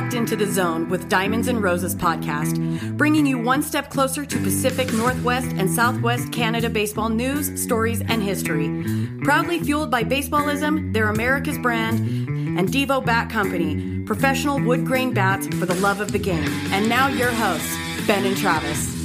locked 0.00 0.14
into 0.14 0.36
the 0.36 0.46
zone 0.46 0.88
with 0.88 1.08
Diamonds 1.08 1.48
and 1.48 1.60
Roses 1.60 1.92
podcast, 1.92 2.96
bringing 2.96 3.26
you 3.26 3.36
one 3.36 3.64
step 3.64 3.90
closer 3.90 4.24
to 4.24 4.38
Pacific 4.38 4.92
Northwest 4.92 5.48
and 5.56 5.68
Southwest 5.68 6.30
Canada 6.30 6.70
baseball 6.70 7.08
news, 7.08 7.60
stories, 7.60 8.00
and 8.02 8.22
history. 8.22 8.68
Proudly 9.24 9.58
fueled 9.58 9.90
by 9.90 10.04
baseballism, 10.04 10.92
their 10.92 11.08
America's 11.08 11.58
brand, 11.58 11.98
and 11.98 12.68
Devo 12.68 13.04
Bat 13.04 13.28
Company, 13.30 14.04
professional 14.04 14.60
wood 14.60 14.86
grain 14.86 15.12
bats 15.12 15.48
for 15.48 15.66
the 15.66 15.74
love 15.74 16.00
of 16.00 16.12
the 16.12 16.18
game. 16.20 16.48
And 16.70 16.88
now 16.88 17.08
your 17.08 17.32
hosts, 17.32 17.76
Ben 18.06 18.24
and 18.24 18.36
Travis. 18.36 18.97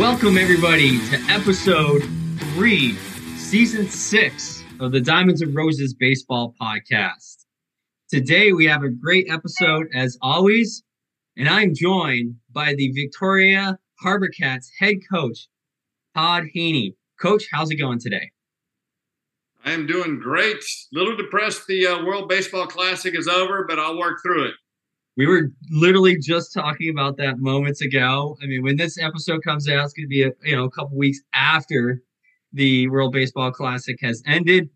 Welcome, 0.00 0.38
everybody, 0.38 0.98
to 1.10 1.16
episode 1.28 2.02
three, 2.54 2.94
season 3.36 3.88
six 3.88 4.64
of 4.80 4.90
the 4.90 5.00
Diamonds 5.00 5.40
and 5.40 5.54
Roses 5.54 5.94
Baseball 5.94 6.52
Podcast. 6.60 7.44
Today, 8.10 8.52
we 8.52 8.66
have 8.66 8.82
a 8.82 8.88
great 8.88 9.30
episode, 9.30 9.86
as 9.94 10.18
always, 10.20 10.82
and 11.36 11.48
I'm 11.48 11.74
joined 11.74 12.34
by 12.52 12.74
the 12.74 12.90
Victoria 12.90 13.78
HarbourCats 14.04 14.66
head 14.80 14.96
coach, 15.08 15.46
Todd 16.16 16.48
Haney. 16.52 16.96
Coach, 17.20 17.44
how's 17.52 17.70
it 17.70 17.76
going 17.76 18.00
today? 18.00 18.32
I 19.64 19.70
am 19.70 19.86
doing 19.86 20.18
great. 20.18 20.56
A 20.56 20.98
Little 20.98 21.16
depressed 21.16 21.68
the 21.68 21.86
uh, 21.86 22.04
World 22.04 22.28
Baseball 22.28 22.66
Classic 22.66 23.16
is 23.16 23.28
over, 23.28 23.64
but 23.68 23.78
I'll 23.78 23.96
work 23.96 24.18
through 24.24 24.48
it. 24.48 24.54
We 25.16 25.26
were 25.26 25.50
literally 25.70 26.18
just 26.18 26.52
talking 26.52 26.90
about 26.90 27.16
that 27.18 27.38
moments 27.38 27.80
ago. 27.80 28.36
I 28.42 28.46
mean, 28.46 28.62
when 28.62 28.76
this 28.76 28.98
episode 28.98 29.42
comes 29.44 29.68
out, 29.68 29.84
it's 29.84 29.92
going 29.92 30.06
to 30.06 30.08
be 30.08 30.24
a 30.24 30.32
you 30.42 30.56
know 30.56 30.64
a 30.64 30.70
couple 30.70 30.96
weeks 30.96 31.20
after 31.34 32.02
the 32.52 32.88
World 32.88 33.12
Baseball 33.12 33.52
Classic 33.52 33.96
has 34.00 34.22
ended. 34.26 34.68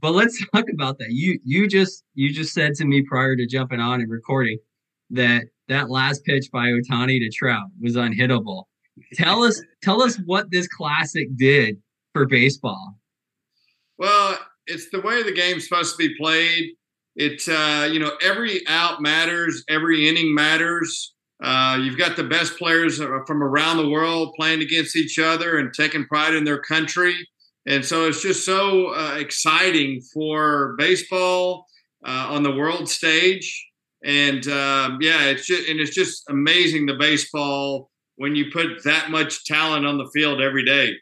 But 0.00 0.12
let's 0.12 0.42
talk 0.54 0.66
about 0.72 0.98
that. 0.98 1.10
You 1.10 1.40
you 1.44 1.68
just 1.68 2.04
you 2.14 2.32
just 2.32 2.54
said 2.54 2.74
to 2.74 2.84
me 2.84 3.02
prior 3.02 3.36
to 3.36 3.46
jumping 3.46 3.80
on 3.80 4.00
and 4.00 4.10
recording 4.10 4.58
that 5.10 5.44
that 5.68 5.90
last 5.90 6.24
pitch 6.24 6.46
by 6.52 6.68
Ohtani 6.68 7.18
to 7.18 7.30
Trout 7.30 7.68
was 7.80 7.96
unhittable. 7.96 8.64
Tell 9.14 9.42
us 9.42 9.60
tell 9.82 10.02
us 10.02 10.16
what 10.24 10.50
this 10.50 10.68
classic 10.68 11.28
did 11.36 11.76
for 12.12 12.26
baseball. 12.26 12.94
Well, 13.98 14.38
it's 14.66 14.88
the 14.90 15.00
way 15.00 15.22
the 15.22 15.32
game's 15.32 15.68
supposed 15.68 15.96
to 15.96 16.08
be 16.08 16.16
played 16.16 16.70
it's 17.20 17.48
uh, 17.48 17.86
you 17.92 17.98
know 18.00 18.12
every 18.22 18.66
out 18.66 19.02
matters, 19.02 19.62
every 19.68 20.08
inning 20.08 20.34
matters. 20.34 21.14
Uh, 21.42 21.78
you've 21.80 21.98
got 21.98 22.16
the 22.16 22.24
best 22.24 22.56
players 22.58 22.96
from 22.98 23.42
around 23.42 23.76
the 23.76 23.88
world 23.88 24.34
playing 24.38 24.62
against 24.62 24.96
each 24.96 25.18
other 25.18 25.58
and 25.58 25.72
taking 25.74 26.06
pride 26.06 26.34
in 26.34 26.44
their 26.44 26.60
country, 26.60 27.14
and 27.66 27.84
so 27.84 28.08
it's 28.08 28.22
just 28.22 28.46
so 28.46 28.94
uh, 28.94 29.16
exciting 29.18 30.00
for 30.14 30.74
baseball 30.78 31.66
uh, 32.06 32.28
on 32.30 32.42
the 32.42 32.54
world 32.54 32.88
stage. 32.88 33.66
And 34.02 34.46
um, 34.48 34.98
yeah, 35.02 35.26
it's 35.26 35.46
just 35.46 35.68
and 35.68 35.78
it's 35.78 35.94
just 35.94 36.22
amazing 36.30 36.86
the 36.86 36.96
baseball 36.96 37.90
when 38.16 38.34
you 38.34 38.50
put 38.50 38.82
that 38.84 39.10
much 39.10 39.44
talent 39.44 39.84
on 39.84 39.98
the 39.98 40.10
field 40.14 40.40
every 40.40 40.64
day. 40.64 40.94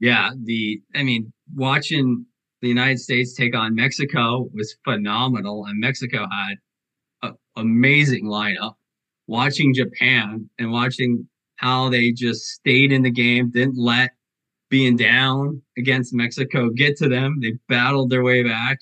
Yeah, 0.00 0.32
the 0.42 0.82
I 0.94 1.02
mean, 1.02 1.32
watching 1.54 2.26
the 2.64 2.68
United 2.70 2.98
States 2.98 3.34
take 3.34 3.54
on 3.54 3.74
Mexico 3.74 4.48
was 4.54 4.74
phenomenal, 4.84 5.66
and 5.66 5.78
Mexico 5.78 6.26
had 6.30 6.56
an 7.22 7.34
amazing 7.56 8.24
lineup. 8.24 8.76
Watching 9.26 9.74
Japan 9.74 10.48
and 10.58 10.72
watching 10.72 11.28
how 11.56 11.90
they 11.90 12.12
just 12.12 12.46
stayed 12.46 12.90
in 12.90 13.02
the 13.02 13.10
game, 13.10 13.50
didn't 13.50 13.76
let 13.76 14.12
being 14.70 14.96
down 14.96 15.60
against 15.76 16.14
Mexico 16.14 16.70
get 16.70 16.96
to 16.96 17.08
them. 17.08 17.38
They 17.42 17.52
battled 17.68 18.08
their 18.08 18.22
way 18.22 18.42
back, 18.42 18.78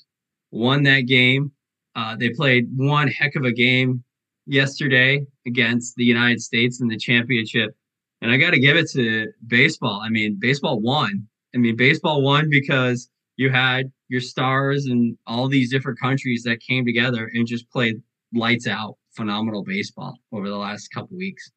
won 0.51 0.83
that 0.83 1.01
game. 1.01 1.51
Uh, 1.93 2.15
they 2.15 2.29
played 2.29 2.67
one 2.77 3.09
heck 3.09 3.35
of 3.35 3.43
a 3.43 3.51
game 3.51 4.01
yesterday 4.45 5.25
against 5.45 5.95
the 5.97 6.05
United 6.05 6.41
States 6.41 6.79
in 6.79 6.87
the 6.87 6.97
championship. 6.97 7.75
And 8.21 8.31
I 8.31 8.37
got 8.37 8.51
to 8.51 8.59
give 8.59 8.77
it 8.77 8.89
to 8.91 9.27
baseball. 9.45 9.99
I 10.01 10.07
mean, 10.07 10.37
baseball 10.39 10.79
won. 10.79 11.27
I 11.53 11.57
mean, 11.57 11.75
baseball 11.75 12.21
won 12.21 12.49
because 12.49 13.09
you 13.35 13.49
had 13.49 13.91
your 14.09 14.21
stars 14.21 14.85
and 14.85 15.17
all 15.25 15.47
these 15.47 15.71
different 15.71 15.99
countries 15.99 16.43
that 16.43 16.59
came 16.61 16.85
together 16.85 17.31
and 17.33 17.47
just 17.47 17.69
played 17.71 18.01
lights 18.33 18.67
out 18.67 18.97
phenomenal 19.15 19.63
baseball 19.63 20.17
over 20.31 20.49
the 20.49 20.57
last 20.57 20.89
couple 20.89 21.17
weeks. 21.17 21.51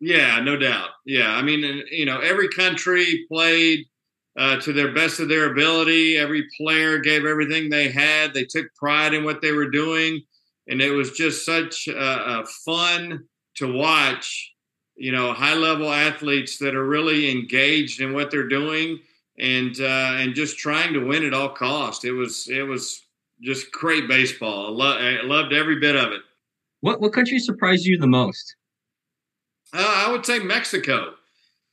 Yeah, 0.00 0.40
no 0.40 0.56
doubt. 0.56 0.90
Yeah, 1.04 1.30
I 1.30 1.42
mean, 1.42 1.82
you 1.90 2.04
know, 2.04 2.20
every 2.20 2.48
country 2.48 3.24
played 3.30 3.86
uh, 4.36 4.60
to 4.60 4.72
their 4.72 4.92
best 4.92 5.20
of 5.20 5.28
their 5.28 5.50
ability. 5.50 6.18
Every 6.18 6.44
player 6.60 6.98
gave 6.98 7.24
everything 7.24 7.70
they 7.70 7.88
had. 7.90 8.34
They 8.34 8.44
took 8.44 8.66
pride 8.74 9.14
in 9.14 9.24
what 9.24 9.40
they 9.40 9.52
were 9.52 9.70
doing, 9.70 10.20
and 10.68 10.82
it 10.82 10.90
was 10.90 11.12
just 11.12 11.46
such 11.46 11.88
a, 11.88 12.44
fun 12.64 13.24
to 13.56 13.72
watch. 13.72 14.52
You 14.96 15.12
know, 15.12 15.32
high 15.32 15.54
level 15.54 15.92
athletes 15.92 16.58
that 16.58 16.74
are 16.74 16.86
really 16.86 17.30
engaged 17.30 18.00
in 18.00 18.12
what 18.12 18.30
they're 18.30 18.48
doing 18.48 18.98
and 19.38 19.80
uh, 19.80 20.16
and 20.18 20.34
just 20.34 20.58
trying 20.58 20.92
to 20.92 21.00
win 21.00 21.24
at 21.24 21.34
all 21.34 21.50
cost. 21.50 22.04
It 22.04 22.12
was 22.12 22.48
it 22.48 22.62
was 22.62 23.02
just 23.40 23.70
great 23.70 24.08
baseball. 24.08 24.66
I, 24.66 24.70
lo- 24.70 24.98
I 24.98 25.22
loved 25.22 25.52
every 25.52 25.78
bit 25.78 25.96
of 25.96 26.12
it. 26.12 26.22
What 26.80 27.00
what 27.00 27.12
country 27.12 27.38
surprised 27.38 27.84
you 27.84 27.98
the 27.98 28.06
most? 28.06 28.56
Uh, 29.72 30.04
I 30.06 30.10
would 30.10 30.24
say 30.24 30.38
Mexico. 30.38 31.14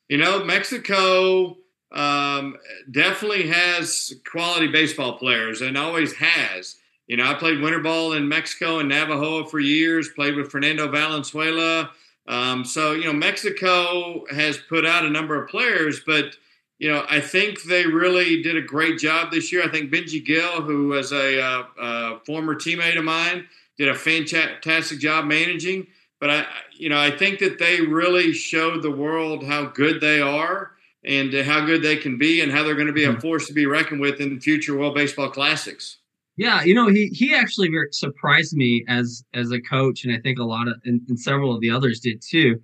You 0.10 0.18
know, 0.18 0.44
Mexico 0.44 1.58
um, 1.92 2.58
definitely 2.92 3.48
has 3.48 4.14
quality 4.30 4.68
baseball 4.68 5.18
players 5.18 5.62
and 5.62 5.78
always 5.78 6.14
has. 6.14 6.76
You 7.08 7.18
know, 7.18 7.26
I 7.26 7.34
played 7.34 7.60
winter 7.60 7.80
ball 7.80 8.14
in 8.14 8.28
Mexico 8.28 8.80
and 8.80 8.92
Navojoa 8.92 9.50
for 9.50 9.60
years. 9.60 10.10
Played 10.10 10.36
with 10.36 10.52
Fernando 10.52 10.90
Valenzuela. 10.90 11.92
Um, 12.28 12.64
so 12.64 12.94
you 12.94 13.06
know, 13.06 13.14
Mexico 13.14 14.26
has 14.32 14.58
put 14.58 14.86
out 14.86 15.06
a 15.06 15.10
number 15.10 15.42
of 15.42 15.50
players, 15.50 16.02
but 16.06 16.36
you 16.84 16.90
know, 16.90 17.06
I 17.08 17.22
think 17.22 17.64
they 17.64 17.86
really 17.86 18.42
did 18.42 18.58
a 18.58 18.62
great 18.62 19.00
job 19.00 19.32
this 19.32 19.54
year. 19.54 19.64
I 19.64 19.70
think 19.70 19.90
Benji 19.90 20.24
Gil, 20.24 20.64
who 20.64 20.90
was 20.90 21.14
a, 21.14 21.42
uh, 21.42 21.64
a 21.80 22.20
former 22.26 22.56
teammate 22.56 22.98
of 22.98 23.06
mine, 23.06 23.48
did 23.78 23.88
a 23.88 23.96
fantastic 23.96 25.00
job 25.00 25.24
managing. 25.24 25.88
But 26.20 26.30
I, 26.30 26.46
you 26.74 26.90
know, 26.90 27.00
I 27.00 27.10
think 27.10 27.40
that 27.40 27.58
they 27.58 27.80
really 27.80 28.34
showed 28.34 28.82
the 28.82 28.92
world 28.92 29.46
how 29.46 29.68
good 29.68 30.02
they 30.02 30.20
are 30.20 30.72
and 31.06 31.34
how 31.34 31.66
good 31.66 31.84
they 31.84 31.96
can 31.96 32.18
be, 32.18 32.42
and 32.42 32.52
how 32.52 32.64
they're 32.64 32.76
going 32.76 32.88
to 32.88 32.94
be 32.94 33.06
a 33.06 33.14
hmm. 33.14 33.20
force 33.20 33.48
to 33.48 33.54
be 33.54 33.66
reckoned 33.66 34.02
with 34.02 34.20
in 34.20 34.36
the 34.36 34.42
future 34.42 34.78
World 34.78 34.96
Baseball 34.96 35.30
Classics. 35.30 36.00
Yeah, 36.36 36.64
you 36.64 36.74
know, 36.74 36.90
he 36.90 37.08
he 37.14 37.34
actually 37.34 37.70
surprised 37.92 38.58
me 38.58 38.84
as 38.90 39.24
as 39.34 39.52
a 39.52 39.62
coach, 39.62 40.04
and 40.04 40.14
I 40.14 40.20
think 40.20 40.38
a 40.38 40.44
lot 40.44 40.68
of 40.68 40.74
and, 40.84 41.00
and 41.08 41.18
several 41.18 41.56
of 41.56 41.62
the 41.62 41.70
others 41.70 42.02
did 42.02 42.22
too, 42.22 42.62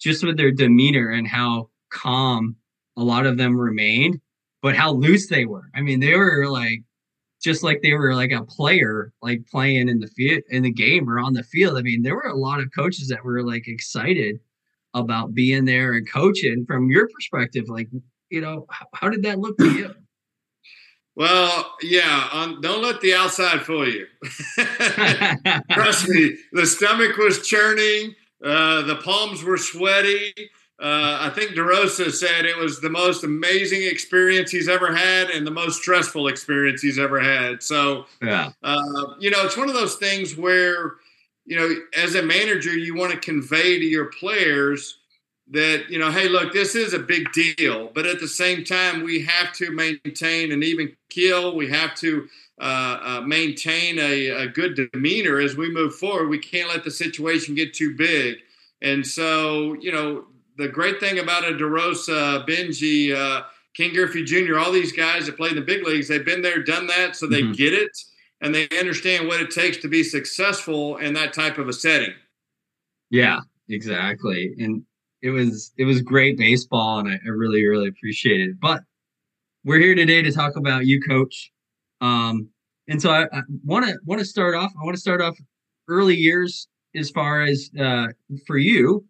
just 0.00 0.24
with 0.24 0.38
their 0.38 0.52
demeanor 0.52 1.10
and 1.10 1.28
how 1.28 1.68
calm 1.90 2.56
a 2.98 3.02
lot 3.02 3.26
of 3.26 3.38
them 3.38 3.56
remained, 3.56 4.20
but 4.60 4.76
how 4.76 4.92
loose 4.92 5.28
they 5.28 5.44
were. 5.44 5.70
I 5.74 5.80
mean, 5.80 6.00
they 6.00 6.16
were 6.16 6.48
like 6.48 6.82
just 7.40 7.62
like 7.62 7.80
they 7.82 7.92
were 7.92 8.14
like 8.14 8.32
a 8.32 8.44
player, 8.44 9.12
like 9.22 9.46
playing 9.46 9.88
in 9.88 10.00
the 10.00 10.08
field 10.08 10.42
in 10.50 10.64
the 10.64 10.72
game 10.72 11.08
or 11.08 11.20
on 11.20 11.32
the 11.32 11.44
field. 11.44 11.78
I 11.78 11.82
mean, 11.82 12.02
there 12.02 12.16
were 12.16 12.28
a 12.28 12.36
lot 12.36 12.60
of 12.60 12.70
coaches 12.74 13.08
that 13.08 13.24
were 13.24 13.42
like 13.42 13.68
excited 13.68 14.40
about 14.94 15.34
being 15.34 15.64
there 15.64 15.92
and 15.92 16.10
coaching. 16.10 16.64
From 16.66 16.90
your 16.90 17.08
perspective, 17.08 17.68
like 17.68 17.88
you 18.30 18.40
know, 18.40 18.66
how, 18.68 18.86
how 18.92 19.08
did 19.08 19.22
that 19.22 19.38
look 19.38 19.56
to 19.58 19.70
you? 19.70 19.94
Well, 21.18 21.74
yeah. 21.82 22.28
Um, 22.30 22.60
don't 22.60 22.80
let 22.80 23.00
the 23.00 23.12
outside 23.12 23.62
fool 23.62 23.88
you. 23.88 24.06
Trust 25.72 26.08
me, 26.08 26.36
the 26.52 26.64
stomach 26.64 27.16
was 27.16 27.44
churning, 27.44 28.14
uh, 28.44 28.82
the 28.82 28.94
palms 28.94 29.42
were 29.42 29.56
sweaty. 29.56 30.32
Uh, 30.80 31.18
I 31.22 31.30
think 31.30 31.52
DeRosa 31.52 32.12
said 32.12 32.44
it 32.44 32.56
was 32.56 32.80
the 32.80 32.90
most 32.90 33.24
amazing 33.24 33.82
experience 33.82 34.52
he's 34.52 34.68
ever 34.68 34.94
had 34.94 35.28
and 35.30 35.44
the 35.44 35.50
most 35.50 35.82
stressful 35.82 36.28
experience 36.28 36.80
he's 36.82 37.00
ever 37.00 37.18
had. 37.18 37.64
So, 37.64 38.06
yeah, 38.22 38.52
uh, 38.62 39.14
you 39.18 39.30
know, 39.30 39.44
it's 39.44 39.56
one 39.56 39.68
of 39.68 39.74
those 39.74 39.96
things 39.96 40.36
where, 40.36 40.94
you 41.46 41.56
know, 41.56 41.74
as 41.96 42.14
a 42.14 42.22
manager, 42.22 42.72
you 42.72 42.94
want 42.94 43.12
to 43.12 43.18
convey 43.18 43.80
to 43.80 43.84
your 43.84 44.06
players 44.06 44.98
that, 45.50 45.86
you 45.88 45.98
know, 45.98 46.12
hey, 46.12 46.28
look, 46.28 46.52
this 46.52 46.76
is 46.76 46.92
a 46.92 46.98
big 46.98 47.32
deal, 47.32 47.90
but 47.92 48.06
at 48.06 48.20
the 48.20 48.28
same 48.28 48.62
time, 48.62 49.02
we 49.02 49.22
have 49.22 49.52
to 49.54 49.72
maintain 49.72 50.52
an 50.52 50.62
even 50.62 50.94
keel. 51.08 51.56
We 51.56 51.68
have 51.70 51.94
to 51.96 52.28
uh, 52.60 52.98
uh, 53.02 53.20
maintain 53.26 53.98
a, 53.98 54.28
a 54.28 54.46
good 54.46 54.90
demeanor 54.92 55.40
as 55.40 55.56
we 55.56 55.72
move 55.72 55.96
forward. 55.96 56.28
We 56.28 56.38
can't 56.38 56.68
let 56.68 56.84
the 56.84 56.90
situation 56.90 57.54
get 57.54 57.74
too 57.74 57.96
big. 57.96 58.36
And 58.82 59.04
so, 59.04 59.74
you 59.74 59.90
know, 59.90 60.26
the 60.58 60.68
great 60.68 61.00
thing 61.00 61.20
about 61.20 61.44
a 61.44 61.52
DeRosa, 61.52 62.46
Benji, 62.46 63.14
uh, 63.14 63.44
Ken 63.74 63.92
Griffey 63.94 64.24
Jr., 64.24 64.58
all 64.58 64.72
these 64.72 64.92
guys 64.92 65.26
that 65.26 65.36
play 65.36 65.50
in 65.50 65.54
the 65.54 65.62
big 65.62 65.86
leagues, 65.86 66.08
they've 66.08 66.24
been 66.24 66.42
there, 66.42 66.62
done 66.62 66.86
that, 66.88 67.16
so 67.16 67.26
they 67.26 67.42
mm-hmm. 67.42 67.52
get 67.52 67.72
it 67.72 67.96
and 68.40 68.54
they 68.54 68.68
understand 68.78 69.26
what 69.26 69.40
it 69.40 69.50
takes 69.50 69.78
to 69.78 69.88
be 69.88 70.02
successful 70.02 70.96
in 70.98 71.14
that 71.14 71.32
type 71.32 71.58
of 71.58 71.68
a 71.68 71.72
setting. 71.72 72.14
Yeah, 73.10 73.40
exactly. 73.68 74.54
And 74.58 74.82
it 75.22 75.30
was 75.30 75.72
it 75.76 75.84
was 75.84 76.02
great 76.02 76.38
baseball, 76.38 77.00
and 77.00 77.08
I, 77.08 77.14
I 77.14 77.28
really 77.30 77.66
really 77.66 77.88
appreciate 77.88 78.40
it. 78.40 78.60
But 78.60 78.82
we're 79.64 79.80
here 79.80 79.94
today 79.94 80.22
to 80.22 80.30
talk 80.30 80.56
about 80.56 80.86
you, 80.86 81.00
Coach. 81.00 81.50
Um, 82.00 82.48
and 82.88 83.02
so 83.02 83.10
I 83.10 83.26
want 83.64 83.86
to 83.86 83.96
want 84.04 84.20
to 84.20 84.24
start 84.24 84.54
off. 84.54 84.72
I 84.80 84.84
want 84.84 84.94
to 84.94 85.00
start 85.00 85.20
off 85.20 85.36
early 85.88 86.14
years 86.14 86.68
as 86.94 87.10
far 87.10 87.42
as 87.42 87.70
uh, 87.78 88.06
for 88.46 88.58
you, 88.58 89.04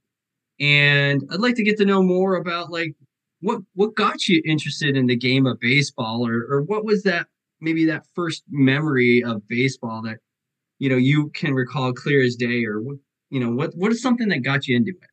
and 0.60 1.22
I'd 1.31 1.40
like 1.40 1.55
to 1.56 1.62
get 1.62 1.76
to 1.78 1.84
know 1.84 2.02
more 2.02 2.37
about 2.37 2.70
like 2.70 2.94
what 3.40 3.60
what 3.75 3.94
got 3.94 4.26
you 4.26 4.43
interested 4.44 4.96
in 4.96 5.06
the 5.06 5.16
game 5.16 5.46
of 5.46 5.60
baseball, 5.60 6.26
or 6.26 6.46
or 6.50 6.62
what 6.62 6.84
was 6.84 7.02
that 7.05 7.26
maybe 7.60 7.84
that 7.87 8.06
first 8.14 8.44
memory 8.50 9.22
of 9.25 9.46
baseball 9.49 10.02
that 10.02 10.19
you 10.78 10.88
know 10.88 10.96
you 10.96 11.31
can 11.31 11.55
recall 11.55 11.93
clear 11.93 12.22
as 12.22 12.37
day, 12.37 12.64
or 12.64 12.81
what 12.81 12.96
you 13.31 13.40
know 13.40 13.50
what 13.50 13.75
what 13.76 13.93
is 13.93 14.02
something 14.02 14.28
that 14.28 14.43
got 14.43 14.66
you 14.66 14.76
into 14.76 14.90
it? 14.90 15.10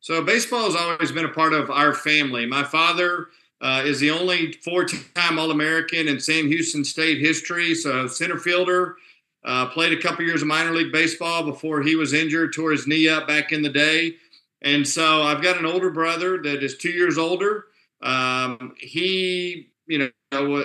So 0.00 0.22
baseball 0.22 0.64
has 0.64 0.74
always 0.74 1.12
been 1.12 1.24
a 1.24 1.28
part 1.28 1.52
of 1.52 1.70
our 1.70 1.94
family. 1.94 2.44
My 2.44 2.64
father 2.64 3.28
uh, 3.60 3.82
is 3.84 4.00
the 4.00 4.10
only 4.10 4.52
four-time 4.64 5.38
All-American 5.38 6.08
in 6.08 6.18
Sam 6.18 6.48
Houston 6.48 6.84
State 6.84 7.20
history. 7.20 7.76
So 7.76 8.08
center 8.08 8.36
fielder, 8.36 8.96
uh, 9.44 9.66
played 9.66 9.92
a 9.92 10.00
couple 10.00 10.24
years 10.24 10.42
of 10.42 10.48
minor 10.48 10.72
league 10.72 10.92
baseball 10.92 11.42
before 11.44 11.82
he 11.82 11.96
was 11.96 12.12
injured, 12.12 12.52
tore 12.52 12.72
his 12.72 12.86
knee 12.86 13.08
up 13.08 13.26
back 13.26 13.52
in 13.52 13.62
the 13.62 13.68
day. 13.68 14.14
And 14.62 14.86
so 14.86 15.22
I've 15.22 15.42
got 15.42 15.58
an 15.58 15.66
older 15.66 15.90
brother 15.90 16.40
that 16.42 16.62
is 16.62 16.76
two 16.76 16.90
years 16.90 17.18
older. 17.18 17.66
Um, 18.00 18.74
he, 18.78 19.70
you 19.86 19.98
know, 19.98 20.10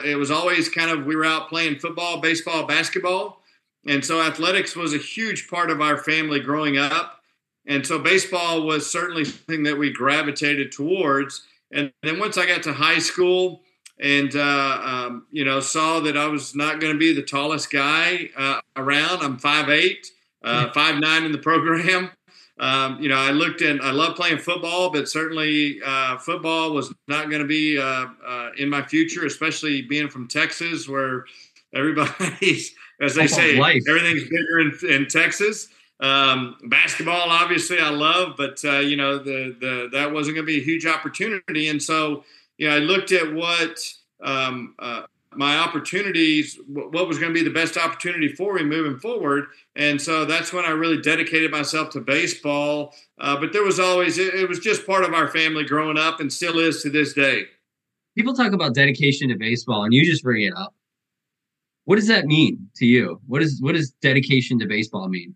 it 0.05 0.17
was 0.17 0.31
always 0.31 0.69
kind 0.69 0.91
of 0.91 1.05
we 1.05 1.15
were 1.15 1.25
out 1.25 1.49
playing 1.49 1.79
football, 1.79 2.21
baseball, 2.21 2.65
basketball, 2.65 3.41
and 3.87 4.03
so 4.03 4.21
athletics 4.21 4.75
was 4.75 4.93
a 4.93 4.97
huge 4.97 5.47
part 5.47 5.71
of 5.71 5.81
our 5.81 5.97
family 5.97 6.39
growing 6.39 6.77
up. 6.77 7.21
And 7.65 7.85
so 7.85 7.99
baseball 7.99 8.65
was 8.65 8.89
certainly 8.89 9.25
something 9.25 9.63
that 9.63 9.77
we 9.77 9.91
gravitated 9.91 10.71
towards. 10.71 11.43
And 11.71 11.91
then 12.03 12.19
once 12.19 12.37
I 12.37 12.45
got 12.45 12.63
to 12.63 12.73
high 12.73 12.99
school 12.99 13.61
and, 13.99 14.35
uh, 14.35 14.81
um, 14.83 15.27
you 15.31 15.43
know, 15.43 15.59
saw 15.59 15.99
that 16.01 16.17
I 16.17 16.27
was 16.27 16.55
not 16.55 16.79
going 16.79 16.93
to 16.93 16.99
be 16.99 17.13
the 17.13 17.23
tallest 17.23 17.71
guy 17.71 18.29
uh, 18.37 18.61
around, 18.75 19.23
I'm 19.23 19.39
5'8, 19.39 20.07
uh, 20.43 20.67
5'9 20.69 21.25
in 21.25 21.31
the 21.31 21.37
program. 21.37 22.11
Um, 22.59 22.99
you 22.99 23.07
know, 23.07 23.17
I 23.17 23.29
looked 23.29 23.61
and 23.61 23.79
I 23.81 23.91
love 23.91 24.15
playing 24.15 24.39
football, 24.39 24.89
but 24.89 25.07
certainly 25.07 25.79
uh, 25.85 26.17
football 26.17 26.73
was 26.73 26.91
not 27.07 27.29
going 27.29 27.41
to 27.41 27.47
be 27.47 27.77
uh, 27.77 28.07
uh, 28.25 28.49
in 28.57 28.67
my 28.67 28.81
future, 28.81 29.25
especially 29.25 29.83
being 29.83 30.09
from 30.09 30.27
Texas 30.27 30.89
where 30.89 31.25
everybody's, 31.75 32.73
as 32.99 33.13
they 33.13 33.27
say, 33.27 33.59
life. 33.59 33.83
everything's 33.87 34.23
bigger 34.23 34.59
in, 34.59 34.79
in 34.89 35.07
Texas. 35.07 35.67
Um, 35.99 36.57
basketball, 36.63 37.29
obviously, 37.29 37.79
I 37.79 37.89
love, 37.89 38.35
but 38.37 38.63
uh, 38.63 38.79
you 38.79 38.95
know, 38.95 39.17
the 39.17 39.55
the 39.59 39.89
that 39.93 40.11
wasn't 40.11 40.35
going 40.35 40.45
to 40.45 40.51
be 40.51 40.59
a 40.59 40.63
huge 40.63 40.85
opportunity, 40.85 41.69
and 41.69 41.81
so 41.81 42.23
you 42.57 42.67
know, 42.67 42.75
I 42.75 42.79
looked 42.79 43.11
at 43.11 43.33
what 43.33 43.79
um, 44.23 44.75
uh, 44.79 45.03
my 45.33 45.57
opportunities, 45.57 46.59
what 46.67 47.07
was 47.07 47.19
going 47.19 47.33
to 47.33 47.39
be 47.39 47.43
the 47.43 47.53
best 47.53 47.77
opportunity 47.77 48.29
for 48.29 48.55
me 48.55 48.63
moving 48.63 48.97
forward, 48.97 49.45
and 49.75 50.01
so 50.01 50.25
that's 50.25 50.51
when 50.51 50.65
I 50.65 50.69
really 50.69 51.01
dedicated 51.01 51.51
myself 51.51 51.91
to 51.91 52.01
baseball. 52.01 52.95
Uh, 53.19 53.39
but 53.39 53.53
there 53.53 53.63
was 53.63 53.79
always 53.79 54.17
it, 54.17 54.33
it 54.33 54.49
was 54.49 54.59
just 54.59 54.85
part 54.85 55.03
of 55.03 55.13
our 55.13 55.27
family 55.27 55.63
growing 55.63 55.97
up, 55.97 56.19
and 56.19 56.31
still 56.31 56.57
is 56.59 56.81
to 56.83 56.89
this 56.89 57.13
day. 57.13 57.45
People 58.15 58.33
talk 58.33 58.53
about 58.53 58.73
dedication 58.73 59.29
to 59.29 59.35
baseball, 59.35 59.83
and 59.83 59.93
you 59.93 60.03
just 60.03 60.23
bring 60.23 60.41
it 60.41 60.53
up. 60.57 60.73
What 61.85 61.97
does 61.97 62.07
that 62.07 62.25
mean 62.25 62.67
to 62.77 62.85
you? 62.85 63.21
What 63.27 63.41
is 63.41 63.61
what 63.61 63.75
does 63.75 63.91
dedication 64.01 64.57
to 64.59 64.65
baseball 64.65 65.07
mean? 65.07 65.35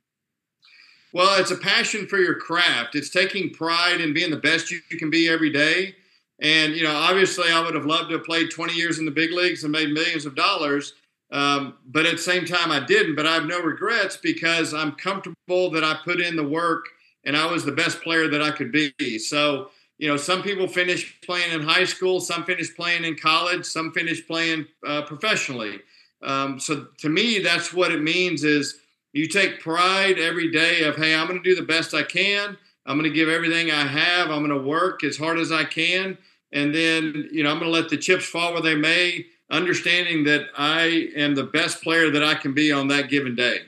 Well, 1.14 1.40
it's 1.40 1.52
a 1.52 1.58
passion 1.58 2.08
for 2.08 2.18
your 2.18 2.36
craft. 2.36 2.96
It's 2.96 3.10
taking 3.10 3.52
pride 3.52 4.00
in 4.00 4.14
being 4.14 4.32
the 4.32 4.38
best 4.38 4.72
you 4.72 4.80
can 4.98 5.10
be 5.10 5.30
every 5.30 5.50
day. 5.50 5.96
And, 6.42 6.76
you 6.76 6.84
know, 6.84 6.96
obviously 6.96 7.52
I 7.52 7.62
would 7.62 7.76
have 7.76 7.86
loved 7.86 8.10
to 8.10 8.18
have 8.18 8.26
played 8.26 8.50
20 8.50 8.74
years 8.74 9.00
in 9.00 9.06
the 9.06 9.12
big 9.12 9.32
leagues 9.32 9.64
and 9.64 9.72
made 9.72 9.92
millions 9.92 10.26
of 10.26 10.36
dollars. 10.36 10.94
Um, 11.32 11.76
but 11.86 12.06
at 12.06 12.14
the 12.14 12.22
same 12.22 12.46
time, 12.46 12.72
I 12.72 12.84
didn't. 12.86 13.16
But 13.16 13.28
I 13.28 13.36
have 13.36 13.46
no 13.46 13.62
regrets 13.62 14.18
because 14.18 14.74
I'm 14.74 14.94
comfortable 14.94 15.70
that 15.72 15.84
I 15.84 15.98
put 16.04 16.20
in 16.20 16.36
the 16.36 16.48
work 16.48 16.86
and 17.24 17.38
I 17.38 17.46
was 17.46 17.64
the 17.64 17.72
best 17.72 18.02
player 18.02 18.28
that 18.28 18.42
I 18.42 18.52
could 18.52 18.72
be. 18.72 19.20
So, 19.20 19.70
you 20.00 20.08
know, 20.08 20.18
some 20.18 20.42
people 20.42 20.68
finish 20.68 21.22
playing 21.22 21.52
in 21.52 21.62
high 21.62 21.86
school, 21.86 22.20
some 22.20 22.44
finish 22.44 22.76
playing 22.76 23.06
in 23.06 23.16
college, 23.16 23.66
some 23.66 23.92
finish 23.92 24.26
playing 24.26 24.66
uh, 24.86 25.04
professionally. 25.04 25.80
Um, 26.24 26.60
so 26.60 26.88
to 26.98 27.10
me, 27.10 27.40
that's 27.40 27.72
what 27.72 27.92
it 27.92 28.02
means 28.02 28.44
is 28.44 28.80
you 29.14 29.28
take 29.28 29.60
pride 29.60 30.18
every 30.18 30.52
day 30.52 30.84
of, 30.84 30.96
hey, 30.96 31.16
I'm 31.16 31.28
going 31.28 31.42
to 31.42 31.48
do 31.48 31.56
the 31.56 31.66
best 31.66 31.94
I 31.94 32.04
can. 32.04 32.58
I'm 32.86 32.98
going 32.98 33.10
to 33.10 33.16
give 33.16 33.30
everything 33.30 33.70
I 33.70 33.86
have. 33.86 34.32
I'm 34.32 34.46
going 34.46 34.50
to 34.50 34.68
work 34.68 35.04
as 35.04 35.18
hard 35.18 35.38
as 35.38 35.52
I 35.52 35.64
can. 35.64 36.18
And 36.54 36.76
then, 36.76 37.30
you 37.32 37.44
know, 37.44 37.52
I'm 37.52 37.60
going 37.60 37.72
to 37.72 37.78
let 37.78 37.90
the 37.90 37.98
chips 37.98 38.26
fall 38.26 38.54
where 38.54 38.62
they 38.62 38.76
may, 38.76 39.26
understanding 39.50 40.24
that 40.26 40.48
I 40.58 41.10
am 41.16 41.36
the 41.36 41.46
best 41.46 41.82
player 41.82 42.10
that 42.12 42.24
I 42.24 42.36
can 42.36 42.54
be 42.54 42.72
on 42.72 42.88
that 42.90 43.10
given 43.10 43.36
day. 43.36 43.60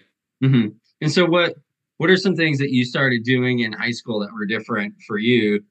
Mm-hmm. 0.43 0.69
And 1.01 1.11
so, 1.11 1.25
what 1.25 1.55
what 1.97 2.09
are 2.09 2.17
some 2.17 2.35
things 2.35 2.57
that 2.59 2.71
you 2.71 2.83
started 2.83 3.23
doing 3.23 3.59
in 3.59 3.71
high 3.71 3.91
school 3.91 4.19
that 4.19 4.33
were 4.33 4.45
different 4.45 4.95
for 5.07 5.17
you 5.17 5.63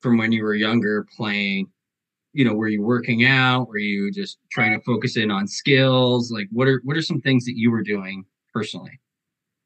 from 0.00 0.16
when 0.16 0.32
you 0.32 0.42
were 0.42 0.54
younger 0.54 1.06
playing? 1.16 1.68
You 2.32 2.44
know, 2.44 2.54
were 2.54 2.68
you 2.68 2.82
working 2.82 3.24
out? 3.24 3.68
Were 3.68 3.78
you 3.78 4.10
just 4.12 4.38
trying 4.52 4.78
to 4.78 4.84
focus 4.84 5.16
in 5.16 5.30
on 5.30 5.46
skills? 5.46 6.30
Like, 6.30 6.48
what 6.52 6.68
are 6.68 6.80
what 6.84 6.96
are 6.96 7.02
some 7.02 7.20
things 7.20 7.44
that 7.44 7.56
you 7.56 7.70
were 7.70 7.82
doing 7.82 8.24
personally? 8.52 9.00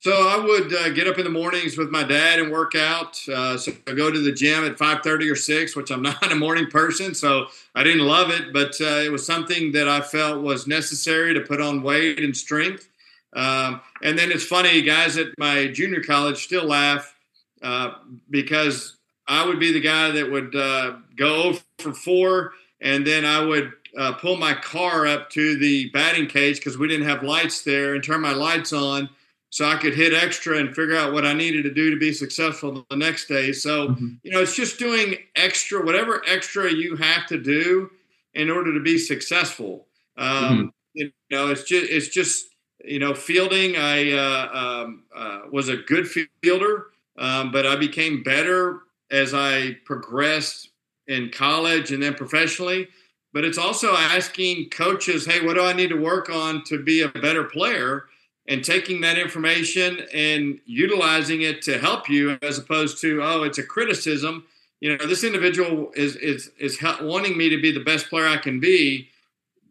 So 0.03 0.13
I 0.13 0.43
would 0.43 0.73
uh, 0.73 0.89
get 0.91 1.07
up 1.07 1.19
in 1.19 1.25
the 1.25 1.31
mornings 1.31 1.77
with 1.77 1.91
my 1.91 2.03
dad 2.03 2.39
and 2.39 2.51
work 2.51 2.75
out. 2.75 3.21
Uh, 3.29 3.59
so 3.59 3.71
I 3.87 3.93
go 3.93 4.11
to 4.11 4.19
the 4.19 4.33
gym 4.33 4.65
at 4.65 4.79
5:30 4.79 5.31
or 5.31 5.37
6, 5.37 5.77
which 5.77 5.91
I'm 5.91 6.01
not 6.03 6.33
a 6.33 6.35
morning 6.35 6.69
person, 6.69 7.15
so 7.15 7.49
I 7.75 7.85
didn't 7.85 8.07
love 8.07 8.31
it, 8.31 8.51
but 8.55 8.81
uh, 8.81 9.03
it 9.05 9.13
was 9.13 9.27
something 9.27 9.73
that 9.73 9.89
I 9.89 10.01
felt 10.01 10.43
was 10.43 10.67
necessary 10.67 11.35
to 11.35 11.43
put 11.43 11.61
on 11.61 11.83
weight 11.83 12.19
and 12.19 12.35
strength. 12.35 12.89
Um, 13.35 13.83
and 14.03 14.19
then 14.19 14.33
it's 14.33 14.45
funny, 14.45 14.81
guys 14.81 15.19
at 15.19 15.29
my 15.39 15.69
junior 15.69 16.03
college 16.03 16.43
still 16.43 16.65
laugh 16.65 17.15
uh, 17.63 17.93
because 18.31 18.97
I 19.29 19.47
would 19.47 19.61
be 19.61 19.71
the 19.71 19.81
guy 19.81 20.11
that 20.13 20.31
would 20.31 20.57
uh, 20.57 20.97
go 21.15 21.59
for 21.79 21.93
four, 21.93 22.55
and 22.81 23.07
then 23.07 23.27
I 23.27 23.45
would 23.45 23.75
uh, 23.99 24.15
pull 24.15 24.39
my 24.39 24.55
car 24.55 25.07
up 25.07 25.29
to 25.31 25.59
the 25.59 25.91
batting 25.91 26.27
cage 26.27 26.57
because 26.57 26.79
we 26.79 26.89
didn't 26.89 27.07
have 27.07 27.23
lights 27.23 27.63
there 27.63 27.95
and 27.95 28.03
turn 28.03 28.23
my 28.23 28.33
lights 28.33 28.73
on 28.73 29.11
so 29.51 29.67
I 29.67 29.77
could 29.77 29.95
hit 29.95 30.15
extra 30.15 30.59
and 30.59 30.75
figure 30.75 30.97
out 30.97 31.13
what 31.13 31.27
I 31.27 31.33
needed 31.33 31.65
to 31.65 31.75
do 31.75 31.91
to 31.91 31.97
be 31.97 32.13
successful 32.13 32.87
the 32.89 32.97
next 32.97 33.27
day. 33.27 33.53
So, 33.53 33.89
mm-hmm. 33.89 34.15
you 34.23 34.31
know, 34.31 34.41
it's 34.41 34.55
just 34.55 34.79
doing 34.79 35.17
extra, 35.35 35.85
whatever 35.85 36.23
extra 36.27 36.73
you 36.73 36.95
have 36.97 37.27
to 37.27 37.37
do 37.37 37.91
in 38.35 38.49
order 38.49 38.73
to 38.73 38.81
be 38.81 38.97
successful. 38.97 39.89
Um, 40.17 40.29
mm-hmm. 40.29 40.67
You 40.95 41.13
know, 41.31 41.49
it's 41.49 41.65
just, 41.65 41.91
it's 41.91 42.09
just, 42.09 42.47
you 42.85 43.01
know, 43.01 43.13
fielding. 43.13 43.77
I 43.77 44.13
uh, 44.13 44.49
um, 44.57 45.03
uh, 45.15 45.41
was 45.51 45.69
a 45.69 45.77
good 45.79 46.09
fielder, 46.09 46.87
um, 47.19 47.51
but 47.51 47.67
I 47.67 47.75
became 47.75 48.23
better 48.23 48.83
as 49.11 49.35
I 49.35 49.77
progressed 49.85 50.71
in 51.09 51.31
college 51.31 51.91
and 51.91 52.01
then 52.01 52.15
professionally. 52.15 52.87
But 53.33 53.45
it's 53.45 53.59
also 53.59 53.95
asking 53.95 54.71
coaches, 54.71 55.27
hey, 55.27 55.45
what 55.45 55.55
do 55.55 55.65
I 55.65 55.73
need 55.73 55.91
to 55.91 56.01
work 56.01 56.31
on 56.31 56.63
to 56.65 56.83
be 56.83 57.03
a 57.03 57.09
better 57.09 57.45
player? 57.45 58.07
And 58.51 58.65
taking 58.65 59.01
that 59.01 59.17
information 59.17 60.01
and 60.13 60.59
utilizing 60.67 61.43
it 61.43 61.63
to 61.63 61.79
help 61.79 62.11
you 62.11 62.37
as 62.43 62.59
opposed 62.59 63.01
to 63.01 63.23
oh 63.23 63.45
it's 63.45 63.59
a 63.59 63.63
criticism. 63.63 64.45
You 64.81 64.97
know 64.97 65.07
this 65.07 65.25
individual 65.25 65.93
is 65.95 66.17
is 66.17 66.51
is 66.59 66.79
wanting 67.01 67.39
me 67.39 67.49
to 67.49 67.63
be 67.63 67.71
the 67.71 67.85
best 67.85 68.11
player 68.11 68.27
i 68.27 68.37
can 68.37 68.61
be. 68.61 69.09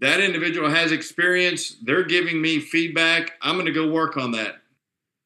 That 0.01 0.21
individual 0.21 0.69
has 0.69 0.93
experience. 0.93 1.75
They're 1.83 2.05
giving 2.05 2.41
me 2.41 2.61
feedback. 2.61 3.33
I'm 3.41 3.55
going 3.55 3.65
to 3.65 3.73
go 3.73 3.91
work 3.91 4.15
on 4.15 4.31
that. 4.31 4.55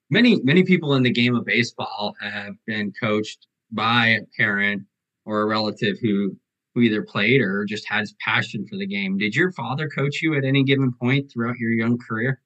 Many 0.10 0.42
many 0.42 0.64
people 0.64 0.96
in 0.96 1.04
the 1.04 1.12
game 1.12 1.36
of 1.36 1.46
baseball 1.46 2.16
have 2.20 2.56
been 2.66 2.92
coached 3.00 3.46
by 3.72 4.08
a 4.08 4.22
parent 4.36 4.82
or 5.26 5.42
a 5.42 5.46
relative 5.46 5.98
who 6.02 6.36
who 6.74 6.82
either 6.82 7.04
played 7.04 7.40
or 7.40 7.66
just 7.66 7.88
has 7.88 8.16
passion 8.20 8.66
for 8.66 8.78
the 8.78 8.88
game. 8.88 9.20
Did 9.20 9.36
your 9.36 9.52
father 9.52 9.88
coach 9.88 10.24
you 10.24 10.36
at 10.36 10.44
any 10.44 10.64
given 10.64 10.92
point 10.92 11.32
throughout 11.32 11.60
your 11.60 11.72
young 11.72 12.00
career 12.00 12.40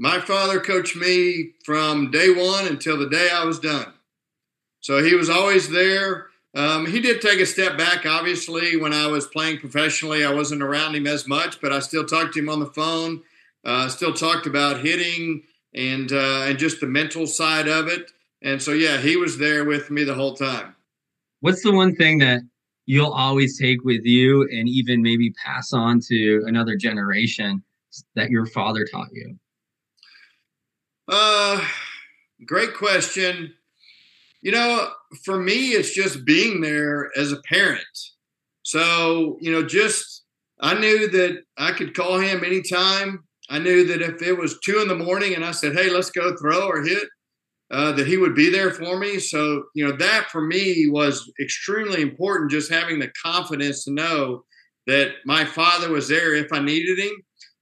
my 0.00 0.18
father 0.18 0.58
coached 0.60 0.96
me 0.96 1.50
from 1.62 2.10
day 2.10 2.30
one 2.30 2.66
until 2.66 2.96
the 2.96 3.10
day 3.10 3.28
I 3.30 3.44
was 3.44 3.58
done. 3.58 3.92
So 4.80 5.04
he 5.04 5.14
was 5.14 5.28
always 5.28 5.68
there. 5.68 6.28
Um, 6.54 6.86
he 6.86 7.00
did 7.00 7.20
take 7.20 7.38
a 7.38 7.44
step 7.44 7.76
back, 7.76 8.06
obviously, 8.06 8.78
when 8.78 8.94
I 8.94 9.08
was 9.08 9.26
playing 9.26 9.58
professionally. 9.58 10.24
I 10.24 10.32
wasn't 10.32 10.62
around 10.62 10.94
him 10.94 11.06
as 11.06 11.28
much, 11.28 11.60
but 11.60 11.70
I 11.70 11.80
still 11.80 12.06
talked 12.06 12.32
to 12.32 12.38
him 12.38 12.48
on 12.48 12.60
the 12.60 12.72
phone. 12.72 13.22
Uh, 13.62 13.88
still 13.88 14.14
talked 14.14 14.46
about 14.46 14.80
hitting 14.80 15.42
and 15.74 16.10
uh, 16.10 16.46
and 16.46 16.58
just 16.58 16.80
the 16.80 16.86
mental 16.86 17.26
side 17.26 17.68
of 17.68 17.86
it. 17.86 18.10
And 18.40 18.62
so, 18.62 18.72
yeah, 18.72 18.96
he 18.96 19.16
was 19.16 19.36
there 19.36 19.66
with 19.66 19.90
me 19.90 20.02
the 20.04 20.14
whole 20.14 20.34
time. 20.34 20.76
What's 21.40 21.62
the 21.62 21.72
one 21.72 21.94
thing 21.94 22.20
that 22.20 22.40
you'll 22.86 23.12
always 23.12 23.58
take 23.58 23.84
with 23.84 24.06
you, 24.06 24.44
and 24.44 24.66
even 24.66 25.02
maybe 25.02 25.30
pass 25.32 25.74
on 25.74 26.00
to 26.08 26.42
another 26.46 26.76
generation 26.76 27.62
that 28.14 28.30
your 28.30 28.46
father 28.46 28.86
taught 28.90 29.08
you? 29.12 29.38
Uh, 31.10 31.60
great 32.46 32.74
question. 32.74 33.52
you 34.42 34.52
know, 34.52 34.90
for 35.24 35.38
me, 35.40 35.70
it's 35.70 35.94
just 35.94 36.24
being 36.24 36.60
there 36.62 37.10
as 37.18 37.32
a 37.32 37.42
parent. 37.48 37.84
So, 38.62 39.38
you 39.40 39.52
know, 39.52 39.64
just 39.64 40.24
I 40.60 40.74
knew 40.74 41.08
that 41.10 41.42
I 41.58 41.72
could 41.72 41.94
call 41.94 42.18
him 42.20 42.44
anytime. 42.44 43.24
I 43.50 43.58
knew 43.58 43.86
that 43.88 44.02
if 44.02 44.22
it 44.22 44.34
was 44.38 44.60
two 44.60 44.80
in 44.80 44.88
the 44.88 44.96
morning 44.96 45.34
and 45.34 45.44
I 45.44 45.52
said, 45.52 45.74
"Hey, 45.74 45.90
let's 45.90 46.10
go 46.10 46.36
throw 46.36 46.68
or 46.68 46.82
hit," 46.82 47.08
uh, 47.72 47.92
that 47.92 48.06
he 48.08 48.16
would 48.18 48.34
be 48.36 48.50
there 48.50 48.70
for 48.72 48.98
me. 48.98 49.18
So, 49.18 49.64
you 49.74 49.86
know, 49.86 49.96
that 49.98 50.30
for 50.30 50.42
me 50.42 50.88
was 50.88 51.30
extremely 51.42 52.02
important. 52.02 52.52
Just 52.52 52.72
having 52.72 53.00
the 53.00 53.12
confidence 53.24 53.84
to 53.84 53.92
know 53.92 54.44
that 54.86 55.14
my 55.26 55.44
father 55.44 55.90
was 55.90 56.08
there 56.08 56.34
if 56.34 56.52
I 56.52 56.60
needed 56.60 56.98
him, 57.00 57.12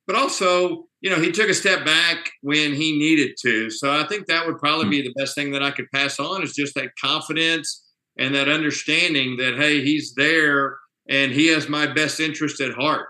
but 0.06 0.16
also, 0.16 0.87
you 1.00 1.10
know, 1.10 1.20
he 1.20 1.30
took 1.30 1.48
a 1.48 1.54
step 1.54 1.84
back 1.84 2.30
when 2.42 2.74
he 2.74 2.98
needed 2.98 3.36
to. 3.42 3.70
So 3.70 3.92
I 3.92 4.04
think 4.06 4.26
that 4.26 4.46
would 4.46 4.58
probably 4.58 4.88
be 4.88 5.02
the 5.02 5.14
best 5.16 5.34
thing 5.34 5.52
that 5.52 5.62
I 5.62 5.70
could 5.70 5.90
pass 5.94 6.18
on 6.18 6.42
is 6.42 6.54
just 6.54 6.74
that 6.74 6.96
confidence 7.00 7.84
and 8.18 8.34
that 8.34 8.48
understanding 8.48 9.36
that 9.36 9.56
hey, 9.56 9.82
he's 9.82 10.14
there 10.14 10.76
and 11.08 11.32
he 11.32 11.46
has 11.48 11.68
my 11.68 11.86
best 11.86 12.20
interest 12.20 12.60
at 12.60 12.74
heart. 12.74 13.06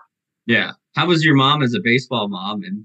Yeah. 0.47 0.73
How 0.95 1.07
was 1.07 1.25
your 1.25 1.35
mom 1.35 1.63
as 1.63 1.75
a 1.75 1.81
baseball 1.81 2.29
mom 2.29 2.63
and 2.63 2.85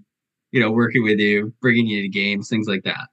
you 0.51 0.59
know 0.59 0.71
working 0.71 1.03
with 1.03 1.19
you, 1.19 1.53
bringing 1.61 1.87
you 1.87 2.03
to 2.03 2.09
games, 2.09 2.47
things 2.47 2.67
like 2.67 2.83
that? 2.83 3.07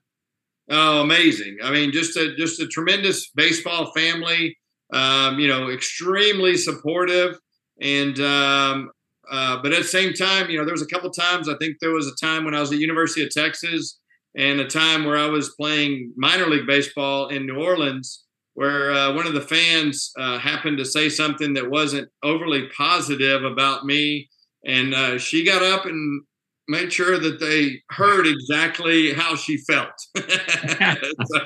Oh, 0.69 1.01
amazing! 1.01 1.57
I 1.63 1.71
mean, 1.71 1.91
just 1.91 2.15
a 2.15 2.35
just 2.35 2.61
a 2.61 2.67
tremendous 2.67 3.29
baseball 3.35 3.91
family. 3.93 4.57
Um, 4.93 5.39
you 5.39 5.47
know, 5.47 5.69
extremely 5.69 6.55
supportive, 6.55 7.37
and 7.81 8.19
um, 8.19 8.91
uh, 9.31 9.61
but 9.61 9.71
at 9.71 9.81
the 9.81 9.87
same 9.87 10.13
time, 10.13 10.49
you 10.49 10.57
know, 10.57 10.65
there 10.65 10.73
was 10.73 10.81
a 10.81 10.87
couple 10.87 11.09
times. 11.09 11.47
I 11.47 11.55
think 11.57 11.77
there 11.79 11.93
was 11.93 12.07
a 12.07 12.25
time 12.25 12.43
when 12.43 12.53
I 12.53 12.59
was 12.59 12.71
at 12.71 12.79
University 12.79 13.23
of 13.23 13.31
Texas, 13.31 13.99
and 14.35 14.59
a 14.59 14.67
time 14.67 15.05
where 15.05 15.17
I 15.17 15.27
was 15.27 15.55
playing 15.59 16.13
minor 16.17 16.47
league 16.47 16.67
baseball 16.67 17.27
in 17.27 17.45
New 17.45 17.59
Orleans, 17.61 18.25
where 18.53 18.91
uh, 18.91 19.13
one 19.13 19.27
of 19.27 19.33
the 19.33 19.41
fans 19.41 20.11
uh, 20.19 20.37
happened 20.37 20.77
to 20.77 20.85
say 20.85 21.09
something 21.09 21.53
that 21.53 21.69
wasn't 21.69 22.09
overly 22.23 22.67
positive 22.77 23.43
about 23.43 23.85
me, 23.85 24.29
and 24.65 24.93
uh, 24.93 25.17
she 25.17 25.45
got 25.45 25.63
up 25.63 25.85
and 25.85 26.23
made 26.67 26.91
sure 26.91 27.17
that 27.17 27.39
they 27.39 27.81
heard 27.91 28.27
exactly 28.27 29.13
how 29.13 29.35
she 29.35 29.57
felt. 29.57 29.93
so, 30.15 31.39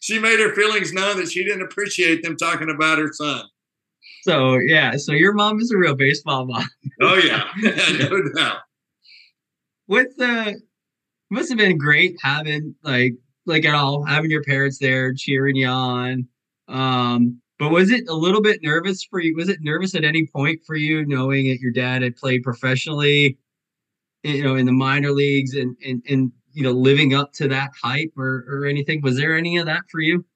she 0.00 0.18
made 0.18 0.40
her 0.40 0.54
feelings 0.54 0.92
known 0.92 1.16
that 1.16 1.30
she 1.30 1.44
didn't 1.44 1.62
appreciate 1.62 2.22
them 2.22 2.36
talking 2.36 2.70
about 2.70 2.98
her 2.98 3.10
son. 3.12 3.44
So 4.28 4.58
yeah, 4.66 4.98
so 4.98 5.12
your 5.12 5.32
mom 5.32 5.58
is 5.58 5.70
a 5.70 5.78
real 5.78 5.96
baseball 5.96 6.44
mom. 6.44 6.62
oh 7.00 7.14
yeah, 7.14 7.44
no 7.98 8.22
doubt. 8.36 8.58
With 9.86 10.08
the 10.18 10.60
must 11.30 11.48
have 11.48 11.56
been 11.56 11.78
great 11.78 12.14
having 12.22 12.74
like 12.82 13.14
like 13.46 13.64
at 13.64 13.74
all 13.74 14.04
having 14.04 14.30
your 14.30 14.42
parents 14.42 14.78
there 14.80 15.14
cheering 15.14 15.56
you 15.56 15.66
on. 15.66 16.28
Um, 16.68 17.40
but 17.58 17.70
was 17.70 17.90
it 17.90 18.06
a 18.06 18.14
little 18.14 18.42
bit 18.42 18.60
nervous 18.62 19.02
for 19.02 19.18
you? 19.18 19.34
Was 19.34 19.48
it 19.48 19.60
nervous 19.62 19.94
at 19.94 20.04
any 20.04 20.26
point 20.26 20.60
for 20.66 20.76
you, 20.76 21.06
knowing 21.06 21.48
that 21.48 21.60
your 21.60 21.72
dad 21.72 22.02
had 22.02 22.14
played 22.14 22.42
professionally, 22.42 23.38
you 24.24 24.44
know, 24.44 24.56
in 24.56 24.66
the 24.66 24.72
minor 24.72 25.10
leagues, 25.10 25.54
and 25.54 25.74
and 25.82 26.02
and 26.06 26.32
you 26.52 26.62
know, 26.62 26.72
living 26.72 27.14
up 27.14 27.32
to 27.36 27.48
that 27.48 27.70
hype 27.82 28.12
or 28.14 28.44
or 28.46 28.66
anything? 28.66 29.00
Was 29.00 29.16
there 29.16 29.38
any 29.38 29.56
of 29.56 29.64
that 29.64 29.84
for 29.90 30.00
you? 30.00 30.26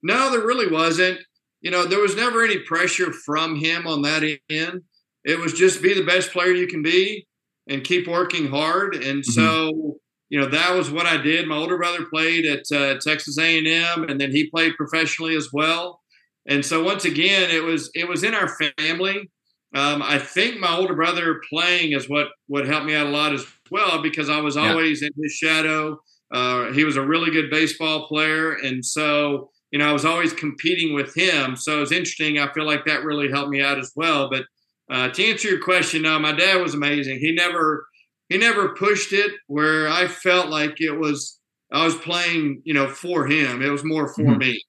No, 0.00 0.30
there 0.30 0.46
really 0.46 0.70
wasn't. 0.70 1.18
You 1.60 1.70
know, 1.70 1.84
there 1.84 2.00
was 2.00 2.16
never 2.16 2.42
any 2.42 2.58
pressure 2.58 3.12
from 3.12 3.56
him 3.56 3.86
on 3.86 4.02
that 4.02 4.22
end. 4.48 4.82
It 5.24 5.38
was 5.38 5.52
just 5.52 5.82
be 5.82 5.94
the 5.94 6.04
best 6.04 6.32
player 6.32 6.52
you 6.52 6.66
can 6.66 6.82
be 6.82 7.26
and 7.68 7.84
keep 7.84 8.08
working 8.08 8.48
hard. 8.48 8.94
And 8.94 9.22
mm-hmm. 9.22 9.30
so 9.32 9.98
you 10.30 10.40
know 10.40 10.46
that 10.46 10.74
was 10.74 10.90
what 10.90 11.06
I 11.06 11.16
did. 11.16 11.48
My 11.48 11.56
older 11.56 11.76
brother 11.76 12.04
played 12.06 12.46
at 12.46 12.62
uh, 12.72 12.98
Texas 13.00 13.36
A&M, 13.36 14.04
and 14.04 14.20
then 14.20 14.30
he 14.30 14.48
played 14.48 14.76
professionally 14.76 15.36
as 15.36 15.50
well. 15.52 16.00
And 16.46 16.64
so 16.64 16.82
once 16.82 17.04
again, 17.04 17.50
it 17.50 17.62
was 17.62 17.90
it 17.94 18.08
was 18.08 18.22
in 18.22 18.34
our 18.34 18.48
family. 18.78 19.30
Um, 19.74 20.02
I 20.02 20.18
think 20.18 20.58
my 20.58 20.76
older 20.76 20.94
brother 20.94 21.40
playing 21.48 21.92
is 21.92 22.08
what 22.08 22.28
what 22.46 22.66
helped 22.66 22.86
me 22.86 22.94
out 22.94 23.06
a 23.06 23.10
lot 23.10 23.32
as 23.32 23.44
well 23.70 24.02
because 24.02 24.28
I 24.28 24.40
was 24.40 24.56
always 24.56 25.02
yeah. 25.02 25.08
in 25.08 25.22
his 25.22 25.32
shadow. 25.32 25.98
Uh, 26.32 26.72
he 26.72 26.84
was 26.84 26.96
a 26.96 27.06
really 27.06 27.30
good 27.30 27.50
baseball 27.50 28.06
player, 28.06 28.52
and 28.52 28.84
so 28.84 29.50
you 29.70 29.78
know 29.78 29.88
I 29.88 29.92
was 29.92 30.04
always 30.04 30.32
competing 30.32 30.94
with 30.94 31.14
him. 31.14 31.56
So 31.56 31.82
it's 31.82 31.92
interesting. 31.92 32.38
I 32.38 32.52
feel 32.52 32.66
like 32.66 32.84
that 32.86 33.04
really 33.04 33.30
helped 33.30 33.50
me 33.50 33.62
out 33.62 33.78
as 33.78 33.92
well. 33.94 34.30
But 34.30 34.44
uh, 34.90 35.08
to 35.08 35.24
answer 35.24 35.48
your 35.48 35.60
question, 35.60 36.02
no, 36.02 36.18
my 36.18 36.32
dad 36.32 36.60
was 36.60 36.74
amazing. 36.74 37.18
He 37.20 37.32
never 37.32 37.86
he 38.28 38.38
never 38.38 38.70
pushed 38.70 39.12
it 39.12 39.32
where 39.46 39.88
I 39.88 40.06
felt 40.06 40.48
like 40.48 40.80
it 40.80 40.92
was 40.92 41.38
I 41.72 41.84
was 41.84 41.94
playing, 41.96 42.62
you 42.64 42.74
know, 42.74 42.88
for 42.88 43.26
him. 43.26 43.62
It 43.62 43.70
was 43.70 43.84
more 43.84 44.08
for 44.08 44.22
mm-hmm. 44.22 44.38
me. 44.38 44.64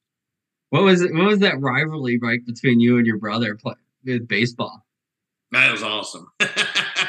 What 0.70 0.84
was 0.84 1.02
it? 1.02 1.14
What 1.14 1.28
was 1.28 1.40
that 1.40 1.60
rivalry 1.60 2.20
like 2.22 2.46
between 2.46 2.80
you 2.80 2.98
and 2.98 3.06
your 3.06 3.18
brother 3.18 3.56
play, 3.56 3.74
with 4.06 4.28
baseball? 4.28 4.86
That 5.52 5.72
was 5.72 5.84
awesome. 5.84 6.32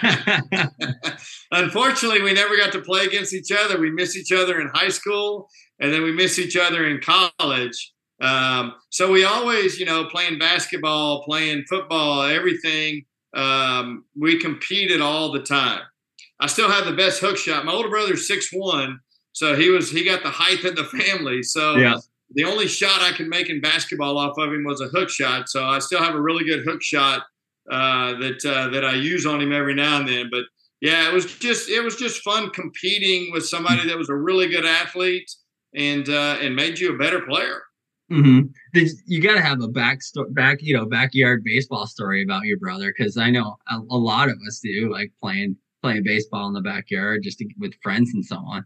Unfortunately, 1.50 2.22
we 2.22 2.32
never 2.32 2.56
got 2.56 2.72
to 2.72 2.80
play 2.80 3.04
against 3.04 3.34
each 3.34 3.52
other. 3.52 3.78
We 3.78 3.90
miss 3.90 4.16
each 4.16 4.32
other 4.32 4.60
in 4.60 4.68
high 4.68 4.88
school, 4.88 5.48
and 5.80 5.92
then 5.92 6.02
we 6.02 6.12
miss 6.12 6.38
each 6.38 6.56
other 6.56 6.86
in 6.86 7.00
college. 7.00 7.92
Um, 8.20 8.74
so 8.90 9.10
we 9.10 9.24
always, 9.24 9.78
you 9.78 9.86
know, 9.86 10.04
playing 10.06 10.38
basketball, 10.38 11.24
playing 11.24 11.64
football, 11.68 12.22
everything. 12.22 13.04
Um, 13.34 14.04
we 14.18 14.38
competed 14.38 15.00
all 15.00 15.32
the 15.32 15.42
time. 15.42 15.80
I 16.40 16.46
still 16.46 16.70
have 16.70 16.86
the 16.86 16.92
best 16.92 17.20
hook 17.20 17.36
shot. 17.36 17.64
My 17.64 17.72
older 17.72 17.88
brother's 17.88 18.26
six 18.26 18.48
one, 18.52 18.98
so 19.32 19.56
he 19.56 19.70
was 19.70 19.90
he 19.90 20.04
got 20.04 20.22
the 20.22 20.30
height 20.30 20.64
of 20.64 20.76
the 20.76 20.84
family. 20.84 21.42
So 21.42 21.76
yeah. 21.76 21.96
the 22.34 22.44
only 22.44 22.68
shot 22.68 23.00
I 23.00 23.12
could 23.12 23.28
make 23.28 23.48
in 23.48 23.60
basketball 23.60 24.18
off 24.18 24.38
of 24.38 24.52
him 24.52 24.64
was 24.64 24.80
a 24.80 24.88
hook 24.88 25.08
shot. 25.08 25.48
So 25.48 25.64
I 25.64 25.78
still 25.78 26.02
have 26.02 26.14
a 26.14 26.20
really 26.20 26.44
good 26.44 26.64
hook 26.64 26.82
shot 26.82 27.22
uh, 27.70 28.14
that 28.18 28.44
uh, 28.44 28.68
that 28.70 28.84
I 28.84 28.94
use 28.94 29.26
on 29.26 29.40
him 29.40 29.52
every 29.52 29.74
now 29.74 29.98
and 29.98 30.08
then. 30.08 30.28
But 30.30 30.44
yeah, 30.80 31.08
it 31.08 31.12
was 31.12 31.26
just 31.38 31.68
it 31.68 31.82
was 31.82 31.96
just 31.96 32.22
fun 32.22 32.50
competing 32.50 33.32
with 33.32 33.46
somebody 33.46 33.86
that 33.86 33.96
was 33.96 34.08
a 34.08 34.16
really 34.16 34.48
good 34.48 34.64
athlete 34.64 35.30
and 35.74 36.08
uh, 36.08 36.38
and 36.40 36.56
made 36.56 36.78
you 36.78 36.94
a 36.94 36.98
better 36.98 37.20
player. 37.20 37.62
Mm-hmm. 38.10 38.48
You 39.06 39.22
got 39.22 39.34
to 39.34 39.40
have 39.40 39.62
a 39.62 39.68
back 39.68 40.00
back 40.30 40.58
you 40.60 40.76
know 40.76 40.86
backyard 40.86 41.42
baseball 41.44 41.86
story 41.86 42.22
about 42.22 42.44
your 42.44 42.58
brother 42.58 42.92
because 42.96 43.16
I 43.16 43.30
know 43.30 43.56
a, 43.70 43.76
a 43.76 43.96
lot 43.96 44.28
of 44.28 44.36
us 44.46 44.60
do 44.62 44.90
like 44.92 45.12
playing 45.22 45.56
playing 45.82 46.02
baseball 46.04 46.46
in 46.48 46.52
the 46.52 46.60
backyard 46.60 47.22
just 47.22 47.38
to, 47.38 47.48
with 47.58 47.74
friends 47.82 48.12
and 48.14 48.24
so 48.24 48.36
on. 48.36 48.64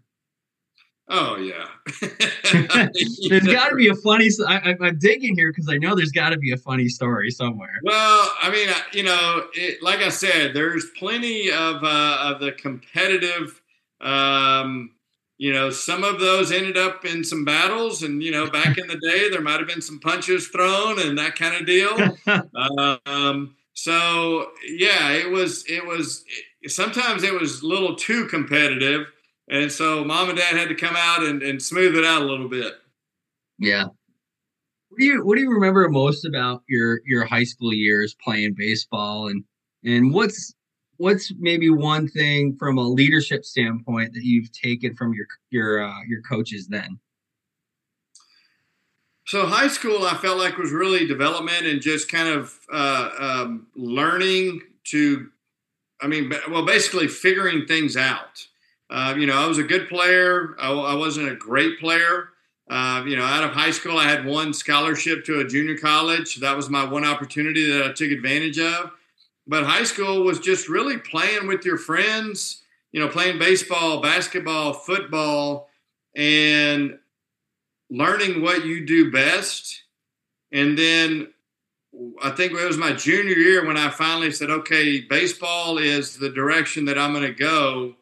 Oh 1.08 1.36
yeah. 1.36 1.68
there's 3.28 3.46
got 3.46 3.68
to 3.68 3.76
be 3.76 3.88
a 3.88 3.94
funny. 3.94 4.28
I, 4.46 4.76
am 4.80 4.98
digging 4.98 5.36
here 5.36 5.52
because 5.52 5.68
I 5.68 5.76
know 5.76 5.94
there's 5.94 6.10
got 6.10 6.30
to 6.30 6.38
be 6.38 6.50
a 6.50 6.56
funny 6.56 6.88
story 6.88 7.30
somewhere. 7.30 7.78
Well, 7.84 8.32
I 8.42 8.50
mean, 8.50 8.68
you 8.92 9.04
know, 9.04 9.46
it, 9.54 9.82
like 9.82 10.00
I 10.00 10.08
said, 10.08 10.52
there's 10.52 10.86
plenty 10.98 11.50
of 11.50 11.84
uh, 11.84 12.18
of 12.22 12.40
the 12.40 12.52
competitive. 12.52 13.60
Um, 14.00 14.96
you 15.38 15.52
know, 15.52 15.70
some 15.70 16.02
of 16.02 16.18
those 16.18 16.50
ended 16.50 16.76
up 16.76 17.04
in 17.04 17.22
some 17.22 17.44
battles, 17.44 18.02
and 18.02 18.20
you 18.22 18.32
know, 18.32 18.50
back 18.50 18.76
in 18.76 18.88
the 18.88 18.98
day, 18.98 19.28
there 19.30 19.42
might 19.42 19.58
have 19.58 19.68
been 19.68 19.82
some 19.82 20.00
punches 20.00 20.48
thrown 20.48 20.98
and 20.98 21.18
that 21.18 21.36
kind 21.36 21.54
of 21.54 21.66
deal. 21.66 21.96
um, 23.06 23.54
so 23.75 24.50
yeah, 24.66 25.12
it 25.12 25.30
was 25.30 25.64
it 25.68 25.86
was 25.86 26.25
sometimes 26.66 27.22
it 27.22 27.38
was 27.38 27.62
a 27.62 27.66
little 27.66 27.94
too 27.94 28.26
competitive, 28.26 29.06
and 29.48 29.70
so 29.70 30.04
mom 30.04 30.28
and 30.28 30.38
dad 30.38 30.56
had 30.56 30.68
to 30.68 30.74
come 30.74 30.96
out 30.96 31.22
and, 31.22 31.42
and 31.42 31.62
smooth 31.62 31.96
it 31.96 32.04
out 32.04 32.22
a 32.22 32.24
little 32.24 32.48
bit. 32.48 32.74
Yeah. 33.58 33.84
What 34.88 34.98
do 34.98 35.04
you 35.04 35.24
What 35.24 35.36
do 35.36 35.42
you 35.42 35.50
remember 35.50 35.88
most 35.88 36.24
about 36.24 36.62
your 36.68 37.00
your 37.04 37.24
high 37.24 37.44
school 37.44 37.72
years 37.72 38.16
playing 38.22 38.54
baseball, 38.56 39.28
and 39.28 39.44
and 39.84 40.12
what's 40.12 40.54
what's 40.96 41.32
maybe 41.38 41.70
one 41.70 42.08
thing 42.08 42.56
from 42.56 42.78
a 42.78 42.82
leadership 42.82 43.44
standpoint 43.44 44.14
that 44.14 44.22
you've 44.22 44.52
taken 44.52 44.94
from 44.94 45.12
your 45.12 45.26
your 45.50 45.84
uh, 45.84 46.02
your 46.06 46.22
coaches 46.22 46.68
then? 46.68 46.98
So 49.26 49.44
high 49.46 49.68
school, 49.68 50.04
I 50.06 50.14
felt 50.14 50.38
like 50.38 50.56
was 50.56 50.70
really 50.70 51.04
development 51.04 51.66
and 51.66 51.80
just 51.80 52.08
kind 52.08 52.28
of 52.28 52.56
uh, 52.72 53.10
um, 53.18 53.66
learning 53.74 54.62
to 54.84 55.28
I 56.00 56.06
mean, 56.06 56.32
well, 56.50 56.64
basically 56.64 57.08
figuring 57.08 57.66
things 57.66 57.96
out. 57.96 58.46
Uh, 58.88 59.14
you 59.16 59.26
know, 59.26 59.37
I 59.37 59.47
was 59.47 59.59
a 59.59 59.64
good 59.64 59.88
player. 59.88 60.55
I, 60.59 60.71
I 60.71 60.95
wasn't 60.95 61.31
a 61.31 61.35
great 61.35 61.81
player. 61.81 62.31
Uh, 62.69 63.05
you 63.07 63.16
know, 63.16 63.25
out 63.25 63.45
of 63.45 63.50
high 63.50 63.71
school, 63.71 63.99
I 63.99 64.09
had 64.09 64.25
one 64.25 64.52
scholarship 64.52 65.25
to 65.26 65.40
a 65.40 65.47
junior 65.47 65.76
college. 65.76 66.37
That 66.37 66.57
was 66.57 66.69
my 66.69 66.85
one 66.85 67.05
opportunity 67.05 67.71
that 67.71 67.85
I 67.85 67.93
took 67.93 68.11
advantage 68.11 68.59
of. 68.59 68.90
But 69.47 69.64
high 69.64 69.85
school 69.85 70.23
was 70.25 70.40
just 70.40 70.69
really 70.69 70.99
playing 70.99 71.47
with 71.47 71.64
your 71.64 71.78
friends, 71.78 72.62
you 72.90 73.00
know, 73.00 73.09
playing 73.09 73.38
baseball, 73.38 74.00
basketball, 74.00 74.73
football, 74.73 75.69
and 76.16 76.99
learning 77.88 78.43
what 78.43 78.64
you 78.64 78.85
do 78.85 79.12
best. 79.12 79.83
And 80.50 80.76
then 80.76 81.28
I 82.23 82.31
think 82.31 82.52
it 82.52 82.66
was 82.66 82.76
my 82.76 82.93
junior 82.93 83.37
year 83.37 83.64
when 83.64 83.76
I 83.76 83.90
finally 83.90 84.33
said, 84.33 84.50
okay, 84.50 85.00
baseball 85.00 85.78
is 85.78 86.16
the 86.16 86.31
direction 86.31 86.85
that 86.87 86.99
I'm 86.99 87.12
going 87.12 87.26
to 87.26 87.33
go. 87.33 87.95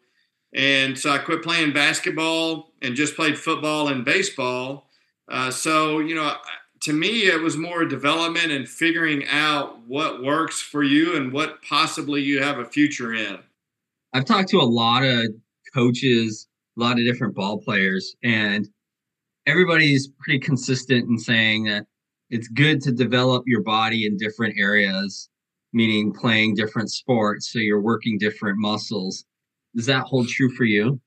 And 0.54 0.96
so 0.98 1.10
I 1.10 1.18
quit 1.18 1.42
playing 1.42 1.72
basketball 1.72 2.70
and 2.80 2.94
just 2.94 3.16
played 3.16 3.38
football 3.38 3.88
and 3.88 4.04
baseball. 4.04 4.88
Uh, 5.28 5.50
so, 5.50 5.98
you 5.98 6.14
know, 6.14 6.34
to 6.82 6.92
me, 6.92 7.22
it 7.22 7.40
was 7.40 7.56
more 7.56 7.84
development 7.84 8.52
and 8.52 8.68
figuring 8.68 9.26
out 9.28 9.80
what 9.86 10.22
works 10.22 10.60
for 10.60 10.82
you 10.82 11.16
and 11.16 11.32
what 11.32 11.62
possibly 11.62 12.22
you 12.22 12.42
have 12.42 12.58
a 12.58 12.64
future 12.64 13.14
in. 13.14 13.38
I've 14.12 14.26
talked 14.26 14.50
to 14.50 14.58
a 14.58 14.62
lot 14.62 15.02
of 15.02 15.28
coaches, 15.74 16.46
a 16.76 16.80
lot 16.80 16.98
of 16.98 17.04
different 17.04 17.34
ball 17.34 17.58
players, 17.58 18.14
and 18.22 18.68
everybody's 19.46 20.08
pretty 20.20 20.38
consistent 20.38 21.08
in 21.08 21.18
saying 21.18 21.64
that 21.64 21.86
it's 22.30 22.48
good 22.48 22.80
to 22.82 22.92
develop 22.92 23.44
your 23.46 23.62
body 23.62 24.06
in 24.06 24.16
different 24.16 24.54
areas, 24.58 25.28
meaning 25.72 26.12
playing 26.12 26.54
different 26.54 26.90
sports. 26.90 27.52
So 27.52 27.58
you're 27.58 27.80
working 27.80 28.18
different 28.18 28.58
muscles. 28.58 29.24
Does 29.74 29.86
that 29.86 30.04
hold 30.04 30.28
true 30.28 30.50
for 30.54 30.64
you? 30.64 31.00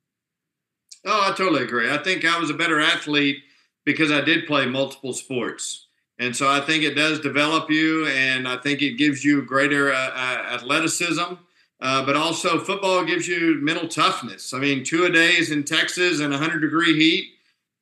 Oh, 1.06 1.32
I 1.32 1.36
totally 1.36 1.64
agree. 1.64 1.90
I 1.90 1.98
think 1.98 2.26
I 2.26 2.38
was 2.40 2.50
a 2.50 2.54
better 2.56 2.80
athlete 2.80 3.38
because 3.86 4.12
I 4.12 4.22
did 4.22 4.48
play 4.48 4.66
multiple 4.66 5.14
sports. 5.14 5.88
And 6.20 6.36
so 6.36 6.50
I 6.50 6.60
think 6.62 6.84
it 6.84 6.96
does 6.96 7.20
develop 7.20 7.70
you, 7.70 8.08
and 8.08 8.48
I 8.48 8.58
think 8.58 8.82
it 8.82 8.98
gives 8.98 9.24
you 9.24 9.44
greater 9.44 9.94
uh, 9.94 10.10
uh, 10.10 10.54
athleticism. 10.56 11.34
Uh, 11.80 12.06
but 12.06 12.16
also, 12.16 12.60
football 12.60 13.06
gives 13.06 13.28
you 13.28 13.60
mental 13.62 13.88
toughness. 13.88 14.52
I 14.52 14.58
mean, 14.58 14.84
two 14.84 15.06
a 15.06 15.12
days 15.12 15.52
in 15.52 15.64
Texas 15.64 16.20
and 16.20 16.32
100 16.32 16.60
degree 16.60 16.98
heat, 16.98 17.30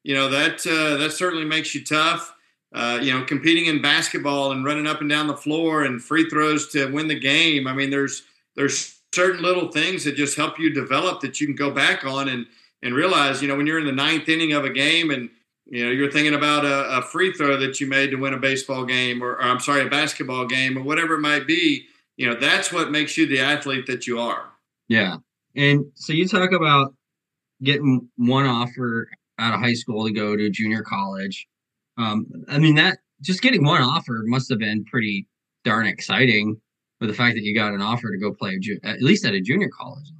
you 0.04 0.14
know 0.14 0.30
that 0.30 0.68
uh, 0.68 0.98
that 0.98 1.14
certainly 1.14 1.46
makes 1.46 1.74
you 1.74 1.84
tough. 1.84 2.34
Uh, 2.74 3.00
you 3.02 3.14
know, 3.14 3.24
competing 3.24 3.68
in 3.68 3.82
basketball 3.82 4.52
and 4.52 4.66
running 4.66 4.86
up 4.86 5.00
and 5.00 5.10
down 5.10 5.28
the 5.28 5.38
floor 5.38 5.84
and 5.84 6.04
free 6.04 6.30
throws 6.30 6.68
to 6.68 6.92
win 6.92 7.08
the 7.08 7.18
game. 7.18 7.68
I 7.68 7.74
mean, 7.74 7.90
there's 7.90 8.24
there's 8.58 8.95
certain 9.16 9.42
little 9.42 9.72
things 9.72 10.04
that 10.04 10.16
just 10.16 10.38
help 10.38 10.60
you 10.60 10.74
develop 10.74 11.22
that 11.22 11.40
you 11.40 11.48
can 11.48 11.56
go 11.56 11.72
back 11.72 12.06
on 12.06 12.30
and 12.30 12.46
and 12.84 12.94
realize. 12.94 13.42
You 13.42 13.48
know, 13.48 13.56
when 13.56 13.66
you're 13.66 13.80
in 13.80 13.86
the 13.86 13.92
ninth 13.92 14.30
inning 14.30 14.54
of 14.54 14.66
a 14.66 14.70
game 14.70 15.12
and 15.12 15.30
you 15.66 15.84
know, 15.84 15.92
you're 15.92 16.12
thinking 16.12 16.36
about 16.36 16.64
a, 16.64 16.98
a, 16.98 17.02
free 17.02 17.34
throw 17.34 17.58
that 17.58 17.80
you 17.80 17.88
made 17.88 18.12
to 18.12 18.18
win 18.18 18.36
a 18.36 18.38
baseball 18.38 18.86
game, 18.86 19.24
or, 19.24 19.32
or, 19.32 19.42
I'm 19.42 19.60
sorry, 19.60 19.82
a 19.82 19.90
basketball 19.90 20.46
game, 20.46 20.78
or 20.78 20.84
whatever 20.84 21.16
it 21.16 21.22
might 21.22 21.48
be. 21.48 21.88
You 22.18 22.28
know, 22.28 22.36
that's 22.40 22.72
what 22.72 22.92
makes 22.92 23.18
you 23.18 23.26
the 23.26 23.40
athlete 23.40 23.88
that 23.88 24.06
you 24.06 24.20
are. 24.20 24.52
Yeah, 24.88 25.18
and 25.56 25.86
so 25.96 26.14
you 26.14 26.28
talk 26.28 26.52
about 26.52 26.94
getting 27.64 28.08
one 28.18 28.46
offer 28.46 29.10
out 29.40 29.56
of 29.56 29.60
high 29.60 29.74
school 29.74 30.06
to 30.06 30.12
go 30.12 30.36
to 30.36 30.50
junior 30.50 30.84
college. 30.84 31.48
Um, 31.98 32.28
I 32.48 32.60
mean, 32.60 32.76
that 32.76 33.00
just 33.22 33.42
getting 33.42 33.66
one 33.66 33.82
offer 33.82 34.22
must 34.26 34.50
have 34.50 34.60
been 34.60 34.86
pretty 34.86 35.28
darn 35.64 35.88
exciting. 35.88 36.62
For 37.00 37.08
the 37.08 37.14
fact 37.14 37.36
that 37.36 37.44
you 37.44 37.54
got 37.54 37.74
an 37.74 37.82
offer 37.82 38.10
to 38.12 38.18
go 38.18 38.32
play 38.32 38.58
at 38.84 39.02
least 39.02 39.26
at 39.26 39.34
a 39.34 39.42
junior 39.42 39.70
college. 39.70 40.12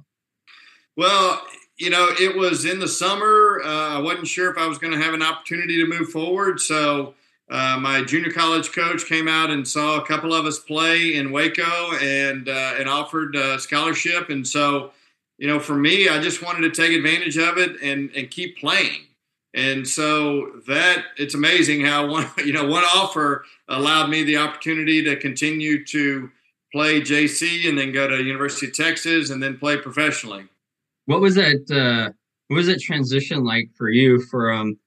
Well, 0.96 1.42
you 1.78 1.90
know, 1.90 2.08
it 2.18 2.36
was 2.36 2.64
in 2.64 2.78
the 2.78 2.88
summer. 2.88 3.60
Uh, 3.64 3.96
I 3.96 3.98
wasn't 3.98 4.26
sure 4.26 4.50
if 4.50 4.58
I 4.58 4.66
was 4.66 4.78
going 4.78 4.92
to 4.92 5.02
have 5.02 5.14
an 5.14 5.22
opportunity 5.22 5.76
to 5.82 5.86
move 5.86 6.08
forward. 6.08 6.60
So 6.60 7.14
uh, 7.50 7.78
my 7.78 8.02
junior 8.02 8.32
college 8.32 8.72
coach 8.72 9.06
came 9.06 9.28
out 9.28 9.50
and 9.50 9.66
saw 9.66 9.98
a 9.98 10.06
couple 10.06 10.34
of 10.34 10.46
us 10.46 10.58
play 10.58 11.14
in 11.14 11.30
Waco 11.32 11.92
and 12.00 12.48
uh, 12.48 12.74
and 12.78 12.88
offered 12.88 13.36
a 13.36 13.58
scholarship. 13.58 14.30
And 14.30 14.46
so, 14.46 14.92
you 15.38 15.46
know, 15.46 15.60
for 15.60 15.76
me, 15.76 16.08
I 16.08 16.20
just 16.20 16.42
wanted 16.42 16.62
to 16.62 16.70
take 16.70 16.96
advantage 16.96 17.36
of 17.36 17.58
it 17.58 17.80
and 17.82 18.10
and 18.16 18.30
keep 18.30 18.58
playing. 18.58 19.02
And 19.54 19.86
so 19.86 20.60
that 20.66 21.04
it's 21.16 21.34
amazing 21.34 21.84
how 21.84 22.06
one 22.10 22.26
you 22.38 22.52
know 22.52 22.66
one 22.66 22.84
offer 22.84 23.44
allowed 23.68 24.08
me 24.08 24.24
the 24.24 24.38
opportunity 24.38 25.04
to 25.04 25.14
continue 25.16 25.84
to 25.86 26.30
play 26.76 27.00
JC 27.00 27.66
and 27.66 27.78
then 27.78 27.90
go 27.90 28.06
to 28.06 28.22
University 28.22 28.66
of 28.66 28.74
Texas 28.74 29.30
and 29.30 29.42
then 29.42 29.56
play 29.56 29.78
professionally. 29.78 30.44
What 31.06 31.22
was 31.22 31.34
that? 31.36 31.70
Uh, 31.70 32.12
what 32.48 32.56
was 32.56 32.66
that 32.66 32.82
transition 32.82 33.44
like 33.44 33.70
for 33.74 33.88
you 33.88 34.20
from 34.20 34.78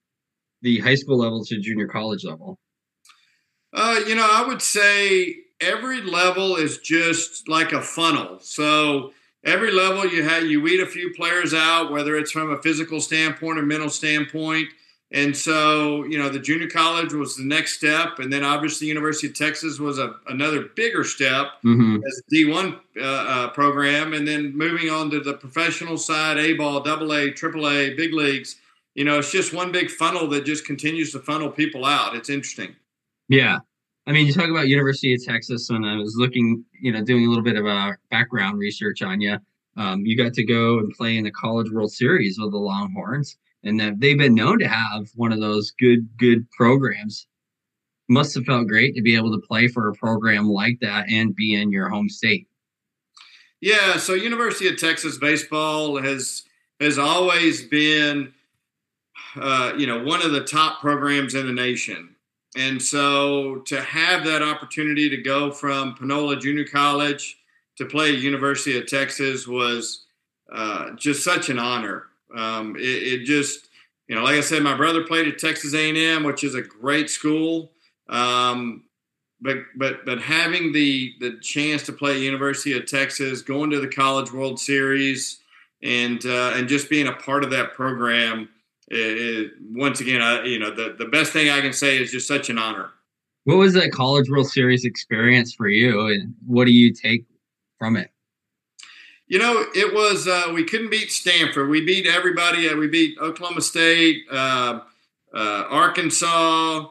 the 0.62 0.78
high 0.82 0.94
school 0.94 1.18
level 1.18 1.44
to 1.46 1.60
junior 1.60 1.88
college 1.88 2.24
level? 2.24 2.60
Uh, 3.74 4.02
you 4.08 4.14
know, 4.14 4.28
I 4.30 4.46
would 4.48 4.62
say 4.62 5.38
every 5.60 6.02
level 6.02 6.58
is 6.58 6.78
just 6.78 7.50
like 7.50 7.72
a 7.72 7.82
funnel. 7.82 8.38
So 8.40 9.12
every 9.44 9.72
level 9.72 10.06
you 10.06 10.24
have 10.24 10.46
you 10.46 10.62
weed 10.62 10.82
a 10.82 10.86
few 10.86 11.12
players 11.16 11.56
out, 11.56 11.92
whether 11.92 12.16
it's 12.18 12.32
from 12.32 12.52
a 12.52 12.62
physical 12.62 13.02
standpoint 13.02 13.58
or 13.58 13.64
mental 13.64 13.90
standpoint. 13.90 14.70
And 15.12 15.36
so, 15.36 16.04
you 16.06 16.20
know, 16.20 16.30
the 16.30 16.40
junior 16.40 16.70
college 16.70 17.14
was 17.14 17.36
the 17.36 17.44
next 17.44 17.78
step, 17.78 18.20
and 18.20 18.32
then 18.32 18.44
obviously 18.44 18.88
University 18.88 19.28
of 19.28 19.34
Texas 19.34 19.80
was 19.80 19.98
a, 19.98 20.16
another 20.28 20.66
bigger 20.76 21.04
step 21.04 21.54
mm-hmm. 21.66 21.98
as 22.06 22.20
a 22.20 22.36
D1 22.36 22.80
uh, 22.98 23.02
uh, 23.02 23.50
program, 23.50 24.14
and 24.14 24.28
then 24.28 24.56
moving 24.56 24.92
on 24.92 25.10
to 25.10 25.20
the 25.20 25.34
professional 25.34 25.98
side, 25.98 26.38
A 26.38 26.54
ball, 26.54 26.82
double 26.82 27.12
A, 27.14 27.32
triple 27.32 27.68
A, 27.68 27.96
big 27.96 28.14
leagues. 28.14 28.58
You 28.94 29.04
know, 29.04 29.18
it's 29.18 29.32
just 29.32 29.52
one 29.52 29.72
big 29.72 29.90
funnel 29.90 30.28
that 30.28 30.46
just 30.46 30.66
continues 30.66 31.12
to 31.14 31.20
funnel 31.20 31.50
people 31.50 31.86
out. 31.86 32.16
It's 32.16 32.30
interesting. 32.30 32.76
Yeah, 33.30 33.60
I 34.06 34.12
mean, 34.12 34.28
you 34.28 34.34
talk 34.34 34.50
about 34.50 34.68
University 34.68 35.16
of 35.16 35.26
Texas, 35.26 35.72
and 35.72 35.88
I 35.88 35.96
was 35.96 36.16
looking, 36.18 36.64
you 36.82 36.92
know, 36.92 37.04
doing 37.04 37.26
a 37.26 37.30
little 37.30 37.44
bit 37.44 37.56
of 37.56 37.66
a 37.66 37.98
background 38.12 38.60
research 38.60 39.02
on 39.02 39.22
you. 39.22 39.38
Um, 39.76 40.06
you 40.06 40.16
got 40.16 40.34
to 40.34 40.44
go 40.44 40.80
and 40.80 40.92
play 40.94 41.18
in 41.18 41.24
the 41.24 41.32
College 41.32 41.72
World 41.72 41.92
Series 41.92 42.38
with 42.40 42.52
the 42.52 42.58
Longhorns 42.58 43.38
and 43.64 43.80
that 43.80 44.00
they've 44.00 44.18
been 44.18 44.36
known 44.36 44.60
to 44.60 44.68
have 44.68 45.10
one 45.16 45.32
of 45.32 45.40
those 45.40 45.72
good 45.72 46.08
good 46.18 46.50
programs. 46.52 47.28
Must 48.08 48.34
have 48.36 48.46
felt 48.46 48.68
great 48.68 48.96
to 48.96 49.02
be 49.02 49.16
able 49.16 49.32
to 49.32 49.48
play 49.48 49.68
for 49.68 49.88
a 49.88 49.94
program 49.94 50.50
like 50.50 50.80
that 50.82 51.10
and 51.10 51.36
be 51.36 51.54
in 51.54 51.72
your 51.72 51.90
home 51.90 52.10
state. 52.10 52.48
Yeah 53.62 53.98
so 53.98 54.14
university 54.14 54.68
of 54.68 54.78
texas 54.78 55.18
baseball 55.18 56.02
has 56.02 56.44
has 56.80 56.98
always 56.98 57.66
been 57.66 58.34
uh, 59.36 59.74
you 59.78 59.86
know 59.86 60.04
one 60.04 60.22
of 60.22 60.32
the 60.32 60.44
top 60.44 60.80
programs 60.80 61.36
in 61.36 61.46
the 61.46 61.54
nation. 61.54 62.16
And 62.58 62.82
so 62.82 63.58
to 63.68 63.80
have 63.80 64.26
that 64.26 64.42
opportunity 64.42 65.08
to 65.10 65.18
go 65.18 65.52
from 65.52 65.94
panola 65.94 66.38
junior 66.38 66.66
college 66.66 67.38
to 67.78 67.86
play 67.86 68.14
at 68.14 68.22
university 68.22 68.78
of 68.78 68.88
texas 68.88 69.48
was 69.48 70.06
uh, 70.52 70.92
just 70.96 71.24
such 71.24 71.50
an 71.50 71.60
honor 71.60 72.09
um, 72.36 72.76
it, 72.76 72.82
it, 72.82 73.26
just, 73.26 73.70
you 74.08 74.16
know, 74.16 74.24
like 74.24 74.36
I 74.36 74.42
said, 74.42 74.64
my 74.64 74.76
brother 74.76 75.04
played 75.04 75.28
at 75.28 75.40
Texas 75.40 75.74
A&M, 75.74 76.24
which 76.24 76.44
is 76.44 76.56
a 76.56 76.62
great 76.62 77.10
school. 77.10 77.72
Um, 78.08 78.84
but 79.42 79.58
but 79.76 80.06
but 80.06 80.20
having 80.20 80.72
the 80.74 81.14
the 81.20 81.38
chance 81.42 81.84
to 81.84 81.94
play 81.94 82.20
University 82.20 82.78
of 82.78 82.86
Texas, 82.86 83.42
going 83.42 83.70
to 83.72 83.80
the 83.80 83.88
College 83.88 84.32
World 84.32 84.60
Series, 84.60 85.40
and 85.82 86.24
uh, 86.26 86.54
and 86.56 86.68
just 86.68 86.90
being 86.90 87.08
a 87.08 87.14
part 87.14 87.44
of 87.44 87.52
that 87.52 87.74
program, 87.74 88.50
it, 88.90 88.96
it, 88.98 89.52
once 89.72 90.02
again, 90.02 90.22
I, 90.22 90.44
you 90.44 90.60
know, 90.60 90.72
the 90.72 90.96
the 90.98 91.06
best 91.06 91.32
thing 91.32 91.50
I 91.50 91.62
can 91.62 91.74
say 91.74 92.02
is 92.02 92.12
just 92.12 92.28
such 92.28 92.50
an 92.50 92.58
honor. 92.58 92.92
What 93.46 93.58
was 93.58 93.74
that 93.74 93.92
College 93.92 94.30
World 94.30 94.48
Series 94.48 94.84
experience 94.84 95.54
for 95.54 95.70
you, 95.70 96.08
and 96.08 96.34
what 96.46 96.66
do 96.66 96.72
you 96.72 96.94
take 96.94 97.26
from 97.78 97.96
it? 97.96 98.12
You 99.30 99.38
know, 99.38 99.64
it 99.76 99.94
was 99.94 100.28
uh, 100.28 100.52
we 100.56 100.64
couldn't 100.64 100.90
beat 100.90 101.12
Stanford. 101.12 101.70
We 101.70 101.86
beat 101.86 102.08
everybody. 102.08 102.68
Uh, 102.68 102.76
we 102.76 102.88
beat 102.88 103.16
Oklahoma 103.20 103.62
State, 103.62 104.24
uh, 104.30 104.80
uh 105.32 105.64
Arkansas. 105.70 106.88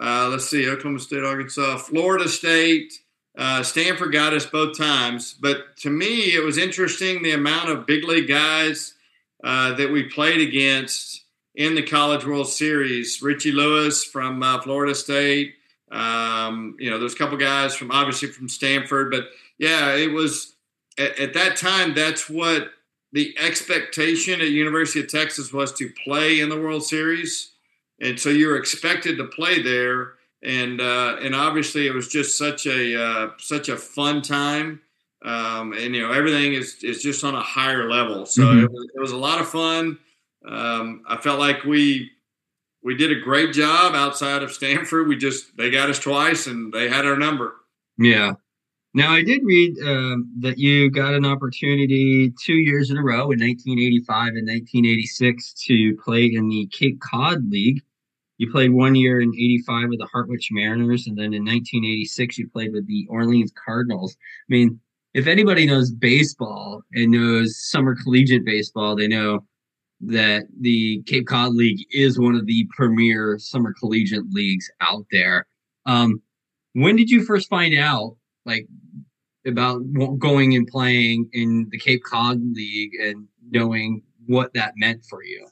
Uh, 0.00 0.28
let's 0.30 0.48
see, 0.48 0.70
Oklahoma 0.70 1.00
State, 1.00 1.24
Arkansas, 1.24 1.78
Florida 1.78 2.28
State. 2.28 2.92
Uh, 3.36 3.64
Stanford 3.64 4.12
got 4.12 4.32
us 4.32 4.46
both 4.46 4.78
times. 4.78 5.34
But 5.34 5.76
to 5.78 5.90
me, 5.90 6.32
it 6.32 6.44
was 6.44 6.58
interesting 6.58 7.24
the 7.24 7.32
amount 7.32 7.70
of 7.70 7.86
big 7.86 8.04
league 8.04 8.28
guys 8.28 8.94
that 9.42 9.90
we 9.92 10.04
played 10.04 10.40
against 10.40 11.24
in 11.56 11.74
the 11.74 11.82
College 11.82 12.24
World 12.24 12.48
Series. 12.48 13.20
Richie 13.20 13.50
Lewis 13.50 14.04
from 14.04 14.40
Florida 14.62 14.94
State. 14.94 15.54
Um, 15.90 16.76
you 16.78 16.88
know, 16.88 17.00
there's 17.00 17.14
a 17.14 17.18
couple 17.18 17.36
guys 17.36 17.74
from 17.74 17.90
obviously 17.90 18.28
from 18.28 18.48
Stanford, 18.48 19.10
but 19.10 19.24
yeah, 19.58 19.96
it 19.96 20.12
was 20.12 20.54
at, 20.98 21.18
at 21.18 21.34
that 21.34 21.56
time, 21.56 21.94
that's 21.94 22.28
what 22.28 22.70
the 23.12 23.34
expectation 23.38 24.40
at 24.40 24.48
University 24.48 25.00
of 25.00 25.08
Texas 25.08 25.52
was 25.52 25.72
to 25.74 25.90
play 26.04 26.40
in 26.40 26.48
the 26.48 26.60
World 26.60 26.84
Series, 26.84 27.52
and 28.00 28.18
so 28.18 28.28
you 28.28 28.48
were 28.48 28.56
expected 28.56 29.18
to 29.18 29.24
play 29.24 29.62
there. 29.62 30.14
And 30.42 30.80
uh, 30.80 31.16
and 31.20 31.34
obviously, 31.34 31.86
it 31.86 31.94
was 31.94 32.08
just 32.08 32.38
such 32.38 32.66
a 32.66 33.02
uh, 33.02 33.30
such 33.38 33.68
a 33.68 33.76
fun 33.76 34.22
time, 34.22 34.80
um, 35.22 35.74
and 35.74 35.94
you 35.94 36.00
know 36.00 36.12
everything 36.12 36.54
is 36.54 36.82
is 36.82 37.02
just 37.02 37.24
on 37.24 37.34
a 37.34 37.42
higher 37.42 37.90
level. 37.90 38.24
So 38.24 38.42
mm-hmm. 38.42 38.64
it, 38.64 38.70
was, 38.70 38.88
it 38.94 39.00
was 39.00 39.12
a 39.12 39.18
lot 39.18 39.40
of 39.40 39.48
fun. 39.48 39.98
Um, 40.46 41.02
I 41.06 41.18
felt 41.18 41.38
like 41.38 41.64
we 41.64 42.10
we 42.82 42.96
did 42.96 43.12
a 43.12 43.20
great 43.20 43.52
job 43.52 43.94
outside 43.94 44.42
of 44.42 44.52
Stanford. 44.52 45.08
We 45.08 45.16
just 45.16 45.56
they 45.58 45.70
got 45.70 45.90
us 45.90 45.98
twice, 45.98 46.46
and 46.46 46.72
they 46.72 46.88
had 46.88 47.04
our 47.04 47.16
number. 47.16 47.56
Yeah, 47.98 48.32
now, 48.92 49.12
I 49.12 49.22
did 49.22 49.42
read 49.44 49.78
um, 49.86 50.32
that 50.40 50.58
you 50.58 50.90
got 50.90 51.14
an 51.14 51.24
opportunity 51.24 52.32
two 52.44 52.56
years 52.56 52.90
in 52.90 52.96
a 52.96 53.02
row 53.02 53.30
in 53.30 53.38
1985 53.38 54.28
and 54.34 54.48
1986 54.48 55.54
to 55.66 55.96
play 56.04 56.26
in 56.26 56.48
the 56.48 56.68
Cape 56.72 57.00
Cod 57.00 57.48
League. 57.48 57.82
You 58.38 58.50
played 58.50 58.72
one 58.72 58.96
year 58.96 59.20
in 59.20 59.28
85 59.28 59.90
with 59.90 59.98
the 60.00 60.08
Harwich 60.12 60.48
Mariners, 60.50 61.06
and 61.06 61.16
then 61.16 61.34
in 61.34 61.44
1986, 61.44 62.38
you 62.38 62.48
played 62.48 62.72
with 62.72 62.86
the 62.88 63.06
Orleans 63.08 63.52
Cardinals. 63.64 64.16
I 64.18 64.48
mean, 64.48 64.80
if 65.14 65.28
anybody 65.28 65.66
knows 65.66 65.92
baseball 65.92 66.82
and 66.92 67.12
knows 67.12 67.60
summer 67.60 67.94
collegiate 68.02 68.44
baseball, 68.44 68.96
they 68.96 69.06
know 69.06 69.46
that 70.00 70.44
the 70.58 71.02
Cape 71.06 71.26
Cod 71.26 71.52
League 71.52 71.86
is 71.92 72.18
one 72.18 72.34
of 72.34 72.46
the 72.46 72.66
premier 72.74 73.36
summer 73.38 73.72
collegiate 73.78 74.32
leagues 74.32 74.68
out 74.80 75.04
there. 75.12 75.46
Um, 75.86 76.22
when 76.72 76.96
did 76.96 77.10
you 77.10 77.24
first 77.24 77.48
find 77.48 77.76
out, 77.76 78.16
like, 78.44 78.66
about 79.46 79.80
going 80.18 80.54
and 80.54 80.66
playing 80.66 81.28
in 81.32 81.66
the 81.70 81.78
Cape 81.78 82.02
Cod 82.04 82.40
League 82.52 82.92
and 83.00 83.26
knowing 83.50 84.02
what 84.26 84.52
that 84.54 84.74
meant 84.76 85.04
for 85.08 85.24
you? 85.24 85.46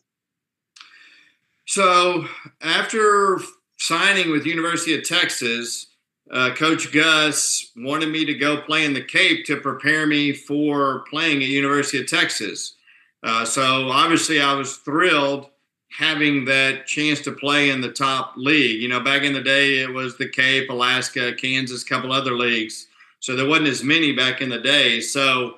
So 1.66 2.27
after 2.61 3.40
signing 3.79 4.31
with 4.31 4.46
University 4.46 4.94
of 4.96 5.05
Texas, 5.05 5.87
uh, 6.31 6.55
Coach 6.55 6.92
Gus 6.92 7.72
wanted 7.77 8.11
me 8.11 8.24
to 8.27 8.35
go 8.35 8.61
play 8.61 8.85
in 8.85 8.92
the 8.92 9.03
Cape 9.03 9.46
to 9.46 9.57
prepare 9.57 10.07
me 10.07 10.33
for 10.33 11.05
playing 11.11 11.42
at 11.42 11.48
University 11.48 12.01
of 12.01 12.07
Texas. 12.07 12.74
Uh, 13.22 13.44
so 13.44 13.88
obviously, 13.88 14.40
I 14.40 14.53
was 14.53 14.77
thrilled 14.77 15.48
having 15.90 16.44
that 16.44 16.87
chance 16.87 17.20
to 17.22 17.33
play 17.33 17.70
in 17.70 17.81
the 17.81 17.90
top 17.90 18.35
league. 18.37 18.81
You 18.81 18.88
know, 18.88 19.01
back 19.01 19.22
in 19.22 19.33
the 19.33 19.42
day, 19.42 19.79
it 19.83 19.92
was 19.92 20.16
the 20.16 20.29
Cape, 20.29 20.70
Alaska, 20.70 21.33
Kansas, 21.35 21.85
couple 21.85 22.12
other 22.12 22.35
leagues. 22.35 22.87
So 23.20 23.35
there 23.35 23.48
wasn't 23.48 23.68
as 23.68 23.83
many 23.83 24.12
back 24.12 24.40
in 24.40 24.48
the 24.48 24.61
day. 24.61 25.01
So 25.01 25.57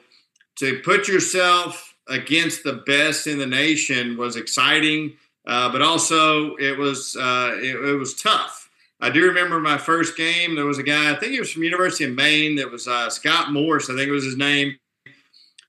to 0.56 0.80
put 0.80 1.08
yourself 1.08 1.94
against 2.08 2.64
the 2.64 2.74
best 2.74 3.26
in 3.26 3.38
the 3.38 3.46
nation 3.46 4.16
was 4.16 4.36
exciting, 4.36 5.12
uh, 5.46 5.70
but 5.70 5.82
also 5.82 6.56
it 6.56 6.76
was 6.76 7.16
uh, 7.16 7.56
it, 7.56 7.76
it, 7.76 7.94
was 7.94 8.14
tough. 8.14 8.70
I 9.00 9.10
do 9.10 9.26
remember 9.26 9.60
my 9.60 9.78
first 9.78 10.16
game. 10.16 10.54
There 10.54 10.66
was 10.66 10.78
a 10.78 10.82
guy, 10.82 11.10
I 11.10 11.16
think 11.16 11.32
he 11.32 11.40
was 11.40 11.52
from 11.52 11.62
University 11.62 12.04
of 12.04 12.14
Maine. 12.14 12.56
That 12.56 12.70
was 12.70 12.86
uh, 12.86 13.08
Scott 13.10 13.52
Morse, 13.52 13.88
I 13.88 13.94
think 13.94 14.08
it 14.08 14.12
was 14.12 14.24
his 14.24 14.36
name. 14.36 14.78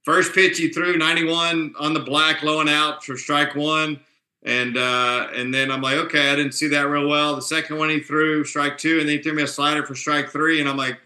First 0.04 0.34
pitch 0.34 0.58
he 0.58 0.69
threw 0.69 0.97
91 0.97 1.76
on 1.80 1.93
the 1.93 2.00
black, 2.00 2.41
low 2.41 2.60
and 2.60 2.69
out 2.69 3.06
for 3.06 3.17
strike 3.17 3.56
one. 3.56 4.00
And 4.44 4.76
uh, 4.76 5.28
and 5.36 5.54
then 5.54 5.70
I'm 5.72 5.82
like, 5.82 5.98
okay, 5.98 6.32
I 6.32 6.36
didn't 6.36 6.54
see 6.54 6.68
that 6.70 6.88
real 6.88 7.08
well. 7.08 7.36
The 7.36 7.44
second 7.44 7.78
one 7.78 7.90
he 7.90 8.00
threw 8.00 8.44
strike 8.44 8.78
two, 8.78 9.00
and 9.00 9.08
then 9.08 9.18
he 9.18 9.24
threw 9.24 9.34
me 9.34 9.44
a 9.44 9.48
slider 9.48 9.86
for 9.86 9.94
strike 9.94 10.30
three, 10.30 10.60
and 10.60 10.68
I'm 10.68 10.78
like, 10.78 10.98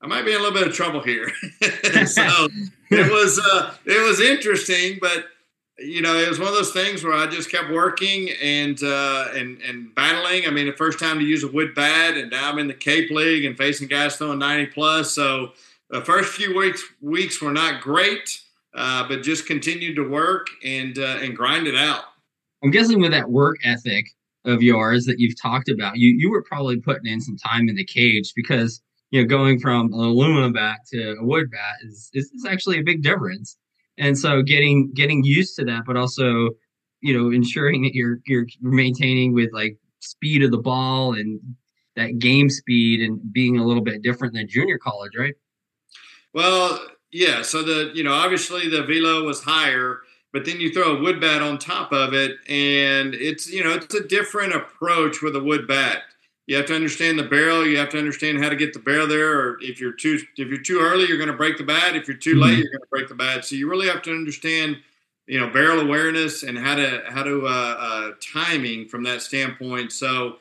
I 0.00 0.06
might 0.06 0.24
be 0.24 0.32
in 0.32 0.38
a 0.38 0.42
little 0.42 0.56
bit 0.56 0.68
of 0.68 0.74
trouble 0.74 1.02
here. 1.02 1.32
so 2.06 2.48
it 2.90 3.12
was 3.12 3.40
uh, 3.52 3.74
it 3.84 4.06
was 4.06 4.20
interesting, 4.20 4.98
but 5.00 5.26
you 5.78 6.02
know, 6.02 6.16
it 6.16 6.28
was 6.28 6.38
one 6.38 6.48
of 6.48 6.54
those 6.54 6.72
things 6.72 7.04
where 7.04 7.14
I 7.14 7.26
just 7.26 7.50
kept 7.50 7.70
working 7.70 8.30
and 8.42 8.80
uh, 8.82 9.26
and 9.34 9.60
and 9.62 9.94
battling. 9.94 10.46
I 10.46 10.50
mean, 10.50 10.66
the 10.66 10.72
first 10.72 10.98
time 10.98 11.18
to 11.18 11.24
use 11.24 11.44
a 11.44 11.48
wood 11.48 11.74
bat, 11.74 12.16
and 12.16 12.30
now 12.30 12.50
I'm 12.50 12.58
in 12.58 12.68
the 12.68 12.74
Cape 12.74 13.10
League 13.10 13.44
and 13.44 13.56
facing 13.56 13.88
guys 13.88 14.16
throwing 14.16 14.38
90 14.38 14.66
plus. 14.66 15.12
So 15.12 15.52
the 15.90 16.00
first 16.00 16.32
few 16.32 16.56
weeks 16.56 16.82
weeks 17.00 17.40
were 17.40 17.52
not 17.52 17.80
great, 17.80 18.40
uh, 18.74 19.06
but 19.08 19.22
just 19.22 19.46
continued 19.46 19.96
to 19.96 20.08
work 20.08 20.48
and 20.64 20.98
uh, 20.98 21.18
and 21.20 21.36
grind 21.36 21.66
it 21.66 21.76
out. 21.76 22.04
I'm 22.62 22.70
guessing 22.70 23.00
with 23.00 23.12
that 23.12 23.30
work 23.30 23.56
ethic 23.64 24.06
of 24.44 24.62
yours 24.62 25.04
that 25.06 25.18
you've 25.18 25.40
talked 25.40 25.68
about, 25.68 25.98
you 25.98 26.14
you 26.18 26.30
were 26.30 26.42
probably 26.42 26.80
putting 26.80 27.06
in 27.12 27.20
some 27.20 27.36
time 27.36 27.68
in 27.68 27.76
the 27.76 27.84
cage 27.84 28.32
because 28.34 28.82
you 29.10 29.22
know, 29.22 29.26
going 29.26 29.58
from 29.58 29.92
an 29.92 30.00
aluminum 30.00 30.52
bat 30.52 30.80
to 30.92 31.16
a 31.18 31.24
wood 31.24 31.50
bat 31.50 31.76
is, 31.82 32.10
is, 32.12 32.30
is 32.32 32.44
actually 32.46 32.78
a 32.78 32.82
big 32.82 33.02
difference. 33.02 33.56
And 33.96 34.16
so 34.18 34.42
getting 34.42 34.92
getting 34.94 35.24
used 35.24 35.56
to 35.56 35.64
that, 35.64 35.82
but 35.86 35.96
also, 35.96 36.50
you 37.00 37.16
know, 37.16 37.30
ensuring 37.30 37.82
that 37.82 37.94
you're 37.94 38.18
you're 38.26 38.46
maintaining 38.60 39.34
with 39.34 39.50
like 39.52 39.76
speed 40.00 40.42
of 40.44 40.50
the 40.50 40.58
ball 40.58 41.14
and 41.14 41.40
that 41.96 42.18
game 42.18 42.48
speed 42.48 43.00
and 43.00 43.20
being 43.32 43.58
a 43.58 43.64
little 43.64 43.82
bit 43.82 44.02
different 44.02 44.34
than 44.34 44.46
junior 44.48 44.78
college, 44.78 45.12
right? 45.18 45.34
Well, 46.32 46.78
yeah. 47.10 47.42
So 47.42 47.62
the 47.62 47.90
you 47.94 48.04
know 48.04 48.12
obviously 48.12 48.68
the 48.68 48.84
velo 48.84 49.24
was 49.24 49.42
higher, 49.42 49.98
but 50.32 50.44
then 50.44 50.60
you 50.60 50.72
throw 50.72 50.96
a 50.96 51.00
wood 51.00 51.20
bat 51.20 51.42
on 51.42 51.58
top 51.58 51.92
of 51.92 52.14
it, 52.14 52.36
and 52.48 53.14
it's 53.14 53.50
you 53.50 53.62
know 53.64 53.74
it's 53.74 53.94
a 53.94 54.06
different 54.06 54.54
approach 54.54 55.22
with 55.22 55.36
a 55.36 55.40
wood 55.40 55.66
bat 55.66 56.02
you 56.48 56.56
have 56.56 56.64
to 56.66 56.74
understand 56.74 57.18
the 57.18 57.24
barrel. 57.24 57.66
You 57.66 57.76
have 57.76 57.90
to 57.90 57.98
understand 57.98 58.42
how 58.42 58.48
to 58.48 58.56
get 58.56 58.72
the 58.72 58.78
barrel 58.78 59.06
there. 59.06 59.38
Or 59.38 59.58
if 59.60 59.78
you're 59.78 59.92
too 59.92 60.18
if 60.38 60.48
you're 60.48 60.62
too 60.62 60.80
early, 60.80 61.06
you're 61.06 61.18
going 61.18 61.30
to 61.30 61.36
break 61.36 61.58
the 61.58 61.62
bat. 61.62 61.94
If 61.94 62.08
you're 62.08 62.16
too 62.16 62.32
mm-hmm. 62.32 62.42
late, 62.42 62.58
you're 62.58 62.70
going 62.70 62.80
to 62.80 62.88
break 62.90 63.08
the 63.08 63.14
bat. 63.14 63.44
So 63.44 63.54
you 63.54 63.68
really 63.68 63.86
have 63.86 64.00
to 64.02 64.10
understand, 64.10 64.78
you 65.26 65.38
know, 65.38 65.50
barrel 65.50 65.78
awareness 65.78 66.42
and 66.42 66.58
how 66.58 66.74
to 66.74 67.02
how 67.06 67.22
to 67.22 67.46
uh, 67.46 67.76
uh, 67.78 68.10
timing 68.32 68.88
from 68.88 69.02
that 69.02 69.20
standpoint. 69.20 69.92
So, 69.92 70.38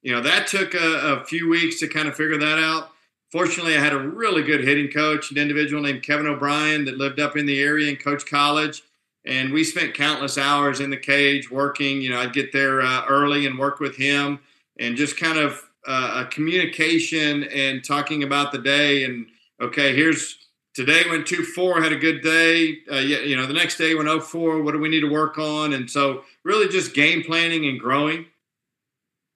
you 0.00 0.12
know, 0.12 0.22
that 0.22 0.46
took 0.46 0.72
a, 0.72 1.20
a, 1.20 1.24
few 1.26 1.50
weeks 1.50 1.78
to 1.80 1.88
kind 1.88 2.08
of 2.08 2.16
figure 2.16 2.38
that 2.38 2.58
out. 2.58 2.92
Fortunately, 3.30 3.76
I 3.76 3.80
had 3.80 3.92
a 3.92 3.98
really 3.98 4.42
good 4.42 4.64
hitting 4.64 4.90
coach, 4.90 5.30
an 5.30 5.36
individual 5.36 5.82
named 5.82 6.02
Kevin 6.02 6.26
O'Brien 6.26 6.86
that 6.86 6.96
lived 6.96 7.20
up 7.20 7.36
in 7.36 7.44
the 7.44 7.60
area 7.60 7.90
and 7.90 8.00
coached 8.00 8.30
college. 8.30 8.82
And 9.26 9.52
we 9.52 9.64
spent 9.64 9.94
countless 9.94 10.38
hours 10.38 10.80
in 10.80 10.90
the 10.90 10.96
cage 10.96 11.50
working. 11.50 12.00
You 12.00 12.10
know, 12.10 12.20
I'd 12.20 12.32
get 12.32 12.52
there 12.52 12.80
uh, 12.80 13.04
early 13.06 13.46
and 13.46 13.58
work 13.58 13.78
with 13.78 13.96
him 13.96 14.40
and 14.78 14.96
just 14.96 15.18
kind 15.18 15.38
of 15.38 15.62
uh, 15.86 16.24
a 16.24 16.30
communication 16.30 17.44
and 17.44 17.84
talking 17.84 18.22
about 18.22 18.52
the 18.52 18.58
day 18.58 19.04
and 19.04 19.26
okay 19.62 19.94
here's 19.94 20.36
today 20.74 21.02
went 21.08 21.26
2-4 21.26 21.82
had 21.82 21.92
a 21.92 21.96
good 21.96 22.22
day. 22.22 22.78
Uh, 22.90 22.96
you 22.96 23.36
know 23.36 23.46
the 23.46 23.54
next 23.54 23.76
day 23.76 23.94
went 23.94 24.08
0-4 24.08 24.64
what 24.64 24.72
do 24.72 24.78
we 24.78 24.88
need 24.88 25.00
to 25.00 25.10
work 25.10 25.38
on? 25.38 25.72
And 25.72 25.90
so 25.90 26.24
really 26.44 26.68
just 26.68 26.94
game 26.94 27.22
planning 27.22 27.66
and 27.66 27.78
growing. 27.78 28.26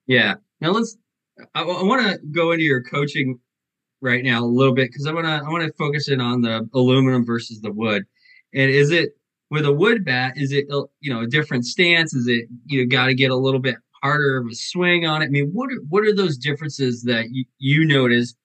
Yeah. 0.07 0.35
Now 0.61 0.71
let's 0.71 0.97
i, 1.53 1.61
I 1.61 1.83
want 1.83 2.01
to 2.01 2.19
go 2.31 2.51
into 2.51 2.63
your 2.63 2.83
coaching 2.83 3.39
right 4.01 4.23
now 4.23 4.43
a 4.43 4.45
little 4.45 4.73
bit 4.73 4.89
because 4.89 5.05
i 5.05 5.11
want 5.11 5.25
to 5.25 5.31
i 5.31 5.49
want 5.49 5.63
to 5.63 5.73
focus 5.73 6.07
in 6.07 6.21
on 6.21 6.41
the 6.41 6.67
aluminum 6.73 7.25
versus 7.25 7.61
the 7.61 7.71
wood. 7.71 8.03
And 8.53 8.69
is 8.69 8.91
it 8.91 9.14
with 9.51 9.65
a 9.65 9.71
wood 9.71 10.03
bat 10.03 10.33
is 10.35 10.51
it 10.51 10.65
you 10.99 11.13
know 11.13 11.21
a 11.21 11.27
different 11.27 11.65
stance 11.65 12.13
is 12.13 12.27
it 12.27 12.45
you 12.65 12.87
got 12.87 13.05
to 13.05 13.13
get 13.13 13.31
a 13.31 13.35
little 13.35 13.59
bit 13.59 13.75
harder 14.05 14.37
of 14.37 14.47
a 14.51 14.55
swing 14.55 15.07
on 15.07 15.23
it? 15.23 15.25
I 15.25 15.29
mean, 15.29 15.49
what 15.51 15.71
are, 15.71 15.81
what 15.89 16.03
are 16.03 16.13
those 16.13 16.37
differences 16.37 17.01
that 17.03 17.31
you, 17.31 17.45
you 17.57 17.85
notice 17.85 18.35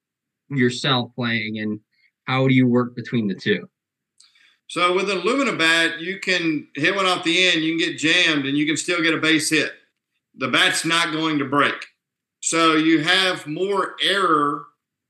yourself 0.48 1.14
playing, 1.14 1.58
and 1.58 1.80
how 2.24 2.48
do 2.48 2.54
you 2.54 2.66
work 2.66 2.96
between 2.96 3.28
the 3.28 3.34
two? 3.34 3.68
So 4.68 4.94
with 4.94 5.10
an 5.10 5.18
aluminum 5.18 5.58
bat, 5.58 6.00
you 6.00 6.18
can 6.18 6.66
hit 6.76 6.96
one 6.96 7.04
off 7.04 7.24
the 7.24 7.46
end, 7.46 7.62
you 7.62 7.76
can 7.76 7.88
get 7.88 7.98
jammed, 7.98 8.46
and 8.46 8.56
you 8.56 8.66
can 8.66 8.76
still 8.76 9.02
get 9.02 9.12
a 9.12 9.18
base 9.18 9.50
hit. 9.50 9.72
The 10.36 10.48
bat's 10.48 10.84
not 10.86 11.12
going 11.12 11.38
to 11.40 11.44
break. 11.44 11.86
So 12.40 12.76
you 12.76 13.02
have 13.02 13.46
more 13.46 13.96
error, 14.02 14.64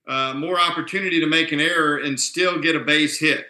uh, 0.08 0.34
more 0.34 0.58
opportunity 0.58 1.20
to 1.20 1.26
make 1.26 1.52
an 1.52 1.60
error 1.60 1.98
and 1.98 2.18
still 2.18 2.58
get 2.58 2.74
a 2.74 2.80
base 2.80 3.20
hit. 3.20 3.46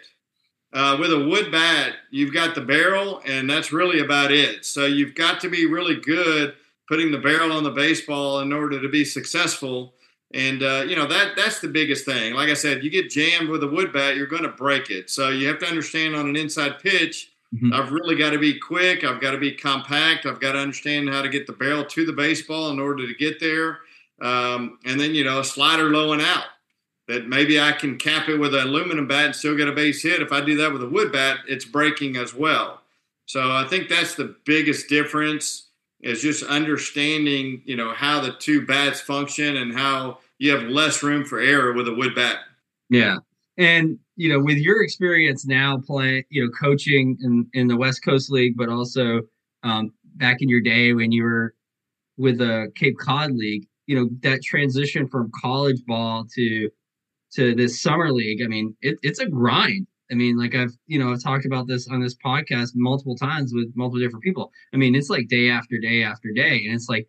Uh, 0.73 0.95
with 0.99 1.11
a 1.11 1.19
wood 1.19 1.51
bat, 1.51 1.95
you've 2.11 2.33
got 2.33 2.55
the 2.55 2.61
barrel, 2.61 3.21
and 3.25 3.49
that's 3.49 3.73
really 3.73 3.99
about 3.99 4.31
it. 4.31 4.65
So 4.65 4.85
you've 4.85 5.15
got 5.15 5.41
to 5.41 5.49
be 5.49 5.65
really 5.65 5.97
good 5.97 6.55
putting 6.87 7.11
the 7.11 7.17
barrel 7.17 7.51
on 7.51 7.63
the 7.63 7.71
baseball 7.71 8.39
in 8.39 8.51
order 8.51 8.81
to 8.81 8.89
be 8.89 9.05
successful. 9.05 9.93
And 10.33 10.63
uh, 10.63 10.83
you 10.87 10.95
know 10.95 11.07
that 11.07 11.35
that's 11.35 11.59
the 11.59 11.67
biggest 11.67 12.05
thing. 12.05 12.33
Like 12.33 12.49
I 12.49 12.53
said, 12.53 12.83
you 12.83 12.89
get 12.89 13.09
jammed 13.09 13.49
with 13.49 13.63
a 13.63 13.67
wood 13.67 13.91
bat, 13.91 14.15
you're 14.15 14.27
going 14.27 14.43
to 14.43 14.49
break 14.49 14.89
it. 14.89 15.09
So 15.09 15.29
you 15.29 15.47
have 15.47 15.59
to 15.59 15.67
understand 15.67 16.15
on 16.15 16.29
an 16.29 16.37
inside 16.37 16.79
pitch, 16.79 17.31
mm-hmm. 17.53 17.73
I've 17.73 17.91
really 17.91 18.15
got 18.15 18.31
to 18.31 18.39
be 18.39 18.57
quick. 18.57 19.03
I've 19.03 19.19
got 19.19 19.31
to 19.31 19.37
be 19.37 19.51
compact. 19.51 20.25
I've 20.25 20.39
got 20.39 20.53
to 20.53 20.59
understand 20.59 21.09
how 21.09 21.21
to 21.21 21.29
get 21.29 21.47
the 21.47 21.53
barrel 21.53 21.83
to 21.83 22.05
the 22.05 22.13
baseball 22.13 22.69
in 22.71 22.79
order 22.79 23.05
to 23.07 23.13
get 23.13 23.41
there. 23.41 23.79
Um, 24.21 24.79
and 24.85 24.99
then 24.99 25.15
you 25.15 25.25
know 25.25 25.39
a 25.39 25.43
slider 25.43 25.89
low 25.89 26.13
and 26.13 26.21
out. 26.21 26.45
That 27.11 27.27
maybe 27.27 27.59
I 27.59 27.73
can 27.73 27.97
cap 27.97 28.29
it 28.29 28.37
with 28.37 28.55
an 28.55 28.61
aluminum 28.61 29.05
bat 29.05 29.25
and 29.25 29.35
still 29.35 29.57
get 29.57 29.67
a 29.67 29.73
base 29.73 30.01
hit. 30.01 30.21
If 30.21 30.31
I 30.31 30.39
do 30.39 30.55
that 30.55 30.71
with 30.71 30.81
a 30.81 30.87
wood 30.87 31.11
bat, 31.11 31.39
it's 31.45 31.65
breaking 31.65 32.15
as 32.15 32.33
well. 32.33 32.79
So 33.25 33.51
I 33.51 33.65
think 33.67 33.89
that's 33.89 34.15
the 34.15 34.35
biggest 34.45 34.87
difference 34.87 35.67
is 35.99 36.21
just 36.21 36.41
understanding, 36.43 37.63
you 37.65 37.75
know, 37.75 37.91
how 37.91 38.21
the 38.21 38.31
two 38.31 38.65
bats 38.65 39.01
function 39.01 39.57
and 39.57 39.73
how 39.73 40.19
you 40.39 40.51
have 40.51 40.63
less 40.69 41.03
room 41.03 41.25
for 41.25 41.39
error 41.39 41.73
with 41.73 41.89
a 41.89 41.93
wood 41.93 42.15
bat. 42.15 42.37
Yeah. 42.89 43.17
And, 43.57 43.99
you 44.15 44.29
know, 44.29 44.39
with 44.39 44.57
your 44.57 44.81
experience 44.81 45.45
now 45.45 45.79
playing, 45.85 46.23
you 46.29 46.45
know, 46.45 46.51
coaching 46.51 47.17
in, 47.21 47.45
in 47.53 47.67
the 47.67 47.75
West 47.75 48.05
Coast 48.05 48.31
League, 48.31 48.55
but 48.55 48.69
also 48.69 49.21
um, 49.63 49.91
back 50.15 50.41
in 50.41 50.47
your 50.47 50.61
day 50.61 50.93
when 50.93 51.11
you 51.11 51.23
were 51.23 51.55
with 52.17 52.37
the 52.37 52.71
Cape 52.75 52.97
Cod 52.97 53.31
League, 53.33 53.67
you 53.85 53.99
know, 53.99 54.09
that 54.21 54.41
transition 54.43 55.07
from 55.07 55.29
college 55.41 55.83
ball 55.85 56.25
to 56.35 56.69
to 57.35 57.55
this 57.55 57.81
summer 57.81 58.11
league, 58.11 58.41
I 58.43 58.47
mean, 58.47 58.75
it, 58.81 58.97
it's 59.01 59.19
a 59.19 59.25
grind. 59.25 59.87
I 60.11 60.15
mean, 60.15 60.37
like 60.37 60.55
I've, 60.55 60.73
you 60.87 60.99
know, 60.99 61.11
I've 61.11 61.23
talked 61.23 61.45
about 61.45 61.67
this 61.67 61.87
on 61.87 62.01
this 62.01 62.15
podcast 62.15 62.71
multiple 62.75 63.15
times 63.15 63.53
with 63.53 63.71
multiple 63.75 63.99
different 63.99 64.23
people. 64.23 64.51
I 64.73 64.77
mean, 64.77 64.93
it's 64.93 65.09
like 65.09 65.29
day 65.29 65.49
after 65.49 65.77
day 65.77 66.03
after 66.03 66.31
day. 66.33 66.63
And 66.65 66.75
it's 66.75 66.89
like, 66.89 67.07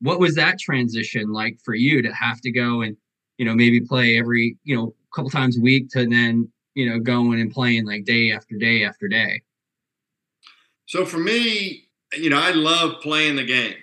what 0.00 0.20
was 0.20 0.34
that 0.36 0.58
transition 0.58 1.32
like 1.32 1.58
for 1.64 1.74
you 1.74 2.00
to 2.02 2.12
have 2.12 2.40
to 2.40 2.50
go 2.50 2.80
and, 2.80 2.96
you 3.36 3.44
know, 3.44 3.54
maybe 3.54 3.80
play 3.80 4.18
every, 4.18 4.56
you 4.64 4.74
know, 4.74 4.94
couple 5.14 5.30
times 5.30 5.58
a 5.58 5.60
week 5.60 5.88
to 5.90 6.06
then, 6.06 6.50
you 6.74 6.88
know, 6.88 6.98
going 6.98 7.40
and 7.40 7.52
playing 7.52 7.86
like 7.86 8.04
day 8.04 8.32
after 8.32 8.56
day 8.56 8.84
after 8.84 9.06
day? 9.06 9.42
So 10.86 11.04
for 11.04 11.18
me, 11.18 11.88
you 12.16 12.30
know, 12.30 12.40
I 12.40 12.50
love 12.50 13.00
playing 13.00 13.36
the 13.36 13.44
game. 13.44 13.76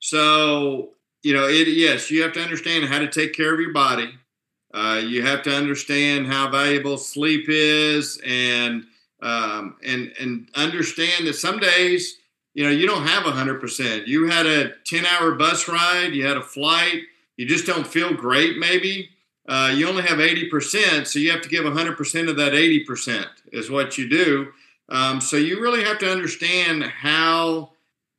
So, 0.00 0.90
you 1.22 1.34
know, 1.34 1.48
it, 1.48 1.68
yes, 1.68 2.10
you 2.10 2.22
have 2.22 2.32
to 2.34 2.42
understand 2.42 2.84
how 2.84 2.98
to 2.98 3.08
take 3.08 3.32
care 3.32 3.54
of 3.54 3.60
your 3.60 3.72
body 3.72 4.12
uh, 4.76 4.98
you 4.98 5.22
have 5.22 5.42
to 5.42 5.50
understand 5.50 6.26
how 6.26 6.50
valuable 6.50 6.98
sleep 6.98 7.46
is 7.48 8.20
and 8.26 8.84
um, 9.22 9.76
and 9.82 10.12
and 10.20 10.48
understand 10.54 11.26
that 11.26 11.34
some 11.34 11.58
days 11.58 12.18
you 12.52 12.62
know 12.62 12.70
you 12.70 12.86
don't 12.86 13.06
have 13.06 13.22
100% 13.22 14.06
you 14.06 14.28
had 14.28 14.44
a 14.44 14.72
10 14.84 15.06
hour 15.06 15.32
bus 15.32 15.66
ride 15.66 16.14
you 16.14 16.26
had 16.26 16.36
a 16.36 16.42
flight 16.42 17.04
you 17.36 17.46
just 17.46 17.66
don't 17.66 17.86
feel 17.86 18.12
great 18.12 18.58
maybe. 18.58 19.10
Uh, 19.48 19.72
you 19.72 19.88
only 19.88 20.02
have 20.02 20.18
80% 20.18 21.06
so 21.06 21.18
you 21.18 21.30
have 21.30 21.42
to 21.42 21.48
give 21.48 21.64
100% 21.64 22.28
of 22.28 22.36
that 22.36 22.52
80% 22.52 23.26
is 23.52 23.70
what 23.70 23.96
you 23.96 24.08
do. 24.08 24.48
Um, 24.88 25.20
so 25.20 25.36
you 25.36 25.60
really 25.60 25.84
have 25.84 25.98
to 26.00 26.10
understand 26.10 26.82
how 26.82 27.70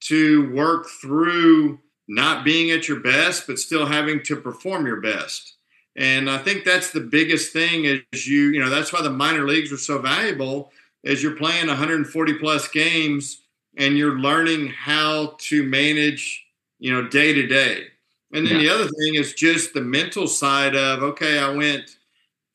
to 0.02 0.50
work 0.54 0.88
through 1.02 1.80
not 2.08 2.46
being 2.46 2.72
at 2.72 2.88
your 2.88 3.02
best 3.02 3.46
but 3.46 3.60
still 3.60 3.86
having 3.86 4.24
to 4.24 4.38
perform 4.38 4.86
your 4.88 5.02
best 5.02 5.57
and 5.98 6.30
i 6.30 6.38
think 6.38 6.64
that's 6.64 6.92
the 6.92 7.02
biggest 7.02 7.52
thing 7.52 7.86
is 7.86 8.28
you 8.28 8.50
you 8.50 8.60
know 8.60 8.70
that's 8.70 8.94
why 8.94 9.02
the 9.02 9.10
minor 9.10 9.46
leagues 9.46 9.72
are 9.72 9.78
so 9.78 10.00
valuable 10.00 10.72
as 11.06 11.24
you're 11.24 11.36
playing 11.36 11.68
140 11.68 12.34
plus 12.36 12.68
games 12.68 13.42
and 13.78 13.98
you're 13.98 14.20
learning 14.20 14.68
how 14.68 15.36
to 15.38 15.64
manage, 15.64 16.46
you 16.80 16.92
know, 16.92 17.08
day 17.08 17.34
to 17.34 17.48
day. 17.48 17.86
And 18.34 18.46
then 18.46 18.56
yeah. 18.56 18.62
the 18.62 18.70
other 18.70 18.88
thing 18.88 19.16
is 19.16 19.34
just 19.34 19.74
the 19.74 19.82
mental 19.82 20.28
side 20.28 20.76
of, 20.76 21.02
okay, 21.02 21.40
I 21.40 21.50
went 21.50 21.98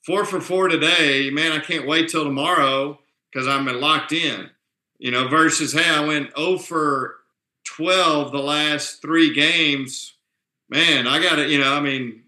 four 0.04 0.24
for 0.24 0.40
four 0.40 0.68
today. 0.68 1.30
Man, 1.30 1.52
I 1.52 1.60
can't 1.60 1.86
wait 1.86 2.10
till 2.10 2.24
tomorrow 2.24 2.98
because 3.32 3.48
I'm 3.48 3.66
locked 3.80 4.12
in, 4.12 4.50
you 4.98 5.10
know, 5.10 5.28
versus, 5.28 5.72
hey, 5.72 5.88
I 5.88 6.04
went 6.04 6.36
0 6.36 6.58
for 6.58 7.16
12 7.64 8.32
the 8.32 8.38
last 8.38 9.00
three 9.00 9.32
games. 9.32 10.14
Man, 10.68 11.06
I 11.06 11.22
got 11.22 11.36
to, 11.36 11.48
you 11.48 11.58
know, 11.58 11.72
I 11.72 11.80
mean, 11.80 12.21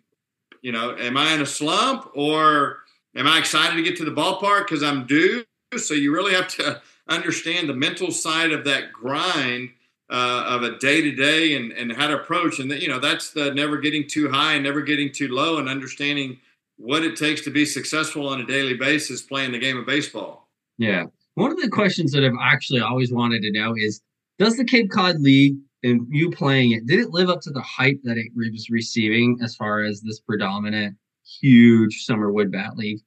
you 0.65 0.73
know, 0.73 0.97
am 0.97 1.19
I 1.19 1.35
in 1.35 1.43
a 1.43 1.47
slump 1.47 2.11
or 2.15 2.79
am 3.15 3.29
I 3.29 3.39
excited 3.39 3.77
to 3.77 3.83
get 3.83 3.97
to 3.99 4.05
the 4.05 4.11
ballpark 4.11 4.61
because 4.61 4.83
I'm 4.83 5.07
due? 5.07 5.45
So 5.77 5.93
you 5.93 6.11
really 6.11 6.33
have 6.33 6.49
to 6.57 6.81
understand 7.07 7.69
the 7.69 7.75
mental 7.75 8.11
side 8.11 8.51
of 8.51 8.65
that 8.65 8.91
grind 8.91 9.69
uh, 10.11 10.45
of 10.49 10.63
a 10.63 10.79
day 10.79 11.03
to 11.03 11.13
day 11.13 11.55
and 11.55 11.71
and 11.73 11.93
how 11.93 12.07
to 12.07 12.19
approach. 12.19 12.61
And 12.61 12.71
that, 12.71 12.81
you 12.81 12.89
know 12.89 12.99
that's 12.99 13.33
the 13.33 13.53
never 13.53 13.77
getting 13.77 14.09
too 14.09 14.31
high 14.31 14.55
and 14.55 14.65
never 14.65 14.81
getting 14.81 15.13
too 15.13 15.29
low, 15.29 15.59
and 15.59 15.69
understanding 15.69 16.39
what 16.79 17.05
it 17.05 17.17
takes 17.17 17.43
to 17.43 17.51
be 17.51 17.67
successful 17.67 18.27
on 18.27 18.41
a 18.41 18.47
daily 18.47 18.75
basis 18.75 19.21
playing 19.21 19.53
the 19.53 19.59
game 19.59 19.77
of 19.77 19.85
baseball. 19.85 20.49
Yeah, 20.79 21.05
one 21.35 21.51
of 21.51 21.61
the 21.61 21.69
questions 21.69 22.13
that 22.13 22.25
I've 22.25 22.33
actually 22.41 22.81
always 22.81 23.13
wanted 23.13 23.43
to 23.43 23.53
know 23.53 23.75
is, 23.77 24.01
does 24.39 24.57
the 24.57 24.65
Cape 24.65 24.91
Cod 24.91 25.21
League 25.21 25.57
and 25.85 26.07
you 26.11 26.31
playing 26.31 26.73
it 26.73 26.87
did 26.87 26.99
it 26.99 27.11
live 27.11 27.29
up 27.29 27.41
to 27.43 27.51
the 27.51 27.63
hype 27.63 28.01
that 28.03 28.19
it 28.19 28.33
was 28.35 28.69
receiving 28.71 29.39
as 29.43 29.55
far 29.55 29.85
as 29.85 30.01
this 30.01 30.19
predominant 30.19 30.97
huge 31.25 32.05
summer 32.05 32.33
wood 32.33 32.51
bat 32.51 32.77
league? 32.77 33.01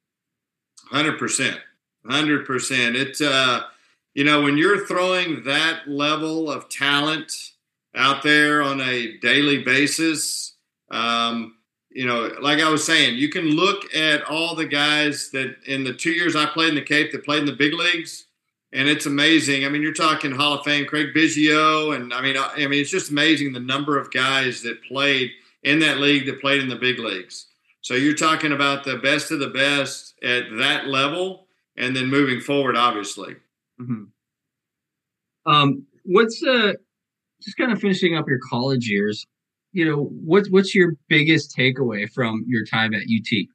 Hundred 0.90 1.18
percent. 1.20 1.60
Hundred 2.06 2.46
percent. 2.46 2.96
It's 2.96 3.22
uh, 3.22 3.64
you 4.14 4.24
know, 4.24 4.42
when 4.42 4.58
you're 4.58 4.86
throwing 4.86 5.44
that 5.44 5.88
level 5.88 6.50
of 6.50 6.70
talent 6.70 7.32
out 7.96 8.24
there 8.24 8.62
on 8.62 8.82
a 8.82 9.18
daily 9.18 9.64
basis, 9.64 10.56
um, 10.92 11.56
you 11.92 12.06
know, 12.06 12.32
like 12.42 12.60
I 12.60 12.70
was 12.70 12.86
saying, 12.86 13.18
you 13.18 13.30
can 13.30 13.52
look 13.52 13.94
at 13.94 14.24
all 14.24 14.56
the 14.56 14.66
guys 14.66 15.30
that 15.32 15.56
in 15.66 15.84
the 15.84 15.94
two 15.94 16.12
years 16.12 16.36
I 16.36 16.46
played 16.46 16.70
in 16.70 16.76
the 16.76 16.82
Cape 16.82 17.12
that 17.12 17.26
played 17.26 17.42
in 17.42 17.46
the 17.46 17.54
big 17.54 17.74
leagues, 17.74 18.27
and 18.74 18.88
it's 18.88 19.06
amazing. 19.06 19.66
I 19.66 19.70
mean, 19.70 19.82
you're 19.82 19.94
talking 19.94 20.32
Hall 20.32 20.54
of 20.54 20.66
Fame, 20.66 20.86
Craig 20.86 21.08
Biggio, 21.16 21.96
and 21.96 22.14
I 22.14 22.22
mean, 22.22 22.36
I 22.38 22.68
mean, 22.68 22.82
it's 22.82 22.92
just 22.92 23.12
amazing 23.12 23.54
the 23.54 23.60
number 23.60 23.98
of 23.98 24.12
guys 24.12 24.62
that 24.64 24.84
played 24.84 25.32
in 25.64 25.80
that 25.80 25.98
league 25.98 26.26
that 26.26 26.42
played 26.42 26.62
in 26.62 26.70
the 26.70 26.76
big 26.76 27.00
leagues. 27.00 27.48
So 27.82 27.94
you're 27.94 28.16
talking 28.16 28.52
about 28.52 28.84
the 28.84 28.98
best 28.98 29.32
of 29.32 29.40
the 29.40 29.50
best 29.50 30.16
at 30.24 30.44
that 30.58 30.88
level 30.88 31.48
and 31.78 31.96
then 31.96 32.08
moving 32.08 32.42
forward, 32.42 32.76
obviously. 32.76 33.36
Mm-hmm. 33.80 34.04
Um, 35.52 35.86
what's 36.04 36.44
uh, 36.44 36.74
just 37.42 37.58
kind 37.58 37.72
of 37.72 37.80
finishing 37.80 38.16
up 38.16 38.28
your 38.28 38.40
college 38.50 38.88
years? 38.88 39.26
You 39.72 39.86
know, 39.86 40.04
what's 40.24 40.50
what's 40.50 40.76
your 40.76 40.94
biggest 41.08 41.56
takeaway 41.56 42.12
from 42.12 42.44
your 42.48 42.66
time 42.66 42.94
at 42.94 43.04
UT? 43.04 43.48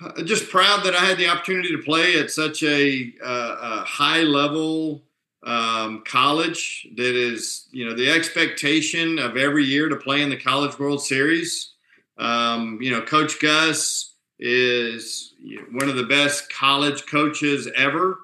Uh, 0.00 0.22
just 0.22 0.48
proud 0.48 0.84
that 0.84 0.94
I 0.94 1.04
had 1.04 1.18
the 1.18 1.28
opportunity 1.28 1.70
to 1.72 1.82
play 1.82 2.20
at 2.20 2.30
such 2.30 2.62
a, 2.62 3.12
uh, 3.24 3.56
a 3.60 3.84
high 3.84 4.22
level 4.22 5.02
um, 5.42 6.04
college 6.04 6.86
that 6.96 7.16
is, 7.16 7.66
you 7.72 7.84
know, 7.84 7.94
the 7.94 8.08
expectation 8.10 9.18
of 9.18 9.36
every 9.36 9.64
year 9.64 9.88
to 9.88 9.96
play 9.96 10.22
in 10.22 10.30
the 10.30 10.36
College 10.36 10.78
World 10.78 11.02
Series. 11.02 11.72
Um, 12.16 12.78
you 12.80 12.92
know, 12.92 13.00
Coach 13.02 13.40
Gus 13.40 14.14
is 14.38 15.34
one 15.72 15.88
of 15.88 15.96
the 15.96 16.04
best 16.04 16.52
college 16.52 17.06
coaches 17.06 17.68
ever. 17.74 18.18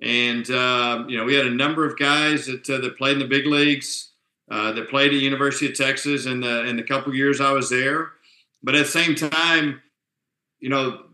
And, 0.00 0.50
uh, 0.50 1.04
you 1.06 1.18
know, 1.18 1.24
we 1.24 1.34
had 1.34 1.46
a 1.46 1.50
number 1.50 1.84
of 1.84 1.98
guys 1.98 2.46
that, 2.46 2.68
uh, 2.70 2.78
that 2.78 2.96
played 2.96 3.14
in 3.14 3.18
the 3.18 3.26
big 3.26 3.46
leagues, 3.46 4.12
uh, 4.50 4.72
that 4.72 4.88
played 4.88 5.12
at 5.12 5.20
University 5.20 5.66
of 5.66 5.76
Texas 5.76 6.24
in 6.24 6.40
the, 6.40 6.64
in 6.64 6.76
the 6.76 6.82
couple 6.82 7.14
years 7.14 7.42
I 7.42 7.52
was 7.52 7.68
there. 7.68 8.12
But 8.62 8.74
at 8.74 8.86
the 8.86 8.90
same 8.90 9.14
time, 9.14 9.82
you 10.60 10.70
know, 10.70 11.04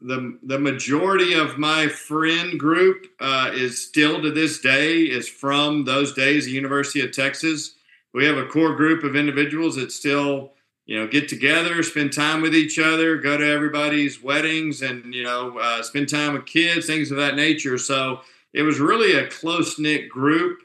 the, 0.00 0.38
the 0.42 0.58
majority 0.58 1.34
of 1.34 1.58
my 1.58 1.88
friend 1.88 2.58
group 2.58 3.06
uh, 3.20 3.50
is 3.54 3.86
still 3.86 4.20
to 4.22 4.30
this 4.30 4.60
day 4.60 5.02
is 5.02 5.28
from 5.28 5.84
those 5.84 6.12
days 6.12 6.46
at 6.46 6.52
University 6.52 7.00
of 7.00 7.12
Texas. 7.12 7.74
We 8.12 8.26
have 8.26 8.36
a 8.36 8.46
core 8.46 8.74
group 8.74 9.04
of 9.04 9.16
individuals 9.16 9.76
that 9.76 9.92
still 9.92 10.52
you 10.86 10.96
know, 10.96 11.08
get 11.08 11.28
together, 11.28 11.82
spend 11.82 12.12
time 12.12 12.40
with 12.40 12.54
each 12.54 12.78
other, 12.78 13.16
go 13.16 13.36
to 13.36 13.44
everybody's 13.44 14.22
weddings, 14.22 14.82
and 14.82 15.12
you 15.12 15.24
know, 15.24 15.58
uh, 15.58 15.82
spend 15.82 16.08
time 16.08 16.32
with 16.32 16.46
kids, 16.46 16.86
things 16.86 17.10
of 17.10 17.16
that 17.16 17.34
nature. 17.34 17.76
So 17.76 18.20
it 18.52 18.62
was 18.62 18.78
really 18.78 19.14
a 19.18 19.28
close 19.28 19.80
knit 19.80 20.08
group, 20.08 20.60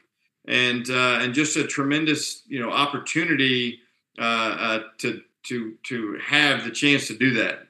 and 0.46 0.88
uh, 0.88 1.18
and 1.20 1.34
just 1.34 1.56
a 1.56 1.66
tremendous 1.66 2.44
you 2.46 2.60
know 2.60 2.70
opportunity 2.70 3.80
uh, 4.18 4.22
uh, 4.22 4.82
to 4.98 5.22
to 5.44 5.74
to 5.84 6.18
have 6.24 6.64
the 6.64 6.70
chance 6.70 7.08
to 7.08 7.18
do 7.18 7.34
that. 7.34 7.66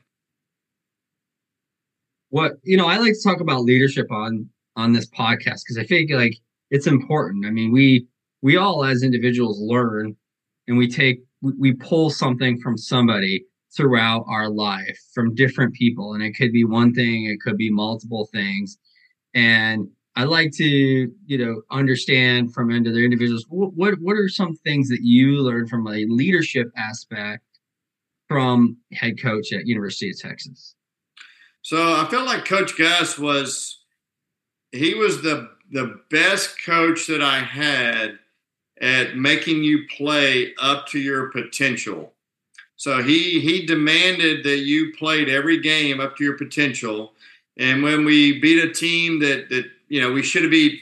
What 2.32 2.52
you 2.62 2.78
know, 2.78 2.86
I 2.86 2.96
like 2.96 3.12
to 3.12 3.22
talk 3.22 3.40
about 3.40 3.64
leadership 3.64 4.10
on 4.10 4.48
on 4.74 4.94
this 4.94 5.06
podcast 5.10 5.60
because 5.66 5.76
I 5.78 5.84
think 5.84 6.10
like 6.10 6.38
it's 6.70 6.86
important. 6.86 7.44
I 7.44 7.50
mean, 7.50 7.70
we 7.72 8.06
we 8.40 8.56
all 8.56 8.86
as 8.86 9.02
individuals 9.02 9.60
learn 9.60 10.16
and 10.66 10.78
we 10.78 10.88
take 10.88 11.20
we 11.42 11.74
pull 11.74 12.08
something 12.08 12.58
from 12.58 12.78
somebody 12.78 13.44
throughout 13.76 14.24
our 14.30 14.48
life 14.48 14.98
from 15.12 15.34
different 15.34 15.74
people. 15.74 16.14
And 16.14 16.22
it 16.22 16.32
could 16.32 16.52
be 16.52 16.64
one 16.64 16.94
thing 16.94 17.26
it 17.26 17.40
could 17.42 17.58
be 17.58 17.70
multiple 17.70 18.26
things. 18.32 18.78
And 19.34 19.88
i 20.16 20.24
like 20.24 20.52
to 20.52 21.10
you 21.26 21.38
know 21.38 21.62
understand 21.70 22.52
from 22.54 22.70
other 22.70 22.98
individuals 22.98 23.46
what 23.48 23.94
what 24.00 24.14
are 24.14 24.28
some 24.28 24.54
things 24.56 24.88
that 24.88 25.00
you 25.02 25.42
learned 25.42 25.70
from 25.70 25.86
a 25.86 26.04
leadership 26.06 26.68
aspect 26.76 27.42
from 28.28 28.76
head 28.92 29.18
coach 29.18 29.52
at 29.54 29.66
university 29.66 30.10
of 30.10 30.18
texas 30.18 30.74
so 31.62 31.94
i 31.94 32.06
felt 32.10 32.26
like 32.26 32.44
coach 32.44 32.76
gus 32.76 33.18
was 33.18 33.78
he 34.72 34.94
was 34.94 35.22
the 35.22 35.50
the 35.70 36.00
best 36.10 36.62
coach 36.62 37.06
that 37.06 37.22
i 37.22 37.38
had 37.38 38.18
at 38.82 39.16
making 39.16 39.62
you 39.62 39.86
play 39.96 40.52
up 40.60 40.88
to 40.88 40.98
your 40.98 41.28
potential. 41.28 42.12
So 42.76 43.00
he 43.00 43.40
he 43.40 43.64
demanded 43.64 44.44
that 44.44 44.58
you 44.58 44.92
played 44.98 45.28
every 45.28 45.60
game 45.60 46.00
up 46.00 46.16
to 46.16 46.24
your 46.24 46.36
potential. 46.36 47.12
And 47.56 47.82
when 47.82 48.04
we 48.04 48.40
beat 48.40 48.62
a 48.62 48.72
team 48.72 49.20
that 49.20 49.48
that 49.50 49.66
you 49.88 50.00
know 50.00 50.10
we 50.10 50.22
should 50.22 50.42
have 50.42 50.50
beat 50.50 50.80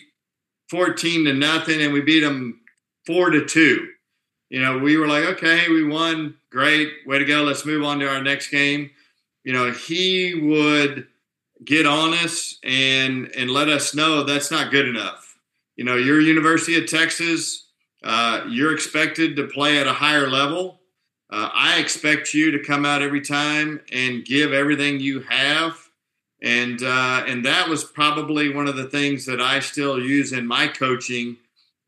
14 0.71 1.27
to 1.27 1.35
nothing 1.35 1.83
and 1.83 1.93
we 1.93 2.01
beat 2.01 2.21
them 2.21 2.61
4 3.07 3.31
to 3.31 3.45
2. 3.45 3.88
You 4.51 4.61
know, 4.61 4.79
we 4.79 4.97
were 4.97 5.09
like, 5.09 5.25
okay, 5.25 5.69
we 5.69 5.85
won, 5.85 6.37
great, 6.51 6.93
way 7.07 7.19
to 7.19 7.25
go. 7.25 7.43
Let's 7.43 7.66
move 7.66 7.85
on 7.85 7.99
to 8.01 8.09
our 8.09 8.23
next 8.23 8.51
game. 8.51 8.90
You 9.44 9.53
know, 9.53 9.72
he 9.72 10.35
would 10.35 11.07
get 11.64 11.87
on 11.87 12.14
us 12.14 12.59
and 12.62 13.31
and 13.37 13.50
let 13.50 13.68
us 13.68 13.94
know 13.94 14.22
that's 14.22 14.50
not 14.50 14.70
good 14.70 14.88
enough. 14.88 15.38
You 15.76 15.85
know, 15.85 15.96
you're 15.96 16.20
University 16.20 16.76
of 16.76 16.87
Texas, 16.87 17.66
uh, 18.03 18.44
you're 18.48 18.74
expected 18.74 19.37
to 19.37 19.46
play 19.46 19.79
at 19.79 19.87
a 19.87 19.92
higher 19.92 20.29
level. 20.29 20.81
Uh, 21.31 21.48
I 21.53 21.79
expect 21.79 22.35
you 22.35 22.50
to 22.50 22.62
come 22.64 22.85
out 22.85 23.03
every 23.03 23.20
time 23.20 23.81
and 23.92 24.24
give 24.24 24.53
everything 24.53 24.98
you 24.98 25.20
have, 25.20 25.79
and 26.42 26.83
uh, 26.83 27.24
and 27.26 27.44
that 27.44 27.68
was 27.68 27.85
probably 27.85 28.53
one 28.53 28.66
of 28.66 28.76
the 28.76 28.88
things 28.88 29.26
that 29.26 29.40
I 29.40 29.61
still 29.61 30.03
use 30.03 30.33
in 30.33 30.46
my 30.46 30.66
coaching 30.66 31.37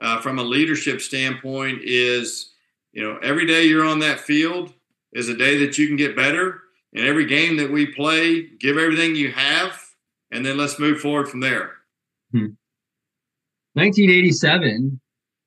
uh, 0.01 0.21
from 0.21 0.39
a 0.39 0.45
leadership 0.45 1.01
standpoint. 1.01 1.81
Is 1.83 2.51
you 2.93 3.03
know 3.03 3.19
every 3.19 3.47
day 3.47 3.65
you're 3.65 3.87
on 3.87 3.99
that 4.01 4.21
field 4.21 4.73
is 5.13 5.29
a 5.29 5.37
day 5.37 5.59
that 5.59 5.77
you 5.77 5.87
can 5.87 5.97
get 5.97 6.17
better, 6.17 6.62
and 6.95 7.07
every 7.07 7.27
game 7.27 7.57
that 7.57 7.71
we 7.71 7.87
play, 7.87 8.43
give 8.59 8.79
everything 8.79 9.17
you 9.17 9.33
have, 9.33 9.81
and 10.31 10.45
then 10.45 10.57
let's 10.57 10.79
move 10.79 11.01
forward 11.01 11.29
from 11.29 11.41
there. 11.41 11.73
Hmm. 12.33 12.55
1987 13.75 15.01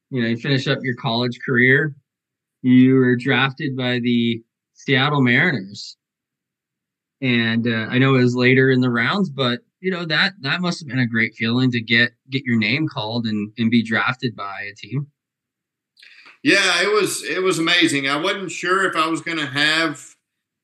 you 0.09 0.21
know, 0.21 0.27
you 0.27 0.37
finish 0.37 0.67
up 0.67 0.79
your 0.81 0.95
college 0.95 1.39
career. 1.45 1.95
You 2.61 2.95
were 2.95 3.15
drafted 3.15 3.75
by 3.75 3.99
the 3.99 4.41
Seattle 4.73 5.21
Mariners. 5.21 5.97
And 7.21 7.67
uh, 7.67 7.87
I 7.89 7.97
know 7.97 8.15
it 8.15 8.23
was 8.23 8.35
later 8.35 8.71
in 8.71 8.81
the 8.81 8.89
rounds, 8.89 9.29
but 9.29 9.61
you 9.79 9.91
know 9.91 10.05
that 10.05 10.33
that 10.41 10.61
must 10.61 10.79
have 10.79 10.87
been 10.87 10.99
a 10.99 11.07
great 11.07 11.33
feeling 11.35 11.71
to 11.71 11.81
get 11.81 12.11
get 12.29 12.43
your 12.43 12.57
name 12.57 12.87
called 12.87 13.25
and 13.25 13.51
and 13.57 13.71
be 13.71 13.83
drafted 13.83 14.35
by 14.35 14.61
a 14.61 14.75
team. 14.75 15.07
Yeah, 16.43 16.81
it 16.81 16.91
was 16.91 17.23
it 17.23 17.41
was 17.41 17.57
amazing. 17.57 18.07
I 18.07 18.17
wasn't 18.17 18.51
sure 18.51 18.87
if 18.87 18.95
I 18.95 19.07
was 19.07 19.21
going 19.21 19.37
to 19.37 19.45
have 19.45 20.15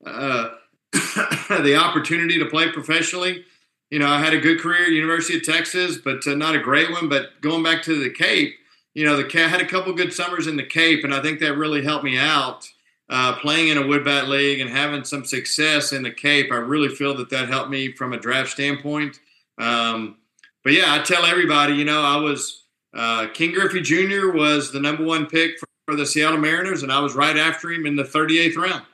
uh, 0.06 0.50
the 1.62 1.76
opportunity 1.76 2.38
to 2.38 2.46
play 2.46 2.70
professionally. 2.70 3.44
You 3.90 3.98
know, 3.98 4.08
I 4.08 4.18
had 4.18 4.34
a 4.34 4.40
good 4.40 4.60
career 4.60 4.84
at 4.84 4.90
University 4.90 5.36
of 5.36 5.44
Texas, 5.44 5.98
but 5.98 6.26
uh, 6.26 6.34
not 6.34 6.54
a 6.54 6.60
great 6.60 6.90
one. 6.90 7.08
But 7.08 7.40
going 7.40 7.62
back 7.62 7.82
to 7.84 8.02
the 8.02 8.10
Cape, 8.10 8.54
you 8.94 9.04
know, 9.04 9.16
the 9.16 9.42
I 9.42 9.48
had 9.48 9.60
a 9.60 9.66
couple 9.66 9.92
good 9.92 10.12
summers 10.12 10.46
in 10.46 10.56
the 10.56 10.64
Cape, 10.64 11.04
and 11.04 11.14
I 11.14 11.20
think 11.20 11.40
that 11.40 11.56
really 11.56 11.82
helped 11.82 12.04
me 12.04 12.18
out 12.18 12.68
uh, 13.12 13.34
playing 13.34 13.68
in 13.68 13.76
a 13.76 13.86
wood 13.86 14.04
bat 14.04 14.28
league 14.28 14.60
and 14.60 14.70
having 14.70 15.04
some 15.04 15.24
success 15.24 15.92
in 15.92 16.02
the 16.02 16.10
Cape, 16.10 16.50
I 16.50 16.56
really 16.56 16.88
feel 16.88 17.14
that 17.18 17.28
that 17.28 17.48
helped 17.48 17.70
me 17.70 17.92
from 17.92 18.14
a 18.14 18.18
draft 18.18 18.50
standpoint. 18.50 19.20
Um, 19.58 20.16
but 20.64 20.72
yeah, 20.72 20.94
I 20.94 21.00
tell 21.00 21.26
everybody, 21.26 21.74
you 21.74 21.84
know, 21.84 22.00
I 22.00 22.16
was 22.16 22.64
uh, 22.94 23.26
Ken 23.34 23.52
Griffey 23.52 23.82
Jr. 23.82 24.30
was 24.32 24.72
the 24.72 24.80
number 24.80 25.04
one 25.04 25.26
pick 25.26 25.58
for, 25.58 25.66
for, 25.86 25.96
the 25.96 26.06
Seattle 26.06 26.38
Mariners, 26.38 26.82
and 26.82 26.90
I 26.90 27.00
was 27.00 27.14
right 27.14 27.36
after 27.36 27.70
him 27.70 27.84
in 27.84 27.96
the 27.96 28.04
38th 28.04 28.56
round. 28.56 28.84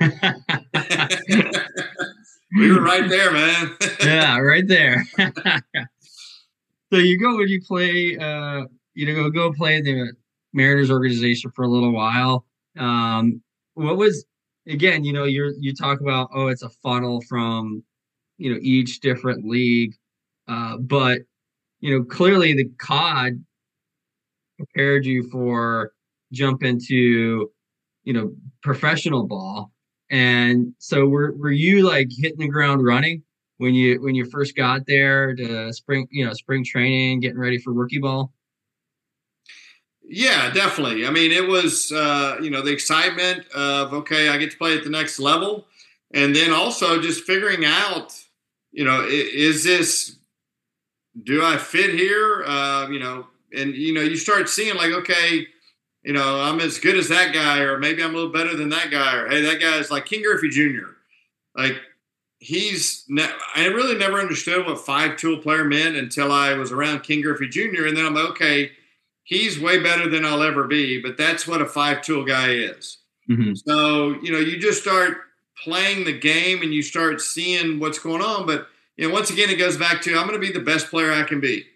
we 2.58 2.72
were 2.72 2.82
right 2.82 3.08
there, 3.08 3.32
man. 3.32 3.76
yeah, 4.00 4.38
right 4.38 4.66
there. 4.66 5.04
so 6.92 6.98
you 6.98 7.18
go 7.18 7.36
when 7.36 7.48
you 7.48 7.62
play, 7.66 8.16
uh, 8.18 8.64
you 8.94 9.06
know, 9.06 9.14
go 9.14 9.30
go 9.30 9.52
play 9.52 9.76
in 9.76 9.84
the 9.84 10.12
Mariners 10.52 10.90
organization 10.90 11.50
for 11.54 11.64
a 11.64 11.68
little 11.68 11.92
while. 11.92 12.44
Um, 12.78 13.42
what 13.74 13.96
was 13.96 14.24
again 14.68 15.04
you 15.04 15.12
know 15.12 15.24
you're 15.24 15.52
you 15.58 15.74
talk 15.74 16.00
about 16.00 16.28
oh 16.34 16.48
it's 16.48 16.62
a 16.62 16.68
funnel 16.82 17.20
from 17.28 17.82
you 18.36 18.52
know 18.52 18.58
each 18.60 19.00
different 19.00 19.44
league 19.48 19.94
uh 20.48 20.76
but 20.78 21.20
you 21.80 21.96
know 21.96 22.04
clearly 22.04 22.54
the 22.54 22.68
cod 22.78 23.32
prepared 24.58 25.06
you 25.06 25.28
for 25.30 25.92
jump 26.32 26.62
into 26.62 27.50
you 28.04 28.12
know 28.12 28.32
professional 28.62 29.26
ball 29.26 29.72
and 30.10 30.72
so 30.78 31.06
were 31.06 31.32
were 31.36 31.52
you 31.52 31.86
like 31.86 32.08
hitting 32.10 32.38
the 32.38 32.48
ground 32.48 32.84
running 32.84 33.22
when 33.58 33.74
you 33.74 34.00
when 34.02 34.14
you 34.14 34.24
first 34.24 34.56
got 34.56 34.86
there 34.86 35.34
to 35.34 35.72
spring 35.72 36.06
you 36.10 36.24
know 36.24 36.32
spring 36.32 36.64
training 36.64 37.20
getting 37.20 37.38
ready 37.38 37.58
for 37.58 37.72
rookie 37.72 37.98
ball 37.98 38.32
yeah, 40.10 40.50
definitely. 40.50 41.06
I 41.06 41.10
mean, 41.10 41.32
it 41.32 41.46
was 41.46 41.92
uh, 41.92 42.38
you 42.40 42.48
know 42.48 42.62
the 42.62 42.72
excitement 42.72 43.46
of 43.54 43.92
okay, 43.92 44.30
I 44.30 44.38
get 44.38 44.50
to 44.50 44.56
play 44.56 44.76
at 44.76 44.82
the 44.82 44.90
next 44.90 45.18
level, 45.18 45.66
and 46.12 46.34
then 46.34 46.50
also 46.50 47.00
just 47.00 47.24
figuring 47.24 47.66
out, 47.66 48.18
you 48.72 48.84
know, 48.84 49.04
is 49.06 49.64
this 49.64 50.16
do 51.22 51.44
I 51.44 51.58
fit 51.58 51.94
here? 51.94 52.42
Uh, 52.46 52.88
you 52.90 52.98
know, 52.98 53.26
and 53.54 53.74
you 53.74 53.92
know, 53.92 54.00
you 54.00 54.16
start 54.16 54.48
seeing 54.48 54.76
like 54.76 54.92
okay, 54.92 55.46
you 56.08 56.14
know, 56.14 56.40
I'm 56.40 56.58
as 56.58 56.78
good 56.78 56.96
as 56.96 57.08
that 57.08 57.32
guy, 57.32 57.60
or 57.60 57.78
maybe 57.78 58.02
I'm 58.02 58.10
a 58.10 58.16
little 58.16 58.32
better 58.32 58.56
than 58.56 58.70
that 58.70 58.90
guy, 58.90 59.14
or 59.14 59.28
hey, 59.28 59.42
that 59.42 59.60
guy 59.60 59.76
is 59.76 59.90
like 59.90 60.06
Ken 60.06 60.22
Griffey 60.22 60.48
Jr. 60.48 60.88
Like 61.54 61.76
he's 62.40 63.04
ne- 63.08 63.30
I 63.54 63.66
really 63.66 63.96
never 63.96 64.18
understood 64.18 64.66
what 64.66 64.80
five 64.80 65.16
tool 65.16 65.38
player 65.38 65.64
meant 65.64 65.96
until 65.96 66.32
I 66.32 66.54
was 66.54 66.72
around 66.72 67.02
Ken 67.02 67.20
Griffey 67.20 67.48
Jr. 67.48 67.86
And 67.86 67.96
then 67.96 68.06
I'm 68.06 68.14
like, 68.14 68.30
okay 68.30 68.72
he's 69.28 69.60
way 69.60 69.78
better 69.78 70.08
than 70.08 70.24
I'll 70.24 70.42
ever 70.42 70.64
be, 70.64 71.02
but 71.02 71.18
that's 71.18 71.46
what 71.46 71.60
a 71.60 71.66
five 71.66 72.00
tool 72.00 72.24
guy 72.24 72.48
is. 72.48 72.96
Mm-hmm. 73.28 73.54
So, 73.54 74.18
you 74.22 74.32
know, 74.32 74.38
you 74.38 74.58
just 74.58 74.80
start 74.80 75.18
playing 75.62 76.06
the 76.06 76.18
game 76.18 76.62
and 76.62 76.72
you 76.72 76.82
start 76.82 77.20
seeing 77.20 77.78
what's 77.78 77.98
going 77.98 78.22
on. 78.22 78.46
But, 78.46 78.68
you 78.96 79.06
know, 79.06 79.12
once 79.12 79.28
again, 79.28 79.50
it 79.50 79.56
goes 79.56 79.76
back 79.76 80.00
to 80.02 80.16
I'm 80.16 80.26
going 80.26 80.40
to 80.40 80.46
be 80.46 80.52
the 80.52 80.64
best 80.64 80.88
player 80.88 81.12
I 81.12 81.24
can 81.24 81.40
be. 81.40 81.66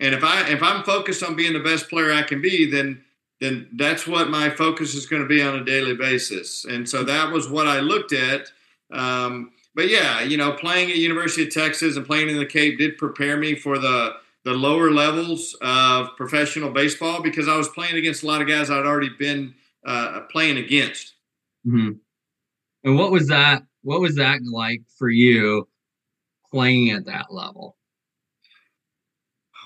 And 0.00 0.14
if 0.16 0.24
I 0.24 0.48
if 0.48 0.62
I'm 0.64 0.82
focused 0.82 1.22
on 1.22 1.36
being 1.36 1.52
the 1.52 1.60
best 1.60 1.88
player 1.88 2.12
I 2.12 2.22
can 2.22 2.42
be, 2.42 2.68
then 2.68 3.04
then 3.40 3.68
that's 3.74 4.06
what 4.06 4.28
my 4.28 4.50
focus 4.50 4.94
is 4.94 5.06
going 5.06 5.22
to 5.22 5.28
be 5.28 5.42
on 5.42 5.56
a 5.56 5.64
daily 5.64 5.94
basis. 5.94 6.64
And 6.66 6.88
so 6.88 7.02
that 7.04 7.32
was 7.32 7.48
what 7.48 7.66
I 7.66 7.80
looked 7.80 8.12
at. 8.12 8.52
Um, 8.92 9.52
but 9.74 9.88
yeah, 9.88 10.20
you 10.20 10.36
know, 10.36 10.52
playing 10.52 10.90
at 10.90 10.96
University 10.96 11.44
of 11.44 11.54
Texas 11.54 11.96
and 11.96 12.06
playing 12.06 12.28
in 12.28 12.36
the 12.36 12.46
Cape 12.46 12.78
did 12.78 12.98
prepare 12.98 13.36
me 13.36 13.54
for 13.54 13.78
the 13.78 14.16
the 14.44 14.52
lower 14.52 14.90
levels 14.90 15.54
of 15.60 16.16
professional 16.16 16.70
baseball 16.70 17.22
because 17.22 17.46
I 17.46 17.56
was 17.56 17.68
playing 17.68 17.96
against 17.96 18.22
a 18.22 18.26
lot 18.26 18.40
of 18.40 18.48
guys 18.48 18.70
I'd 18.70 18.86
already 18.86 19.10
been 19.18 19.54
uh, 19.86 20.22
playing 20.30 20.56
against. 20.56 21.14
Mm-hmm. 21.66 21.92
And 22.84 22.98
what 22.98 23.12
was 23.12 23.28
that? 23.28 23.62
What 23.82 24.00
was 24.00 24.16
that 24.16 24.40
like 24.50 24.82
for 24.98 25.10
you 25.10 25.68
playing 26.50 26.90
at 26.90 27.04
that 27.06 27.26
level? 27.30 27.76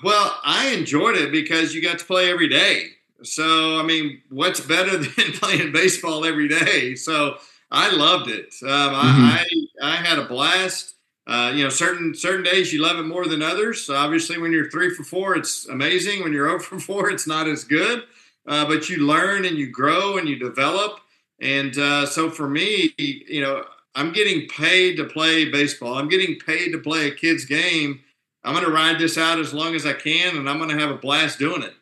Well, 0.03 0.37
I 0.43 0.69
enjoyed 0.69 1.15
it 1.15 1.31
because 1.31 1.73
you 1.73 1.81
got 1.81 1.99
to 1.99 2.05
play 2.05 2.29
every 2.29 2.49
day. 2.49 2.89
So, 3.25 3.79
I 3.79 3.83
mean, 3.83 4.21
what's 4.29 4.59
better 4.59 4.97
than 4.97 5.33
playing 5.33 5.71
baseball 5.71 6.25
every 6.25 6.47
day? 6.47 6.95
So, 6.95 7.37
I 7.71 7.93
loved 7.93 8.29
it. 8.29 8.53
Um, 8.63 8.69
mm-hmm. 8.69 8.99
I, 9.01 9.45
I, 9.81 9.93
I 9.93 9.95
had 9.97 10.19
a 10.19 10.25
blast. 10.25 10.95
Uh, 11.27 11.51
you 11.55 11.63
know, 11.63 11.69
certain 11.69 12.13
certain 12.13 12.43
days 12.43 12.71
you 12.71 12.81
love 12.81 12.99
it 12.99 13.03
more 13.03 13.25
than 13.27 13.41
others. 13.41 13.83
So 13.83 13.95
obviously, 13.95 14.37
when 14.37 14.51
you're 14.51 14.69
three 14.69 14.93
for 14.93 15.03
four, 15.03 15.35
it's 15.35 15.67
amazing. 15.67 16.23
When 16.23 16.31
you're 16.31 16.49
over 16.51 16.59
for 16.59 16.79
four, 16.79 17.09
it's 17.09 17.27
not 17.27 17.47
as 17.47 17.63
good. 17.63 18.03
Uh, 18.47 18.65
but 18.65 18.89
you 18.89 19.05
learn 19.05 19.45
and 19.45 19.57
you 19.57 19.71
grow 19.71 20.17
and 20.17 20.29
you 20.29 20.37
develop. 20.37 20.99
And 21.41 21.77
uh, 21.77 22.05
so 22.05 22.29
for 22.29 22.47
me, 22.47 22.93
you 22.97 23.41
know, 23.41 23.65
I'm 23.95 24.11
getting 24.13 24.47
paid 24.47 24.97
to 24.97 25.05
play 25.05 25.49
baseball. 25.49 25.95
I'm 25.95 26.09
getting 26.09 26.37
paid 26.37 26.71
to 26.71 26.77
play 26.77 27.07
a 27.07 27.11
kid's 27.11 27.45
game. 27.45 28.01
I'm 28.43 28.53
going 28.53 28.65
to 28.65 28.71
ride 28.71 28.99
this 28.99 29.17
out 29.17 29.39
as 29.39 29.53
long 29.53 29.73
as 29.73 29.87
I 29.87 29.93
can, 29.93 30.37
and 30.37 30.47
I'm 30.47 30.59
going 30.59 30.69
to 30.69 30.79
have 30.79 30.91
a 30.91 30.99
blast 30.99 31.39
doing 31.39 31.63
it. 31.63 31.73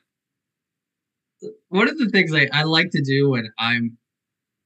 One 1.73 1.89
of 1.89 1.97
the 1.97 2.07
things 2.09 2.31
I, 2.35 2.47
I 2.53 2.63
like 2.65 2.91
to 2.91 3.01
do 3.01 3.31
when 3.31 3.51
I'm 3.57 3.97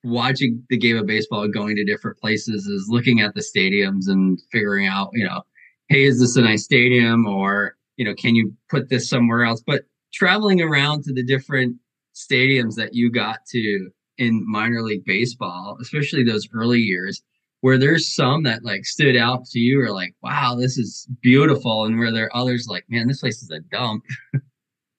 watching 0.04 0.62
the 0.70 0.78
game 0.78 0.98
of 0.98 1.06
baseball 1.06 1.44
and 1.44 1.54
going 1.54 1.78
to 1.78 1.86
different 1.86 2.18
places 2.18 2.66
is 2.66 2.88
looking 2.90 3.22
at 3.22 3.34
the 3.34 3.40
stadiums 3.40 4.10
and 4.10 4.38
figuring 4.52 4.88
out, 4.88 5.12
you 5.14 5.24
know, 5.24 5.44
hey, 5.88 6.04
is 6.04 6.20
this 6.20 6.36
a 6.36 6.42
nice 6.42 6.66
stadium 6.66 7.26
or, 7.26 7.78
you 7.96 8.04
know, 8.04 8.14
can 8.14 8.36
you 8.36 8.54
put 8.70 8.90
this 8.90 9.10
somewhere 9.10 9.46
else? 9.46 9.64
But 9.66 9.84
traveling 10.12 10.62
around 10.62 11.06
to 11.06 11.14
the 11.14 11.24
different 11.24 11.78
stadiums 12.14 12.76
that 12.76 12.94
you 12.94 13.10
got 13.10 13.46
to 13.52 13.90
in 14.18 14.44
minor 14.46 14.82
league 14.82 15.06
baseball, 15.06 15.78
especially 15.80 16.26
those 16.26 16.50
early 16.54 16.80
years, 16.80 17.24
where 17.62 17.78
there's 17.78 18.14
some 18.14 18.44
that 18.44 18.66
like 18.66 18.84
stood 18.84 19.16
out 19.16 19.46
to 19.46 19.60
you 19.60 19.82
or 19.82 19.94
like, 19.94 20.14
wow, 20.22 20.56
this 20.60 20.78
is 20.78 21.08
beautiful. 21.22 21.86
And 21.86 21.98
where 21.98 22.12
there 22.12 22.26
are 22.26 22.36
others 22.36 22.68
like, 22.70 22.84
man, 22.90 23.08
this 23.08 23.22
place 23.22 23.42
is 23.42 23.50
a 23.50 23.62
dump. 23.62 24.04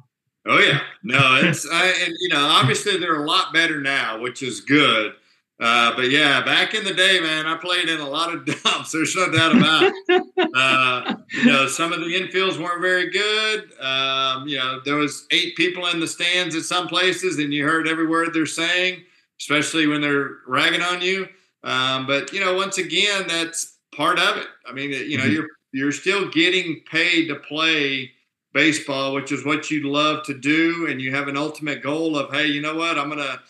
Oh 0.47 0.59
yeah, 0.59 0.81
no, 1.03 1.41
it's 1.43 1.67
I, 1.71 1.87
and 2.05 2.15
you 2.21 2.29
know 2.29 2.47
obviously 2.47 2.99
they're 2.99 3.23
a 3.23 3.27
lot 3.27 3.53
better 3.53 3.81
now, 3.81 4.21
which 4.21 4.43
is 4.43 4.61
good. 4.61 5.15
Uh, 5.61 5.95
but 5.95 6.11
yeah, 6.11 6.43
back 6.45 6.75
in 6.75 6.85
the 6.85 6.93
day, 6.93 7.21
man, 7.21 7.47
I 7.47 7.57
played 7.57 7.89
in 7.89 8.01
a 8.01 8.09
lot 8.09 8.35
of 8.35 8.45
dumps. 8.65 8.93
There's 8.93 9.15
no 9.15 9.31
doubt 9.31 9.57
about 9.57 9.85
it. 9.85 10.49
uh, 10.55 11.15
you 11.33 11.47
know, 11.47 11.69
some 11.69 11.93
of 11.93 12.01
the 12.01 12.07
infields 12.07 12.61
weren't 12.61 12.83
very 12.83 13.09
good. 13.09 13.71
Um, 13.81 14.49
you 14.49 14.59
know, 14.59 14.81
there 14.85 14.97
was 14.97 15.27
eight 15.31 15.57
people 15.57 15.87
in 15.87 16.01
the 16.01 16.09
stands 16.09 16.57
at 16.57 16.63
some 16.63 16.89
places, 16.89 17.39
and 17.39 17.53
you 17.53 17.65
heard 17.65 17.89
every 17.89 18.07
word 18.07 18.35
they're 18.35 18.47
saying, 18.47 19.03
especially 19.41 19.87
when 19.87 20.01
they're 20.01 20.39
ragging 20.47 20.83
on 20.83 21.01
you. 21.01 21.29
Um, 21.63 22.07
but 22.07 22.33
you 22.33 22.41
know, 22.41 22.55
once 22.55 22.79
again, 22.79 23.25
that's 23.29 23.79
part 23.95 24.19
of 24.19 24.37
it. 24.37 24.49
I 24.67 24.73
mean, 24.73 24.91
you 24.91 25.17
know, 25.17 25.25
mm-hmm. 25.25 25.33
you're 25.33 25.49
you're 25.73 25.93
still 25.93 26.29
getting 26.29 26.83
paid 26.91 27.29
to 27.29 27.37
play 27.37 28.11
baseball, 28.55 29.13
which 29.13 29.33
is 29.33 29.45
what 29.45 29.71
you 29.71 29.91
love 29.91 30.25
to 30.25 30.33
do, 30.33 30.87
and 30.89 31.03
you 31.03 31.15
have 31.15 31.29
an 31.29 31.37
ultimate 31.37 31.83
goal 31.83 32.17
of, 32.17 32.33
hey, 32.33 32.47
you 32.47 32.63
know 32.63 32.77
what, 32.77 32.97
I'm 32.97 33.11
gonna, 33.11 33.43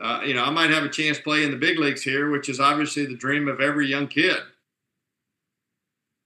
uh, 0.00 0.20
you 0.24 0.34
know, 0.34 0.44
I 0.44 0.50
might 0.50 0.70
have 0.70 0.84
a 0.84 0.88
chance 0.88 1.16
to 1.16 1.24
play 1.24 1.42
in 1.42 1.50
the 1.50 1.56
big 1.56 1.78
leagues 1.78 2.02
here, 2.02 2.30
which 2.30 2.48
is 2.48 2.60
obviously 2.60 3.06
the 3.06 3.16
dream 3.16 3.48
of 3.48 3.60
every 3.60 3.88
young 3.88 4.06
kid. 4.06 4.36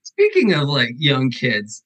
Speaking 0.03 0.53
of 0.53 0.67
like 0.67 0.91
young 0.97 1.31
kids, 1.31 1.83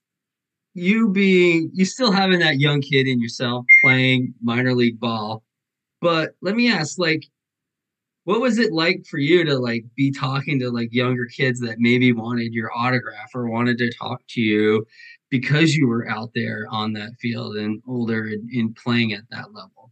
you 0.73 1.09
being 1.09 1.69
you 1.73 1.85
still 1.85 2.11
having 2.11 2.39
that 2.39 2.59
young 2.59 2.81
kid 2.81 3.07
in 3.07 3.21
yourself 3.21 3.65
playing 3.83 4.33
minor 4.41 4.73
league 4.73 4.99
ball, 4.99 5.43
but 6.01 6.31
let 6.41 6.55
me 6.55 6.71
ask, 6.71 6.97
like, 6.99 7.25
what 8.25 8.41
was 8.41 8.59
it 8.59 8.71
like 8.73 9.05
for 9.09 9.17
you 9.17 9.43
to 9.45 9.57
like 9.57 9.83
be 9.95 10.11
talking 10.11 10.59
to 10.59 10.69
like 10.69 10.93
younger 10.93 11.25
kids 11.25 11.59
that 11.61 11.79
maybe 11.79 12.11
wanted 12.11 12.53
your 12.53 12.69
autograph 12.75 13.29
or 13.33 13.49
wanted 13.49 13.77
to 13.79 13.91
talk 13.97 14.21
to 14.29 14.41
you 14.41 14.85
because 15.29 15.75
you 15.75 15.87
were 15.87 16.09
out 16.09 16.31
there 16.33 16.65
on 16.69 16.93
that 16.93 17.15
field 17.19 17.55
and 17.57 17.81
older 17.87 18.27
and, 18.27 18.49
and 18.49 18.75
playing 18.75 19.13
at 19.13 19.23
that 19.31 19.53
level. 19.53 19.91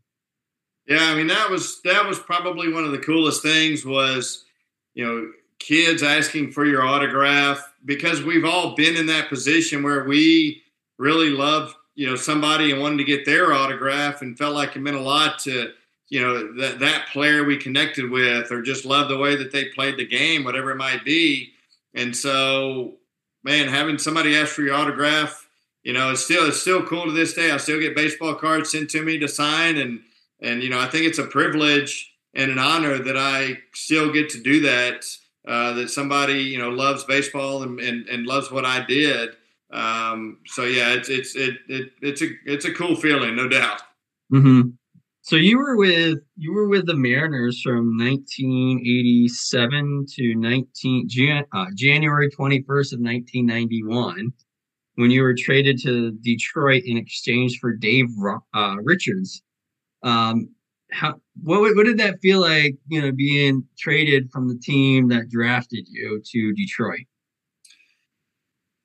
Yeah, 0.88 1.04
I 1.04 1.16
mean 1.16 1.28
that 1.28 1.50
was 1.50 1.82
that 1.84 2.06
was 2.06 2.20
probably 2.20 2.72
one 2.72 2.86
of 2.86 2.92
the 2.92 2.98
coolest 2.98 3.42
things 3.42 3.86
was, 3.86 4.46
you 4.94 5.06
know, 5.06 5.32
kids 5.60 6.02
asking 6.02 6.52
for 6.52 6.66
your 6.66 6.86
autograph 6.86 7.74
because 7.86 8.24
we've 8.24 8.46
all 8.46 8.76
been 8.76 8.96
in 8.96 9.06
that 9.08 9.30
position 9.30 9.84
where 9.84 10.06
we 10.06 10.62
really 10.98 11.30
loved, 11.30 11.76
you 11.96 12.08
know, 12.08 12.16
somebody 12.16 12.72
and 12.72 12.82
wanted 12.82 12.98
to 12.98 13.04
get 13.04 13.26
their 13.26 13.54
autograph 13.54 14.22
and 14.22 14.38
felt 14.38 14.56
like 14.56 14.76
it 14.76 14.80
meant 14.80 14.96
a 14.96 15.02
lot 15.02 15.40
to, 15.40 15.72
you 16.10 16.22
know, 16.22 16.54
that 16.54 16.80
that 16.80 17.08
player 17.12 17.44
we 17.44 17.58
connected 17.58 18.10
with 18.10 18.52
or 18.52 18.62
just 18.62 18.86
loved 18.86 19.10
the 19.10 19.18
way 19.18 19.36
that 19.36 19.52
they 19.52 19.66
played 19.66 19.98
the 19.98 20.08
game, 20.08 20.44
whatever 20.44 20.72
it 20.72 20.78
might 20.78 21.04
be. 21.04 21.52
And 21.94 22.16
so, 22.16 22.96
man, 23.48 23.70
having 23.70 23.98
somebody 23.98 24.36
ask 24.36 24.52
for 24.52 24.62
your 24.62 24.76
autograph, 24.76 25.48
you 25.82 25.94
know, 25.94 26.12
it's 26.12 26.24
still 26.24 26.48
it's 26.48 26.62
still 26.62 26.84
cool 26.84 27.06
to 27.06 27.14
this 27.14 27.34
day. 27.34 27.50
I 27.50 27.58
still 27.58 27.80
get 27.80 27.96
baseball 27.96 28.36
cards 28.36 28.72
sent 28.72 28.90
to 28.90 29.02
me 29.02 29.18
to 29.20 29.28
sign, 29.28 29.78
and 29.78 30.02
and 30.42 30.62
you 30.62 30.70
know, 30.70 30.80
I 30.80 30.88
think 30.88 31.06
it's 31.06 31.18
a 31.18 31.24
privilege 31.24 32.14
and 32.34 32.52
an 32.52 32.60
honor 32.60 33.00
that 33.00 33.18
I 33.18 33.60
still 33.74 34.12
get 34.12 34.30
to 34.32 34.42
do 34.42 34.62
that. 34.62 35.06
Uh, 35.48 35.72
that 35.72 35.90
somebody 35.90 36.42
you 36.42 36.58
know 36.58 36.70
loves 36.70 37.06
baseball 37.06 37.64
and, 37.64 37.80
and, 37.80 38.06
and 38.10 38.28
loves 38.28 38.52
what 38.52 38.66
I 38.66 38.86
did. 38.86 39.30
Um, 39.72 40.40
so 40.46 40.66
yeah, 40.66 40.94
it's 40.94 41.08
it's 41.08 41.36
it, 41.38 41.56
it 41.70 41.94
it's 42.02 42.22
a 42.22 42.28
it's 42.46 42.66
a 42.66 42.74
cool 42.74 42.98
feeling, 42.98 43.38
no 43.38 43.48
doubt. 43.48 43.82
Mm-hmm. 44.34 44.72
So 45.28 45.36
you 45.36 45.58
were 45.58 45.76
with 45.76 46.20
you 46.38 46.54
were 46.54 46.70
with 46.70 46.86
the 46.86 46.96
Mariners 46.96 47.62
from 47.62 47.98
1987 47.98 50.06
to 50.16 50.36
19 50.36 51.10
Jan, 51.10 51.44
uh, 51.54 51.66
January 51.76 52.30
21st 52.30 52.94
of 52.94 53.02
1991 53.02 54.32
when 54.96 55.12
you 55.12 55.24
were 55.24 55.36
traded 55.38 55.82
to 55.82 56.14
Detroit 56.22 56.84
in 56.86 56.96
exchange 56.96 57.60
for 57.60 57.74
Dave 57.74 58.06
uh, 58.54 58.78
Richards. 58.82 59.44
Um, 60.02 60.48
how 60.94 61.16
what 61.44 61.76
what 61.76 61.86
did 61.86 61.98
that 61.98 62.22
feel 62.22 62.40
like? 62.40 62.76
You 62.88 63.02
know, 63.02 63.12
being 63.12 63.66
traded 63.78 64.32
from 64.32 64.48
the 64.48 64.58
team 64.58 65.10
that 65.10 65.28
drafted 65.28 65.90
you 65.90 66.22
to 66.26 66.54
Detroit. 66.54 67.06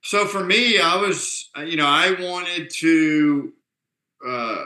So 0.02 0.26
for 0.26 0.44
me, 0.44 0.80
I 0.80 0.96
was 0.96 1.48
you 1.64 1.76
know 1.76 1.86
I 1.86 2.20
wanted 2.20 2.68
to. 2.80 3.52
Uh, 4.26 4.64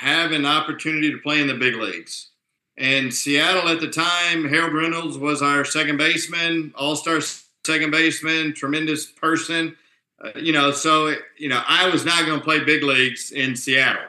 have 0.00 0.32
an 0.32 0.46
opportunity 0.46 1.12
to 1.12 1.18
play 1.18 1.42
in 1.42 1.46
the 1.46 1.54
big 1.54 1.74
leagues. 1.74 2.30
And 2.78 3.12
Seattle 3.12 3.68
at 3.68 3.80
the 3.80 3.90
time, 3.90 4.48
Harold 4.48 4.72
Reynolds 4.72 5.18
was 5.18 5.42
our 5.42 5.62
second 5.62 5.98
baseman, 5.98 6.72
all 6.74 6.96
star 6.96 7.20
second 7.66 7.90
baseman, 7.90 8.54
tremendous 8.54 9.04
person. 9.04 9.76
Uh, 10.24 10.30
you 10.36 10.54
know, 10.54 10.70
so, 10.70 11.14
you 11.36 11.50
know, 11.50 11.62
I 11.68 11.90
was 11.90 12.06
not 12.06 12.24
going 12.24 12.38
to 12.38 12.44
play 12.44 12.64
big 12.64 12.82
leagues 12.82 13.30
in 13.30 13.54
Seattle. 13.54 14.08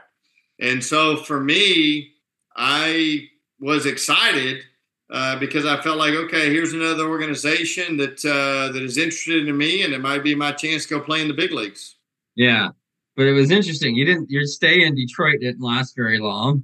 And 0.60 0.82
so 0.82 1.18
for 1.18 1.42
me, 1.42 2.14
I 2.56 3.28
was 3.60 3.86
excited 3.86 4.64
uh, 5.10 5.39
because 5.39 5.66
I 5.66 5.82
felt 5.82 5.98
like, 5.98 6.14
okay, 6.14 6.54
here's 6.54 6.72
another 6.72 7.10
organization 7.10 7.98
that 7.98 8.24
uh, 8.24 8.72
that 8.72 8.82
is 8.82 8.98
interested 8.98 9.46
in 9.46 9.58
me, 9.58 9.84
and 9.84 9.94
it 9.94 10.00
might 10.00 10.24
be 10.24 10.36
my 10.36 10.54
chance 10.54 10.86
to 10.86 10.96
go 10.96 11.02
play 11.02 11.22
in 11.22 11.28
the 11.28 11.34
big 11.34 11.52
leagues. 11.52 11.96
Yeah, 12.36 12.70
but 13.16 13.26
it 13.28 13.34
was 13.34 13.51
interesting. 13.51 13.95
You 13.95 14.05
didn't 14.05 14.30
your 14.30 14.45
stay 14.45 14.84
in 14.84 14.95
Detroit 14.95 15.39
didn't 15.41 15.62
last 15.62 15.95
very 15.95 16.20
long, 16.20 16.64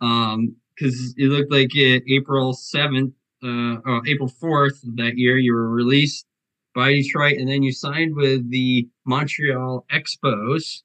um, 0.00 0.54
because 0.74 1.14
it 1.16 1.26
looked 1.26 1.50
like 1.50 1.74
it, 1.74 2.04
April 2.08 2.52
seventh, 2.52 3.12
uh, 3.42 3.76
or 3.84 4.06
April 4.06 4.28
fourth 4.28 4.80
that 4.94 5.16
year, 5.16 5.38
you 5.38 5.52
were 5.54 5.70
released 5.70 6.26
by 6.74 6.92
Detroit, 6.92 7.38
and 7.38 7.48
then 7.48 7.62
you 7.62 7.72
signed 7.72 8.14
with 8.14 8.48
the 8.50 8.88
Montreal 9.04 9.84
Expos, 9.92 10.82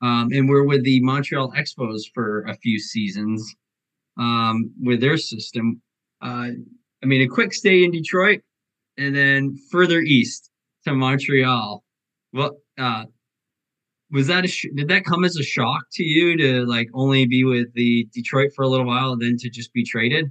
um, 0.00 0.28
and 0.32 0.48
we're 0.48 0.64
with 0.64 0.84
the 0.84 1.00
Montreal 1.02 1.52
Expos 1.52 2.02
for 2.14 2.42
a 2.44 2.56
few 2.56 2.78
seasons, 2.78 3.54
um, 4.18 4.70
with 4.80 5.00
their 5.00 5.18
system. 5.18 5.82
Uh, 6.22 6.50
I 7.02 7.06
mean, 7.06 7.22
a 7.22 7.28
quick 7.28 7.52
stay 7.52 7.84
in 7.84 7.90
Detroit, 7.90 8.40
and 8.96 9.14
then 9.14 9.56
further 9.70 10.00
east 10.00 10.50
to 10.86 10.94
Montreal. 10.94 11.84
Well, 12.32 12.56
uh, 12.78 13.04
was 14.12 14.26
that 14.26 14.44
a 14.44 14.48
sh- 14.48 14.66
did 14.74 14.88
that 14.88 15.04
come 15.04 15.24
as 15.24 15.36
a 15.36 15.42
shock 15.42 15.84
to 15.92 16.02
you 16.02 16.36
to 16.36 16.66
like 16.66 16.88
only 16.94 17.26
be 17.26 17.44
with 17.44 17.72
the 17.74 18.08
Detroit 18.12 18.52
for 18.54 18.62
a 18.62 18.68
little 18.68 18.86
while 18.86 19.12
and 19.12 19.22
then 19.22 19.36
to 19.38 19.50
just 19.50 19.72
be 19.72 19.84
traded? 19.84 20.30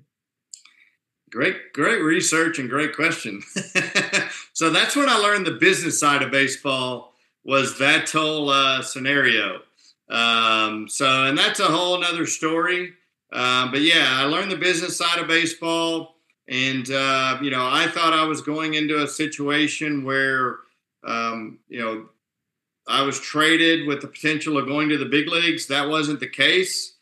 Great, 1.32 1.74
great 1.74 2.02
research 2.02 2.58
and 2.58 2.70
great 2.70 2.96
question. 2.96 3.42
so 4.54 4.70
that's 4.72 4.96
when 4.96 5.08
I 5.08 5.18
learned 5.18 5.46
the 5.46 5.52
business 5.52 6.00
side 6.00 6.24
of 6.24 6.32
baseball 6.32 7.14
was 7.44 7.78
that 7.78 8.10
whole 8.10 8.50
uh, 8.50 8.82
scenario. 8.82 9.62
Um, 10.10 10.88
so, 10.90 11.26
and 11.26 11.38
that's 11.38 11.60
a 11.60 11.66
whole 11.66 12.04
other 12.04 12.26
story. 12.26 12.94
Uh, 13.32 13.70
but 13.70 13.82
yeah, 13.82 14.08
I 14.10 14.24
learned 14.24 14.52
the 14.52 14.58
business 14.58 14.98
side 14.98 15.20
of 15.20 15.28
baseball, 15.28 16.16
and 16.48 16.90
uh, 16.90 17.38
you 17.42 17.52
know, 17.52 17.68
I 17.68 17.88
thought 17.88 18.12
I 18.12 18.24
was 18.24 18.42
going 18.42 18.74
into 18.74 19.04
a 19.04 19.08
situation 19.08 20.04
where, 20.04 20.58
um, 21.04 21.60
you 21.68 21.80
know, 21.80 22.10
I 22.90 23.04
was 23.04 23.20
traded 23.20 23.88
with 23.88 24.02
the 24.02 24.08
potential 24.08 24.58
of 24.58 24.66
going 24.66 24.90
to 24.90 24.98
the 24.98 25.06
big 25.06 25.28
leagues. 25.28 25.68
That 25.68 25.88
wasn't 25.88 26.20
the 26.20 26.28
case. 26.28 26.96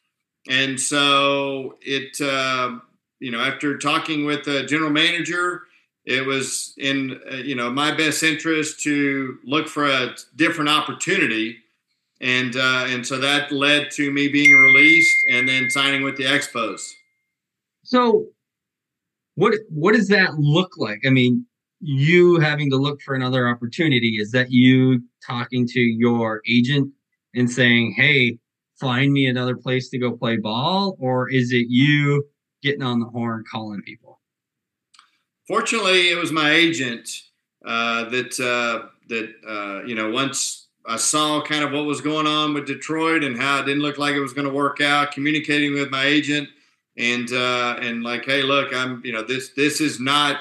And 0.50 0.80
so 0.80 1.78
it, 1.82 2.20
uh, 2.22 2.80
you 3.20 3.32
know, 3.32 3.40
after 3.40 3.78
talking 3.78 4.26
with 4.26 4.44
the 4.44 4.64
general 4.64 4.92
manager, 4.92 5.64
it 6.06 6.26
was 6.26 6.74
in, 6.78 7.20
uh, 7.32 7.36
you 7.36 7.56
know, 7.56 7.72
my 7.72 7.96
best 7.96 8.22
interest 8.22 8.82
to 8.82 9.38
look 9.46 9.70
for 9.70 9.86
a 9.86 10.16
different 10.36 10.70
opportunity. 10.70 11.58
And, 12.20 12.56
uh, 12.56 12.86
and 12.88 13.06
so 13.06 13.18
that 13.20 13.52
led 13.52 13.90
to 13.92 14.12
me 14.12 14.28
being 14.28 14.54
released 14.54 15.18
and 15.32 15.48
then 15.48 15.70
signing 15.70 16.04
with 16.04 16.18
the 16.18 16.26
Expos. 16.26 16.82
So 17.84 18.28
what, 19.36 19.54
what 19.70 19.96
does 19.96 20.10
that 20.10 20.38
look 20.38 20.78
like? 20.78 21.06
I 21.06 21.12
mean, 21.12 21.46
you 21.80 22.39
having 22.39 22.69
to 22.71 22.78
look 22.78 23.01
for 23.01 23.15
another 23.15 23.47
opportunity? 23.47 24.17
Is 24.19 24.32
that 24.32 24.51
you 24.51 25.01
talking 25.25 25.67
to 25.67 25.80
your 25.80 26.41
agent 26.49 26.91
and 27.36 27.49
saying, 27.49 27.93
hey, 27.97 28.39
find 28.80 29.11
me 29.13 29.28
another 29.28 29.55
place 29.55 29.89
to 29.89 29.97
go 29.97 30.11
play 30.11 30.38
ball? 30.38 30.97
Or 30.99 31.30
is 31.30 31.51
it 31.51 31.67
you 31.69 32.25
getting 32.63 32.84
on 32.84 32.99
the 32.99 33.07
horn 33.07 33.43
calling 33.51 33.82
people? 33.82 34.19
Fortunately, 35.47 36.09
it 36.09 36.17
was 36.17 36.32
my 36.32 36.51
agent 36.51 37.09
uh, 37.65 38.09
that, 38.09 38.39
uh, 38.39 38.88
that 39.09 39.34
uh, 39.47 39.86
you 39.86 39.95
know, 39.95 40.09
once 40.09 40.67
I 40.86 40.95
saw 40.95 41.41
kind 41.41 41.63
of 41.63 41.71
what 41.71 41.86
was 41.86 42.01
going 42.01 42.28
on 42.28 42.53
with 42.53 42.65
Detroit 42.65 43.23
and 43.23 43.38
how 43.38 43.59
it 43.59 43.65
didn't 43.65 43.82
look 43.82 43.97
like 43.97 44.15
it 44.15 44.21
was 44.21 44.34
going 44.34 44.47
to 44.47 44.53
work 44.53 44.80
out, 44.82 45.11
communicating 45.11 45.73
with 45.73 45.89
my 45.89 46.05
agent 46.05 46.47
and 46.97 47.32
uh, 47.32 47.78
and 47.80 48.03
like, 48.03 48.25
hey, 48.25 48.41
look, 48.41 48.73
I'm 48.73 49.01
you 49.03 49.11
know 49.11 49.21
this 49.21 49.49
this 49.49 49.82
is 49.82 49.99
not 49.99 50.38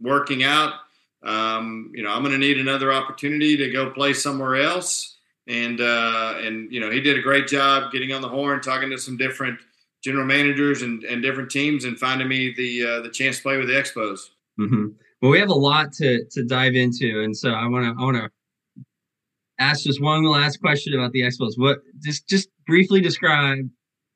working 0.00 0.42
out. 0.42 0.74
Um, 1.22 1.90
you 1.94 2.02
know, 2.02 2.10
I'm 2.10 2.22
going 2.22 2.32
to 2.32 2.38
need 2.38 2.58
another 2.58 2.92
opportunity 2.92 3.56
to 3.56 3.70
go 3.70 3.90
play 3.90 4.14
somewhere 4.14 4.56
else. 4.56 5.18
And 5.46 5.80
uh, 5.80 6.34
and 6.38 6.70
you 6.72 6.80
know, 6.80 6.90
he 6.90 7.00
did 7.00 7.18
a 7.18 7.22
great 7.22 7.48
job 7.48 7.92
getting 7.92 8.12
on 8.12 8.22
the 8.22 8.28
horn, 8.28 8.60
talking 8.60 8.90
to 8.90 8.98
some 8.98 9.16
different 9.16 9.58
general 10.02 10.24
managers 10.24 10.82
and, 10.82 11.02
and 11.04 11.22
different 11.22 11.50
teams, 11.50 11.84
and 11.84 11.98
finding 11.98 12.28
me 12.28 12.54
the 12.56 12.86
uh, 12.86 13.00
the 13.00 13.10
chance 13.10 13.38
to 13.38 13.42
play 13.42 13.56
with 13.56 13.66
the 13.66 13.74
Expos. 13.74 14.20
Mm-hmm. 14.58 14.88
Well, 15.20 15.30
we 15.30 15.40
have 15.40 15.48
a 15.48 15.54
lot 15.54 15.92
to 15.94 16.24
to 16.30 16.44
dive 16.44 16.74
into, 16.74 17.22
and 17.22 17.36
so 17.36 17.50
I 17.50 17.66
want 17.66 17.84
to 17.84 18.00
I 18.00 18.04
want 18.04 18.16
to 18.18 18.30
ask 19.58 19.84
just 19.84 20.00
one 20.00 20.24
last 20.24 20.60
question 20.60 20.94
about 20.94 21.12
the 21.12 21.22
Expos. 21.22 21.52
What 21.56 21.78
just 22.00 22.28
just 22.28 22.48
briefly 22.66 23.00
describe 23.00 23.68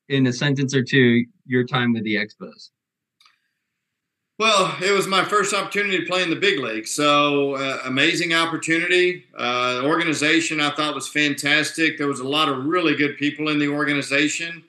in 0.09 0.27
a 0.27 0.33
sentence 0.33 0.75
or 0.75 0.83
two 0.83 1.25
your 1.47 1.65
time 1.65 1.93
with 1.93 2.05
the 2.05 2.15
Expos. 2.17 2.71
Well, 4.37 4.77
it 4.83 4.91
was 4.91 5.07
my 5.07 5.25
first 5.25 5.55
opportunity 5.55 6.01
to 6.01 6.07
play 6.07 6.23
in 6.23 6.31
the 6.31 6.37
big 6.37 6.59
league. 6.59 6.89
So, 6.89 7.55
uh, 7.55 7.83
amazing 7.85 8.35
opportunity. 8.35 9.25
Uh, 9.39 9.83
organization 9.85 10.61
I 10.61 10.71
thought 10.71 10.95
was 10.95 11.07
fantastic. 11.07 11.99
There 11.99 12.09
was 12.09 12.19
a 12.19 12.27
lot 12.27 12.49
of 12.49 12.65
really 12.65 12.97
good 12.97 13.17
people 13.17 13.49
in 13.49 13.61
the 13.61 13.69
organization. 13.69 14.65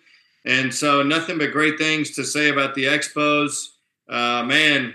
And 0.46 0.72
so, 0.72 1.02
nothing 1.02 1.40
but 1.40 1.52
great 1.52 1.80
things 1.80 2.12
to 2.12 2.24
say 2.24 2.50
about 2.50 2.76
the 2.76 2.84
Expos. 2.84 3.70
Uh, 4.08 4.44
man, 4.44 4.94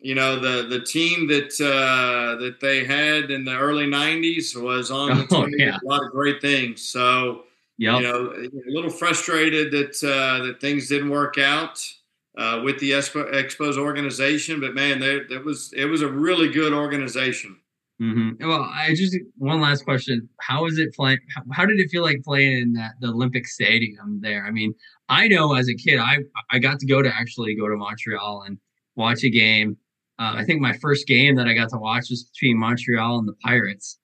you 0.00 0.16
know 0.16 0.40
the 0.40 0.66
the 0.66 0.80
team 0.80 1.28
that 1.28 1.52
uh, 1.60 2.40
that 2.40 2.58
they 2.60 2.84
had 2.84 3.30
in 3.30 3.44
the 3.44 3.56
early 3.56 3.86
'90s 3.86 4.60
was 4.60 4.90
on 4.90 5.18
the 5.18 5.26
oh, 5.36 5.46
yeah. 5.56 5.78
a 5.80 5.86
lot 5.86 6.04
of 6.04 6.10
great 6.10 6.40
things. 6.40 6.82
So, 6.82 7.44
yep. 7.78 8.00
you 8.00 8.02
know, 8.02 8.32
a 8.32 8.70
little 8.70 8.90
frustrated 8.90 9.70
that 9.70 10.02
uh, 10.02 10.46
that 10.46 10.60
things 10.60 10.88
didn't 10.88 11.10
work 11.10 11.38
out 11.38 11.80
uh, 12.36 12.60
with 12.64 12.78
the 12.78 12.92
Expo, 12.92 13.32
Expos 13.32 13.76
organization. 13.76 14.60
But 14.60 14.74
man, 14.74 15.00
that 15.00 15.42
was 15.44 15.72
it 15.76 15.86
was 15.86 16.02
a 16.02 16.08
really 16.08 16.48
good 16.48 16.72
organization. 16.72 17.56
Mm-hmm. 18.00 18.48
Well, 18.48 18.62
I 18.62 18.94
just 18.94 19.14
one 19.36 19.60
last 19.60 19.84
question: 19.84 20.26
How 20.40 20.64
is 20.66 20.78
it 20.78 20.94
playing? 20.94 21.18
How, 21.34 21.42
how, 21.52 21.66
did 21.66 21.78
it 21.78 21.90
feel 21.90 22.02
like 22.02 22.22
playing 22.24 22.62
in 22.62 22.72
that 22.72 22.92
the 23.00 23.08
Olympic 23.08 23.46
Stadium 23.46 24.20
there? 24.22 24.46
I 24.46 24.50
mean, 24.50 24.72
I 25.10 25.28
know 25.28 25.54
as 25.54 25.68
a 25.68 25.74
kid, 25.74 25.98
I 25.98 26.18
I 26.50 26.58
got 26.58 26.78
to 26.80 26.86
go 26.86 27.02
to 27.02 27.14
actually 27.14 27.54
go 27.54 27.68
to 27.68 27.76
Montreal 27.76 28.44
and 28.46 28.58
watch 28.96 29.22
a 29.22 29.30
game. 29.30 29.76
Uh, 30.18 30.34
I 30.36 30.44
think 30.44 30.62
my 30.62 30.72
first 30.78 31.06
game 31.06 31.36
that 31.36 31.46
I 31.46 31.52
got 31.52 31.68
to 31.70 31.78
watch 31.78 32.06
was 32.10 32.24
between 32.24 32.58
Montreal 32.58 33.18
and 33.18 33.28
the 33.28 33.34
Pirates, 33.44 33.98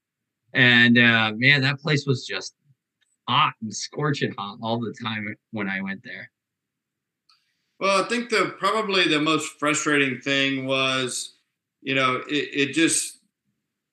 and 0.53 0.99
uh, 0.99 1.33
man, 1.35 1.63
that 1.63 1.79
place 1.79 2.05
was 2.07 2.27
just 2.27 2.55
hot 3.27 3.55
and 3.63 3.75
scorching 3.75 4.35
hot 4.37 4.59
all 4.63 4.79
the 4.79 4.95
time 5.03 5.35
when 5.53 5.71
I 5.71 5.81
went 5.81 6.03
there. 6.05 6.31
Well, 7.79 8.03
I 8.03 8.09
think 8.09 8.31
the 8.31 8.55
probably 8.59 9.09
the 9.09 9.21
most 9.21 9.59
frustrating 9.59 10.21
thing 10.21 10.67
was, 10.67 11.35
you 11.83 11.95
know, 11.95 12.23
it, 12.29 12.49
it 12.71 12.73
just 12.73 13.19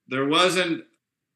there 0.08 0.26
wasn't 0.26 0.86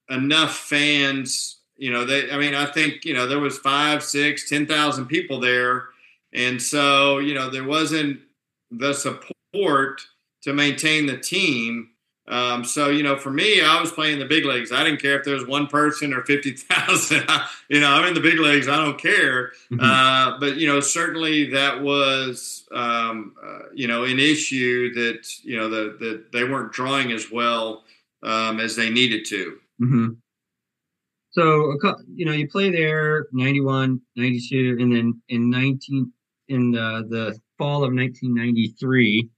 enough 0.10 0.56
fans. 0.56 1.60
You 1.76 1.92
know, 1.92 2.06
they. 2.06 2.32
I 2.32 2.38
mean, 2.38 2.56
I 2.56 2.66
think 2.66 3.06
you 3.06 3.14
know 3.14 3.28
there 3.28 3.40
was 3.40 3.58
five, 3.60 4.04
six, 4.04 4.50
ten 4.50 4.66
thousand 4.66 5.08
people 5.08 5.40
there, 5.40 5.86
and 6.34 6.62
so 6.62 7.20
you 7.20 7.34
know 7.34 7.50
there 7.50 7.66
wasn't 7.66 8.20
the 8.72 8.94
support 8.94 10.02
to 10.44 10.54
maintain 10.54 11.06
the 11.06 11.18
team. 11.18 11.90
Um, 12.30 12.66
so 12.66 12.90
you 12.90 13.04
know, 13.04 13.18
for 13.18 13.32
me, 13.32 13.62
I 13.62 13.80
was 13.80 13.92
playing 13.92 14.20
the 14.20 14.26
big 14.26 14.44
leagues. 14.44 14.72
I 14.72 14.84
didn't 14.84 15.02
care 15.02 15.18
if 15.18 15.24
there 15.24 15.34
was 15.34 15.48
one 15.48 15.68
person 15.68 16.14
or 16.14 16.24
fifty 16.24 16.52
thousand. 16.52 17.26
you 17.70 17.80
know, 17.80 17.90
I'm 17.90 18.06
in 18.06 18.14
the 18.14 18.20
big 18.20 18.40
leagues. 18.40 18.68
I 18.68 18.76
don't 18.76 19.00
care. 19.00 19.52
Mm-hmm. 19.72 19.80
Uh, 19.80 20.40
but 20.40 20.58
you 20.58 20.68
know, 20.68 20.80
certainly 20.82 21.50
that 21.52 21.82
was 21.82 22.68
um, 22.72 23.34
uh, 23.42 23.70
you 23.74 23.88
know 23.88 24.04
an 24.04 24.20
issue 24.20 24.94
that 24.94 25.28
you 25.44 25.58
know 25.58 25.70
that 25.70 26.00
the, 26.00 26.26
they 26.34 26.44
weren't 26.44 26.74
drawing 26.74 27.12
as 27.14 27.32
well 27.32 27.84
um, 28.24 28.60
as 28.60 28.76
they 28.76 28.90
needed 28.90 29.26
to. 29.26 29.58
Mm-hmm. 29.82 30.08
So 31.32 31.78
you 32.14 32.26
know, 32.26 32.32
you 32.34 32.50
play 32.50 32.72
there 32.72 33.28
91, 33.32 34.02
92, 34.16 34.78
and 34.80 34.94
then 34.94 35.22
in 35.30 35.50
19 35.50 36.12
in 36.50 36.72
the, 36.72 37.06
the 37.10 37.40
fall 37.58 37.84
of 37.84 37.94
1993 37.94 39.30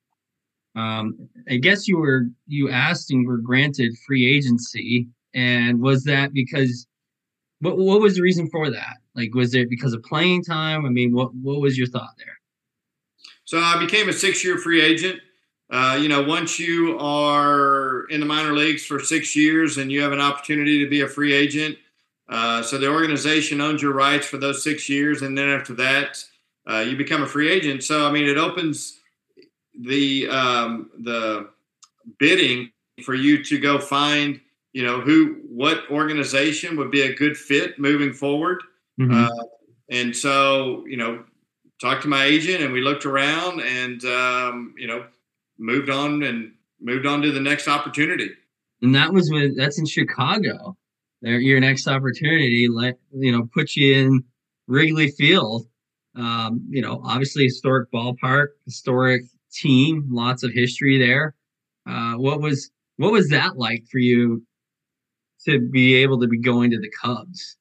um, 0.80 1.30
I 1.50 1.58
guess 1.58 1.88
you 1.88 1.98
were 1.98 2.28
you 2.48 2.70
asked 2.70 3.12
and 3.12 3.28
were 3.28 3.38
granted 3.38 3.98
free 4.06 4.26
agency, 4.36 5.08
and 5.34 5.82
was 5.82 6.04
that 6.06 6.34
because 6.34 6.88
what 7.60 7.78
what 7.78 8.02
was 8.02 8.16
the 8.16 8.22
reason 8.22 8.50
for 8.50 8.70
that? 8.70 8.98
Like, 9.16 9.34
was 9.34 9.54
it 9.54 9.70
because 9.70 9.94
of 9.94 10.04
playing 10.04 10.44
time? 10.44 10.86
I 10.86 10.90
mean, 10.90 11.14
what 11.14 11.34
what 11.36 11.60
was 11.60 11.78
your 11.78 11.88
thought 11.88 12.14
there? 12.18 12.40
So 13.46 13.60
I 13.60 13.80
became 13.80 14.10
a 14.10 14.14
six 14.14 14.44
year 14.44 14.58
free 14.58 14.82
agent. 14.82 15.20
Uh, 15.72 15.98
you 16.02 16.08
know, 16.08 16.24
once 16.24 16.58
you 16.58 16.98
are 17.00 18.06
in 18.10 18.20
the 18.20 18.26
minor 18.26 18.54
leagues 18.54 18.84
for 18.86 19.00
six 19.00 19.36
years 19.36 19.78
and 19.78 19.92
you 19.92 20.02
have 20.02 20.12
an 20.12 20.22
opportunity 20.22 20.84
to 20.84 20.90
be 20.90 21.02
a 21.02 21.08
free 21.08 21.34
agent, 21.34 21.78
uh, 22.28 22.64
so 22.64 22.78
the 22.78 22.88
organization 22.88 23.62
owns 23.62 23.82
your 23.82 23.94
rights 23.94 24.26
for 24.26 24.38
those 24.38 24.64
six 24.64 24.90
years, 24.90 25.22
and 25.22 25.38
then 25.38 25.50
after 25.50 25.74
that, 25.74 26.24
uh, 26.68 26.80
you 26.80 26.96
become 26.96 27.22
a 27.22 27.28
free 27.28 27.52
agent. 27.52 27.84
So 27.84 28.08
I 28.08 28.12
mean, 28.12 28.28
it 28.28 28.38
opens 28.38 28.99
the 29.80 30.28
um, 30.30 30.90
the 31.00 31.50
bidding 32.18 32.72
for 33.04 33.14
you 33.14 33.44
to 33.44 33.60
go 33.60 33.80
find 33.80 34.40
you 34.74 34.84
know 34.84 35.02
who 35.02 35.38
what 35.48 35.90
organization 35.90 36.78
would 36.78 36.92
be 36.92 37.02
a 37.02 37.14
good 37.14 37.38
fit 37.38 37.80
moving 37.80 38.14
forward. 38.14 38.62
Mm-hmm. 39.00 39.14
uh, 39.14 39.44
and 39.90 40.16
so 40.16 40.86
you 40.88 40.98
know 40.98 41.24
talked 41.82 42.04
to 42.04 42.08
my 42.08 42.26
agent 42.26 42.62
and 42.62 42.74
we 42.74 42.82
looked 42.82 43.06
around 43.06 43.62
and 43.62 44.04
um, 44.06 44.74
you 44.78 44.88
know 44.88 45.06
moved 45.58 45.90
on 45.90 46.24
and 46.24 46.54
moved 46.82 47.06
on 47.06 47.22
to 47.22 47.32
the 47.32 47.40
next 47.40 47.68
opportunity. 47.68 48.32
And 48.82 48.96
that 48.96 49.12
was 49.14 49.30
with 49.32 49.58
that's 49.58 49.80
in 49.80 49.86
chicago. 49.86 50.78
There 51.22 51.40
your 51.40 51.60
next 51.60 51.88
opportunity 51.88 52.68
let 52.70 53.00
you 53.12 53.32
know 53.32 53.50
put 53.54 53.76
you 53.76 53.96
in 53.96 54.24
wrigley 54.68 55.12
field. 55.12 55.68
Um, 56.16 56.66
you 56.70 56.82
know 56.82 57.02
obviously 57.06 57.46
historic 57.46 57.92
ballpark 57.92 58.48
historic 58.66 59.24
team, 59.52 60.08
lots 60.10 60.44
of 60.44 60.52
history 60.52 60.98
there. 60.98 61.36
Uh, 61.88 62.14
what 62.14 62.42
was 62.42 62.72
what 62.98 63.12
was 63.12 63.30
that 63.30 63.58
like 63.58 63.86
for 63.92 64.00
you 64.00 64.44
to 65.46 65.60
be 65.60 65.96
able 65.96 66.20
to 66.20 66.28
be 66.28 66.40
going 66.40 66.72
to 66.72 66.80
the 66.80 66.92
Cubs? 67.02 67.58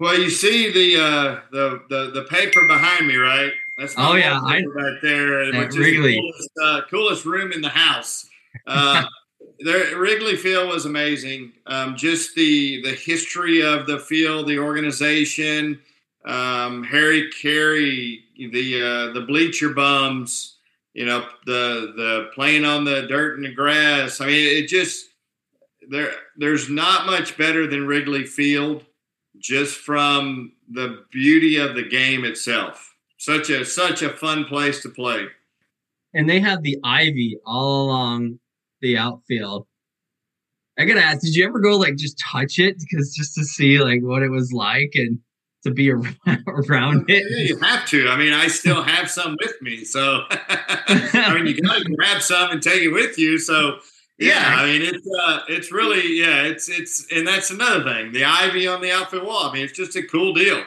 Well, 0.00 0.18
you 0.18 0.30
see 0.30 0.72
the 0.72 1.00
uh, 1.00 1.40
the, 1.52 1.82
the 1.88 2.10
the 2.12 2.22
paper 2.24 2.66
behind 2.66 3.06
me, 3.06 3.16
right? 3.16 3.52
That's 3.78 3.94
oh 3.96 4.14
yeah, 4.14 4.40
I, 4.40 4.62
right 4.64 4.98
there, 5.02 5.52
which 5.52 5.76
Wrigley. 5.76 6.14
the 6.14 6.20
coolest, 6.20 6.50
uh, 6.62 6.80
coolest, 6.90 7.24
room 7.24 7.52
in 7.52 7.60
the 7.60 7.68
house. 7.68 8.26
Uh, 8.66 9.04
there, 9.60 9.96
Wrigley 9.98 10.36
Field 10.36 10.68
was 10.68 10.84
amazing. 10.84 11.52
Um, 11.66 11.96
just 11.96 12.34
the 12.34 12.82
the 12.82 12.92
history 12.92 13.62
of 13.62 13.86
the 13.86 13.98
field, 13.98 14.48
the 14.48 14.58
organization, 14.58 15.80
um, 16.24 16.84
Harry 16.84 17.30
Caray, 17.30 18.20
the 18.36 18.82
uh, 18.82 19.12
the 19.12 19.24
bleacher 19.26 19.70
bums, 19.70 20.58
you 20.94 21.04
know, 21.04 21.26
the 21.46 21.92
the 21.96 22.30
playing 22.34 22.64
on 22.64 22.84
the 22.84 23.02
dirt 23.02 23.36
and 23.36 23.44
the 23.44 23.52
grass. 23.52 24.20
I 24.20 24.26
mean, 24.26 24.62
it 24.62 24.68
just 24.68 25.06
there 25.88 26.12
there's 26.36 26.70
not 26.70 27.06
much 27.06 27.36
better 27.36 27.66
than 27.66 27.86
Wrigley 27.86 28.24
Field, 28.24 28.84
just 29.38 29.76
from 29.76 30.52
the 30.70 31.04
beauty 31.10 31.56
of 31.56 31.74
the 31.74 31.86
game 31.86 32.24
itself. 32.24 32.94
Such 33.18 33.50
a 33.50 33.64
such 33.64 34.02
a 34.02 34.10
fun 34.10 34.44
place 34.44 34.82
to 34.82 34.88
play. 34.88 35.26
And 36.14 36.28
they 36.30 36.40
have 36.40 36.62
the 36.62 36.78
ivy 36.84 37.38
all 37.44 37.86
along 37.86 38.38
the 38.80 38.96
outfield. 38.96 39.66
I 40.78 40.84
gotta 40.84 41.02
ask, 41.02 41.20
did 41.20 41.34
you 41.34 41.44
ever 41.46 41.60
go 41.60 41.76
like 41.76 41.96
just 41.96 42.18
touch 42.18 42.58
it 42.58 42.78
because 42.78 43.14
just 43.14 43.34
to 43.34 43.44
see 43.44 43.78
like 43.78 44.00
what 44.02 44.22
it 44.22 44.30
was 44.30 44.52
like 44.52 44.92
and 44.94 45.18
to 45.64 45.70
be 45.70 45.90
around 46.46 47.10
it. 47.10 47.24
Yeah, 47.28 47.54
you 47.54 47.58
have 47.58 47.86
to. 47.88 48.08
I 48.08 48.16
mean, 48.16 48.32
I 48.32 48.46
still 48.46 48.82
have 48.94 49.10
some 49.10 49.36
with 49.40 49.60
me, 49.60 49.84
so 49.84 50.24
I 50.30 51.32
mean, 51.34 51.46
you 51.46 51.60
gotta 51.60 51.84
grab 51.84 52.22
some 52.22 52.50
and 52.52 52.62
take 52.62 52.82
it 52.82 52.88
with 52.88 53.18
you. 53.18 53.38
So 53.38 53.78
yeah, 54.18 54.54
yeah. 54.54 54.62
I 54.62 54.66
mean, 54.66 54.82
it's 54.82 55.08
uh, 55.20 55.40
it's 55.48 55.72
really 55.72 56.20
yeah, 56.20 56.42
it's 56.42 56.68
it's 56.68 57.06
and 57.12 57.26
that's 57.26 57.50
another 57.50 57.82
thing. 57.82 58.12
The 58.12 58.24
ivy 58.24 58.66
on 58.66 58.80
the 58.80 58.92
outfit 58.92 59.24
wall. 59.24 59.48
I 59.48 59.52
mean, 59.52 59.64
it's 59.64 59.72
just 59.72 59.96
a 59.96 60.02
cool 60.02 60.32
deal. 60.34 60.62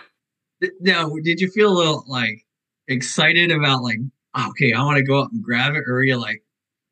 Now, 0.82 1.10
did 1.24 1.40
you 1.40 1.50
feel 1.52 1.72
a 1.72 1.78
little 1.78 2.04
like 2.08 2.46
excited 2.88 3.52
about 3.52 3.84
like, 3.84 4.00
okay, 4.50 4.74
I 4.74 4.84
want 4.84 4.98
to 4.98 5.04
go 5.04 5.22
up 5.22 5.32
and 5.32 5.44
grab 5.44 5.76
it, 5.76 5.84
or 5.88 5.98
are 5.98 6.04
you 6.04 6.18
like, 6.18 6.42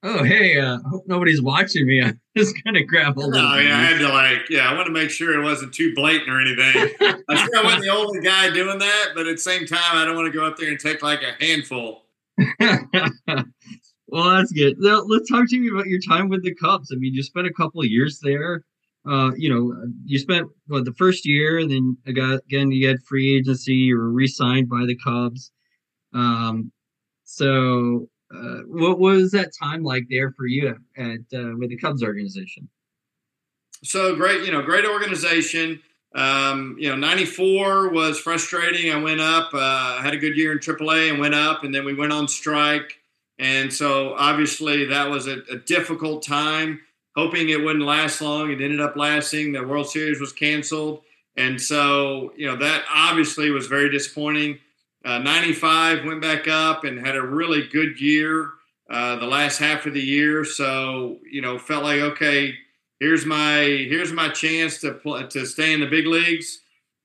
oh 0.05 0.23
hey, 0.23 0.59
uh, 0.59 0.77
hope 0.89 1.03
nobody's 1.07 1.41
watching 1.41 1.87
me. 1.87 2.01
I'm 2.03 2.19
just 2.37 2.55
gonna 2.63 2.83
grab 2.83 3.17
a 3.17 3.19
little. 3.19 3.31
No, 3.31 3.47
I 3.47 3.59
I 3.59 3.63
had 3.63 3.99
to 3.99 4.09
like, 4.09 4.49
yeah, 4.49 4.69
I 4.69 4.73
want 4.73 4.85
to 4.85 4.93
make 4.93 5.09
sure 5.09 5.37
it 5.37 5.43
wasn't 5.43 5.73
too 5.73 5.93
blatant 5.95 6.29
or 6.29 6.39
anything. 6.39 6.93
I'm 7.29 7.37
sure 7.37 7.57
I 7.57 7.63
wasn't 7.63 7.83
the 7.83 7.89
only 7.89 8.21
guy 8.21 8.51
doing 8.51 8.79
that, 8.79 9.09
but 9.15 9.27
at 9.27 9.35
the 9.35 9.41
same 9.41 9.65
time, 9.65 9.79
I 9.97 10.05
don't 10.05 10.15
want 10.15 10.31
to 10.31 10.37
go 10.37 10.45
up 10.45 10.57
there 10.57 10.69
and 10.69 10.79
take 10.79 11.01
like 11.01 11.21
a 11.21 11.43
handful. 11.43 12.05
well, 12.59 14.35
that's 14.35 14.51
good. 14.51 14.75
Now, 14.79 15.01
let's 15.07 15.29
talk 15.29 15.49
to 15.49 15.55
you 15.55 15.75
about 15.75 15.87
your 15.87 16.01
time 16.01 16.29
with 16.29 16.43
the 16.43 16.53
Cubs. 16.55 16.91
I 16.93 16.97
mean, 16.97 17.13
you 17.13 17.23
spent 17.23 17.47
a 17.47 17.53
couple 17.53 17.81
of 17.81 17.87
years 17.87 18.19
there. 18.21 18.63
Uh, 19.09 19.31
you 19.37 19.49
know, 19.49 19.73
you 20.03 20.17
spent 20.17 20.47
what 20.67 20.85
the 20.85 20.93
first 20.93 21.25
year, 21.25 21.59
and 21.59 21.69
then 21.71 21.97
again, 22.05 22.71
you 22.71 22.87
had 22.87 23.03
free 23.03 23.37
agency. 23.37 23.73
You 23.73 23.97
were 23.97 24.11
re-signed 24.11 24.67
by 24.67 24.85
the 24.85 24.97
Cubs. 24.97 25.51
Um, 26.13 26.71
so 27.23 28.07
uh, 28.33 28.61
what 28.67 28.99
was 28.99 29.31
that 29.31 29.51
time 29.57 29.83
like 29.83 30.05
there 30.09 30.31
for 30.31 30.47
you 30.47 30.75
at 30.97 31.19
uh, 31.33 31.55
with 31.57 31.69
the 31.69 31.77
Cubs 31.77 32.03
organization? 32.03 32.67
So 33.83 34.15
great, 34.15 34.43
you 34.43 34.51
know, 34.51 34.61
great 34.61 34.85
organization. 34.85 35.81
Um, 36.15 36.77
you 36.79 36.89
know, 36.89 36.95
94 36.95 37.89
was 37.89 38.19
frustrating. 38.19 38.91
I 38.91 38.97
went 38.97 39.19
up, 39.19 39.49
uh, 39.53 40.01
had 40.01 40.13
a 40.13 40.17
good 40.17 40.37
year 40.37 40.53
in 40.53 40.59
AAA 40.59 41.11
and 41.11 41.19
went 41.19 41.35
up, 41.35 41.63
and 41.63 41.75
then 41.75 41.83
we 41.83 41.93
went 41.93 42.13
on 42.13 42.27
strike. 42.27 42.99
And 43.37 43.71
so 43.71 44.13
obviously 44.13 44.85
that 44.85 45.09
was 45.09 45.27
a, 45.27 45.39
a 45.51 45.57
difficult 45.57 46.23
time, 46.23 46.79
hoping 47.15 47.49
it 47.49 47.61
wouldn't 47.61 47.83
last 47.83 48.21
long. 48.21 48.49
It 48.49 48.61
ended 48.61 48.79
up 48.79 48.95
lasting. 48.95 49.51
The 49.51 49.67
World 49.67 49.89
Series 49.89 50.21
was 50.21 50.31
canceled. 50.31 51.01
And 51.35 51.61
so, 51.61 52.31
you 52.37 52.47
know, 52.47 52.55
that 52.55 52.85
obviously 52.89 53.51
was 53.51 53.67
very 53.67 53.91
disappointing. 53.91 54.59
Uh, 55.05 55.19
95 55.19 56.03
went 56.03 56.21
back 56.21 56.47
up 56.47 56.83
and 56.83 57.05
had 57.05 57.15
a 57.15 57.21
really 57.21 57.67
good 57.67 58.01
year 58.01 58.49
uh, 58.89 59.15
the 59.17 59.27
last 59.27 59.59
half 59.59 59.85
of 59.85 59.93
the 59.93 60.01
year. 60.01 60.43
So 60.43 61.19
you 61.29 61.41
know, 61.41 61.57
felt 61.57 61.83
like 61.83 61.99
okay, 61.99 62.55
here's 62.99 63.25
my 63.25 63.59
here's 63.61 64.11
my 64.11 64.29
chance 64.29 64.79
to 64.81 64.99
to 65.29 65.45
stay 65.45 65.73
in 65.73 65.79
the 65.79 65.87
big 65.87 66.07
leagues. 66.07 66.59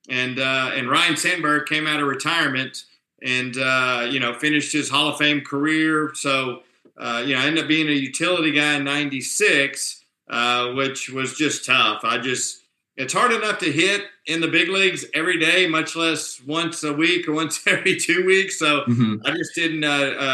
And 0.09 0.39
uh, 0.39 0.71
and 0.73 0.89
Ryne 0.89 1.15
Sandberg 1.15 1.67
came 1.67 1.87
out 1.87 2.01
of 2.01 2.07
retirement 2.07 2.85
and 3.21 3.55
uh, 3.57 4.07
you 4.09 4.19
know 4.19 4.33
finished 4.33 4.73
his 4.73 4.89
Hall 4.89 5.09
of 5.09 5.17
Fame 5.17 5.41
career. 5.41 6.11
So 6.15 6.63
uh, 6.97 7.23
you 7.25 7.35
know, 7.35 7.41
I 7.41 7.45
ended 7.45 7.63
up 7.63 7.67
being 7.67 7.87
a 7.87 7.93
utility 7.93 8.51
guy 8.51 8.75
in 8.75 8.83
'96, 8.83 10.03
uh, 10.29 10.71
which 10.73 11.09
was 11.09 11.35
just 11.35 11.65
tough. 11.65 12.01
I 12.03 12.17
just 12.17 12.60
it's 13.01 13.13
hard 13.13 13.31
enough 13.31 13.57
to 13.59 13.71
hit 13.71 14.03
in 14.27 14.41
the 14.41 14.47
big 14.47 14.69
leagues 14.69 15.05
every 15.13 15.39
day, 15.39 15.67
much 15.67 15.95
less 15.95 16.39
once 16.45 16.83
a 16.83 16.93
week 16.93 17.27
or 17.27 17.33
once 17.41 17.65
every 17.65 17.97
two 17.97 18.25
weeks. 18.25 18.59
So 18.59 18.81
mm-hmm. 18.81 19.15
I 19.25 19.31
just 19.31 19.55
didn't, 19.55 19.83
uh, 19.83 19.87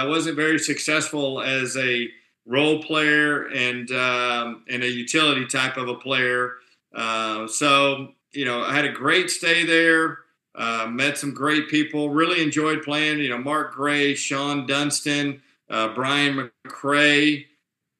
uh, 0.04 0.06
wasn't 0.08 0.36
very 0.36 0.60
successful 0.60 1.42
as 1.42 1.78
a 1.78 2.10
role 2.46 2.82
player 2.82 3.48
and 3.48 3.92
um, 3.92 4.64
and 4.70 4.84
a 4.84 4.90
utility 4.90 5.46
type 5.46 5.78
of 5.78 5.88
a 5.88 5.96
player. 5.96 6.54
Uh, 6.94 7.48
so 7.48 8.10
you 8.34 8.46
know, 8.46 8.62
I 8.64 8.74
had 8.74 8.86
a 8.86 8.92
great 8.92 9.30
stay 9.30 9.66
there. 9.66 10.20
Uh, 10.56 10.88
met 10.90 11.18
some 11.18 11.34
great 11.34 11.70
people. 11.70 12.10
Really 12.10 12.42
enjoyed 12.42 12.84
playing. 12.84 13.20
You 13.20 13.30
know, 13.30 13.38
Mark 13.38 13.74
Grace, 13.74 14.20
Shawon 14.20 14.68
Dunston, 14.68 15.42
uh, 15.70 15.90
Brian 15.94 16.50
McRae. 16.66 17.46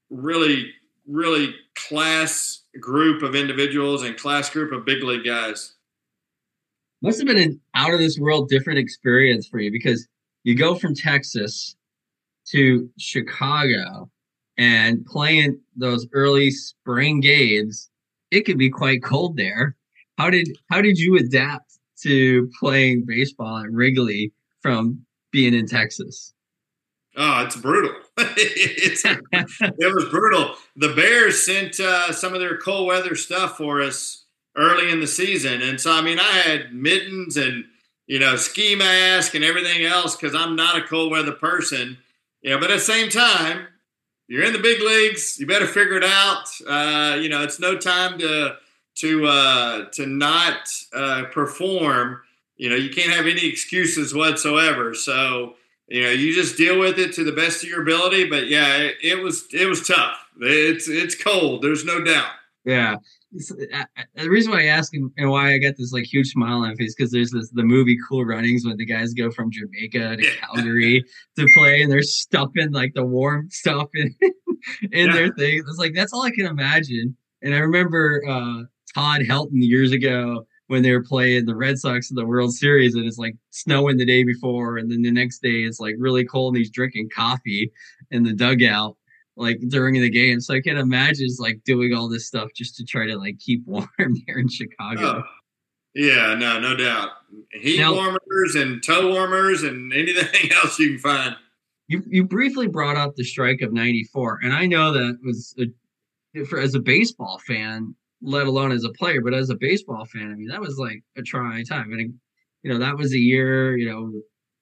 Really, 0.10 0.74
really 1.08 1.56
class 1.88 2.64
group 2.80 3.24
of 3.24 3.36
individuals 3.36 4.04
and 4.04 4.18
class 4.18 4.50
group 4.50 4.72
of 4.72 4.86
big 4.86 5.04
league 5.04 5.26
guys. 5.26 5.76
Must 7.02 7.20
have 7.20 7.28
been 7.28 7.38
an 7.38 7.62
out 7.76 7.94
of 7.94 8.00
this 8.00 8.18
world 8.18 8.50
different 8.50 8.80
experience 8.80 9.48
for 9.48 9.60
you 9.60 9.72
because 9.72 10.08
you 10.44 10.56
go 10.56 10.76
from 10.76 10.96
Texas 10.96 11.76
to 12.48 12.90
Chicago 12.98 14.10
and 14.58 15.06
playing 15.06 15.60
those 15.76 16.08
early 16.14 16.50
spring 16.50 17.20
games. 17.20 17.90
It 18.32 18.42
could 18.42 18.58
be 18.58 18.70
quite 18.70 19.04
cold 19.04 19.38
there. 19.38 19.76
How 20.18 20.30
did 20.30 20.50
how 20.70 20.82
did 20.82 20.98
you 20.98 21.18
adapt 21.18 21.78
to 22.02 22.50
playing 22.60 23.06
baseball 23.06 23.60
at 23.60 23.72
Wrigley 23.72 24.32
from 24.62 25.06
being 25.32 25.54
in 25.54 25.68
Texas? 25.68 26.34
Oh, 27.20 27.44
it's 27.44 27.56
brutal. 27.56 27.96
it's, 28.18 29.04
it 29.04 29.96
was 29.96 30.06
brutal. 30.06 30.54
The 30.76 30.94
Bears 30.94 31.44
sent 31.44 31.80
uh, 31.80 32.14
some 32.14 32.36
of 32.36 32.40
their 32.40 32.58
cold 32.58 32.88
weather 32.88 33.16
stuff 33.16 33.58
for 33.58 33.82
us 33.82 34.26
early 34.56 34.92
in 34.92 35.00
the 35.00 35.08
season, 35.08 35.62
and 35.64 35.82
so 35.82 35.92
I 35.92 36.02
mean, 36.02 36.20
I 36.20 36.32
had 36.32 36.74
mittens 36.74 37.36
and 37.36 37.66
you 38.06 38.20
know 38.20 38.36
ski 38.36 38.76
mask 38.76 39.34
and 39.34 39.44
everything 39.44 39.84
else 39.84 40.16
because 40.16 40.36
I'm 40.36 40.56
not 40.56 40.78
a 40.78 40.84
cold 40.86 41.12
weather 41.12 41.32
person. 41.32 41.98
You 42.42 42.52
know, 42.52 42.60
but 42.60 42.70
at 42.70 42.76
the 42.76 42.86
same 42.86 43.10
time, 43.10 43.66
you're 44.28 44.44
in 44.44 44.54
the 44.54 44.60
big 44.60 44.80
leagues. 44.82 45.40
You 45.40 45.48
better 45.48 45.66
figure 45.68 45.98
it 45.98 46.04
out. 46.04 46.46
Uh, 46.68 47.16
you 47.20 47.30
know, 47.30 47.42
it's 47.42 47.60
no 47.60 47.78
time 47.78 48.20
to 48.20 48.58
to 48.98 49.26
uh, 49.26 49.86
to 49.94 50.06
not 50.06 50.70
uh, 50.94 51.24
perform. 51.32 52.22
You 52.58 52.70
know, 52.70 52.76
you 52.76 52.92
can't 52.92 53.12
have 53.12 53.26
any 53.26 53.46
excuses 53.48 54.14
whatsoever. 54.14 54.94
So 54.94 55.56
you 55.88 56.04
know, 56.04 56.10
you 56.10 56.34
just 56.34 56.58
deal 56.58 56.80
with 56.80 57.00
it 57.00 57.14
to 57.14 57.24
the 57.24 57.32
best 57.32 57.64
of 57.64 57.70
your 57.70 57.82
ability. 57.82 58.30
But 58.30 58.48
yeah, 58.48 58.78
it, 58.78 58.96
it 59.02 59.24
was 59.24 59.46
it 59.54 59.68
was 59.68 59.88
tough. 59.88 60.18
It's 60.40 60.88
it's 60.88 61.22
cold. 61.22 61.62
There's 61.62 61.86
no 61.86 62.04
doubt. 62.04 62.32
Yeah. 62.66 62.98
The 63.32 64.30
reason 64.30 64.52
why 64.52 64.64
I 64.64 64.66
ask 64.66 64.94
and 64.94 65.30
why 65.30 65.54
I 65.54 65.58
got 65.58 65.76
this 65.78 65.92
like 65.94 66.04
huge 66.06 66.28
smile 66.28 66.58
on 66.58 66.70
my 66.70 66.76
face 66.76 66.96
because 66.96 67.12
there's 67.12 67.32
this 67.32 67.50
the 67.52 67.64
movie 67.64 67.98
Cool 68.08 68.26
Runnings 68.26 68.66
when 68.66 68.78
the 68.78 68.86
guys 68.86 69.14
go 69.14 69.32
from 69.32 69.52
Jamaica 69.52 70.18
to 70.18 70.24
yeah. 70.24 70.30
Calgary 70.42 71.04
to 71.38 71.48
play 71.56 71.82
and 71.82 71.92
they're 71.92 72.02
stuffing 72.02 72.72
like 72.72 72.94
the 72.94 73.06
warm 73.06 73.50
stuff 73.50 73.90
in 73.94 74.16
in 74.92 75.08
yeah. 75.08 75.14
their 75.14 75.34
things. 75.34 75.64
It's 75.68 75.78
like 75.78 75.94
that's 75.94 76.12
all 76.14 76.24
I 76.24 76.32
can 76.32 76.46
imagine. 76.46 77.16
And 77.42 77.54
I 77.54 77.60
remember 77.60 78.22
uh, 78.28 78.64
Todd 78.94 79.22
Helton 79.22 79.52
years 79.54 79.92
ago 79.92 80.46
when 80.68 80.84
they 80.84 80.92
were 80.92 81.04
playing 81.04 81.46
the 81.46 81.56
Red 81.56 81.80
Sox 81.80 82.10
in 82.10 82.16
the 82.16 82.26
World 82.26 82.54
Series 82.54 82.96
and 82.96 83.06
it's 83.06 83.18
like 83.18 83.36
snowing 83.52 83.98
the 83.98 84.06
day 84.06 84.24
before 84.24 84.78
and 84.78 84.92
then 84.92 85.02
the 85.02 85.12
next 85.12 85.42
day 85.42 85.64
it's 85.64 85.80
like 85.80 85.96
really 85.98 86.26
cold 86.26 86.54
and 86.54 86.60
he's 86.60 86.70
drinking 86.70 87.10
coffee 87.14 87.72
in 88.12 88.24
the 88.24 88.34
dugout 88.34 88.98
like 89.38 89.60
during 89.70 90.02
the 90.02 90.10
game. 90.10 90.42
So 90.42 90.54
I 90.54 90.62
can 90.62 90.78
imagine 90.78 91.28
like 91.40 91.64
doing 91.64 91.94
all 91.94 92.10
this 92.10 92.28
stuff 92.28 92.50
just 92.54 92.76
to 92.78 92.86
try 92.86 93.06
to 93.06 93.18
like 93.18 93.40
keep 93.40 93.64
warm 93.66 93.88
here 94.26 94.40
in 94.40 94.50
Chicago. 94.50 95.24
Oh, 95.24 95.24
yeah, 95.94 96.36
no, 96.36 96.60
no 96.60 96.76
doubt. 96.76 97.10
Heat 97.54 97.80
now, 97.80 97.94
warmers 97.94 98.56
and 98.56 98.84
toe 98.84 99.12
warmers 99.12 99.64
and 99.64 99.92
anything 99.94 100.52
else 100.64 100.78
you 100.78 100.92
can 100.92 101.00
find. 101.00 101.36
You 101.88 102.04
you 102.06 102.24
briefly 102.26 102.68
brought 102.68 102.98
up 102.98 103.16
the 103.16 103.24
strike 103.24 103.62
of 103.62 103.72
'94, 103.74 104.40
and 104.44 104.54
I 104.54 104.66
know 104.66 104.92
that 104.92 105.18
was 105.24 105.56
a, 105.58 106.44
for 106.46 106.60
as 106.60 106.76
a 106.76 106.80
baseball 106.80 107.40
fan, 107.48 107.96
let 108.22 108.48
alone 108.48 108.72
as 108.72 108.84
a 108.84 108.92
player, 108.92 109.22
but 109.22 109.34
as 109.34 109.50
a 109.50 109.56
baseball 109.56 110.06
fan, 110.06 110.32
I 110.32 110.36
mean, 110.36 110.48
that 110.48 110.62
was 110.62 110.78
like 110.78 111.04
a 111.18 111.22
trying 111.22 111.66
time. 111.66 111.92
And, 111.92 112.14
you 112.64 112.72
know, 112.72 112.80
that 112.80 112.98
was 112.98 113.14
a 113.14 113.20
year, 113.20 113.78
you 113.78 113.90
know, 113.90 114.12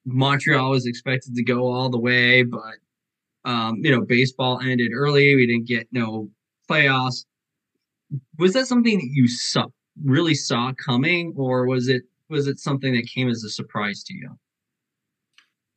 Montreal 0.05 0.71
was 0.71 0.85
expected 0.85 1.35
to 1.35 1.43
go 1.43 1.65
all 1.71 1.89
the 1.89 1.99
way, 1.99 2.43
but, 2.43 2.75
um, 3.45 3.77
you 3.81 3.91
know, 3.91 4.01
baseball 4.01 4.59
ended 4.59 4.91
early. 4.93 5.35
We 5.35 5.47
didn't 5.47 5.67
get 5.67 5.87
no 5.91 6.29
playoffs. 6.69 7.25
Was 8.37 8.53
that 8.53 8.67
something 8.67 8.97
that 8.97 9.09
you 9.11 9.27
saw, 9.27 9.65
really 10.03 10.35
saw 10.35 10.73
coming, 10.73 11.33
or 11.35 11.67
was 11.67 11.87
it 11.87 12.03
was 12.29 12.47
it 12.47 12.59
something 12.59 12.93
that 12.93 13.07
came 13.07 13.29
as 13.29 13.43
a 13.43 13.49
surprise 13.49 14.03
to 14.03 14.13
you? 14.13 14.37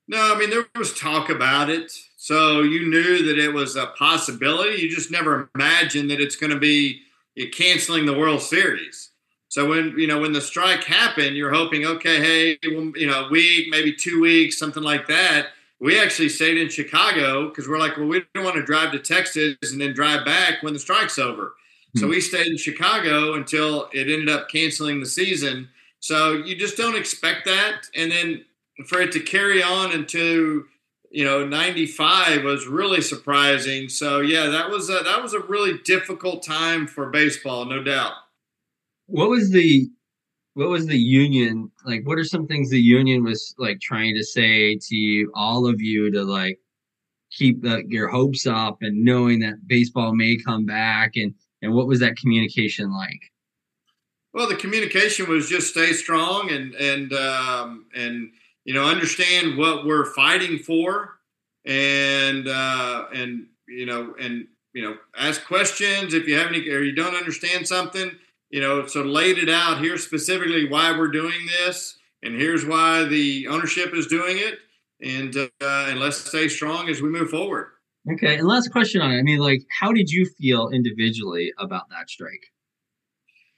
No, 0.09 0.35
I 0.35 0.39
mean 0.39 0.51
there 0.51 0.67
was 0.77 0.95
talk 0.95 1.29
about 1.29 1.71
it, 1.71 1.93
so 2.17 2.63
you 2.63 2.89
knew 2.89 3.25
that 3.27 3.39
it 3.39 3.53
was 3.53 3.77
a 3.77 3.87
possibility. 3.99 4.83
You 4.83 4.91
just 4.91 5.11
never 5.11 5.51
imagined 5.55 6.11
that 6.11 6.21
it's 6.21 6.37
going 6.37 6.53
to 6.53 6.59
be 6.59 7.03
you're 7.39 7.51
canceling 7.51 8.05
the 8.05 8.19
World 8.19 8.43
Series. 8.43 9.11
So 9.47 9.69
when 9.69 9.95
you 9.97 10.09
know 10.09 10.19
when 10.19 10.33
the 10.33 10.41
strike 10.41 10.83
happened, 10.85 11.37
you're 11.37 11.55
hoping, 11.55 11.87
okay, 11.87 12.21
hey, 12.21 12.59
you 12.63 13.07
know, 13.07 13.27
a 13.27 13.31
week, 13.31 13.69
maybe 13.71 13.95
two 13.95 14.21
weeks, 14.21 14.59
something 14.59 14.83
like 14.83 15.07
that. 15.07 15.47
We 15.81 16.01
actually 16.01 16.31
stayed 16.31 16.59
in 16.59 16.69
Chicago 16.69 17.49
because 17.49 17.69
we're 17.69 17.79
like, 17.79 17.97
well, 17.97 18.09
we 18.09 18.25
don't 18.35 18.45
want 18.45 18.57
to 18.57 18.65
drive 18.65 18.91
to 18.91 18.99
Texas 18.99 19.57
and 19.63 19.81
then 19.81 19.95
drive 19.95 20.25
back 20.25 20.65
when 20.65 20.73
the 20.73 20.81
strike's 20.81 21.19
over. 21.19 21.45
Mm-hmm. 21.45 22.01
So 22.01 22.07
hmm. 22.07 22.11
we 22.11 22.21
stayed 22.21 22.49
in 22.49 22.57
Chicago 22.57 23.35
until 23.35 23.89
it 23.93 24.11
ended 24.11 24.29
up 24.29 24.49
canceling 24.49 24.99
the 24.99 25.07
season. 25.07 25.69
So 26.01 26.33
you 26.33 26.57
just 26.57 26.77
don't 26.77 26.97
expect 26.97 27.45
that, 27.45 27.83
and 27.95 28.11
then 28.11 28.45
for 28.87 29.01
it 29.01 29.13
to 29.13 29.21
carry 29.21 29.63
on 29.63 29.93
into 29.93 30.67
you 31.11 31.25
know 31.25 31.47
95 31.47 32.45
was 32.45 32.67
really 32.67 33.01
surprising. 33.01 33.89
So 33.89 34.21
yeah 34.21 34.47
that 34.49 34.71
was 34.71 34.91
a, 34.91 35.01
that 35.05 35.23
was 35.23 35.35
a 35.35 35.41
really 35.41 35.79
difficult 35.85 36.43
time 36.43 36.87
for 36.87 37.11
baseball 37.11 37.65
no 37.65 37.83
doubt. 37.83 38.13
What 39.07 39.31
was 39.31 39.51
the 39.51 39.89
what 40.55 40.69
was 40.69 40.87
the 40.87 40.99
union 40.99 41.71
like 41.87 42.07
what 42.07 42.19
are 42.19 42.25
some 42.25 42.47
things 42.47 42.71
the 42.71 42.81
union 42.81 43.25
was 43.25 43.55
like 43.59 43.81
trying 43.81 44.15
to 44.17 44.25
say 44.25 44.77
to 44.77 44.97
you, 44.97 45.31
all 45.35 45.67
of 45.67 45.81
you 45.81 46.11
to 46.13 46.25
like 46.25 46.59
keep 47.31 47.63
the, 47.63 47.85
your 47.87 48.09
hopes 48.09 48.47
up 48.47 48.79
and 48.81 49.05
knowing 49.05 49.41
that 49.41 49.67
baseball 49.67 50.15
may 50.15 50.37
come 50.37 50.67
back? 50.67 51.13
And 51.17 51.35
and 51.63 51.75
what 51.75 51.89
was 51.89 52.01
that 52.01 52.17
communication 52.17 52.93
like? 52.93 53.33
Well 54.35 54.49
the 54.49 54.57
communication 54.57 55.29
was 55.29 55.49
just 55.49 55.69
stay 55.69 55.93
strong 55.93 56.51
and 56.51 56.75
and 56.75 57.13
um 57.13 57.87
and 57.95 58.31
you 58.69 58.75
know, 58.75 58.85
understand 58.85 59.57
what 59.57 59.87
we're 59.87 60.05
fighting 60.13 60.59
for, 60.59 61.21
and 61.65 62.47
uh, 62.47 63.07
and 63.15 63.47
you 63.67 63.87
know, 63.87 64.15
and 64.21 64.47
you 64.75 64.83
know, 64.83 64.95
ask 65.17 65.43
questions 65.47 66.13
if 66.13 66.29
you 66.29 66.37
have 66.37 66.49
any 66.49 66.69
or 66.69 66.83
you 66.83 66.93
don't 66.93 67.15
understand 67.15 67.67
something. 67.67 68.11
You 68.51 68.61
know, 68.61 68.87
so 68.87 69.03
laid 69.03 69.39
it 69.39 69.49
out 69.49 69.81
here 69.81 69.97
specifically 69.97 70.69
why 70.69 70.93
we're 70.93 71.09
doing 71.09 71.47
this, 71.47 71.97
and 72.23 72.39
here's 72.39 72.67
why 72.67 73.05
the 73.05 73.49
ownership 73.49 73.95
is 73.95 74.07
doing 74.07 74.37
it, 74.37 74.59
and 75.01 75.35
uh, 75.35 75.87
and 75.89 75.99
let's 75.99 76.19
stay 76.19 76.47
strong 76.47 76.91
as 76.91 77.01
we 77.01 77.09
move 77.09 77.31
forward. 77.31 77.69
Okay, 78.13 78.37
and 78.37 78.47
last 78.47 78.71
question 78.71 79.01
on 79.01 79.13
it. 79.13 79.19
I 79.19 79.23
mean, 79.23 79.39
like, 79.39 79.63
how 79.81 79.95
did 79.95 80.11
you 80.11 80.27
feel 80.27 80.69
individually 80.69 81.55
about 81.57 81.89
that 81.89 82.11
strike? 82.11 82.53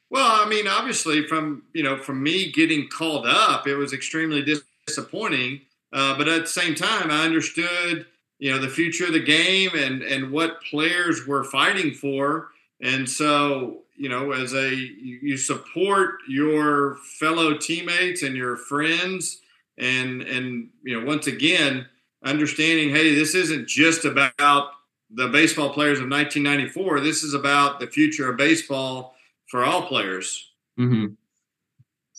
Well, 0.09 0.41
I 0.41 0.49
mean, 0.49 0.69
obviously, 0.69 1.27
from 1.27 1.65
you 1.73 1.83
know, 1.83 1.97
from 1.97 2.23
me 2.23 2.53
getting 2.53 2.87
called 2.87 3.27
up, 3.27 3.67
it 3.67 3.75
was 3.75 3.93
extremely 3.93 4.43
dis- 4.43 4.63
disappointing. 4.87 5.61
Uh, 5.93 6.17
but 6.17 6.29
at 6.29 6.43
the 6.43 6.49
same 6.49 6.75
time, 6.75 7.11
I 7.11 7.25
understood, 7.25 8.07
you 8.39 8.51
know, 8.51 8.59
the 8.59 8.69
future 8.69 9.07
of 9.07 9.13
the 9.13 9.23
game 9.23 9.71
and 9.75 10.03
and 10.03 10.31
what 10.31 10.63
players 10.63 11.27
were 11.27 11.45
fighting 11.45 11.93
for. 11.93 12.49
And 12.81 13.09
so, 13.09 13.83
you 13.97 14.09
know, 14.09 14.33
as 14.33 14.55
a 14.55 14.75
you 14.75 15.37
support 15.37 16.17
your 16.29 16.97
fellow 17.19 17.57
teammates 17.57 18.23
and 18.23 18.37
your 18.37 18.57
friends, 18.57 19.41
and 19.79 20.23
and 20.23 20.69
you 20.83 20.99
know, 20.99 21.07
once 21.07 21.27
again, 21.27 21.87
understanding, 22.25 22.91
hey, 22.91 23.15
this 23.15 23.35
isn't 23.35 23.67
just 23.69 24.05
about 24.05 24.71
the 25.13 25.29
baseball 25.29 25.71
players 25.71 25.99
of 25.99 26.09
1994. 26.09 27.01
This 27.01 27.23
is 27.23 27.35
about 27.35 27.81
the 27.81 27.87
future 27.87 28.31
of 28.31 28.37
baseball 28.37 29.17
for 29.49 29.65
all 29.65 29.83
players. 29.83 30.53
Mm-hmm. 30.79 31.15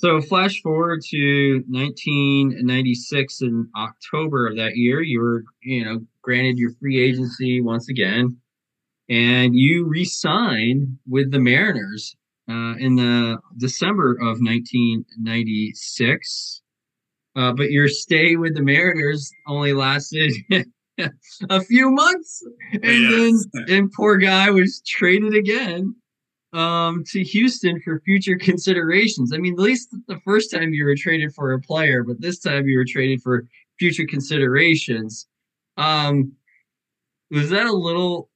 So 0.01 0.19
flash 0.19 0.61
forward 0.63 1.03
to 1.11 1.63
1996 1.69 3.41
in 3.43 3.69
October 3.77 4.47
of 4.47 4.57
that 4.57 4.75
year, 4.75 5.03
you 5.03 5.21
were, 5.21 5.43
you 5.61 5.85
know, 5.85 5.99
granted 6.23 6.57
your 6.57 6.71
free 6.79 6.99
agency 6.99 7.61
once 7.61 7.87
again, 7.87 8.35
and 9.09 9.55
you 9.55 9.85
re-signed 9.85 10.97
with 11.07 11.29
the 11.29 11.37
Mariners 11.37 12.15
uh, 12.49 12.73
in 12.79 12.95
the 12.95 13.37
December 13.57 14.13
of 14.13 14.39
1996. 14.41 16.61
Uh, 17.35 17.53
but 17.53 17.69
your 17.69 17.87
stay 17.87 18.37
with 18.37 18.55
the 18.55 18.63
Mariners 18.63 19.31
only 19.47 19.73
lasted 19.73 20.33
a 21.47 21.61
few 21.61 21.91
months, 21.91 22.43
and 22.73 22.83
yes. 22.83 23.45
then 23.53 23.65
and 23.69 23.91
poor 23.91 24.17
guy 24.17 24.49
was 24.49 24.81
traded 24.83 25.35
again 25.35 25.93
um, 26.53 27.03
to 27.07 27.23
Houston 27.23 27.81
for 27.81 28.01
future 28.01 28.37
considerations. 28.39 29.33
I 29.33 29.37
mean, 29.37 29.53
at 29.53 29.59
least 29.59 29.95
the 30.07 30.19
first 30.25 30.51
time 30.51 30.73
you 30.73 30.85
were 30.85 30.95
traded 30.95 31.33
for 31.33 31.53
a 31.53 31.61
player, 31.61 32.03
but 32.03 32.21
this 32.21 32.39
time 32.39 32.67
you 32.67 32.77
were 32.77 32.85
traded 32.87 33.21
for 33.21 33.47
future 33.79 34.05
considerations. 34.05 35.27
Um, 35.77 36.33
was 37.29 37.49
that 37.49 37.65
a 37.65 37.73
little 37.73 38.29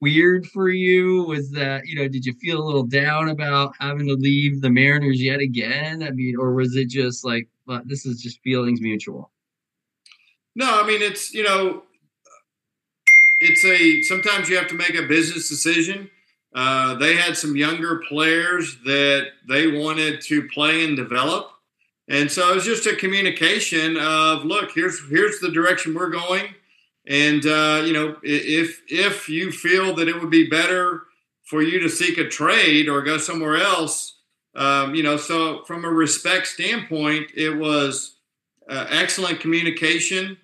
weird 0.00 0.46
for 0.46 0.68
you? 0.68 1.24
Was 1.24 1.50
that, 1.52 1.86
you 1.86 1.96
know, 1.96 2.06
did 2.06 2.24
you 2.24 2.34
feel 2.34 2.62
a 2.62 2.64
little 2.64 2.86
down 2.86 3.28
about 3.28 3.74
having 3.80 4.06
to 4.06 4.14
leave 4.14 4.60
the 4.60 4.70
Mariners 4.70 5.22
yet 5.22 5.40
again? 5.40 6.02
I 6.02 6.10
mean, 6.10 6.34
or 6.38 6.52
was 6.54 6.76
it 6.76 6.88
just 6.88 7.24
like, 7.24 7.48
well, 7.66 7.82
this 7.84 8.04
is 8.04 8.20
just 8.20 8.40
feelings 8.42 8.80
mutual? 8.80 9.30
No, 10.54 10.82
I 10.82 10.86
mean, 10.86 11.00
it's, 11.00 11.32
you 11.32 11.42
know, 11.42 11.84
it's 13.40 13.64
a, 13.64 14.02
sometimes 14.02 14.50
you 14.50 14.56
have 14.56 14.68
to 14.68 14.74
make 14.74 14.94
a 14.94 15.06
business 15.06 15.48
decision 15.48 16.10
uh, 16.54 16.94
they 16.94 17.16
had 17.16 17.36
some 17.36 17.56
younger 17.56 18.02
players 18.08 18.78
that 18.84 19.28
they 19.48 19.68
wanted 19.68 20.20
to 20.22 20.48
play 20.48 20.84
and 20.84 20.96
develop. 20.96 21.50
And 22.08 22.30
so 22.30 22.50
it 22.50 22.56
was 22.56 22.64
just 22.64 22.86
a 22.86 22.96
communication 22.96 23.96
of, 23.96 24.44
look, 24.44 24.72
here's 24.74 25.00
here's 25.08 25.38
the 25.38 25.50
direction 25.52 25.94
we're 25.94 26.10
going, 26.10 26.54
and 27.06 27.46
uh, 27.46 27.82
you 27.84 27.92
know, 27.92 28.16
if 28.24 28.82
if 28.88 29.28
you 29.28 29.52
feel 29.52 29.94
that 29.94 30.08
it 30.08 30.20
would 30.20 30.30
be 30.30 30.48
better 30.48 31.04
for 31.44 31.62
you 31.62 31.78
to 31.80 31.88
seek 31.88 32.18
a 32.18 32.28
trade 32.28 32.88
or 32.88 33.02
go 33.02 33.16
somewhere 33.16 33.56
else, 33.56 34.16
um, 34.56 34.94
you 34.96 35.04
know, 35.04 35.16
so 35.16 35.62
from 35.66 35.84
a 35.84 35.88
respect 35.88 36.48
standpoint, 36.48 37.30
it 37.36 37.56
was 37.56 38.16
uh, 38.68 38.86
excellent 38.90 39.38
communication. 39.38 40.36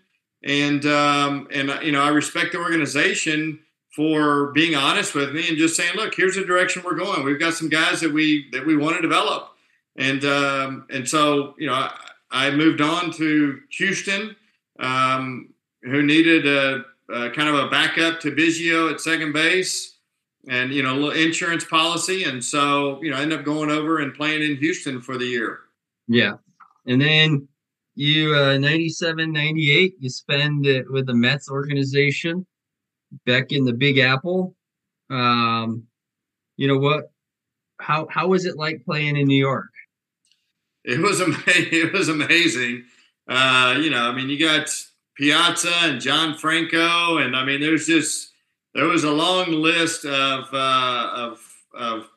and 0.44 0.86
um, 0.86 1.48
and 1.52 1.72
you 1.82 1.92
know 1.92 2.02
I 2.02 2.08
respect 2.08 2.52
the 2.52 2.58
organization 2.58 3.58
for 3.96 4.52
being 4.52 4.74
honest 4.74 5.14
with 5.14 5.32
me 5.32 5.48
and 5.48 5.56
just 5.56 5.74
saying, 5.74 5.96
look, 5.96 6.14
here's 6.14 6.36
the 6.36 6.44
direction 6.44 6.82
we're 6.84 6.94
going. 6.94 7.24
We've 7.24 7.40
got 7.40 7.54
some 7.54 7.70
guys 7.70 8.02
that 8.02 8.12
we 8.12 8.46
that 8.52 8.64
we 8.64 8.76
want 8.76 8.96
to 8.96 9.02
develop, 9.02 9.48
and 9.96 10.22
um, 10.26 10.86
and 10.90 11.08
so 11.08 11.54
you 11.58 11.66
know 11.66 11.72
I, 11.72 11.92
I 12.30 12.50
moved 12.50 12.82
on 12.82 13.10
to 13.12 13.58
Houston, 13.78 14.36
um, 14.78 15.48
who 15.82 16.02
needed 16.02 16.46
a, 16.46 16.84
a, 17.10 17.30
kind 17.30 17.48
of 17.48 17.54
a 17.54 17.68
backup 17.70 18.20
to 18.20 18.32
Biggio 18.32 18.92
at 18.92 19.00
second 19.00 19.32
base, 19.32 19.96
and 20.46 20.74
you 20.74 20.82
know 20.82 20.92
a 20.92 20.96
little 20.96 21.10
insurance 21.12 21.64
policy, 21.64 22.24
and 22.24 22.44
so 22.44 23.02
you 23.02 23.10
know 23.10 23.16
I 23.16 23.22
ended 23.22 23.38
up 23.38 23.46
going 23.46 23.70
over 23.70 24.00
and 24.00 24.12
playing 24.12 24.42
in 24.42 24.58
Houston 24.58 25.00
for 25.00 25.16
the 25.16 25.24
year. 25.24 25.60
Yeah, 26.06 26.34
and 26.84 27.00
then 27.00 27.48
you 27.94 28.34
uh, 28.34 28.58
97 28.58 29.32
98 29.32 29.94
you 29.98 30.10
spend 30.10 30.66
it 30.66 30.84
with 30.90 31.06
the 31.06 31.14
mets 31.14 31.50
organization 31.50 32.46
back 33.24 33.52
in 33.52 33.64
the 33.64 33.72
big 33.72 33.98
apple. 33.98 34.54
Um 35.10 35.84
you 36.56 36.68
know 36.68 36.78
what? 36.78 37.10
How 37.80 38.06
how 38.10 38.28
was 38.28 38.44
it 38.44 38.56
like 38.56 38.84
playing 38.84 39.16
in 39.16 39.26
new 39.26 39.38
york? 39.38 39.70
It 40.84 41.00
was 41.00 41.20
amazing 41.20 41.44
it 41.46 41.92
was 41.92 42.08
amazing. 42.08 42.84
Uh 43.28 43.76
you 43.80 43.90
know 43.90 44.08
i 44.08 44.12
mean 44.12 44.28
you 44.28 44.38
got 44.38 44.68
piazza 45.16 45.72
and 45.82 46.00
john 46.00 46.36
franco 46.36 47.16
and 47.18 47.34
i 47.34 47.44
mean 47.44 47.60
there's 47.60 47.86
just 47.86 48.30
there 48.74 48.84
was 48.84 49.02
a 49.02 49.10
long 49.10 49.50
list 49.50 50.04
of 50.04 50.44
uh 50.52 51.10
of 51.12 51.40
of 51.74 52.08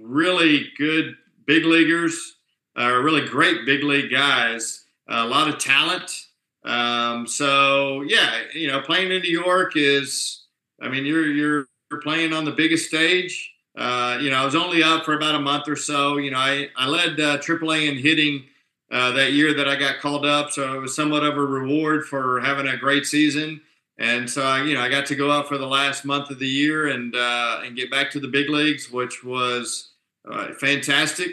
really 0.00 0.72
good 0.76 1.14
big 1.46 1.64
leaguers 1.64 2.38
uh, 2.78 2.92
really 2.92 3.26
great 3.26 3.66
big 3.66 3.82
league 3.82 4.10
guys, 4.10 4.84
a 5.08 5.26
lot 5.26 5.48
of 5.48 5.58
talent. 5.58 6.26
Um, 6.64 7.26
so 7.26 8.02
yeah, 8.02 8.42
you 8.54 8.68
know, 8.68 8.80
playing 8.80 9.12
in 9.12 9.22
New 9.22 9.30
York 9.30 9.72
is, 9.76 10.44
I 10.80 10.88
mean, 10.88 11.06
you're 11.06 11.26
you're 11.32 11.66
playing 12.02 12.32
on 12.32 12.44
the 12.44 12.52
biggest 12.52 12.86
stage. 12.88 13.52
Uh, 13.76 14.18
you 14.20 14.30
know, 14.30 14.36
I 14.36 14.44
was 14.44 14.54
only 14.54 14.82
up 14.82 15.04
for 15.04 15.14
about 15.14 15.34
a 15.34 15.40
month 15.40 15.68
or 15.68 15.76
so. 15.76 16.18
You 16.18 16.30
know, 16.30 16.38
I 16.38 16.68
I 16.76 16.86
led 16.86 17.20
uh, 17.20 17.38
AAA 17.38 17.88
in 17.88 17.98
hitting 17.98 18.44
uh, 18.90 19.12
that 19.12 19.32
year 19.32 19.54
that 19.54 19.68
I 19.68 19.76
got 19.76 20.00
called 20.00 20.26
up, 20.26 20.50
so 20.50 20.74
it 20.74 20.80
was 20.80 20.94
somewhat 20.94 21.24
of 21.24 21.36
a 21.36 21.44
reward 21.44 22.06
for 22.06 22.40
having 22.40 22.66
a 22.66 22.76
great 22.76 23.06
season. 23.06 23.60
And 23.98 24.28
so, 24.28 24.42
I, 24.42 24.62
you 24.62 24.72
know, 24.72 24.80
I 24.80 24.88
got 24.88 25.04
to 25.06 25.14
go 25.14 25.30
out 25.30 25.46
for 25.46 25.58
the 25.58 25.66
last 25.66 26.06
month 26.06 26.30
of 26.30 26.38
the 26.38 26.48
year 26.48 26.88
and 26.88 27.14
uh, 27.14 27.60
and 27.64 27.76
get 27.76 27.90
back 27.90 28.10
to 28.12 28.20
the 28.20 28.28
big 28.28 28.48
leagues, 28.48 28.90
which 28.90 29.22
was 29.22 29.90
uh, 30.28 30.54
fantastic. 30.54 31.32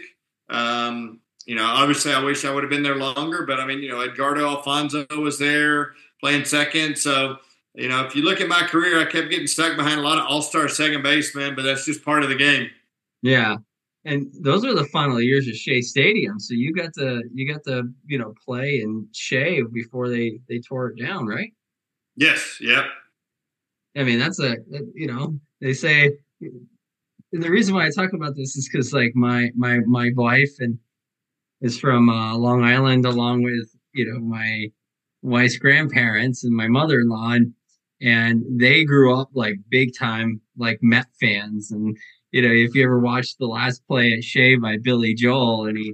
Um, 0.49 1.21
you 1.47 1.55
know, 1.55 1.65
obviously, 1.65 2.13
I 2.13 2.21
wish 2.21 2.43
I 2.43 2.53
would 2.53 2.63
have 2.63 2.69
been 2.69 2.83
there 2.83 2.97
longer, 2.97 3.45
but 3.45 3.57
I 3.57 3.65
mean, 3.65 3.79
you 3.79 3.89
know, 3.89 4.01
Edgardo 4.01 4.45
Alfonzo 4.45 5.07
was 5.17 5.39
there 5.39 5.93
playing 6.19 6.43
second. 6.43 6.97
So, 6.97 7.37
you 7.73 7.87
know, 7.87 8.05
if 8.05 8.15
you 8.15 8.21
look 8.21 8.41
at 8.41 8.49
my 8.49 8.63
career, 8.63 8.99
I 8.99 9.05
kept 9.05 9.29
getting 9.29 9.47
stuck 9.47 9.77
behind 9.77 9.97
a 9.97 10.03
lot 10.03 10.17
of 10.17 10.25
all 10.27 10.41
star 10.41 10.67
second 10.67 11.03
basemen, 11.03 11.55
but 11.55 11.61
that's 11.61 11.85
just 11.85 12.03
part 12.03 12.21
of 12.21 12.29
the 12.29 12.35
game. 12.35 12.69
Yeah. 13.21 13.55
And 14.03 14.27
those 14.41 14.65
are 14.65 14.73
the 14.73 14.85
final 14.85 15.21
years 15.21 15.47
of 15.47 15.55
Shea 15.55 15.81
Stadium. 15.81 16.37
So 16.37 16.53
you 16.53 16.73
got 16.73 16.93
to 16.95 17.23
you 17.33 17.51
got 17.51 17.63
to, 17.63 17.83
you 18.05 18.17
know, 18.17 18.33
play 18.45 18.81
in 18.81 19.07
Shea 19.13 19.61
before 19.61 20.09
they 20.09 20.39
they 20.49 20.59
tore 20.59 20.89
it 20.89 21.01
down, 21.01 21.27
right? 21.27 21.53
Yes, 22.17 22.57
yep. 22.59 22.85
I 23.95 24.03
mean, 24.03 24.19
that's 24.19 24.39
a 24.41 24.57
you 24.93 25.07
know, 25.07 25.39
they 25.61 25.73
say 25.73 26.11
and 27.33 27.43
the 27.43 27.49
reason 27.49 27.75
why 27.75 27.85
I 27.85 27.89
talk 27.89 28.13
about 28.13 28.35
this 28.35 28.55
is 28.55 28.69
because 28.69 28.93
like 28.93 29.13
my 29.15 29.49
my 29.55 29.79
my 29.85 30.11
wife 30.15 30.55
and 30.59 30.77
is 31.61 31.79
from 31.79 32.09
uh, 32.09 32.35
Long 32.37 32.63
Island, 32.63 33.05
along 33.05 33.43
with 33.43 33.69
you 33.93 34.05
know 34.05 34.19
my 34.19 34.67
wife's 35.21 35.57
grandparents 35.57 36.43
and 36.43 36.55
my 36.55 36.67
mother-in-law, 36.67 37.31
and, 37.31 37.53
and 38.01 38.43
they 38.59 38.83
grew 38.83 39.15
up 39.19 39.29
like 39.33 39.55
big 39.69 39.89
time 39.97 40.41
like 40.57 40.79
Met 40.81 41.07
fans. 41.19 41.71
And 41.71 41.97
you 42.31 42.41
know, 42.41 42.53
if 42.53 42.75
you 42.75 42.83
ever 42.83 42.99
watched 42.99 43.37
the 43.39 43.47
last 43.47 43.85
play 43.87 44.13
at 44.13 44.23
Shea 44.23 44.55
by 44.55 44.77
Billy 44.77 45.13
Joel, 45.13 45.65
and 45.65 45.77
he 45.77 45.93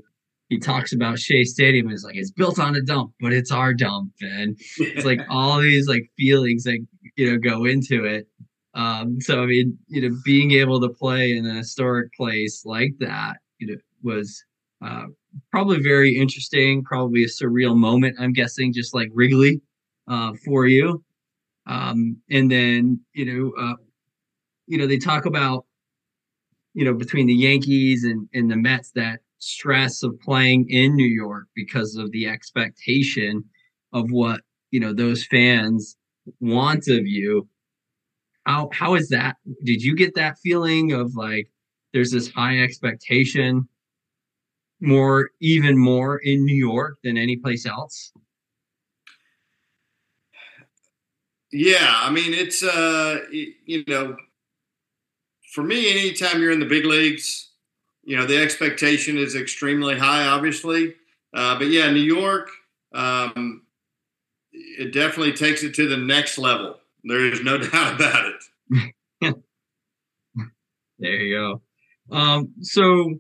he 0.50 0.60
talks 0.60 0.94
about 0.94 1.20
Shea 1.20 1.44
Stadium 1.44 1.90
is 1.90 2.04
like 2.04 2.16
it's 2.16 2.32
built 2.32 2.60
on 2.60 2.76
a 2.76 2.82
dump, 2.82 3.14
but 3.20 3.34
it's 3.34 3.52
our 3.52 3.74
dump, 3.74 4.12
and 4.22 4.58
it's 4.78 5.06
like 5.06 5.22
all 5.30 5.60
these 5.60 5.88
like 5.88 6.12
feelings 6.18 6.64
that 6.64 6.86
you 7.16 7.32
know 7.32 7.38
go 7.38 7.66
into 7.66 8.06
it. 8.06 8.28
Um, 8.76 9.22
so 9.22 9.44
I 9.44 9.46
mean, 9.46 9.78
you 9.88 10.02
know, 10.02 10.16
being 10.26 10.52
able 10.52 10.82
to 10.82 10.90
play 10.90 11.36
in 11.38 11.46
a 11.46 11.56
historic 11.56 12.12
place 12.14 12.64
like 12.66 12.94
that, 13.00 13.38
you 13.60 13.68
know, 13.68 13.76
was 14.02 14.44
uh, 14.84 15.06
probably 15.52 15.82
very 15.82 16.16
interesting, 16.16 16.84
probably 16.84 17.24
a 17.24 17.28
surreal 17.28 17.76
moment. 17.76 18.18
I'm 18.20 18.34
guessing, 18.34 18.74
just 18.74 18.94
like 18.94 19.10
Wrigley 19.14 19.62
uh, 20.08 20.34
for 20.46 20.68
you. 20.68 21.04
Um, 21.66 22.18
and 22.30 22.52
then 22.52 23.00
you 23.14 23.26
know, 23.26 23.54
uh, 23.62 23.76
you 24.68 24.78
know, 24.78 24.88
they 24.88 24.98
talk 24.98 25.26
about 25.26 25.66
you 26.74 26.86
know 26.86 26.94
between 26.94 27.28
the 27.28 27.34
Yankees 27.34 28.04
and 28.04 28.28
and 28.34 28.50
the 28.50 28.58
Mets 28.58 28.92
that 28.96 29.20
stress 29.40 30.04
of 30.04 30.20
playing 30.22 30.66
in 30.70 30.96
New 30.96 31.08
York 31.08 31.48
because 31.56 31.96
of 31.96 32.12
the 32.12 32.28
expectation 32.28 33.44
of 33.92 34.10
what 34.10 34.42
you 34.72 34.80
know 34.80 34.94
those 34.94 35.26
fans 35.26 35.96
want 36.40 36.88
of 36.88 37.06
you. 37.06 37.48
How 38.46 38.70
how 38.74 38.96
is 38.96 39.10
that? 39.10 39.38
Did 39.64 39.82
you 39.82 39.96
get 39.96 40.16
that 40.16 40.38
feeling 40.40 40.92
of 40.92 41.16
like 41.16 41.50
there's 41.94 42.12
this 42.12 42.30
high 42.30 42.60
expectation 42.60 43.68
more 44.84 45.30
even 45.40 45.78
more 45.78 46.18
in 46.18 46.46
New 46.46 46.56
York 46.56 46.98
than 47.04 47.18
any 47.18 47.38
place 47.38 47.66
else? 47.66 48.12
Yeah, 51.52 52.00
I 52.02 52.12
mean 52.12 52.34
it's 52.34 52.64
uh 52.64 53.20
you 53.32 53.84
know 53.88 54.18
for 55.54 55.64
me 55.64 55.90
anytime 55.92 56.42
you're 56.42 56.52
in 56.52 56.60
the 56.60 56.66
big 56.66 56.86
leagues, 56.86 57.52
you 58.04 58.18
know 58.18 58.26
the 58.26 58.42
expectation 58.42 59.18
is 59.18 59.36
extremely 59.36 59.98
high 59.98 60.28
obviously. 60.28 60.96
Uh, 61.34 61.58
but 61.58 61.68
yeah, 61.68 61.90
New 61.90 62.02
York 62.02 62.50
um, 62.94 63.64
it 64.52 64.94
definitely 64.94 65.34
takes 65.34 65.64
it 65.64 65.74
to 65.76 65.88
the 65.88 65.98
next 65.98 66.38
level. 66.38 66.78
There 67.04 67.26
is 67.26 67.42
no 67.42 67.58
doubt 67.70 67.96
about 67.96 68.26
it. 68.26 69.36
there 71.00 71.12
you 71.12 71.36
go. 71.36 72.16
Um, 72.16 72.54
so 72.62 73.16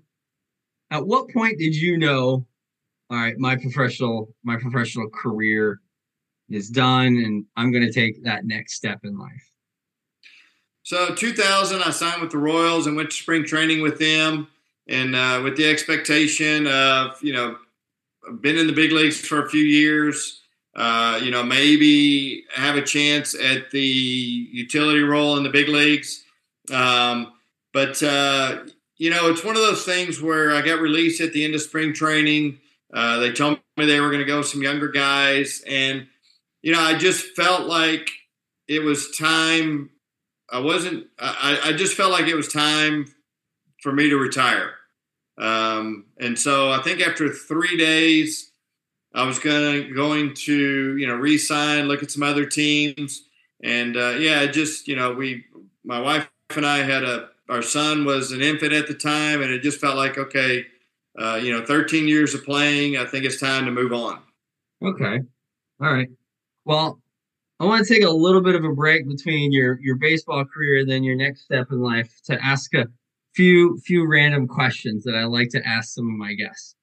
at 0.93 1.05
what 1.05 1.29
point 1.29 1.57
did 1.57 1.75
you 1.75 1.97
know 1.97 2.45
all 3.09 3.17
right 3.17 3.37
my 3.37 3.55
professional 3.55 4.33
my 4.43 4.55
professional 4.55 5.09
career 5.09 5.81
is 6.49 6.69
done 6.69 7.17
and 7.17 7.45
i'm 7.57 7.71
going 7.71 7.85
to 7.85 7.91
take 7.91 8.23
that 8.23 8.45
next 8.45 8.75
step 8.75 8.99
in 9.03 9.17
life 9.17 9.49
so 10.83 11.13
2000 11.13 11.81
i 11.81 11.89
signed 11.89 12.21
with 12.21 12.31
the 12.31 12.37
royals 12.37 12.87
and 12.87 12.95
went 12.95 13.09
to 13.09 13.15
spring 13.15 13.43
training 13.43 13.81
with 13.81 13.99
them 13.99 14.47
and 14.87 15.15
uh, 15.15 15.41
with 15.43 15.57
the 15.57 15.69
expectation 15.69 16.67
of 16.67 17.21
you 17.21 17.33
know 17.33 17.57
been 18.41 18.57
in 18.57 18.67
the 18.67 18.73
big 18.73 18.91
leagues 18.91 19.19
for 19.19 19.45
a 19.45 19.49
few 19.49 19.63
years 19.63 20.43
uh, 20.75 21.19
you 21.21 21.31
know 21.31 21.43
maybe 21.43 22.45
have 22.53 22.75
a 22.75 22.81
chance 22.81 23.35
at 23.35 23.69
the 23.71 23.79
utility 23.81 25.01
role 25.01 25.37
in 25.37 25.43
the 25.43 25.49
big 25.49 25.67
leagues. 25.69 26.23
Um, 26.71 27.33
but 27.73 28.01
uh, 28.01 28.63
you 28.97 29.09
know, 29.09 29.29
it's 29.29 29.43
one 29.43 29.55
of 29.55 29.61
those 29.61 29.85
things 29.85 30.21
where 30.21 30.53
I 30.53 30.61
got 30.61 30.79
released 30.79 31.21
at 31.21 31.33
the 31.33 31.43
end 31.43 31.55
of 31.55 31.61
spring 31.61 31.93
training. 31.93 32.59
Uh, 32.93 33.19
they 33.19 33.31
told 33.31 33.59
me 33.77 33.85
they 33.85 33.99
were 33.99 34.09
going 34.09 34.19
to 34.19 34.25
go 34.25 34.41
some 34.41 34.61
younger 34.61 34.87
guys, 34.87 35.63
and 35.67 36.07
you 36.61 36.71
know, 36.71 36.79
I 36.79 36.97
just 36.97 37.35
felt 37.35 37.67
like 37.67 38.09
it 38.67 38.83
was 38.83 39.15
time. 39.17 39.89
I 40.51 40.59
wasn't. 40.59 41.07
I, 41.19 41.59
I 41.65 41.73
just 41.73 41.95
felt 41.95 42.11
like 42.11 42.27
it 42.27 42.35
was 42.35 42.47
time 42.47 43.07
for 43.81 43.91
me 43.91 44.09
to 44.09 44.17
retire. 44.17 44.75
Um, 45.37 46.05
and 46.19 46.37
so 46.37 46.71
I 46.71 46.81
think 46.83 47.01
after 47.01 47.29
three 47.29 47.75
days, 47.75 48.51
I 49.15 49.25
was 49.25 49.39
going 49.39 49.93
going 49.93 50.33
to 50.35 50.97
you 50.97 51.07
know 51.07 51.15
re-sign, 51.15 51.87
look 51.87 52.03
at 52.03 52.11
some 52.11 52.23
other 52.23 52.45
teams, 52.45 53.23
and 53.63 53.97
uh, 53.97 54.11
yeah, 54.11 54.45
just 54.45 54.87
you 54.87 54.95
know 54.95 55.13
we, 55.13 55.45
my 55.83 55.99
wife 55.99 56.29
and 56.55 56.65
I 56.65 56.79
had 56.79 57.03
a 57.03 57.29
our 57.49 57.61
son 57.61 58.05
was 58.05 58.31
an 58.31 58.41
infant 58.41 58.73
at 58.73 58.87
the 58.87 58.93
time, 58.93 59.41
and 59.41 59.51
it 59.51 59.61
just 59.61 59.79
felt 59.79 59.97
like 59.97 60.17
okay, 60.17 60.65
uh, 61.19 61.39
you 61.41 61.51
know, 61.51 61.65
13 61.65 62.07
years 62.07 62.33
of 62.33 62.43
playing. 62.43 62.97
I 62.97 63.05
think 63.05 63.25
it's 63.25 63.39
time 63.39 63.65
to 63.65 63.71
move 63.71 63.93
on. 63.93 64.19
Okay, 64.83 65.19
all 65.81 65.93
right. 65.93 66.09
Well, 66.65 66.99
I 67.59 67.65
want 67.65 67.85
to 67.85 67.93
take 67.93 68.03
a 68.03 68.09
little 68.09 68.41
bit 68.41 68.55
of 68.55 68.63
a 68.63 68.73
break 68.73 69.07
between 69.07 69.51
your 69.51 69.79
your 69.81 69.97
baseball 69.97 70.45
career 70.45 70.79
and 70.79 70.89
then 70.89 71.03
your 71.03 71.15
next 71.15 71.43
step 71.43 71.67
in 71.71 71.81
life 71.81 72.11
to 72.25 72.43
ask 72.43 72.73
a 72.73 72.87
few 73.35 73.79
few 73.85 74.07
random 74.07 74.47
questions 74.47 75.03
that 75.03 75.15
I 75.15 75.25
like 75.25 75.49
to 75.49 75.65
ask 75.65 75.93
some 75.93 76.07
of 76.07 76.17
my 76.17 76.33
guests. 76.33 76.75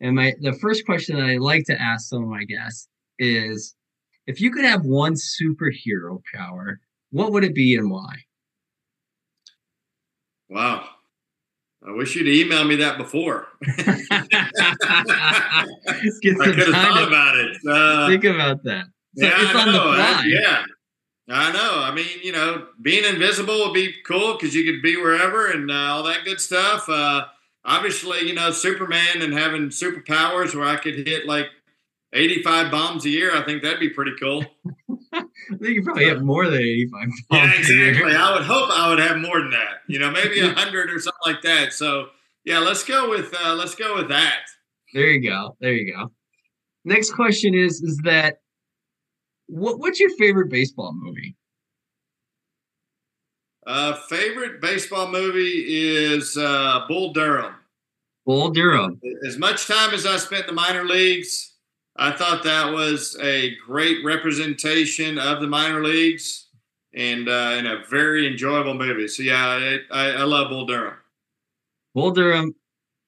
And 0.00 0.16
my 0.16 0.34
the 0.40 0.52
first 0.52 0.86
question 0.86 1.16
that 1.16 1.26
I 1.26 1.36
like 1.36 1.64
to 1.66 1.80
ask 1.80 2.08
some 2.08 2.22
of 2.22 2.28
my 2.28 2.44
guests 2.44 2.88
is 3.18 3.74
if 4.26 4.40
you 4.40 4.50
could 4.50 4.64
have 4.64 4.84
one 4.84 5.14
superhero 5.14 6.20
power, 6.34 6.80
what 7.10 7.32
would 7.32 7.44
it 7.44 7.54
be 7.54 7.76
and 7.76 7.90
why? 7.90 8.16
Wow. 10.54 10.88
I 11.84 11.90
wish 11.90 12.14
you'd 12.14 12.26
emailed 12.48 12.68
me 12.68 12.76
that 12.76 12.96
before. 12.96 13.48
I 13.66 13.76
could 16.22 16.58
have 16.58 16.68
thought 16.68 17.08
about 17.08 17.36
it. 17.36 17.56
Uh, 17.68 18.08
think 18.08 18.24
about 18.24 18.62
that. 18.62 18.86
So 19.16 19.26
yeah, 19.26 19.32
it's 19.42 19.54
I 19.54 19.60
on 19.60 19.66
the 19.66 19.72
know. 19.72 19.90
I- 19.90 20.22
yeah, 20.26 20.64
I 21.28 21.52
know. 21.52 21.80
I 21.82 21.92
mean, 21.92 22.06
you 22.22 22.30
know, 22.30 22.68
being 22.80 23.04
invisible 23.04 23.64
would 23.64 23.74
be 23.74 23.94
cool 24.06 24.34
because 24.34 24.54
you 24.54 24.64
could 24.64 24.80
be 24.80 24.96
wherever 24.96 25.48
and 25.48 25.70
uh, 25.70 25.74
all 25.74 26.04
that 26.04 26.24
good 26.24 26.40
stuff. 26.40 26.88
Uh, 26.88 27.24
obviously, 27.64 28.20
you 28.20 28.34
know, 28.34 28.52
Superman 28.52 29.22
and 29.22 29.32
having 29.34 29.70
superpowers 29.70 30.54
where 30.54 30.66
I 30.66 30.76
could 30.76 31.06
hit 31.06 31.26
like 31.26 31.48
85 32.14 32.70
bombs 32.70 33.04
a 33.04 33.10
year. 33.10 33.36
I 33.36 33.42
think 33.44 33.62
that'd 33.62 33.80
be 33.80 33.90
pretty 33.90 34.12
cool. 34.20 34.44
I 35.12 35.22
think 35.48 35.74
you 35.74 35.82
probably 35.82 36.08
have 36.08 36.22
more 36.22 36.46
than 36.48 36.60
85 36.60 37.08
Yeah, 37.30 37.46
bombs 37.54 37.70
a 37.70 37.72
year. 37.72 37.88
exactly. 37.90 38.16
I 38.16 38.32
would 38.34 38.44
hope 38.44 38.70
I 38.72 38.88
would 38.88 38.98
have 39.00 39.18
more 39.18 39.40
than 39.40 39.50
that. 39.50 39.78
You 39.88 39.98
know, 39.98 40.10
maybe 40.10 40.40
a 40.40 40.52
hundred 40.52 40.90
or 40.90 40.98
something 41.00 41.20
like 41.26 41.42
that. 41.42 41.72
So 41.72 42.06
yeah, 42.44 42.58
let's 42.60 42.84
go 42.84 43.10
with 43.10 43.34
uh, 43.44 43.54
let's 43.54 43.74
go 43.74 43.96
with 43.96 44.08
that. 44.08 44.40
There 44.92 45.08
you 45.10 45.28
go. 45.28 45.56
There 45.60 45.72
you 45.72 45.92
go. 45.92 46.12
Next 46.84 47.10
question 47.12 47.54
is 47.54 47.82
is 47.82 48.00
that 48.04 48.38
what 49.46 49.78
what's 49.78 49.98
your 50.00 50.10
favorite 50.16 50.50
baseball 50.50 50.92
movie? 50.94 51.36
Uh, 53.66 53.94
favorite 54.08 54.60
baseball 54.60 55.10
movie 55.10 55.64
is 55.66 56.36
uh, 56.36 56.84
Bull 56.86 57.12
Durham. 57.12 57.54
Bull 58.26 58.50
Durham. 58.50 59.00
As 59.26 59.38
much 59.38 59.66
time 59.66 59.94
as 59.94 60.04
I 60.06 60.16
spent 60.18 60.42
in 60.42 60.46
the 60.48 60.52
minor 60.60 60.84
leagues, 60.84 61.53
I 61.96 62.10
thought 62.10 62.42
that 62.42 62.72
was 62.72 63.16
a 63.22 63.54
great 63.66 64.04
representation 64.04 65.18
of 65.18 65.40
the 65.40 65.46
minor 65.46 65.82
leagues 65.82 66.48
and 66.94 67.28
uh, 67.28 67.54
and 67.56 67.66
a 67.66 67.82
very 67.88 68.26
enjoyable 68.26 68.74
movie. 68.74 69.08
So 69.08 69.22
yeah, 69.22 69.46
I, 69.46 69.78
I, 69.90 70.10
I 70.10 70.22
love 70.24 70.48
Bull 70.48 70.66
Durham. 70.66 70.96
Bull 71.94 72.10
Durham, 72.10 72.54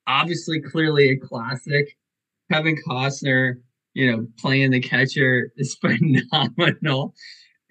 obviously 0.07 0.61
clearly 0.61 1.11
a 1.11 1.17
classic. 1.17 1.97
Kevin 2.51 2.77
Costner, 2.87 3.61
you 3.95 4.11
know, 4.11 4.29
playing 4.39 4.71
the 4.71 4.81
catcher 4.81 5.53
is 5.57 5.75
phenomenal. 5.81 7.15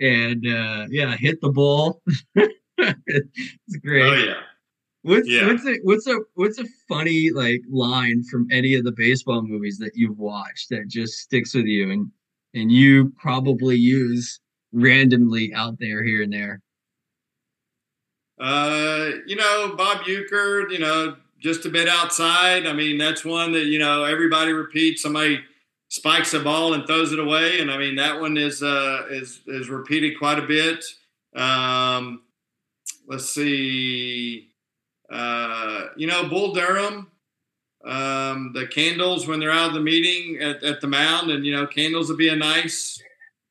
And 0.02 0.46
uh 0.46 0.88
yeah, 0.90 1.16
hit 1.16 1.40
the 1.42 1.50
ball. 1.50 2.02
it's 2.36 3.78
great. 3.82 4.04
Oh 4.04 4.14
yeah. 4.16 4.42
What's 5.06 5.28
Yeah. 5.28 5.46
what's 5.46 5.66
a 5.68 5.76
what's 5.84 6.08
a 6.08 6.20
what's 6.34 6.58
a 6.58 6.66
funny 6.90 7.30
like 7.32 7.62
line 7.70 8.24
from 8.24 8.48
any 8.52 8.74
of 8.74 8.84
the 8.84 8.92
baseball 8.92 9.44
movies 9.44 9.78
that 9.78 9.92
you've 9.94 10.18
watched 10.18 10.70
that 10.70 10.88
just 10.88 11.20
sticks 11.20 11.54
with 11.54 11.66
you 11.66 11.92
and 11.92 12.12
and 12.56 12.72
you 12.72 13.14
probably 13.22 13.76
use 13.76 14.40
randomly 14.72 15.54
out 15.54 15.78
there 15.80 16.04
here 16.04 16.24
and 16.24 16.34
there? 16.34 16.60
Uh, 18.40 19.12
you 19.28 19.36
know, 19.36 19.76
Bob 19.78 20.00
Uecker, 20.06 20.72
you 20.72 20.80
know, 20.80 21.18
just 21.40 21.66
a 21.66 21.70
bit 21.70 21.88
outside. 21.88 22.66
I 22.66 22.74
mean, 22.74 22.98
that's 22.98 23.24
one 23.24 23.52
that, 23.52 23.66
you 23.66 23.78
know, 23.78 24.06
everybody 24.06 24.54
repeats. 24.54 25.04
Somebody 25.04 25.40
spikes 25.90 26.34
a 26.34 26.40
ball 26.40 26.74
and 26.74 26.88
throws 26.88 27.14
it 27.14 27.20
away. 27.20 27.60
And 27.60 27.70
I 27.70 27.78
mean, 27.78 27.96
that 27.98 28.20
one 28.20 28.38
is, 28.38 28.64
uh, 28.64 29.04
is, 29.12 29.42
is 29.48 29.70
repeated 29.70 30.18
quite 30.18 30.40
a 30.40 30.48
bit. 30.48 30.84
Um, 31.36 32.24
let's 33.08 33.30
see. 33.30 34.55
Uh, 35.10 35.88
you 35.96 36.08
know, 36.08 36.28
Bull 36.28 36.54
Durham, 36.54 37.12
um, 37.86 38.52
the 38.54 38.68
candles 38.68 39.28
when 39.28 39.40
they're 39.40 39.52
out 39.52 39.70
of 39.70 39.74
the 39.74 39.80
meeting 39.82 40.42
at, 40.42 40.64
at 40.64 40.82
the 40.82 40.88
mound 40.88 41.30
and, 41.32 41.46
you 41.46 41.54
know, 41.54 41.68
candles 41.68 42.10
would 42.10 42.18
be 42.18 42.30
a 42.30 42.36
nice, 42.36 43.02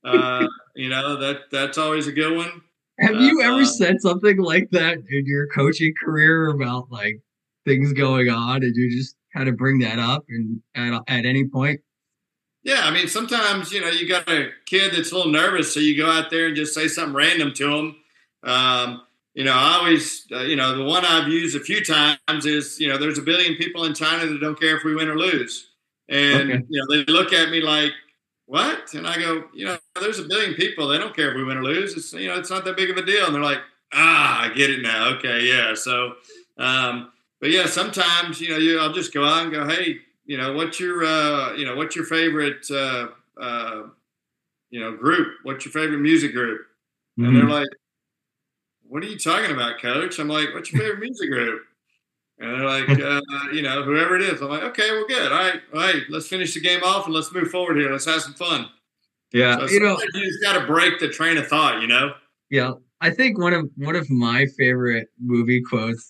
uh, 0.05 0.47
you 0.75 0.89
know, 0.89 1.17
that, 1.17 1.43
that's 1.53 1.79
always 1.79 2.07
a 2.07 2.13
good 2.13 2.37
one. 2.37 2.63
Have 2.99 3.17
you 3.21 3.43
ever 3.43 3.63
Uh, 3.63 3.65
said 3.65 4.01
something 4.01 4.39
like 4.39 4.71
that 4.71 4.99
in 5.11 5.27
your 5.27 5.47
coaching 5.49 5.95
career 6.03 6.49
about 6.49 6.91
like 6.91 7.21
things 7.65 7.93
going 7.93 8.29
on 8.29 8.63
and 8.63 8.75
you 8.77 8.91
just 8.91 9.17
kind 9.35 9.49
of 9.49 9.57
bring 9.57 9.79
that 9.81 9.99
up 9.99 10.25
and 10.29 10.61
at, 10.75 11.03
at 11.09 11.27
any 11.27 11.45
point? 11.45 11.81
Yeah, 12.63 12.81
I 12.85 12.91
mean, 12.93 13.09
sometimes 13.09 13.73
you 13.73 13.81
know 13.81 13.89
you 13.89 14.09
got 14.09 14.29
a 14.29 14.51
kid 14.67 14.95
that's 14.95 15.13
a 15.13 15.17
little 15.17 15.31
nervous, 15.33 15.75
so 15.75 15.81
you 15.81 15.97
go 15.97 16.11
out 16.11 16.31
there 16.31 16.47
and 16.47 16.57
just 16.57 16.73
say 16.75 16.89
something 16.89 17.15
random 17.15 17.53
to 17.55 17.67
them. 17.67 17.97
Um, 18.43 19.03
you 19.35 19.45
know, 19.45 19.53
I 19.53 19.77
always, 19.79 20.27
uh, 20.33 20.41
you 20.41 20.57
know, 20.57 20.77
the 20.77 20.85
one 20.85 21.05
I've 21.05 21.29
used 21.29 21.57
a 21.57 21.61
few 21.61 21.85
times 21.85 22.47
is, 22.47 22.79
you 22.81 22.89
know, 22.89 22.97
there's 22.99 23.19
a 23.19 23.23
billion 23.23 23.57
people 23.57 23.85
in 23.85 23.95
China 23.95 24.27
that 24.27 24.41
don't 24.41 24.59
care 24.59 24.77
if 24.77 24.85
we 24.85 24.95
win 24.95 25.09
or 25.09 25.19
lose, 25.19 25.71
and 26.09 26.51
Okay. 26.51 26.65
you 26.69 26.81
know 26.81 26.87
they 27.05 27.13
look 27.13 27.33
at 27.33 27.51
me 27.51 27.61
like, 27.61 27.93
what? 28.47 28.95
And 28.95 29.07
I 29.07 29.19
go, 29.19 29.45
you 29.55 29.65
know, 29.67 29.77
there's 30.01 30.19
a 30.19 30.25
billion 30.25 30.55
people. 30.55 30.89
They 30.89 30.99
don't 30.99 31.15
care 31.17 31.31
if 31.31 31.37
we 31.37 31.45
win 31.45 31.57
or 31.57 31.65
lose. 31.65 31.97
It's 31.97 32.13
you 32.13 32.29
know, 32.29 32.39
it's 32.39 32.51
not 32.51 32.65
that 32.65 32.77
big 32.77 32.91
of 32.91 32.97
a 32.97 33.03
deal. 33.05 33.27
And 33.27 33.35
they're 33.35 33.43
like, 33.43 33.61
ah, 33.93 34.43
I 34.43 34.49
get 34.55 34.71
it 34.71 34.83
now. 34.83 35.09
Okay, 35.17 35.43
yeah. 35.49 35.75
So, 35.75 36.15
um, 36.59 37.13
but 37.41 37.51
yeah, 37.51 37.67
sometimes 37.67 38.41
you 38.41 38.51
know, 38.51 38.59
you 38.59 38.79
I'll 38.81 38.93
just 38.93 39.13
go 39.15 39.25
out 39.25 39.43
and 39.45 39.53
go, 39.53 39.67
hey, 39.67 39.99
you 40.27 40.37
know, 40.39 40.53
what's 40.55 40.79
your, 40.81 41.05
uh, 41.05 41.53
you 41.55 41.65
know, 41.65 41.77
what's 41.77 41.97
your 41.97 42.05
favorite, 42.07 42.67
uh, 42.71 43.09
uh, 43.41 43.83
you 44.71 44.81
know, 44.81 44.97
group? 44.97 45.39
What's 45.43 45.65
your 45.65 45.73
favorite 45.73 45.99
music 45.99 46.33
group? 46.33 46.63
And 47.23 47.35
Mm-hmm. 47.35 47.37
they're 47.37 47.49
like, 47.49 47.69
what 48.87 49.03
are 49.03 49.07
you 49.07 49.19
talking 49.19 49.51
about, 49.51 49.81
coach? 49.81 50.19
I'm 50.19 50.29
like, 50.29 50.55
what's 50.55 50.73
your 50.73 50.83
favorite 50.83 51.01
music 51.01 51.31
group? 51.31 51.63
And 52.39 52.51
they're 52.51 52.67
like, 52.67 52.89
uh, 53.01 53.21
you 53.53 53.63
know, 53.63 53.83
whoever 53.83 54.17
it 54.17 54.23
is. 54.23 54.41
I'm 54.41 54.49
like, 54.49 54.63
okay, 54.63 54.91
well, 54.91 55.07
good. 55.07 55.33
All 55.33 55.39
right, 55.39 55.61
all 55.73 55.81
right, 55.81 56.03
let's 56.09 56.29
finish 56.29 56.55
the 56.55 56.61
game 56.61 56.83
off 56.83 57.07
and 57.07 57.15
let's 57.15 57.33
move 57.33 57.51
forward 57.51 57.77
here. 57.77 57.91
Let's 57.91 58.05
have 58.07 58.23
some 58.23 58.35
fun. 58.35 58.69
yeah, 59.33 59.59
So 59.59 59.69
you 59.69 59.81
know, 59.81 59.99
you 60.15 60.25
just 60.27 60.43
got 60.43 60.59
to 60.61 60.67
break 60.67 60.99
the 61.01 61.09
train 61.09 61.37
of 61.39 61.47
thought, 61.49 61.81
you 61.81 61.87
know? 61.89 62.13
yeah. 62.51 62.73
I 63.01 63.11
think 63.11 63.39
one 63.39 63.53
of 63.53 63.69
one 63.77 63.97
of 63.97 64.09
my 64.09 64.47
favorite 64.57 65.09
movie 65.21 65.61
quotes 65.61 66.09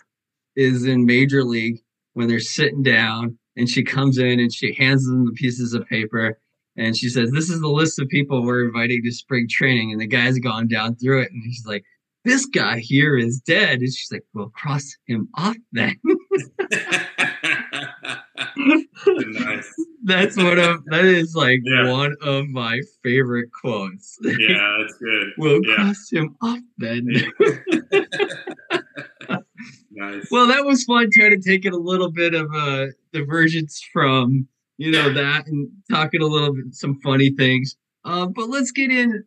is 0.54 0.84
in 0.84 1.04
Major 1.04 1.42
League 1.42 1.80
when 2.12 2.28
they're 2.28 2.38
sitting 2.38 2.84
down 2.84 3.36
and 3.56 3.68
she 3.68 3.82
comes 3.82 4.18
in 4.18 4.38
and 4.38 4.52
she 4.52 4.74
hands 4.74 5.04
them 5.04 5.24
the 5.26 5.32
pieces 5.32 5.74
of 5.74 5.84
paper 5.88 6.38
and 6.76 6.96
she 6.96 7.08
says, 7.08 7.32
"This 7.32 7.50
is 7.50 7.60
the 7.60 7.68
list 7.68 7.98
of 7.98 8.08
people 8.10 8.44
we're 8.44 8.64
inviting 8.66 9.02
to 9.02 9.10
spring 9.10 9.48
training." 9.50 9.90
And 9.90 10.00
the 10.00 10.06
guy's 10.06 10.38
gone 10.38 10.68
down 10.68 10.94
through 10.94 11.22
it 11.22 11.32
and 11.32 11.42
he's 11.44 11.64
like, 11.66 11.84
"This 12.24 12.46
guy 12.46 12.78
here 12.80 13.16
is 13.16 13.40
dead." 13.40 13.80
And 13.80 13.92
she's 13.92 14.08
like, 14.12 14.24
"Well, 14.34 14.50
cross 14.54 14.94
him 15.06 15.28
off 15.36 15.56
then." 15.72 15.96
nice. 18.56 19.72
That's 20.04 20.36
one 20.36 20.58
of 20.58 20.84
that 20.86 21.04
is 21.04 21.34
like 21.34 21.60
Yeah. 21.64 21.90
one 21.90 22.14
of 22.22 22.48
my 22.48 22.80
favorite 23.02 23.48
quotes. 23.60 24.18
Yeah, 24.22 24.76
that's 24.80 24.94
good. 24.98 25.28
we'll 25.38 25.60
Yeah. 25.64 25.74
cross 25.76 26.10
him 26.10 26.36
off 26.42 26.60
then. 26.78 27.06
Nice. 29.96 30.26
well, 30.32 30.48
that 30.48 30.64
was 30.64 30.82
fun 30.84 31.08
trying 31.12 31.30
to 31.30 31.48
take 31.48 31.64
it 31.64 31.72
a 31.72 31.78
little 31.78 32.10
bit 32.10 32.34
of 32.34 32.52
a 32.52 32.88
divergence 33.12 33.80
from 33.92 34.48
you 34.76 34.90
know 34.90 35.12
that 35.12 35.46
and 35.46 35.68
talking 35.88 36.20
a 36.20 36.26
little 36.26 36.52
bit 36.52 36.74
some 36.74 37.00
funny 37.00 37.30
things. 37.30 37.76
Uh, 38.04 38.26
but 38.26 38.48
let's 38.48 38.72
get 38.72 38.90
in. 38.90 39.22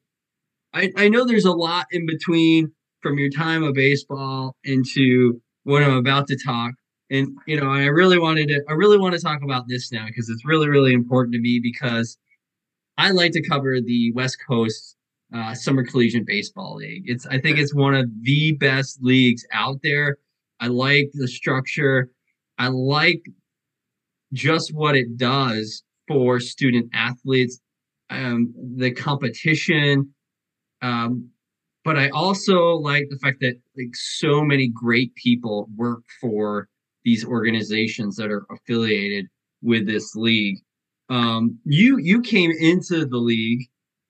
I, 0.74 0.92
I 0.98 1.08
know 1.08 1.24
there's 1.26 1.46
a 1.46 1.54
lot 1.54 1.86
in 1.92 2.06
between 2.06 2.72
from 3.08 3.18
your 3.18 3.30
time 3.30 3.64
of 3.64 3.74
baseball 3.74 4.56
into 4.66 5.42
what 5.64 5.82
I'm 5.82 5.94
about 5.94 6.28
to 6.28 6.38
talk. 6.46 6.74
And 7.10 7.30
you 7.48 7.60
know, 7.60 7.72
I 7.72 7.86
really 7.86 8.20
wanted 8.20 8.50
to 8.50 8.62
I 8.68 8.74
really 8.74 8.98
want 8.98 9.16
to 9.16 9.22
talk 9.22 9.42
about 9.42 9.68
this 9.68 9.92
now 9.94 10.06
because 10.08 10.30
it's 10.30 10.46
really, 10.46 10.68
really 10.68 10.94
important 10.94 11.34
to 11.36 11.40
me 11.40 11.62
because 11.64 12.18
I 12.98 13.12
like 13.12 13.32
to 13.34 13.48
cover 13.48 13.80
the 13.80 14.12
West 14.12 14.38
Coast 14.46 14.98
uh, 15.34 15.54
Summer 15.54 15.86
Collegiate 15.86 16.26
Baseball 16.26 16.76
League. 16.76 17.04
It's 17.06 17.26
I 17.26 17.40
think 17.40 17.60
it's 17.60 17.74
one 17.74 17.96
of 17.96 18.10
the 18.24 18.52
best 18.54 19.00
leagues 19.02 19.46
out 19.54 19.80
there. 19.84 20.18
I 20.60 20.68
like 20.68 21.12
the 21.14 21.30
structure. 21.30 22.10
I 22.58 22.68
like 22.68 23.22
just 24.34 24.74
what 24.74 24.98
it 24.98 25.16
does 25.16 25.84
for 26.10 26.42
student 26.42 26.90
athletes, 26.94 27.62
um, 28.10 28.54
the 28.76 28.92
competition. 28.92 30.14
Um, 30.82 31.30
but 31.88 31.98
I 31.98 32.10
also 32.10 32.74
like 32.74 33.08
the 33.10 33.18
fact 33.20 33.40
that 33.40 33.56
like 33.78 33.96
so 33.96 34.44
many 34.44 34.68
great 34.68 35.16
people 35.16 35.70
work 35.78 36.04
for 36.20 36.68
these 37.06 37.24
organizations 37.24 38.18
that 38.18 38.30
are 38.30 38.46
affiliated 38.52 39.28
with 39.62 39.88
this 39.88 40.14
league. 40.14 40.58
Um, 41.08 41.58
you 41.64 41.98
you 41.98 42.22
came 42.22 42.52
into 42.52 43.06
the 43.06 43.16
league 43.16 43.62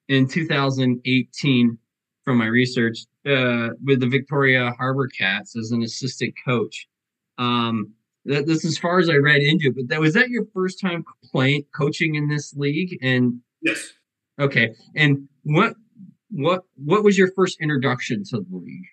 in 0.08 0.28
2018 0.28 1.78
from 2.26 2.38
my 2.40 2.48
research 2.48 2.98
uh, 3.28 3.70
with 3.86 4.00
the 4.00 4.10
Victoria 4.10 4.74
HarbourCats 4.82 5.56
as 5.56 5.70
an 5.72 5.84
assistant 5.84 6.34
coach. 6.44 6.88
Um, 7.38 7.94
that, 8.26 8.48
that's 8.48 8.66
as 8.66 8.80
far 8.80 8.98
as 8.98 9.08
I 9.08 9.18
read 9.18 9.44
into 9.44 9.68
it. 9.68 9.76
But 9.76 9.90
that 9.90 10.00
was 10.00 10.16
that 10.16 10.30
your 10.30 10.46
first 10.52 10.82
time 10.82 11.06
playing 11.32 11.66
coaching 11.76 12.16
in 12.16 12.28
this 12.28 12.56
league? 12.56 12.98
And 13.04 13.40
yes. 13.62 13.94
okay, 14.40 14.74
and 14.96 15.30
what 15.44 15.76
what 16.30 16.64
what 16.76 17.04
was 17.04 17.18
your 17.18 17.32
first 17.34 17.60
introduction 17.62 18.24
to 18.26 18.40
the 18.40 18.58
league? 18.58 18.86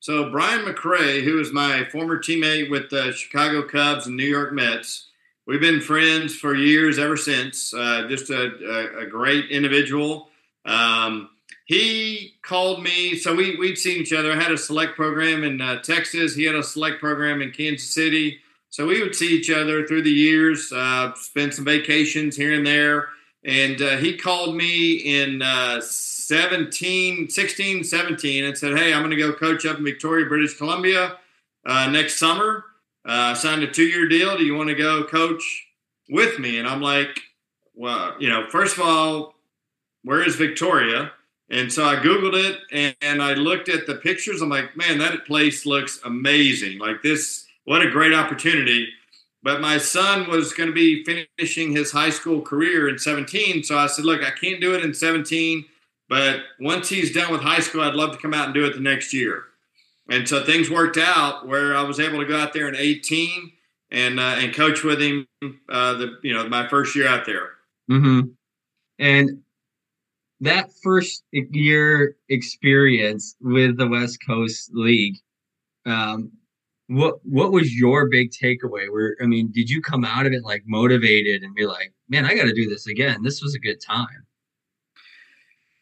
So 0.00 0.30
Brian 0.30 0.64
McRae, 0.64 1.22
who 1.22 1.38
is 1.40 1.52
my 1.52 1.84
former 1.92 2.18
teammate 2.18 2.70
with 2.70 2.88
the 2.90 3.12
Chicago 3.12 3.62
Cubs 3.62 4.06
and 4.06 4.16
New 4.16 4.24
York 4.24 4.52
Mets, 4.52 5.08
we've 5.46 5.60
been 5.60 5.80
friends 5.80 6.34
for 6.34 6.54
years 6.54 6.98
ever 6.98 7.18
since. 7.18 7.74
Uh, 7.74 8.06
just 8.08 8.30
a, 8.30 8.50
a, 8.64 9.02
a 9.02 9.06
great 9.06 9.50
individual. 9.50 10.28
Um, 10.64 11.30
he 11.66 12.34
called 12.42 12.82
me, 12.82 13.14
so 13.16 13.34
we 13.34 13.56
we'd 13.56 13.76
seen 13.78 14.00
each 14.00 14.12
other. 14.12 14.32
I 14.32 14.36
had 14.36 14.52
a 14.52 14.58
select 14.58 14.96
program 14.96 15.44
in 15.44 15.60
uh, 15.60 15.80
Texas. 15.82 16.34
He 16.34 16.44
had 16.44 16.56
a 16.56 16.62
select 16.62 16.98
program 17.00 17.42
in 17.42 17.50
Kansas 17.52 17.94
City. 17.94 18.40
So 18.70 18.86
we 18.86 19.02
would 19.02 19.14
see 19.14 19.36
each 19.36 19.50
other 19.50 19.86
through 19.86 20.02
the 20.02 20.10
years, 20.10 20.72
uh, 20.72 21.12
spend 21.14 21.52
some 21.54 21.64
vacations 21.64 22.36
here 22.36 22.54
and 22.54 22.66
there. 22.66 23.08
and 23.44 23.80
uh, 23.80 23.96
he 23.96 24.16
called 24.16 24.54
me 24.54 24.94
in 24.96 25.42
uh, 25.42 25.80
17, 26.30 27.28
16, 27.28 27.82
17 27.82 28.44
and 28.44 28.56
said, 28.56 28.78
Hey, 28.78 28.94
I'm 28.94 29.00
going 29.00 29.10
to 29.10 29.16
go 29.16 29.32
coach 29.32 29.66
up 29.66 29.78
in 29.78 29.84
Victoria, 29.84 30.26
British 30.26 30.56
Columbia 30.56 31.18
uh, 31.66 31.90
next 31.90 32.20
summer. 32.20 32.66
Uh, 33.04 33.34
signed 33.34 33.64
a 33.64 33.66
two 33.66 33.82
year 33.82 34.06
deal. 34.06 34.36
Do 34.36 34.44
you 34.44 34.54
want 34.54 34.68
to 34.68 34.76
go 34.76 35.02
coach 35.02 35.66
with 36.08 36.38
me? 36.38 36.60
And 36.60 36.68
I'm 36.68 36.80
like, 36.80 37.18
Well, 37.74 38.14
you 38.20 38.28
know, 38.28 38.46
first 38.48 38.76
of 38.76 38.84
all, 38.84 39.34
where 40.04 40.24
is 40.24 40.36
Victoria? 40.36 41.10
And 41.50 41.72
so 41.72 41.84
I 41.84 41.96
Googled 41.96 42.34
it 42.34 42.60
and, 42.70 42.94
and 43.02 43.20
I 43.20 43.34
looked 43.34 43.68
at 43.68 43.88
the 43.88 43.96
pictures. 43.96 44.40
I'm 44.40 44.50
like, 44.50 44.76
man, 44.76 44.98
that 44.98 45.26
place 45.26 45.66
looks 45.66 46.00
amazing. 46.04 46.78
Like 46.78 47.02
this, 47.02 47.44
what 47.64 47.82
a 47.82 47.90
great 47.90 48.14
opportunity. 48.14 48.88
But 49.42 49.60
my 49.60 49.78
son 49.78 50.30
was 50.30 50.52
going 50.52 50.68
to 50.68 50.74
be 50.74 51.02
finishing 51.02 51.72
his 51.72 51.90
high 51.90 52.10
school 52.10 52.40
career 52.40 52.88
in 52.88 53.00
17. 53.00 53.64
So 53.64 53.76
I 53.76 53.88
said, 53.88 54.04
look, 54.04 54.22
I 54.22 54.30
can't 54.30 54.60
do 54.60 54.76
it 54.76 54.84
in 54.84 54.94
17. 54.94 55.64
But 56.10 56.40
once 56.58 56.88
he's 56.88 57.14
done 57.14 57.30
with 57.30 57.40
high 57.40 57.60
school, 57.60 57.82
I'd 57.82 57.94
love 57.94 58.10
to 58.10 58.18
come 58.18 58.34
out 58.34 58.46
and 58.46 58.54
do 58.54 58.66
it 58.66 58.74
the 58.74 58.80
next 58.80 59.14
year. 59.14 59.44
And 60.10 60.28
so 60.28 60.44
things 60.44 60.68
worked 60.68 60.98
out 60.98 61.46
where 61.46 61.76
I 61.76 61.82
was 61.82 62.00
able 62.00 62.18
to 62.18 62.26
go 62.26 62.36
out 62.36 62.52
there 62.52 62.68
in 62.68 62.74
18 62.74 63.52
and 63.92 64.18
uh, 64.18 64.34
and 64.38 64.52
coach 64.52 64.82
with 64.82 65.00
him 65.00 65.28
uh, 65.68 65.94
the 65.94 66.18
you 66.22 66.34
know 66.34 66.48
my 66.48 66.68
first 66.68 66.96
year 66.96 67.06
out 67.06 67.26
there. 67.26 67.50
Mm-hmm. 67.88 68.30
And 68.98 69.42
that 70.40 70.70
first 70.82 71.22
year 71.30 72.16
experience 72.28 73.36
with 73.40 73.78
the 73.78 73.86
West 73.86 74.18
Coast 74.26 74.70
League, 74.74 75.16
um, 75.86 76.32
what 76.88 77.24
what 77.24 77.52
was 77.52 77.72
your 77.72 78.08
big 78.08 78.32
takeaway? 78.32 78.90
Where 78.90 79.16
I 79.22 79.26
mean, 79.26 79.52
did 79.52 79.70
you 79.70 79.80
come 79.80 80.04
out 80.04 80.26
of 80.26 80.32
it 80.32 80.42
like 80.42 80.64
motivated 80.66 81.44
and 81.44 81.54
be 81.54 81.66
like, 81.66 81.92
man, 82.08 82.26
I 82.26 82.34
got 82.34 82.46
to 82.46 82.52
do 82.52 82.68
this 82.68 82.88
again? 82.88 83.22
This 83.22 83.40
was 83.40 83.54
a 83.54 83.60
good 83.60 83.80
time. 83.80 84.26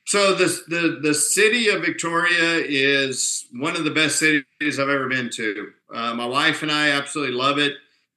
So 0.09 0.33
the, 0.33 0.47
the 0.69 1.01
the 1.03 1.13
city 1.13 1.69
of 1.69 1.83
Victoria 1.83 2.65
is 2.67 3.45
one 3.53 3.77
of 3.77 3.85
the 3.85 3.91
best 3.91 4.19
cities 4.19 4.79
I've 4.79 4.89
ever 4.89 5.07
been 5.07 5.29
to. 5.35 5.71
Uh, 5.93 6.15
my 6.15 6.25
wife 6.25 6.63
and 6.63 6.73
I 6.73 6.93
absolutely 6.93 7.37
love 7.37 7.59
it. 7.59 7.75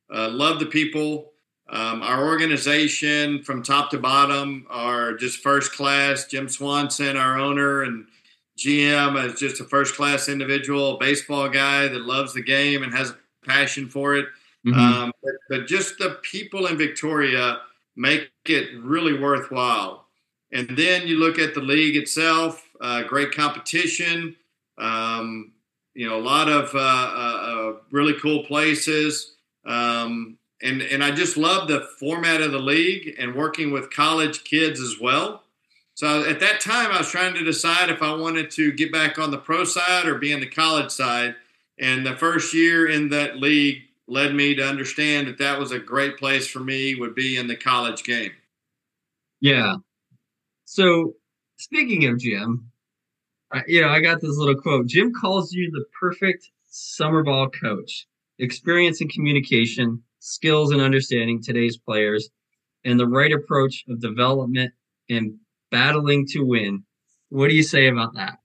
Uh, 0.10 0.30
love 0.30 0.60
the 0.60 0.68
people. 0.68 1.34
Um, 1.68 2.02
our 2.02 2.26
organization, 2.26 3.44
from 3.44 3.62
top 3.62 3.89
to 3.89 3.98
bottom, 3.98 4.66
are 4.70 5.16
just 5.16 5.39
first 5.39 5.74
class. 5.74 6.28
Jim 6.28 6.48
Swanson, 6.48 7.18
our 7.18 7.38
owner 7.38 7.84
and 7.84 8.06
GM, 8.58 9.22
is 9.26 9.38
just 9.38 9.60
a 9.60 9.66
first 9.66 9.96
class 9.96 10.30
individual, 10.30 10.98
baseball 10.98 11.50
guy 11.50 11.89
that 11.89 12.04
loves 12.04 12.34
the 12.34 12.42
game 12.42 12.84
and 12.84 12.94
has 12.94 13.10
a 13.10 13.18
passion 13.46 13.89
for 13.89 14.16
it. 14.16 14.28
Mm-hmm. 14.66 14.80
Um, 14.80 15.12
but, 15.22 15.34
but 15.50 15.68
just 15.68 15.98
the 15.98 16.20
people 16.22 16.68
in 16.68 16.78
Victoria 16.78 17.60
make 17.98 18.32
it 18.46 18.70
really 18.80 19.20
worthwhile. 19.20 20.01
And 20.54 20.78
then 20.78 21.08
you 21.08 21.18
look 21.18 21.39
at 21.39 21.54
the 21.54 21.62
league 21.62 21.95
itself, 21.95 22.68
uh, 22.82 23.04
great 23.04 23.32
competition, 23.34 24.36
um, 24.78 25.52
you 25.93 26.08
know, 26.08 26.18
a 26.18 26.22
lot 26.22 26.49
of 26.49 26.74
uh, 26.74 26.80
uh, 26.80 26.82
uh, 26.82 27.74
really 27.91 28.14
cool 28.20 28.43
places. 28.43 29.36
Um, 29.66 30.38
and, 30.62 30.82
and 30.82 31.04
I 31.04 31.12
just 31.12 31.38
love 31.38 31.68
the 31.68 31.88
format 31.99 32.41
of 32.41 32.52
the 32.52 32.60
league 32.60 33.16
and 33.18 33.36
working 33.36 33.72
with 33.72 33.91
college 33.91 34.43
kids 34.43 34.80
as 34.80 34.99
well. 34.99 35.43
So 35.93 36.24
at 36.28 36.39
that 36.39 36.62
time, 36.62 36.91
I 36.91 36.99
was 36.99 37.10
trying 37.10 37.34
to 37.36 37.43
decide 37.43 37.89
if 37.89 38.02
I 38.02 38.14
wanted 38.14 38.49
to 38.52 38.72
get 38.72 38.91
back 38.91 39.20
on 39.20 39.32
the 39.32 39.38
pro 39.38 39.64
side 39.64 40.08
or 40.08 40.16
be 40.16 40.34
on 40.34 40.39
the 40.39 40.47
college 40.47 40.91
side. 40.91 41.36
And 41.80 42.06
the 42.06 42.16
first 42.16 42.54
year 42.54 42.89
in 42.89 43.10
that 43.10 43.38
league 43.38 43.84
led 44.08 44.34
me 44.34 44.56
to 44.56 44.68
understand 44.68 45.28
that 45.28 45.38
that 45.39 45.60
was 45.60 45.72
a 45.72 45.80
great 45.80 46.18
place 46.18 46.47
for 46.47 46.60
me 46.60 46.95
would 46.95 47.16
be 47.16 47.38
in 47.38 47.47
the 47.47 47.56
college 47.56 48.04
game. 48.04 48.32
Yeah, 49.39 49.76
so 50.72 51.15
speaking 51.57 52.05
of 52.05 52.17
Jim, 52.17 52.72
I, 53.51 53.63
you 53.67 53.82
know, 53.82 53.89
I 53.89 53.99
got 53.99 54.22
this 54.22 54.38
little 54.38 54.55
quote. 54.55 54.88
Jim 54.88 55.11
calls 55.11 55.51
you 55.51 55.69
the 55.69 55.84
perfect 55.99 56.49
summer 56.69 57.24
ball 57.24 57.49
coach. 57.49 58.07
Experience 58.39 59.01
in 59.01 59.09
communication, 59.09 60.01
skills 60.19 60.72
and 60.72 60.80
understanding 60.82 61.43
today's 61.43 61.76
players, 61.76 62.30
and 62.86 62.97
the 62.97 63.05
right 63.05 63.34
approach 63.34 63.84
of 63.89 63.99
development 63.99 64.72
and 65.09 65.34
battling 65.72 66.26
to 66.28 66.39
win. 66.39 66.86
What 67.28 67.49
do 67.49 67.53
you 67.53 67.63
say 67.63 67.89
about 67.89 68.13
that? 68.13 68.38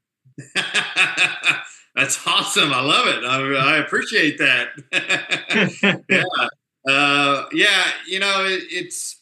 That's 1.95 2.27
awesome. 2.27 2.73
I 2.73 2.81
love 2.81 3.07
it. 3.07 3.25
I, 3.25 3.75
I 3.75 3.77
appreciate 3.77 4.39
that. 4.39 4.71
yeah. 6.11 6.93
Uh, 6.93 7.47
yeah. 7.53 7.85
You 8.09 8.19
know, 8.19 8.45
it, 8.47 8.65
it's 8.69 9.16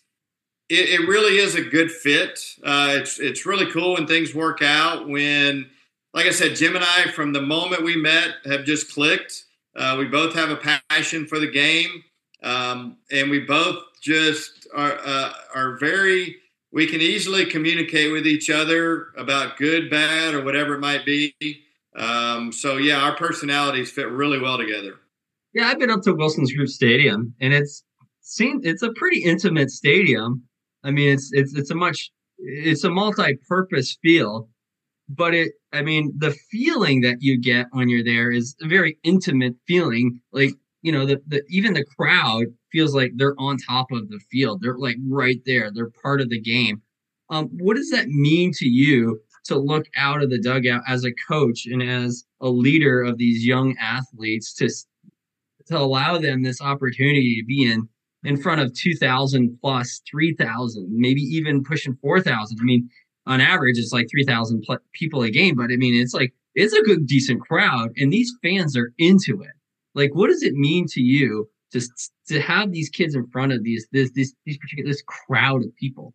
it, 0.68 1.00
it, 1.00 1.08
really 1.08 1.38
is 1.38 1.54
a 1.54 1.62
good 1.62 1.90
fit. 1.90 2.40
Uh, 2.62 2.96
it's 2.98 3.18
it's 3.18 3.44
really 3.44 3.70
cool 3.70 3.94
when 3.94 4.06
things 4.06 4.34
work 4.34 4.62
out. 4.62 5.08
When, 5.08 5.68
like 6.14 6.26
I 6.26 6.30
said, 6.30 6.56
Jim 6.56 6.74
and 6.74 6.84
I, 6.84 7.10
from 7.10 7.32
the 7.32 7.42
moment 7.42 7.84
we 7.84 7.96
met, 7.96 8.36
have 8.46 8.64
just 8.64 8.92
clicked. 8.92 9.44
Uh, 9.76 9.96
we 9.98 10.06
both 10.06 10.34
have 10.34 10.50
a 10.50 10.80
passion 10.90 11.26
for 11.26 11.38
the 11.38 11.50
game, 11.50 12.04
um, 12.42 12.96
and 13.10 13.30
we 13.30 13.40
both 13.40 13.76
just 14.00 14.66
are 14.74 14.98
uh, 15.04 15.32
are 15.54 15.76
very. 15.78 16.36
We 16.72 16.86
can 16.86 17.00
easily 17.00 17.44
communicate 17.44 18.10
with 18.10 18.26
each 18.26 18.50
other 18.50 19.08
about 19.16 19.58
good, 19.58 19.90
bad, 19.90 20.34
or 20.34 20.42
whatever 20.42 20.74
it 20.74 20.80
might 20.80 21.04
be. 21.06 21.34
Um, 21.94 22.50
so 22.50 22.78
yeah, 22.78 23.00
our 23.00 23.14
personalities 23.16 23.92
fit 23.92 24.08
really 24.08 24.40
well 24.40 24.58
together. 24.58 24.96
Yeah, 25.52 25.68
I've 25.68 25.78
been 25.78 25.90
up 25.90 26.02
to 26.02 26.14
Wilson's 26.14 26.52
Group 26.52 26.68
Stadium, 26.68 27.32
and 27.40 27.52
it's 27.52 27.84
seen 28.22 28.60
it's 28.64 28.82
a 28.82 28.92
pretty 28.94 29.22
intimate 29.22 29.70
stadium 29.70 30.42
I 30.84 30.90
mean, 30.90 31.12
it's 31.12 31.30
it's 31.32 31.54
it's 31.54 31.70
a 31.70 31.74
much 31.74 32.12
it's 32.38 32.84
a 32.84 32.90
multi-purpose 32.90 33.96
feel, 34.02 34.48
but 35.08 35.34
it 35.34 35.52
I 35.72 35.82
mean, 35.82 36.12
the 36.16 36.32
feeling 36.50 37.00
that 37.00 37.16
you 37.20 37.40
get 37.40 37.66
when 37.72 37.88
you're 37.88 38.04
there 38.04 38.30
is 38.30 38.54
a 38.62 38.68
very 38.68 38.98
intimate 39.02 39.56
feeling. 39.66 40.20
Like 40.32 40.52
you 40.82 40.92
know, 40.92 41.06
the, 41.06 41.20
the 41.26 41.42
even 41.48 41.72
the 41.72 41.84
crowd 41.98 42.46
feels 42.70 42.94
like 42.94 43.12
they're 43.16 43.34
on 43.38 43.56
top 43.56 43.90
of 43.90 44.10
the 44.10 44.20
field. 44.30 44.60
They're 44.60 44.78
like 44.78 44.96
right 45.08 45.40
there. 45.46 45.70
They're 45.72 45.90
part 46.02 46.20
of 46.20 46.28
the 46.28 46.40
game. 46.40 46.82
Um, 47.30 47.48
what 47.58 47.76
does 47.76 47.90
that 47.90 48.08
mean 48.08 48.52
to 48.56 48.66
you 48.66 49.20
to 49.44 49.58
look 49.58 49.86
out 49.96 50.22
of 50.22 50.30
the 50.30 50.40
dugout 50.40 50.82
as 50.86 51.04
a 51.04 51.12
coach 51.28 51.66
and 51.66 51.82
as 51.82 52.24
a 52.40 52.48
leader 52.48 53.02
of 53.02 53.18
these 53.18 53.46
young 53.46 53.76
athletes 53.78 54.52
to 54.54 54.68
to 55.66 55.78
allow 55.78 56.18
them 56.18 56.42
this 56.42 56.60
opportunity 56.60 57.40
to 57.40 57.46
be 57.46 57.64
in 57.70 57.88
in 58.24 58.36
front 58.36 58.60
of 58.60 58.72
2,000 58.74 59.58
plus 59.60 60.00
3,000, 60.10 60.88
maybe 60.90 61.20
even 61.20 61.62
pushing 61.62 61.94
4,000. 61.96 62.58
I 62.60 62.64
mean, 62.64 62.88
on 63.26 63.40
average, 63.40 63.78
it's 63.78 63.92
like 63.92 64.08
3,000 64.10 64.62
pl- 64.62 64.78
people 64.92 65.22
a 65.22 65.30
game, 65.30 65.56
but 65.56 65.70
I 65.70 65.76
mean, 65.76 66.00
it's 66.00 66.14
like, 66.14 66.32
it's 66.54 66.72
a 66.72 66.82
good, 66.82 67.06
decent 67.06 67.40
crowd, 67.40 67.90
and 67.96 68.12
these 68.12 68.32
fans 68.42 68.76
are 68.76 68.92
into 68.98 69.42
it. 69.42 69.50
Like, 69.94 70.14
what 70.14 70.28
does 70.28 70.42
it 70.42 70.54
mean 70.54 70.86
to 70.88 71.00
you 71.00 71.48
to, 71.72 71.80
to 72.28 72.40
have 72.40 72.72
these 72.72 72.88
kids 72.88 73.14
in 73.14 73.26
front 73.28 73.52
of 73.52 73.62
these, 73.62 73.86
this, 73.92 74.10
this, 74.14 74.34
these 74.46 74.58
particular, 74.58 74.88
this 74.88 75.02
crowd 75.02 75.64
of 75.64 75.74
people? 75.76 76.14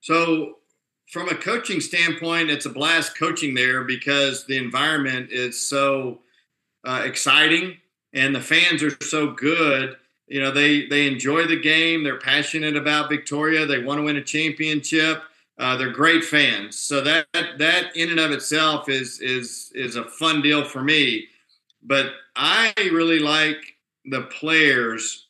So, 0.00 0.56
from 1.10 1.28
a 1.28 1.34
coaching 1.34 1.80
standpoint, 1.80 2.50
it's 2.50 2.66
a 2.66 2.70
blast 2.70 3.16
coaching 3.16 3.54
there 3.54 3.84
because 3.84 4.46
the 4.46 4.56
environment 4.56 5.30
is 5.30 5.68
so 5.68 6.20
uh, 6.84 7.02
exciting 7.04 7.76
and 8.12 8.34
the 8.34 8.40
fans 8.40 8.82
are 8.82 8.96
so 9.02 9.32
good 9.32 9.96
you 10.26 10.40
know 10.40 10.50
they 10.50 10.86
they 10.86 11.06
enjoy 11.06 11.46
the 11.46 11.60
game. 11.60 12.02
They're 12.02 12.18
passionate 12.18 12.76
about 12.76 13.10
victoria. 13.10 13.66
They 13.66 13.82
want 13.82 13.98
to 13.98 14.04
win 14.04 14.16
a 14.16 14.22
championship. 14.22 15.22
Uh, 15.58 15.76
they're 15.76 15.90
great 15.90 16.24
fans. 16.24 16.78
So 16.78 17.00
that 17.02 17.26
that 17.32 17.96
in 17.96 18.10
and 18.10 18.20
of 18.20 18.32
itself 18.32 18.88
is 18.88 19.20
is 19.20 19.70
is 19.74 19.96
a 19.96 20.04
fun 20.04 20.42
deal 20.42 20.64
for 20.64 20.82
me. 20.82 21.28
But 21.82 22.12
i 22.36 22.72
really 22.78 23.18
like 23.20 23.76
the 24.06 24.22
players 24.22 25.28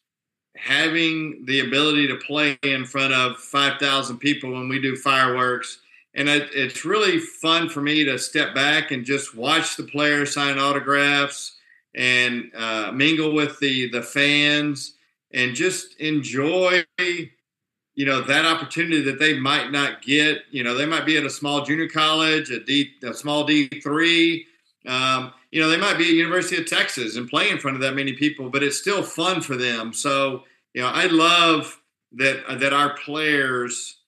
having 0.56 1.44
the 1.46 1.60
ability 1.60 2.06
to 2.06 2.16
play 2.16 2.58
in 2.62 2.84
front 2.86 3.12
of 3.12 3.36
5000 3.36 4.18
people 4.18 4.52
when 4.52 4.68
we 4.68 4.80
do 4.80 4.96
fireworks. 4.96 5.80
And 6.14 6.28
it, 6.28 6.48
it's 6.54 6.84
really 6.84 7.18
fun 7.18 7.68
for 7.68 7.82
me 7.82 8.04
to 8.04 8.18
step 8.18 8.54
back 8.54 8.92
and 8.92 9.04
just 9.04 9.34
watch 9.34 9.76
the 9.76 9.82
players 9.82 10.32
sign 10.32 10.58
autographs 10.58 11.53
and 11.94 12.50
uh, 12.56 12.90
mingle 12.92 13.32
with 13.34 13.58
the 13.60 13.88
the 13.90 14.02
fans 14.02 14.94
and 15.32 15.54
just 15.54 15.94
enjoy 16.00 16.84
you 16.98 18.04
know 18.04 18.20
that 18.22 18.44
opportunity 18.44 19.02
that 19.02 19.18
they 19.18 19.38
might 19.38 19.70
not 19.70 20.02
get. 20.02 20.42
You 20.50 20.64
know 20.64 20.74
they 20.74 20.86
might 20.86 21.06
be 21.06 21.16
at 21.16 21.24
a 21.24 21.30
small 21.30 21.64
junior 21.64 21.88
college 21.88 22.50
a 22.50 22.60
d 22.60 22.92
a 23.02 23.14
small 23.14 23.46
d3 23.46 24.44
um, 24.86 25.32
you 25.50 25.60
know 25.60 25.68
they 25.68 25.76
might 25.76 25.96
be 25.96 26.04
at 26.04 26.14
university 26.14 26.60
of 26.60 26.66
texas 26.66 27.16
and 27.16 27.28
play 27.28 27.50
in 27.50 27.58
front 27.58 27.76
of 27.76 27.80
that 27.82 27.94
many 27.94 28.12
people 28.12 28.50
but 28.50 28.62
it's 28.62 28.78
still 28.78 29.02
fun 29.02 29.40
for 29.40 29.56
them. 29.56 29.92
So 29.92 30.44
you 30.74 30.82
know 30.82 30.88
i 30.88 31.06
love 31.06 31.80
that 32.12 32.58
that 32.60 32.72
our 32.72 32.96
players 32.96 33.98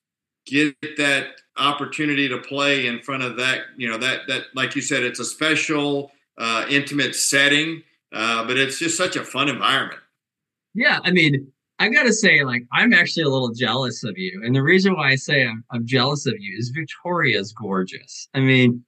get 0.45 0.75
that 0.97 1.27
opportunity 1.57 2.27
to 2.29 2.37
play 2.37 2.87
in 2.87 3.01
front 3.01 3.23
of 3.23 3.37
that 3.37 3.61
you 3.77 3.89
know 3.89 3.97
that 3.97 4.21
that 4.27 4.43
like 4.55 4.75
you 4.75 4.81
said 4.81 5.03
it's 5.03 5.19
a 5.19 5.25
special 5.25 6.11
uh, 6.37 6.65
intimate 6.69 7.15
setting 7.15 7.83
uh, 8.13 8.45
but 8.45 8.57
it's 8.57 8.79
just 8.79 8.97
such 8.97 9.15
a 9.15 9.23
fun 9.23 9.49
environment. 9.49 10.01
Yeah, 10.73 10.99
I 11.03 11.11
mean, 11.11 11.51
I 11.79 11.89
gotta 11.89 12.13
say, 12.13 12.43
like, 12.43 12.63
I'm 12.73 12.93
actually 12.93 13.23
a 13.23 13.29
little 13.29 13.53
jealous 13.53 14.03
of 14.03 14.17
you, 14.17 14.41
and 14.43 14.55
the 14.55 14.63
reason 14.63 14.95
why 14.95 15.09
I 15.11 15.15
say 15.15 15.45
I'm, 15.45 15.63
I'm 15.71 15.85
jealous 15.85 16.25
of 16.25 16.35
you 16.39 16.57
is 16.57 16.69
Victoria's 16.69 17.53
gorgeous. 17.53 18.29
I 18.33 18.39
mean, 18.39 18.83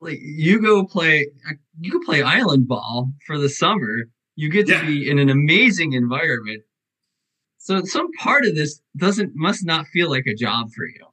like, 0.00 0.18
you 0.20 0.60
go 0.60 0.84
play, 0.84 1.26
you 1.80 1.92
go 1.92 2.00
play 2.04 2.22
island 2.22 2.68
ball 2.68 3.10
for 3.26 3.38
the 3.38 3.48
summer. 3.48 4.04
You 4.36 4.48
get 4.48 4.66
to 4.66 4.72
yeah. 4.72 4.86
be 4.86 5.08
in 5.08 5.18
an 5.18 5.28
amazing 5.28 5.92
environment. 5.92 6.62
So 7.58 7.84
some 7.84 8.10
part 8.18 8.44
of 8.44 8.56
this 8.56 8.80
doesn't 8.96 9.32
must 9.34 9.64
not 9.64 9.86
feel 9.88 10.10
like 10.10 10.26
a 10.26 10.34
job 10.34 10.72
for 10.74 10.86
you. 10.86 11.06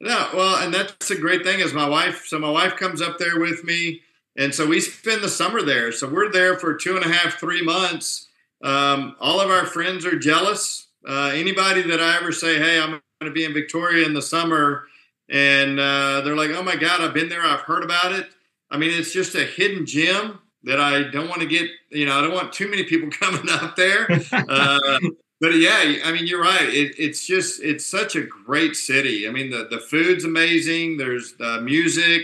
No, 0.00 0.28
well, 0.34 0.56
and 0.56 0.74
that's 0.74 1.10
a 1.10 1.18
great 1.18 1.42
thing 1.42 1.60
is 1.60 1.72
my 1.72 1.88
wife. 1.88 2.26
So 2.26 2.38
my 2.38 2.50
wife 2.50 2.76
comes 2.76 3.00
up 3.00 3.18
there 3.18 3.40
with 3.40 3.64
me, 3.64 4.02
and 4.36 4.54
so 4.54 4.66
we 4.66 4.80
spend 4.80 5.22
the 5.22 5.28
summer 5.28 5.62
there. 5.62 5.92
So 5.92 6.08
we're 6.08 6.30
there 6.30 6.58
for 6.58 6.74
two 6.74 6.96
and 6.96 7.04
a 7.04 7.08
half, 7.08 7.38
three 7.38 7.62
months. 7.62 8.28
Um, 8.62 9.16
all 9.20 9.40
of 9.40 9.50
our 9.50 9.66
friends 9.66 10.04
are 10.04 10.18
jealous. 10.18 10.88
Uh, 11.06 11.30
anybody 11.34 11.82
that 11.82 12.00
I 12.00 12.16
ever 12.16 12.32
say, 12.32 12.58
"Hey, 12.58 12.80
I'm 12.80 12.90
going 12.90 13.02
to 13.22 13.30
be 13.30 13.44
in 13.44 13.54
Victoria 13.54 14.06
in 14.06 14.14
the 14.14 14.22
summer," 14.22 14.86
and 15.28 15.78
uh, 15.78 16.20
they're 16.22 16.36
like, 16.36 16.50
"Oh 16.50 16.62
my 16.62 16.76
God, 16.76 17.00
I've 17.00 17.14
been 17.14 17.28
there. 17.28 17.44
I've 17.44 17.60
heard 17.60 17.84
about 17.84 18.12
it." 18.12 18.28
I 18.70 18.76
mean, 18.76 18.90
it's 18.90 19.12
just 19.12 19.34
a 19.34 19.44
hidden 19.44 19.86
gem 19.86 20.40
that 20.64 20.80
I 20.80 21.04
don't 21.04 21.28
want 21.28 21.40
to 21.42 21.46
get. 21.46 21.70
You 21.90 22.06
know, 22.06 22.18
I 22.18 22.22
don't 22.22 22.34
want 22.34 22.52
too 22.52 22.68
many 22.68 22.84
people 22.84 23.08
coming 23.20 23.48
up 23.48 23.76
there. 23.76 24.08
Uh, 24.32 24.98
but 25.40 25.54
yeah, 25.54 26.00
I 26.04 26.12
mean, 26.12 26.26
you're 26.26 26.42
right. 26.42 26.68
It, 26.68 26.94
it's 26.98 27.26
just 27.26 27.62
it's 27.62 27.86
such 27.86 28.16
a 28.16 28.22
great 28.22 28.74
city. 28.74 29.28
I 29.28 29.30
mean, 29.30 29.50
the 29.50 29.68
the 29.70 29.78
food's 29.78 30.24
amazing. 30.24 30.96
There's 30.96 31.34
the 31.34 31.60
music. 31.60 32.22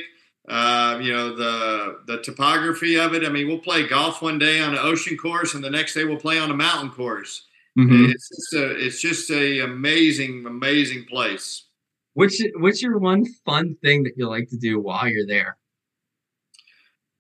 Uh, 0.49 0.99
you 1.01 1.12
know 1.12 1.36
the 1.36 2.01
the 2.07 2.20
topography 2.22 2.99
of 2.99 3.14
it. 3.14 3.24
I 3.24 3.28
mean, 3.28 3.47
we'll 3.47 3.59
play 3.59 3.86
golf 3.86 4.22
one 4.22 4.38
day 4.38 4.61
on 4.61 4.72
an 4.72 4.78
ocean 4.80 5.16
course, 5.16 5.55
and 5.55 5.62
the 5.62 5.70
next 5.70 5.95
day 5.95 6.05
we'll 6.05 6.16
play 6.16 6.38
on 6.38 6.51
a 6.51 6.55
mountain 6.55 6.90
course. 6.90 7.47
Mm-hmm. 7.78 8.11
It's 8.11 8.28
just 8.28 8.55
a 8.55 8.84
it's 8.84 9.01
just 9.01 9.30
a 9.30 9.61
amazing 9.61 10.45
amazing 10.47 11.05
place. 11.05 11.66
What's 12.14 12.43
what's 12.57 12.82
your 12.82 12.99
one 12.99 13.24
fun 13.47 13.76
thing 13.82 14.03
that 14.03 14.14
you 14.16 14.28
like 14.28 14.49
to 14.51 14.57
do 14.57 14.80
while 14.80 15.09
you're 15.09 15.26
there? 15.26 15.57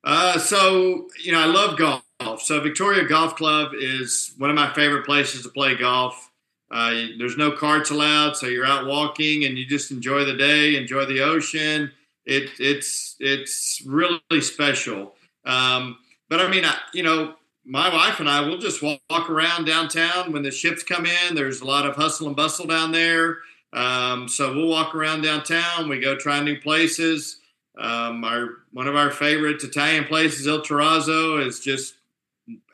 Uh, 0.04 0.38
so 0.38 1.08
you 1.22 1.30
know, 1.30 1.40
I 1.40 1.46
love 1.46 1.78
golf 1.78 2.02
golf. 2.22 2.42
So 2.42 2.60
Victoria 2.60 3.04
Golf 3.04 3.36
Club 3.36 3.72
is 3.74 4.34
one 4.38 4.50
of 4.50 4.56
my 4.56 4.72
favorite 4.72 5.04
places 5.04 5.42
to 5.42 5.48
play 5.48 5.74
golf. 5.74 6.30
Uh, 6.70 6.94
there's 7.18 7.36
no 7.36 7.52
carts 7.52 7.90
allowed, 7.90 8.36
so 8.36 8.46
you're 8.46 8.64
out 8.64 8.86
walking 8.86 9.44
and 9.44 9.58
you 9.58 9.66
just 9.66 9.90
enjoy 9.90 10.24
the 10.24 10.34
day, 10.34 10.76
enjoy 10.76 11.04
the 11.04 11.20
ocean. 11.20 11.90
It, 12.24 12.50
it's 12.58 13.16
it's 13.18 13.82
really 13.86 14.40
special. 14.40 15.14
Um, 15.44 15.98
but 16.28 16.40
I 16.40 16.48
mean, 16.48 16.64
I, 16.64 16.76
you 16.94 17.02
know, 17.02 17.34
my 17.64 17.92
wife 17.92 18.20
and 18.20 18.28
I 18.28 18.40
will 18.40 18.58
just 18.58 18.82
walk, 18.82 19.00
walk, 19.10 19.28
around 19.28 19.64
downtown 19.64 20.32
when 20.32 20.42
the 20.42 20.50
ships 20.50 20.82
come 20.82 21.06
in. 21.06 21.34
There's 21.34 21.60
a 21.60 21.64
lot 21.64 21.86
of 21.86 21.96
hustle 21.96 22.26
and 22.28 22.36
bustle 22.36 22.66
down 22.66 22.92
there, 22.92 23.38
um, 23.72 24.28
so 24.28 24.54
we'll 24.54 24.68
walk 24.68 24.94
around 24.94 25.22
downtown. 25.22 25.88
We 25.88 26.00
go 26.00 26.16
try 26.16 26.40
new 26.40 26.60
places. 26.60 27.38
Um, 27.78 28.24
our 28.24 28.48
one 28.72 28.86
of 28.86 28.96
our 28.96 29.10
favorite 29.10 29.62
Italian 29.62 30.04
places, 30.04 30.46
Il 30.46 30.62
Terrazzo, 30.62 31.44
is 31.44 31.60
just 31.60 31.94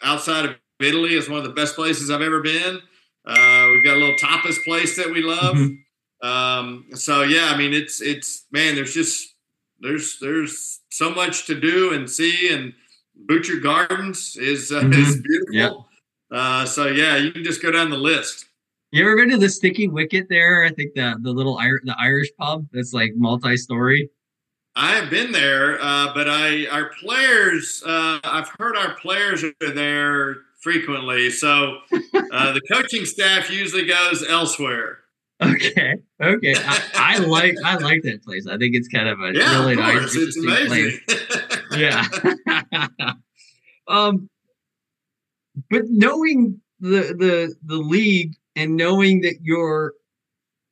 outside 0.02 0.44
of 0.44 0.56
Italy 0.80 1.14
is 1.14 1.28
one 1.28 1.38
of 1.38 1.44
the 1.44 1.50
best 1.50 1.74
places 1.74 2.10
I've 2.10 2.20
ever 2.20 2.40
been. 2.40 2.80
Uh, 3.24 3.66
we've 3.72 3.84
got 3.84 3.96
a 3.96 4.00
little 4.00 4.16
tapas 4.16 4.62
place 4.64 4.96
that 4.96 5.10
we 5.10 5.22
love. 5.22 5.54
Mm-hmm. 5.56 6.28
Um, 6.28 6.86
so 6.94 7.22
yeah, 7.22 7.50
I 7.52 7.56
mean, 7.56 7.72
it's 7.72 8.00
it's 8.00 8.46
man, 8.50 8.74
there's 8.74 8.94
just 8.94 9.34
there's 9.80 10.18
there's 10.20 10.80
so 10.90 11.10
much 11.10 11.46
to 11.46 11.58
do 11.58 11.92
and 11.92 12.08
see, 12.08 12.52
and 12.52 12.72
Butchart 13.26 13.62
Gardens 13.62 14.36
is 14.36 14.72
uh, 14.72 14.80
mm-hmm. 14.80 14.92
is 14.92 15.20
beautiful. 15.20 15.54
Yep. 15.54 15.72
Uh, 16.30 16.64
so 16.66 16.86
yeah, 16.86 17.16
you 17.16 17.32
can 17.32 17.44
just 17.44 17.62
go 17.62 17.70
down 17.70 17.90
the 17.90 17.96
list. 17.96 18.46
You 18.90 19.02
ever 19.02 19.16
been 19.16 19.30
to 19.30 19.36
the 19.36 19.50
Sticky 19.50 19.88
Wicket 19.88 20.28
there? 20.28 20.64
I 20.64 20.70
think 20.70 20.94
the 20.94 21.16
the 21.20 21.30
little 21.30 21.56
the 21.56 21.96
Irish 21.98 22.30
pub 22.38 22.66
that's 22.72 22.92
like 22.92 23.12
multi-story. 23.16 24.10
I 24.76 24.94
have 24.94 25.10
been 25.10 25.32
there, 25.32 25.80
uh, 25.82 26.14
but 26.14 26.28
I 26.28 26.66
our 26.68 26.90
players. 27.00 27.82
Uh, 27.84 28.20
I've 28.24 28.48
heard 28.58 28.76
our 28.76 28.94
players 28.94 29.44
are 29.44 29.52
there 29.74 30.36
frequently, 30.60 31.30
so 31.30 31.78
uh, 32.32 32.52
the 32.52 32.60
coaching 32.70 33.04
staff 33.04 33.50
usually 33.50 33.86
goes 33.86 34.24
elsewhere. 34.28 35.00
Okay, 35.44 35.94
okay. 36.20 36.54
I, 36.56 36.82
I, 36.94 37.18
like 37.18 37.54
I 37.64 37.76
like 37.76 38.02
that 38.02 38.24
place. 38.24 38.48
I 38.48 38.58
think 38.58 38.74
it's 38.74 38.88
kind 38.88 39.08
of 39.08 39.20
a 39.20 39.32
yeah, 39.32 39.60
really 39.60 39.76
nice, 39.76 40.16
it's 40.16 40.36
amazing. 40.36 40.98
yeah. 41.76 42.04
um, 43.86 44.28
but 45.70 45.82
knowing 45.86 46.60
the 46.80 47.14
the 47.16 47.54
the 47.64 47.76
league 47.76 48.34
and 48.56 48.76
knowing 48.76 49.20
that 49.20 49.36
you're 49.40 49.92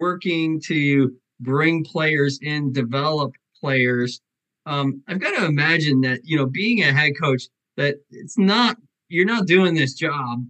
working 0.01 0.61
to 0.67 1.13
bring 1.41 1.85
players 1.85 2.39
in, 2.43 2.73
develop 2.73 3.33
players. 3.61 4.21
Um, 4.67 5.03
I've 5.07 5.21
got 5.21 5.39
to 5.39 5.45
imagine 5.45 6.01
that 6.03 6.21
you 6.25 6.37
know, 6.37 6.47
being 6.47 6.83
a 6.83 6.93
head 6.93 7.13
coach, 7.21 7.45
that 7.77 7.97
it's 8.11 8.39
not 8.39 8.77
you're 9.09 9.27
not 9.27 9.47
doing 9.47 9.75
this 9.75 9.95
job 9.95 10.45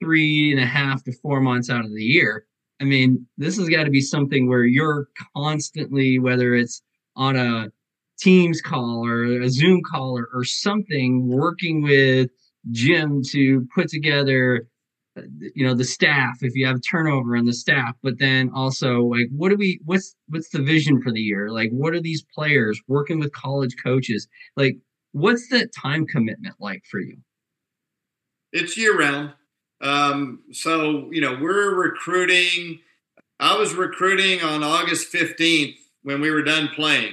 three 0.00 0.52
and 0.52 0.60
a 0.60 0.66
half 0.66 1.02
to 1.04 1.12
four 1.12 1.40
months 1.40 1.70
out 1.70 1.84
of 1.84 1.92
the 1.92 2.02
year. 2.02 2.46
I 2.80 2.84
mean, 2.84 3.26
this 3.36 3.56
has 3.58 3.68
got 3.68 3.84
to 3.84 3.90
be 3.90 4.00
something 4.00 4.48
where 4.48 4.64
you're 4.64 5.08
constantly, 5.36 6.18
whether 6.18 6.54
it's 6.54 6.82
on 7.16 7.36
a 7.36 7.70
Teams 8.18 8.60
call 8.60 9.06
or 9.06 9.40
a 9.40 9.48
Zoom 9.48 9.80
call 9.88 10.18
or, 10.18 10.28
or 10.32 10.44
something, 10.44 11.28
working 11.28 11.82
with 11.82 12.30
Jim 12.70 13.22
to 13.30 13.66
put 13.74 13.88
together 13.88 14.68
uh, 15.16 15.22
you 15.54 15.64
know 15.64 15.74
the 15.74 15.84
staff 15.84 16.38
if 16.42 16.54
you 16.54 16.66
have 16.66 16.80
turnover 16.82 17.34
in 17.34 17.46
the 17.46 17.52
staff 17.52 17.94
but 18.02 18.18
then 18.18 18.50
also 18.54 19.02
like 19.04 19.26
what 19.30 19.48
do 19.48 19.56
we 19.56 19.80
what's 19.84 20.14
what's 20.28 20.50
the 20.50 20.60
vision 20.60 21.00
for 21.00 21.12
the 21.12 21.20
year? 21.20 21.50
Like 21.50 21.70
what 21.70 21.94
are 21.94 22.00
these 22.00 22.24
players 22.34 22.80
working 22.88 23.18
with 23.18 23.32
college 23.32 23.74
coaches? 23.82 24.28
Like 24.56 24.76
what's 25.12 25.48
that 25.48 25.72
time 25.72 26.06
commitment 26.06 26.56
like 26.58 26.82
for 26.90 27.00
you? 27.00 27.18
It's 28.52 28.76
year 28.76 28.98
round 28.98 29.34
um, 29.80 30.40
so 30.52 31.08
you 31.10 31.20
know 31.20 31.38
we're 31.40 31.74
recruiting 31.74 32.78
i 33.40 33.56
was 33.56 33.74
recruiting 33.74 34.42
on 34.42 34.62
august 34.62 35.12
15th 35.12 35.76
when 36.02 36.20
we 36.20 36.30
were 36.30 36.42
done 36.42 36.68
playing 36.74 37.12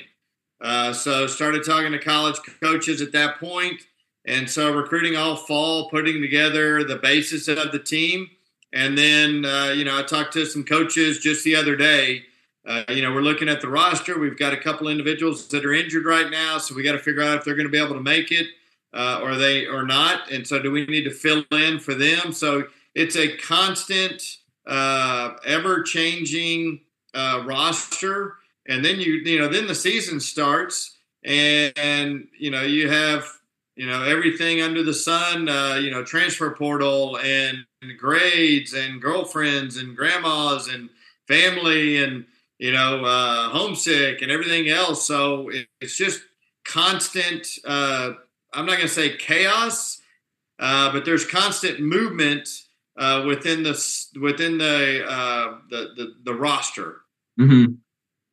uh, 0.61 0.93
so 0.93 1.27
started 1.27 1.63
talking 1.63 1.91
to 1.91 1.99
college 1.99 2.37
coaches 2.61 3.01
at 3.01 3.11
that 3.11 3.39
point 3.39 3.81
and 4.25 4.49
so 4.49 4.73
recruiting 4.73 5.15
all 5.15 5.35
fall, 5.35 5.89
putting 5.89 6.21
together 6.21 6.83
the 6.83 6.95
basis 6.97 7.47
of 7.47 7.71
the 7.71 7.79
team. 7.79 8.29
And 8.73 8.97
then, 8.97 9.45
uh, 9.45 9.73
you 9.75 9.85
know, 9.85 9.97
I 9.97 10.03
talked 10.03 10.33
to 10.33 10.45
some 10.45 10.63
coaches 10.63 11.19
just 11.19 11.43
the 11.43 11.55
other 11.55 11.75
day. 11.75 12.23
Uh, 12.65 12.83
you 12.89 13.03
know, 13.03 13.13
we're 13.13 13.21
looking 13.21 13.47
at 13.47 13.61
the 13.61 13.69
roster. 13.69 14.19
We've 14.19 14.37
got 14.37 14.53
a 14.53 14.57
couple 14.57 14.87
individuals 14.87 15.47
that 15.49 15.63
are 15.63 15.73
injured 15.73 16.05
right 16.05 16.29
now, 16.31 16.57
so 16.57 16.73
we 16.73 16.81
got 16.81 16.93
to 16.93 16.99
figure 16.99 17.21
out 17.21 17.37
if 17.37 17.45
they're 17.45 17.55
going 17.55 17.67
to 17.67 17.71
be 17.71 17.77
able 17.77 17.93
to 17.93 18.01
make 18.01 18.31
it 18.31 18.47
uh, 18.95 19.19
or 19.21 19.35
they 19.35 19.65
or 19.65 19.85
not. 19.85 20.31
And 20.31 20.47
so, 20.47 20.59
do 20.61 20.71
we 20.71 20.85
need 20.85 21.03
to 21.03 21.11
fill 21.11 21.43
in 21.51 21.79
for 21.79 21.93
them? 21.93 22.33
So 22.33 22.63
it's 22.95 23.15
a 23.15 23.35
constant, 23.37 24.37
uh, 24.65 25.33
ever-changing 25.45 26.79
uh, 27.13 27.43
roster. 27.45 28.35
And 28.67 28.83
then 28.83 28.99
you, 28.99 29.13
you 29.23 29.39
know, 29.39 29.47
then 29.47 29.67
the 29.67 29.75
season 29.75 30.19
starts, 30.19 30.97
and, 31.23 31.73
and 31.77 32.27
you 32.39 32.49
know, 32.49 32.63
you 32.63 32.89
have 32.89 33.29
you 33.75 33.85
know 33.85 34.03
everything 34.03 34.61
under 34.61 34.83
the 34.83 34.93
sun 34.93 35.49
uh, 35.49 35.77
you 35.81 35.91
know 35.91 36.03
transfer 36.03 36.51
portal 36.51 37.17
and 37.19 37.65
grades 37.97 38.73
and 38.73 39.01
girlfriends 39.01 39.77
and 39.77 39.95
grandmas 39.95 40.67
and 40.67 40.89
family 41.27 42.03
and 42.03 42.25
you 42.57 42.71
know 42.71 43.03
uh, 43.03 43.49
homesick 43.49 44.21
and 44.21 44.31
everything 44.31 44.69
else 44.69 45.05
so 45.05 45.51
it's 45.81 45.97
just 45.97 46.21
constant 46.63 47.47
uh, 47.65 48.13
i'm 48.55 48.65
not 48.65 48.77
going 48.77 48.87
to 48.87 48.93
say 48.93 49.15
chaos 49.17 50.01
uh, 50.57 50.89
but 50.91 51.03
there's 51.03 51.25
constant 51.25 51.81
movement 51.81 52.47
uh, 52.97 53.25
within 53.27 53.61
the 53.61 54.05
within 54.21 54.57
the, 54.57 55.05
uh, 55.05 55.57
the 55.69 55.89
the, 55.95 56.13
the 56.23 56.33
roster 56.33 57.01
mm-hmm. 57.39 57.73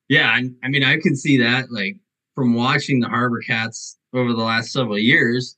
yeah 0.08 0.28
I, 0.28 0.44
I 0.62 0.68
mean 0.68 0.84
i 0.84 0.98
can 0.98 1.16
see 1.16 1.36
that 1.38 1.70
like 1.70 1.96
from 2.34 2.54
watching 2.54 3.00
the 3.00 3.08
HarbourCats 3.08 3.96
over 4.12 4.32
the 4.32 4.42
last 4.42 4.72
several 4.72 4.98
years, 4.98 5.56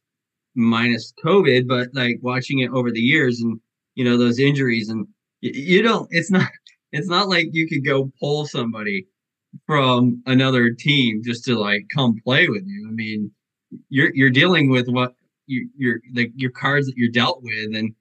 minus 0.55 1.12
COVID, 1.24 1.66
but 1.69 1.89
like 1.93 2.19
watching 2.23 2.61
it 2.61 2.70
over 2.70 2.91
the 2.91 3.01
years 3.01 3.41
and 3.41 3.59
you 3.95 4.05
know 4.05 4.16
those 4.16 4.39
injuries 4.39 4.89
and 4.89 5.07
you 5.41 5.82
don't. 5.82 6.09
It's 6.11 6.31
not. 6.31 6.49
It's 6.97 7.09
not 7.09 7.28
like 7.28 7.49
you 7.51 7.66
could 7.69 7.85
go 7.85 8.12
pull 8.20 8.47
somebody 8.47 9.09
from 9.66 10.23
another 10.27 10.70
team 10.70 11.23
just 11.24 11.45
to 11.47 11.59
like 11.59 11.86
come 11.93 12.15
play 12.23 12.49
with 12.49 12.62
you. 12.69 12.86
I 12.89 12.93
mean, 12.93 13.32
you're 13.88 14.14
you're 14.14 14.30
dealing 14.30 14.70
with 14.70 14.88
what 14.88 15.14
you, 15.46 15.68
you're 15.76 16.01
like 16.14 16.32
your 16.34 16.51
cards 16.51 16.86
that 16.86 16.96
you're 16.96 17.10
dealt 17.10 17.42
with 17.42 17.74
and 17.74 17.94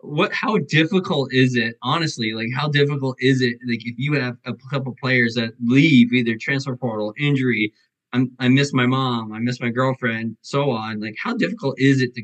what 0.00 0.32
how 0.32 0.58
difficult 0.68 1.32
is 1.32 1.56
it 1.56 1.76
honestly 1.82 2.34
like 2.34 2.48
how 2.54 2.68
difficult 2.68 3.16
is 3.20 3.40
it 3.40 3.56
like 3.66 3.80
if 3.86 3.94
you 3.96 4.12
have 4.14 4.36
a 4.44 4.52
couple 4.70 4.94
players 5.00 5.34
that 5.34 5.52
leave 5.62 6.12
either 6.12 6.36
transfer 6.36 6.76
portal 6.76 7.14
injury 7.18 7.72
I'm, 8.14 8.30
I 8.38 8.48
miss 8.48 8.72
my 8.72 8.86
mom, 8.86 9.32
I 9.32 9.40
miss 9.40 9.60
my 9.60 9.70
girlfriend, 9.70 10.36
so 10.40 10.70
on. 10.70 11.00
Like, 11.00 11.16
how 11.20 11.34
difficult 11.34 11.74
is 11.78 12.00
it 12.00 12.14
to 12.14 12.22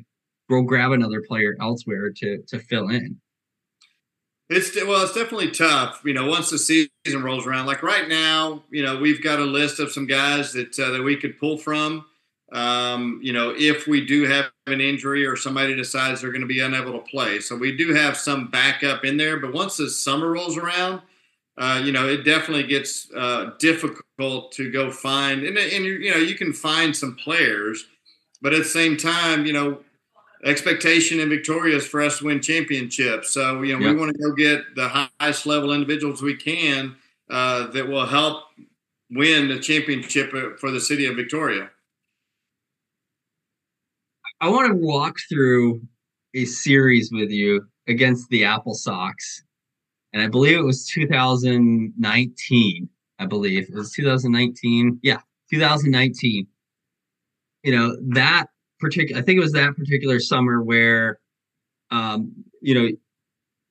go 0.48 0.62
grab 0.62 0.93
another 0.93 1.20
player 1.27 1.57
elsewhere 1.61 2.11
to 2.16 2.39
to 2.47 2.59
fill 2.61 2.89
in? 2.89 3.20
It's 4.48 4.74
well, 4.77 5.02
it's 5.02 5.15
definitely 5.15 5.51
tough. 5.51 6.01
You 6.05 6.15
know, 6.15 6.27
once 6.27 6.51
the 6.51 6.59
season 6.59 7.23
rolls 7.23 7.47
around, 7.47 7.66
like 7.66 7.82
right 7.82 8.09
now, 8.09 8.65
you 8.70 8.85
know, 8.85 8.98
we've 8.98 9.23
got 9.23 9.40
a 9.40 9.44
list 9.44 9.81
of 9.81 9.90
some 9.90 10.07
guys 10.07 10.52
that 10.52 10.78
uh, 10.78 10.90
that 10.90 11.02
we 11.02 11.16
could 11.16 11.39
pull 11.39 11.59
from. 11.59 12.07
Um, 12.53 13.21
you 13.23 13.33
know, 13.33 13.55
if 13.57 13.87
we 13.87 14.05
do 14.05 14.25
have 14.25 14.47
an 14.67 14.81
injury 14.81 15.25
or 15.25 15.37
somebody 15.37 15.77
decides 15.77 16.21
they're 16.21 16.33
going 16.33 16.41
to 16.41 16.49
be 16.49 16.61
unable 16.61 16.93
to 16.93 17.11
play, 17.11 17.39
so 17.41 17.57
we 17.57 17.77
do 17.77 17.95
have 17.95 18.17
some 18.17 18.49
backup 18.49 19.05
in 19.05 19.17
there. 19.17 19.39
But 19.39 19.53
once 19.53 19.77
the 19.77 19.89
summer 19.89 20.33
rolls 20.33 20.57
around, 20.57 21.01
uh, 21.59 21.81
you 21.85 21.93
know, 21.93 22.09
it 22.09 22.25
definitely 22.25 22.65
gets 22.65 23.09
uh, 23.17 23.53
difficult 23.59 24.53
to 24.53 24.71
go 24.71 24.91
find, 24.91 25.45
and, 25.45 25.57
and 25.57 25.85
you 25.85 26.11
know, 26.11 26.17
you 26.17 26.35
can 26.35 26.53
find 26.53 26.97
some 26.97 27.15
players, 27.17 27.87
but 28.43 28.53
at 28.53 28.59
the 28.59 28.65
same 28.65 28.97
time, 28.97 29.47
you 29.47 29.53
know, 29.53 29.81
expectation 30.45 31.21
in 31.21 31.29
Victoria 31.29 31.77
is 31.77 31.87
for 31.87 32.01
us 32.01 32.19
to 32.19 32.27
win 32.27 32.41
championships. 32.41 33.33
So 33.33 33.63
you 33.63 33.79
know 33.79 33.87
we 33.87 33.95
want 33.95 34.17
to 34.17 34.19
go 34.19 34.33
get 34.33 34.75
the 34.75 34.89
highest 35.21 35.47
level 35.47 35.73
individuals 35.73 36.23
we 36.23 36.35
can 36.35 36.97
uh, 37.29 37.69
that 37.69 37.87
will 37.87 38.07
help 38.07 38.45
win 39.11 39.49
the 39.49 39.59
championship 39.59 40.31
for 40.59 40.71
the 40.71 40.81
city 40.81 41.07
of 41.07 41.17
Victoria. 41.17 41.71
I 44.41 44.49
want 44.49 44.69
to 44.69 44.75
walk 44.75 45.17
through 45.29 45.83
a 46.35 46.47
series 46.47 47.11
with 47.12 47.31
you 47.31 47.67
against 47.89 48.29
the 48.31 48.43
AppleSox, 48.43 49.12
and 50.12 50.23
I 50.23 50.29
believe 50.29 50.57
it 50.57 50.65
was 50.65 50.87
2019. 50.87 52.89
I 53.19 53.27
believe 53.27 53.69
it 53.69 53.75
was 53.75 53.93
2019. 53.93 54.99
Yeah, 55.03 55.21
2019. 55.51 56.47
You 57.65 57.77
know 57.77 57.97
that 58.15 58.47
particular, 58.79 59.21
I 59.21 59.25
think 59.25 59.37
it 59.37 59.43
was 59.43 59.53
that 59.53 59.77
particular 59.77 60.21
summer 60.21 60.62
where, 60.62 61.21
um, 61.91 62.33
you 62.62 62.75
know, 62.75 62.89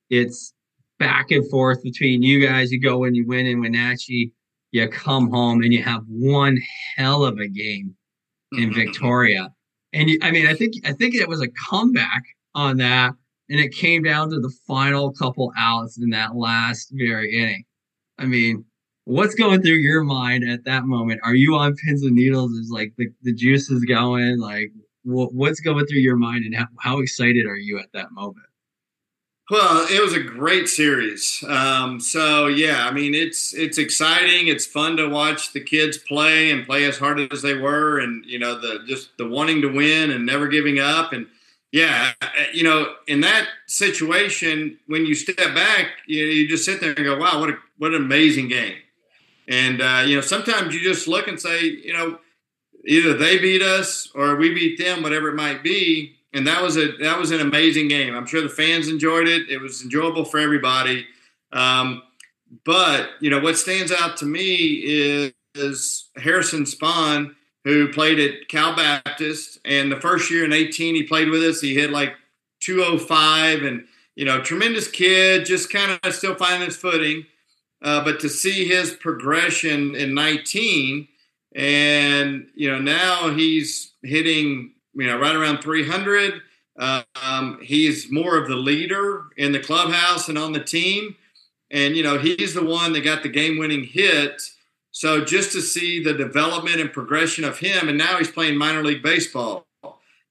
it's 0.08 0.54
back 1.00 1.32
and 1.32 1.48
forth 1.50 1.82
between 1.82 2.22
you 2.22 2.46
guys. 2.46 2.70
You 2.70 2.80
go 2.80 3.02
and 3.02 3.16
you 3.16 3.26
win 3.26 3.46
in 3.46 3.60
Wenatchee, 3.60 4.32
you 4.70 4.88
come 4.88 5.30
home 5.30 5.62
and 5.62 5.72
you 5.72 5.82
have 5.82 6.02
one 6.06 6.58
hell 6.96 7.24
of 7.24 7.38
a 7.38 7.48
game 7.48 7.96
in 8.52 8.72
Victoria. 8.72 9.52
And 9.92 10.10
I 10.22 10.30
mean, 10.30 10.46
I 10.46 10.54
think 10.54 10.74
I 10.84 10.92
think 10.92 11.14
it 11.14 11.28
was 11.28 11.42
a 11.42 11.48
comeback 11.68 12.22
on 12.54 12.76
that, 12.78 13.12
and 13.48 13.60
it 13.60 13.72
came 13.72 14.02
down 14.02 14.30
to 14.30 14.40
the 14.40 14.52
final 14.66 15.12
couple 15.12 15.52
outs 15.56 15.98
in 16.00 16.10
that 16.10 16.36
last 16.36 16.92
very 16.92 17.34
inning. 17.36 17.64
I 18.18 18.26
mean, 18.26 18.64
what's 19.04 19.34
going 19.34 19.62
through 19.62 19.78
your 19.78 20.04
mind 20.04 20.48
at 20.48 20.64
that 20.64 20.84
moment? 20.84 21.20
Are 21.24 21.34
you 21.34 21.56
on 21.56 21.74
pins 21.76 22.02
and 22.04 22.14
needles? 22.14 22.52
Is 22.52 22.70
like 22.70 22.92
the, 22.98 23.08
the 23.22 23.34
juice 23.34 23.70
is 23.70 23.84
going? 23.84 24.38
Like 24.38 24.70
what's 25.04 25.60
going 25.60 25.86
through 25.86 26.00
your 26.00 26.16
mind 26.16 26.44
and 26.44 26.54
how, 26.54 26.66
how 26.78 27.00
excited 27.00 27.46
are 27.46 27.56
you 27.56 27.78
at 27.78 27.92
that 27.94 28.12
moment? 28.12 28.46
Well, 29.50 29.84
it 29.90 30.00
was 30.00 30.12
a 30.14 30.20
great 30.20 30.68
series. 30.68 31.42
Um, 31.48 31.98
so 31.98 32.46
yeah, 32.46 32.86
I 32.86 32.92
mean, 32.92 33.14
it's 33.14 33.52
it's 33.52 33.78
exciting. 33.78 34.46
It's 34.46 34.64
fun 34.64 34.96
to 34.98 35.08
watch 35.08 35.52
the 35.52 35.60
kids 35.60 35.98
play 35.98 36.52
and 36.52 36.64
play 36.64 36.84
as 36.84 36.98
hard 36.98 37.20
as 37.32 37.42
they 37.42 37.54
were, 37.54 37.98
and 37.98 38.24
you 38.24 38.38
know 38.38 38.60
the 38.60 38.84
just 38.86 39.16
the 39.18 39.26
wanting 39.28 39.60
to 39.62 39.68
win 39.68 40.12
and 40.12 40.24
never 40.24 40.46
giving 40.46 40.78
up. 40.78 41.12
And 41.12 41.26
yeah, 41.72 42.12
you 42.52 42.62
know, 42.62 42.94
in 43.08 43.22
that 43.22 43.48
situation, 43.66 44.78
when 44.86 45.04
you 45.04 45.14
step 45.16 45.36
back, 45.36 45.88
you, 46.06 46.24
you 46.24 46.48
just 46.48 46.64
sit 46.64 46.80
there 46.80 46.92
and 46.92 47.04
go, 47.04 47.18
"Wow, 47.18 47.40
what 47.40 47.50
a 47.50 47.58
what 47.78 47.92
an 47.92 48.02
amazing 48.04 48.46
game!" 48.46 48.76
And 49.48 49.82
uh, 49.82 50.04
you 50.06 50.14
know, 50.14 50.22
sometimes 50.22 50.74
you 50.74 50.80
just 50.80 51.08
look 51.08 51.26
and 51.26 51.40
say, 51.40 51.64
you 51.64 51.92
know 51.92 52.20
either 52.86 53.14
they 53.14 53.38
beat 53.38 53.62
us 53.62 54.08
or 54.14 54.36
we 54.36 54.54
beat 54.54 54.78
them, 54.78 55.02
whatever 55.02 55.28
it 55.28 55.34
might 55.34 55.62
be. 55.62 56.16
And 56.32 56.46
that 56.46 56.62
was 56.62 56.76
a 56.76 56.92
that 56.98 57.18
was 57.18 57.30
an 57.32 57.40
amazing 57.40 57.88
game. 57.88 58.14
I'm 58.14 58.26
sure 58.26 58.40
the 58.42 58.48
fans 58.48 58.88
enjoyed 58.88 59.26
it. 59.26 59.48
It 59.50 59.60
was 59.60 59.82
enjoyable 59.82 60.24
for 60.24 60.38
everybody. 60.38 61.06
Um, 61.52 62.02
but 62.64 63.10
you 63.20 63.30
know 63.30 63.40
what 63.40 63.56
stands 63.58 63.92
out 63.92 64.16
to 64.18 64.26
me 64.26 64.82
is, 64.84 65.32
is 65.54 66.08
Harrison 66.16 66.64
Spohn, 66.64 67.34
who 67.64 67.92
played 67.92 68.20
at 68.20 68.48
Cal 68.48 68.76
Baptist, 68.76 69.58
and 69.64 69.90
the 69.90 70.00
first 70.00 70.30
year 70.30 70.44
in 70.44 70.52
18 70.52 70.94
he 70.94 71.02
played 71.02 71.30
with 71.30 71.42
us. 71.42 71.60
He 71.60 71.74
hit 71.74 71.90
like 71.90 72.14
205, 72.60 73.62
and 73.62 73.86
you 74.14 74.24
know, 74.24 74.40
tremendous 74.40 74.88
kid, 74.88 75.46
just 75.46 75.72
kind 75.72 75.98
of 76.02 76.14
still 76.14 76.36
finding 76.36 76.66
his 76.66 76.76
footing. 76.76 77.26
Uh, 77.82 78.04
but 78.04 78.20
to 78.20 78.28
see 78.28 78.68
his 78.68 78.92
progression 78.92 79.94
in 79.94 80.14
19 80.14 81.08
and 81.54 82.46
you 82.54 82.70
know 82.70 82.78
now 82.78 83.30
he's 83.30 83.92
hitting 84.02 84.72
you 85.00 85.06
know 85.06 85.18
right 85.18 85.34
around 85.34 85.62
300. 85.62 86.42
Um, 86.78 87.58
he's 87.62 88.10
more 88.10 88.38
of 88.38 88.48
the 88.48 88.56
leader 88.56 89.24
in 89.36 89.52
the 89.52 89.60
clubhouse 89.60 90.28
and 90.28 90.38
on 90.38 90.52
the 90.52 90.62
team, 90.64 91.16
and 91.70 91.96
you 91.96 92.02
know 92.02 92.18
he's 92.18 92.54
the 92.54 92.64
one 92.64 92.92
that 92.92 93.02
got 93.02 93.22
the 93.22 93.28
game-winning 93.28 93.84
hit. 93.84 94.40
So 94.92 95.24
just 95.24 95.52
to 95.52 95.60
see 95.60 96.02
the 96.02 96.14
development 96.14 96.80
and 96.80 96.92
progression 96.92 97.44
of 97.44 97.58
him, 97.58 97.88
and 97.88 97.96
now 97.96 98.18
he's 98.18 98.30
playing 98.30 98.56
minor 98.56 98.82
league 98.82 99.02
baseball. 99.02 99.66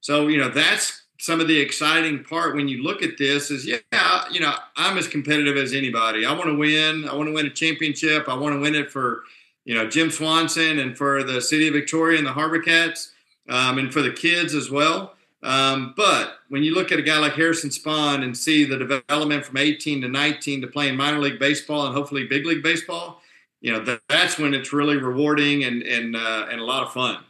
So 0.01 0.27
you 0.27 0.37
know 0.37 0.49
that's 0.49 1.03
some 1.19 1.41
of 1.41 1.47
the 1.47 1.59
exciting 1.59 2.23
part 2.23 2.55
when 2.55 2.67
you 2.67 2.81
look 2.81 3.03
at 3.03 3.17
this 3.17 3.51
is 3.51 3.67
yeah, 3.67 4.23
you 4.31 4.39
know 4.39 4.55
I'm 4.75 4.97
as 4.97 5.07
competitive 5.07 5.57
as 5.57 5.73
anybody. 5.73 6.25
I 6.25 6.33
want 6.33 6.45
to 6.45 6.57
win. 6.57 7.07
I 7.07 7.13
want 7.13 7.27
to 7.27 7.33
win 7.33 7.45
a 7.45 7.51
championship. 7.51 8.27
I 8.27 8.35
want 8.35 8.55
to 8.55 8.59
win 8.59 8.75
it 8.75 8.91
for 8.91 9.23
you 9.65 9.75
know 9.75 9.87
Jim 9.87 10.09
Swanson 10.09 10.79
and 10.79 10.97
for 10.97 11.23
the 11.23 11.41
city 11.41 11.67
of 11.67 11.73
Victoria 11.73 12.17
and 12.17 12.25
the 12.25 12.31
HarbourCats 12.31 13.11
um, 13.49 13.77
and 13.77 13.93
for 13.93 14.01
the 14.01 14.11
kids 14.11 14.53
as 14.53 14.69
well. 14.69 15.15
Um, 15.41 15.93
but 15.95 16.39
when 16.49 16.63
you 16.63 16.73
look 16.73 16.91
at 16.91 16.99
a 16.99 17.01
guy 17.01 17.17
like 17.17 17.33
Harrison 17.33 17.69
Spohn 17.69 18.23
and 18.23 18.37
see 18.37 18.65
the 18.65 18.77
development 18.77 19.45
from 19.45 19.57
18 19.57 20.01
to 20.01 20.07
19 20.07 20.61
to 20.61 20.67
playing 20.67 20.97
minor 20.97 21.19
league 21.19 21.39
baseball 21.39 21.85
and 21.85 21.95
hopefully 21.95 22.27
big 22.27 22.45
league 22.45 22.63
baseball, 22.63 23.21
you 23.61 23.71
know 23.71 23.83
that, 23.83 24.01
that's 24.09 24.37
when 24.37 24.53
it's 24.53 24.73
really 24.73 24.97
rewarding 24.97 25.63
and 25.63 25.83
and 25.83 26.15
uh, 26.15 26.47
and 26.49 26.59
a 26.59 26.63
lot 26.63 26.83
of 26.83 26.93
fun. 26.93 27.23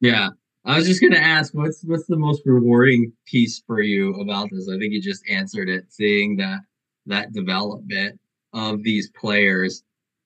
Yeah, 0.00 0.30
I 0.64 0.76
was 0.76 0.86
just 0.86 1.00
gonna 1.00 1.16
ask, 1.16 1.54
what's 1.54 1.82
what's 1.84 2.06
the 2.06 2.16
most 2.16 2.42
rewarding 2.44 3.12
piece 3.26 3.62
for 3.66 3.80
you 3.80 4.14
about 4.14 4.48
this? 4.50 4.68
I 4.68 4.78
think 4.78 4.92
you 4.92 5.00
just 5.00 5.22
answered 5.28 5.68
it, 5.68 5.84
seeing 5.88 6.36
that 6.36 6.60
that 7.06 7.32
development 7.32 8.18
of 8.52 8.82
these 8.82 9.10
players 9.10 9.82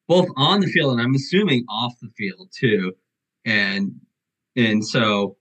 both 0.09 0.28
on 0.36 0.60
the 0.60 0.66
field 0.66 0.93
and 0.93 1.01
I'm 1.01 1.14
assuming 1.14 1.64
off 1.68 1.94
the 2.01 2.10
field 2.16 2.48
too. 2.56 2.93
And 3.44 3.93
and 4.56 4.84
so, 4.84 5.36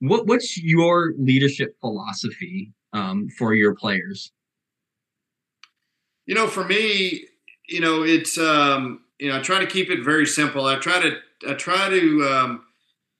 what 0.00 0.26
what's 0.26 0.56
your 0.56 1.14
leadership 1.18 1.76
philosophy 1.80 2.72
um, 2.92 3.28
for 3.38 3.54
your 3.54 3.74
players? 3.74 4.32
You 6.26 6.34
know, 6.34 6.46
for 6.46 6.64
me, 6.64 7.26
you 7.68 7.80
know, 7.80 8.02
it's 8.02 8.38
um, 8.38 9.00
you 9.18 9.28
know, 9.28 9.38
I 9.38 9.42
try 9.42 9.58
to 9.58 9.66
keep 9.66 9.90
it 9.90 10.04
very 10.04 10.26
simple. 10.26 10.66
I 10.66 10.76
try 10.76 11.00
to 11.00 11.16
I 11.48 11.54
try 11.54 11.88
to 11.88 12.28
um, 12.28 12.64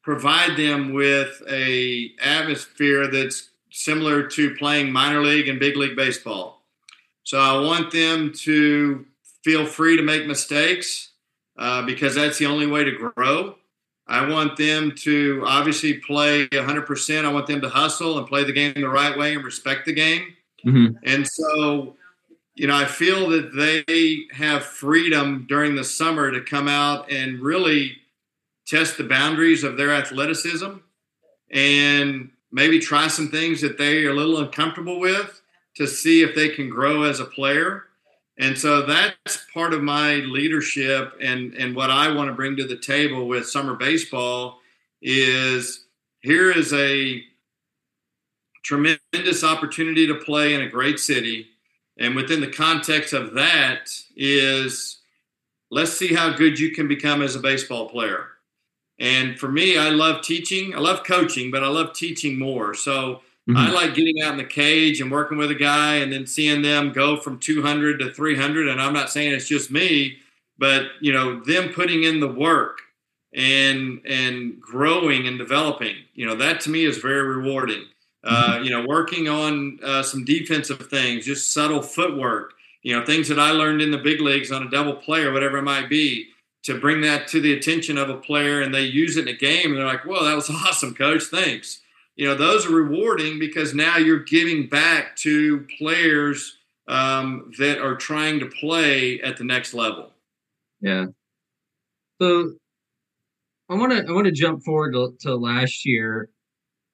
provide 0.03 0.57
them 0.57 0.93
with 0.93 1.43
a 1.51 2.11
atmosphere 2.21 3.09
that's 3.09 3.51
similar 3.71 4.27
to 4.29 4.55
playing 4.57 4.93
minor 4.93 5.23
league 5.23 5.49
and 5.49 5.59
big 5.59 5.77
league 5.77 5.97
baseball. 5.97 6.63
So 7.25 7.39
I 7.39 7.59
want 7.61 7.91
them 7.91 8.33
to 8.41 9.07
feel 9.45 9.65
free 9.67 9.97
to 9.97 10.03
make 10.03 10.27
mistakes 10.27 11.11
uh, 11.59 11.83
because 11.83 12.15
that's 12.15 12.39
the 12.39 12.47
only 12.47 12.67
way 12.67 12.85
to 12.85 12.93
grow. 12.93 13.57
I 14.07 14.29
want 14.29 14.57
them 14.57 14.93
to 14.97 15.43
obviously 15.47 15.95
play 15.95 16.49
100%. 16.49 17.25
I 17.25 17.33
want 17.33 17.47
them 17.47 17.61
to 17.61 17.69
hustle 17.69 18.19
and 18.19 18.27
play 18.27 18.45
the 18.45 18.53
game 18.53 18.75
the 18.75 18.89
right 18.89 19.17
way 19.17 19.35
and 19.35 19.45
respect 19.45 19.87
the 19.87 19.93
game. 19.93 20.35
Mm-hmm. 20.67 20.97
And 21.05 21.27
so, 21.27 21.97
you 22.55 22.67
know, 22.67 22.77
I 22.77 22.85
feel 22.85 23.29
that 23.31 23.55
they 23.55 24.25
have 24.35 24.65
freedom 24.65 25.47
during 25.49 25.75
the 25.75 25.85
summer 25.85 26.31
to 26.31 26.41
come 26.41 26.69
out 26.69 27.11
and 27.11 27.41
really 27.41 27.97
test 28.67 28.97
the 28.97 29.05
boundaries 29.05 29.65
of 29.65 29.77
their 29.77 29.93
athleticism 29.93 30.79
and 31.51 32.31
maybe 32.51 32.79
try 32.79 33.09
some 33.09 33.29
things 33.29 33.61
that 33.61 33.79
they 33.79 34.05
are 34.05 34.11
a 34.11 34.15
little 34.15 34.39
uncomfortable 34.39 35.01
with 35.01 35.41
to 35.77 35.87
see 35.87 36.23
if 36.23 36.35
they 36.35 36.49
can 36.49 36.69
grow 36.69 37.03
as 37.03 37.21
a 37.21 37.25
player. 37.25 37.85
And 38.39 38.57
so 38.59 38.83
that's 38.83 39.45
part 39.53 39.75
of 39.75 39.83
my 39.83 40.15
leadership 40.15 41.13
and, 41.21 41.55
and 41.55 41.77
what 41.77 41.91
I 41.91 42.11
want 42.11 42.29
to 42.29 42.35
bring 42.35 42.57
to 42.57 42.67
the 42.67 42.79
table 42.79 43.29
with 43.29 43.49
summer 43.49 43.75
baseball 43.75 44.59
is 45.03 45.85
here 46.21 46.51
is 46.51 46.73
a 46.73 47.23
tremendous 48.63 49.45
opportunity 49.45 50.07
to 50.07 50.15
play 50.15 50.55
in 50.55 50.63
a 50.63 50.69
great 50.69 50.99
city. 50.99 51.49
And 51.99 52.17
within 52.17 52.41
the 52.41 52.51
context 52.51 53.13
of 53.13 53.35
that 53.35 53.91
is 54.17 55.01
let's 55.71 55.93
see 55.93 56.15
how 56.15 56.33
good 56.33 56.59
you 56.59 56.71
can 56.73 56.89
become 56.89 57.23
as 57.23 57.37
a 57.37 57.41
baseball 57.41 57.89
player. 57.89 58.29
And 58.99 59.39
for 59.39 59.49
me, 59.49 59.79
I 59.79 59.89
love 59.89 60.23
teaching. 60.23 60.75
I 60.75 60.79
love 60.79 61.05
coaching, 61.05 61.51
but 61.51 61.65
I 61.65 61.69
love 61.69 61.93
teaching 61.93 62.39
more. 62.39 62.75
So 62.75 63.23
Mm-hmm. 63.49 63.57
I 63.57 63.71
like 63.71 63.95
getting 63.95 64.23
out 64.23 64.33
in 64.33 64.39
the 64.39 64.45
cage 64.45 65.01
and 65.01 65.11
working 65.11 65.37
with 65.37 65.51
a 65.51 65.57
guy 65.57 65.97
and 65.97 66.13
then 66.13 66.27
seeing 66.27 66.63
them 66.63 66.93
go 66.93 67.17
from 67.17 67.41
200 67.41 67.99
to 67.99 68.13
300. 68.13 68.69
And 68.69 68.81
I'm 68.81 68.93
not 68.93 69.11
saying 69.11 69.33
it's 69.33 69.49
just 69.49 69.71
me, 69.71 70.19
but 70.59 70.85
you 71.01 71.13
know 71.13 71.41
them 71.41 71.71
putting 71.73 72.05
in 72.05 72.21
the 72.21 72.29
work 72.29 72.79
and 73.35 74.01
and 74.07 74.61
growing 74.61 75.27
and 75.27 75.39
developing. 75.39 75.97
You 76.15 76.27
know 76.27 76.37
that 76.37 76.61
to 76.61 76.71
me 76.71 76.85
is 76.85 76.99
very 76.99 77.23
rewarding. 77.27 77.85
Uh, 78.25 78.31
mm-hmm. 78.31 78.53
Uh, 78.53 78.63
you 78.63 78.71
know, 78.71 78.85
working 78.87 79.29
on 79.29 79.81
uh, 79.83 80.03
some 80.03 80.25
defensive 80.25 80.87
things, 80.89 81.27
just 81.27 81.53
subtle 81.53 81.83
footwork. 81.83 82.55
you 82.83 82.97
know, 82.97 83.05
things 83.05 83.29
that 83.29 83.39
I 83.39 83.51
learned 83.51 83.83
in 83.83 83.91
the 83.91 83.99
big 83.99 84.21
leagues 84.21 84.53
on 84.53 84.63
a 84.63 84.71
double 84.71 84.95
play 84.95 85.23
or 85.23 85.33
whatever 85.33 85.59
it 85.59 85.63
might 85.63 85.89
be, 85.89 86.29
to 86.65 86.79
bring 86.79 87.01
that 87.03 87.27
to 87.29 87.41
the 87.41 87.53
attention 87.55 87.99
of 87.99 88.11
a 88.11 88.17
player 88.17 88.61
and 88.63 88.73
they 88.75 88.85
use 88.85 89.17
it 89.17 89.29
in 89.29 89.35
a 89.35 89.37
game 89.37 89.71
and 89.71 89.77
they're 89.79 89.87
like, 89.87 90.05
"Well, 90.05 90.25
that 90.25 90.37
was 90.37 90.49
awesome, 90.69 90.95
coach. 90.95 91.25
Thanks." 91.25 91.81
You 92.17 92.27
know, 92.29 92.35
those 92.35 92.67
are 92.67 92.71
rewarding 92.71 93.39
because 93.39 93.75
now 93.75 93.97
you're 93.97 94.23
giving 94.23 94.69
back 94.69 95.17
to 95.17 95.67
players 95.79 96.59
um, 96.89 97.53
that 97.59 97.81
are 97.81 97.97
trying 97.97 98.41
to 98.41 98.47
play 98.47 99.21
at 99.21 99.37
the 99.37 99.45
next 99.45 99.73
level. 99.73 100.13
Yeah. 100.81 101.07
So 102.21 102.53
I 103.71 103.75
want 103.75 103.93
to 103.93 104.05
I 104.07 104.13
want 104.13 104.27
to 104.27 104.33
jump 104.33 104.63
forward 104.63 104.93
to, 104.93 105.15
to 105.21 105.35
last 105.35 105.87
year. 105.87 106.29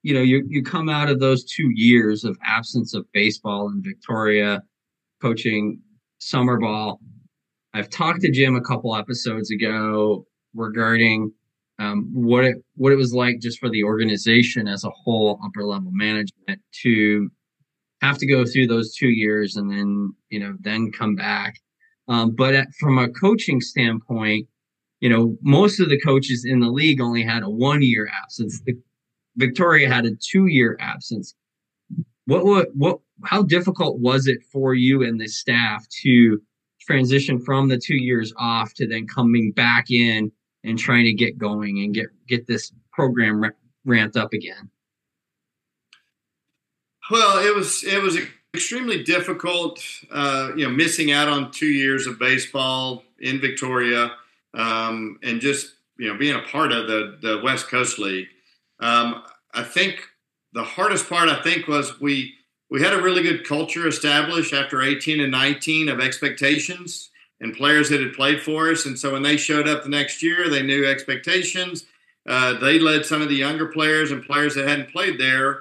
You 0.03 0.15
know, 0.15 0.21
you 0.21 0.45
you 0.49 0.63
come 0.63 0.89
out 0.89 1.11
of 1.11 1.19
those 1.19 1.45
two 1.45 1.69
years 1.75 2.25
of 2.25 2.39
absence 2.45 2.95
of 2.95 3.05
baseball 3.13 3.69
in 3.69 3.83
Victoria, 3.83 4.63
coaching 5.21 5.81
summer 6.19 6.59
ball. 6.59 7.01
I've 7.75 7.91
talked 7.91 8.21
to 8.21 8.31
Jim 8.31 8.55
a 8.55 8.61
couple 8.61 8.95
episodes 8.95 9.51
ago 9.51 10.25
regarding 10.55 11.33
um, 11.79 12.09
what 12.13 12.45
it 12.45 12.57
what 12.77 12.93
it 12.93 12.97
was 12.97 13.13
like 13.13 13.41
just 13.41 13.59
for 13.59 13.69
the 13.71 13.85
organization 13.85 14.67
as 14.67 14.85
a 14.85 14.91
whole, 14.91 15.41
upper 15.45 15.65
level 15.65 15.91
management, 15.93 16.61
to 16.83 17.31
have 18.01 18.19
to 18.19 18.27
go 18.27 18.45
through 18.45 18.67
those 18.67 18.95
two 18.95 19.09
years 19.09 19.57
and 19.57 19.71
then 19.71 20.13
you 20.31 20.41
know 20.41 20.57
then 20.61 20.91
come 20.93 21.15
back. 21.15 21.61
Um, 22.09 22.35
but 22.35 22.55
at, 22.55 22.69
from 22.81 22.99
a 22.99 23.09
coaching 23.09 23.61
standpoint, 23.61 24.49
you 25.01 25.09
know, 25.09 25.37
most 25.43 25.79
of 25.79 25.89
the 25.89 26.01
coaches 26.01 26.45
in 26.45 26.61
the 26.61 26.71
league 26.71 27.01
only 27.01 27.23
had 27.23 27.43
a 27.43 27.51
one 27.51 27.83
year 27.83 28.09
absence. 28.23 28.61
The, 28.65 28.75
Victoria 29.37 29.89
had 29.89 30.05
a 30.05 30.17
two 30.17 30.47
year 30.47 30.77
absence. 30.81 31.35
What, 32.27 32.45
what, 32.45 32.69
what, 32.75 32.99
how 33.25 33.43
difficult 33.43 34.01
was 34.01 34.27
it 34.27 34.39
for 34.53 34.75
you 34.75 35.03
and 35.03 35.21
the 35.21 35.29
staff 35.29 35.87
to 36.03 36.43
transition 36.81 37.39
from 37.39 37.69
the 37.69 37.79
two 37.79 37.97
years 37.97 38.33
off 38.37 38.75
to 38.75 38.87
then 38.87 39.07
coming 39.07 39.53
back 39.53 39.91
in 39.91 40.33
and 40.69 40.79
trying 40.79 41.05
to 41.05 41.13
get 41.13 41.39
going 41.39 41.79
and 41.79 41.95
get, 41.95 42.07
get 42.27 42.47
this 42.47 42.73
program 42.93 43.45
ramped 43.85 44.17
up 44.17 44.33
again? 44.33 44.71
Well, 47.11 47.45
it 47.45 47.55
was, 47.55 47.85
it 47.85 48.03
was 48.03 48.19
extremely 48.55 49.03
difficult, 49.03 49.83
uh, 50.11 50.51
you 50.57 50.65
know, 50.67 50.71
missing 50.71 51.11
out 51.11 51.29
on 51.29 51.51
two 51.51 51.67
years 51.67 52.07
of 52.07 52.19
baseball 52.19 53.03
in 53.19 53.41
Victoria 53.41 54.13
um, 54.55 55.19
and 55.23 55.41
just 55.41 55.75
you 55.99 56.09
know 56.09 56.19
being 56.19 56.35
a 56.35 56.43
part 56.43 56.73
of 56.73 56.87
the 56.87 57.19
the 57.21 57.41
West 57.43 57.69
Coast 57.69 57.99
League. 57.99 58.29
Um, 58.81 59.23
I 59.53 59.63
think 59.63 60.03
the 60.53 60.63
hardest 60.63 61.09
part 61.09 61.29
I 61.29 61.43
think 61.43 61.69
was 61.69 62.01
we 62.01 62.35
we 62.71 62.83
had 62.83 62.93
a 62.93 63.03
really 63.03 63.23
good 63.23 63.47
culture 63.47 63.87
established 63.87 64.53
after 64.53 64.83
18 64.83 65.21
and 65.21 65.33
19 65.33 65.89
of 65.89 66.01
expectations 66.01 67.11
and 67.41 67.55
players 67.55 67.89
that 67.89 68.01
had 68.01 68.13
played 68.13 68.43
for 68.43 68.71
us, 68.71 68.87
and 68.87 68.99
so 68.99 69.13
when 69.13 69.23
they 69.23 69.37
showed 69.37 69.69
up 69.69 69.83
the 69.83 69.89
next 69.89 70.23
year, 70.23 70.49
they 70.49 70.63
knew 70.63 70.87
expectations. 70.87 71.87
Uh, 72.29 72.59
they 72.59 72.79
led 72.79 73.07
some 73.07 73.23
of 73.23 73.29
the 73.29 73.35
younger 73.35 73.67
players 73.67 74.11
and 74.11 74.25
players 74.25 74.55
that 74.55 74.69
hadn't 74.69 74.91
played 74.91 75.19
there 75.19 75.61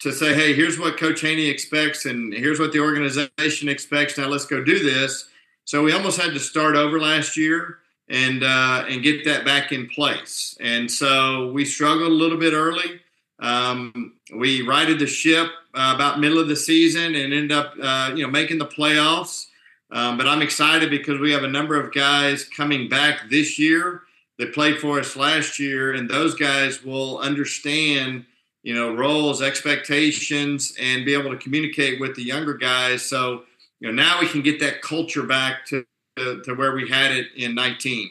to 0.00 0.12
say, 0.12 0.34
"Hey, 0.34 0.52
here's 0.52 0.78
what 0.78 0.98
Coach 0.98 1.20
Haney 1.20 1.46
expects, 1.46 2.06
and 2.06 2.32
here's 2.32 2.58
what 2.58 2.72
the 2.72 2.80
organization 2.80 3.68
expects. 3.68 4.18
Now 4.18 4.28
let's 4.28 4.46
go 4.46 4.62
do 4.62 4.78
this." 4.78 5.28
So 5.64 5.82
we 5.82 5.92
almost 5.92 6.20
had 6.20 6.32
to 6.32 6.40
start 6.40 6.76
over 6.76 7.00
last 7.00 7.36
year 7.36 7.78
and 8.08 8.42
uh, 8.42 8.84
and 8.88 9.02
get 9.02 9.24
that 9.24 9.44
back 9.44 9.72
in 9.72 9.88
place. 9.88 10.56
And 10.60 10.90
so 10.90 11.50
we 11.52 11.64
struggled 11.64 12.10
a 12.10 12.14
little 12.14 12.38
bit 12.38 12.52
early. 12.52 13.00
Um, 13.38 14.14
we 14.34 14.62
righted 14.62 14.98
the 14.98 15.06
ship 15.06 15.48
uh, 15.74 15.92
about 15.94 16.20
middle 16.20 16.38
of 16.38 16.48
the 16.48 16.56
season 16.56 17.14
and 17.14 17.32
ended 17.32 17.52
up 17.52 17.74
uh, 17.82 18.12
you 18.14 18.22
know 18.22 18.30
making 18.30 18.58
the 18.58 18.66
playoffs. 18.66 19.45
Um, 19.90 20.16
but 20.16 20.26
I'm 20.26 20.42
excited 20.42 20.90
because 20.90 21.20
we 21.20 21.32
have 21.32 21.44
a 21.44 21.48
number 21.48 21.80
of 21.80 21.94
guys 21.94 22.44
coming 22.44 22.88
back 22.88 23.30
this 23.30 23.58
year 23.58 24.02
that 24.38 24.52
played 24.52 24.78
for 24.78 24.98
us 24.98 25.16
last 25.16 25.58
year, 25.58 25.94
and 25.94 26.10
those 26.10 26.34
guys 26.34 26.82
will 26.84 27.18
understand 27.18 28.24
you 28.62 28.74
know 28.74 28.94
roles, 28.94 29.42
expectations, 29.42 30.74
and 30.80 31.04
be 31.04 31.14
able 31.14 31.30
to 31.30 31.36
communicate 31.36 32.00
with 32.00 32.16
the 32.16 32.22
younger 32.22 32.54
guys. 32.54 33.02
So 33.02 33.44
you 33.80 33.88
know 33.88 33.94
now 33.94 34.20
we 34.20 34.26
can 34.26 34.42
get 34.42 34.58
that 34.60 34.82
culture 34.82 35.22
back 35.22 35.64
to 35.66 35.86
to, 36.16 36.42
to 36.42 36.54
where 36.54 36.72
we 36.72 36.88
had 36.88 37.12
it 37.12 37.26
in 37.36 37.54
19. 37.54 38.10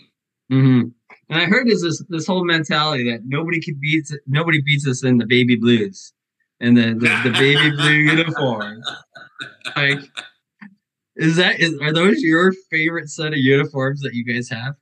Mm-hmm. 0.52 0.90
And 1.30 1.42
I 1.42 1.46
heard 1.46 1.68
this 1.68 2.04
this 2.08 2.28
whole 2.28 2.46
mentality 2.46 3.10
that 3.12 3.26
nobody 3.26 3.60
can 3.60 3.76
beat 3.82 4.10
nobody 4.28 4.62
beats 4.62 4.88
us 4.88 5.04
in 5.04 5.18
the 5.18 5.26
baby 5.26 5.56
blues 5.56 6.14
and 6.60 6.78
the 6.78 6.94
the, 6.94 7.30
the 7.30 7.32
baby 7.32 7.72
blue 7.72 7.92
uniform. 7.92 8.82
Like, 9.76 10.00
is 11.16 11.36
that 11.38 11.60
is 11.60 11.78
are 11.82 11.94
those 11.94 12.22
your 12.22 12.54
favorite 12.70 13.10
set 13.10 13.34
of 13.34 13.40
uniforms 13.40 14.02
that 14.02 14.14
you 14.14 14.26
guys 14.26 14.50
have? 14.50 14.76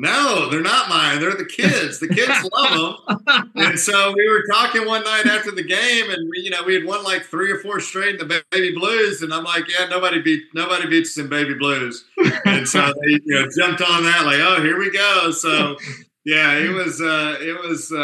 No, 0.00 0.48
they're 0.48 0.62
not 0.62 0.88
mine. 0.88 1.18
They're 1.18 1.34
the 1.34 1.44
kids. 1.44 1.98
The 1.98 2.06
kids 2.06 2.48
love 2.52 3.00
them. 3.26 3.50
And 3.56 3.76
so 3.76 4.12
we 4.16 4.30
were 4.30 4.44
talking 4.48 4.86
one 4.86 5.02
night 5.02 5.26
after 5.26 5.50
the 5.50 5.64
game, 5.64 6.08
and 6.08 6.30
we, 6.30 6.38
you 6.38 6.50
know, 6.50 6.62
we 6.62 6.74
had 6.74 6.84
won 6.84 7.02
like 7.02 7.24
three 7.24 7.50
or 7.50 7.58
four 7.58 7.80
straight 7.80 8.20
in 8.20 8.28
the 8.28 8.44
baby 8.52 8.72
blues, 8.72 9.22
and 9.22 9.34
I'm 9.34 9.42
like, 9.42 9.64
yeah, 9.68 9.86
nobody 9.86 10.22
beat 10.22 10.44
nobody 10.54 10.86
beats 10.86 11.18
us 11.18 11.24
in 11.24 11.28
baby 11.28 11.54
blues. 11.54 12.04
And 12.44 12.68
so 12.68 12.80
they, 12.86 13.18
you 13.24 13.34
know, 13.34 13.48
jumped 13.58 13.82
on 13.82 14.04
that 14.04 14.24
like, 14.24 14.38
oh, 14.38 14.62
here 14.62 14.78
we 14.78 14.92
go. 14.92 15.32
So 15.32 15.76
yeah, 16.24 16.56
it 16.56 16.72
was, 16.72 17.00
uh, 17.00 17.36
it 17.40 17.60
was, 17.60 17.90
uh, 17.90 17.96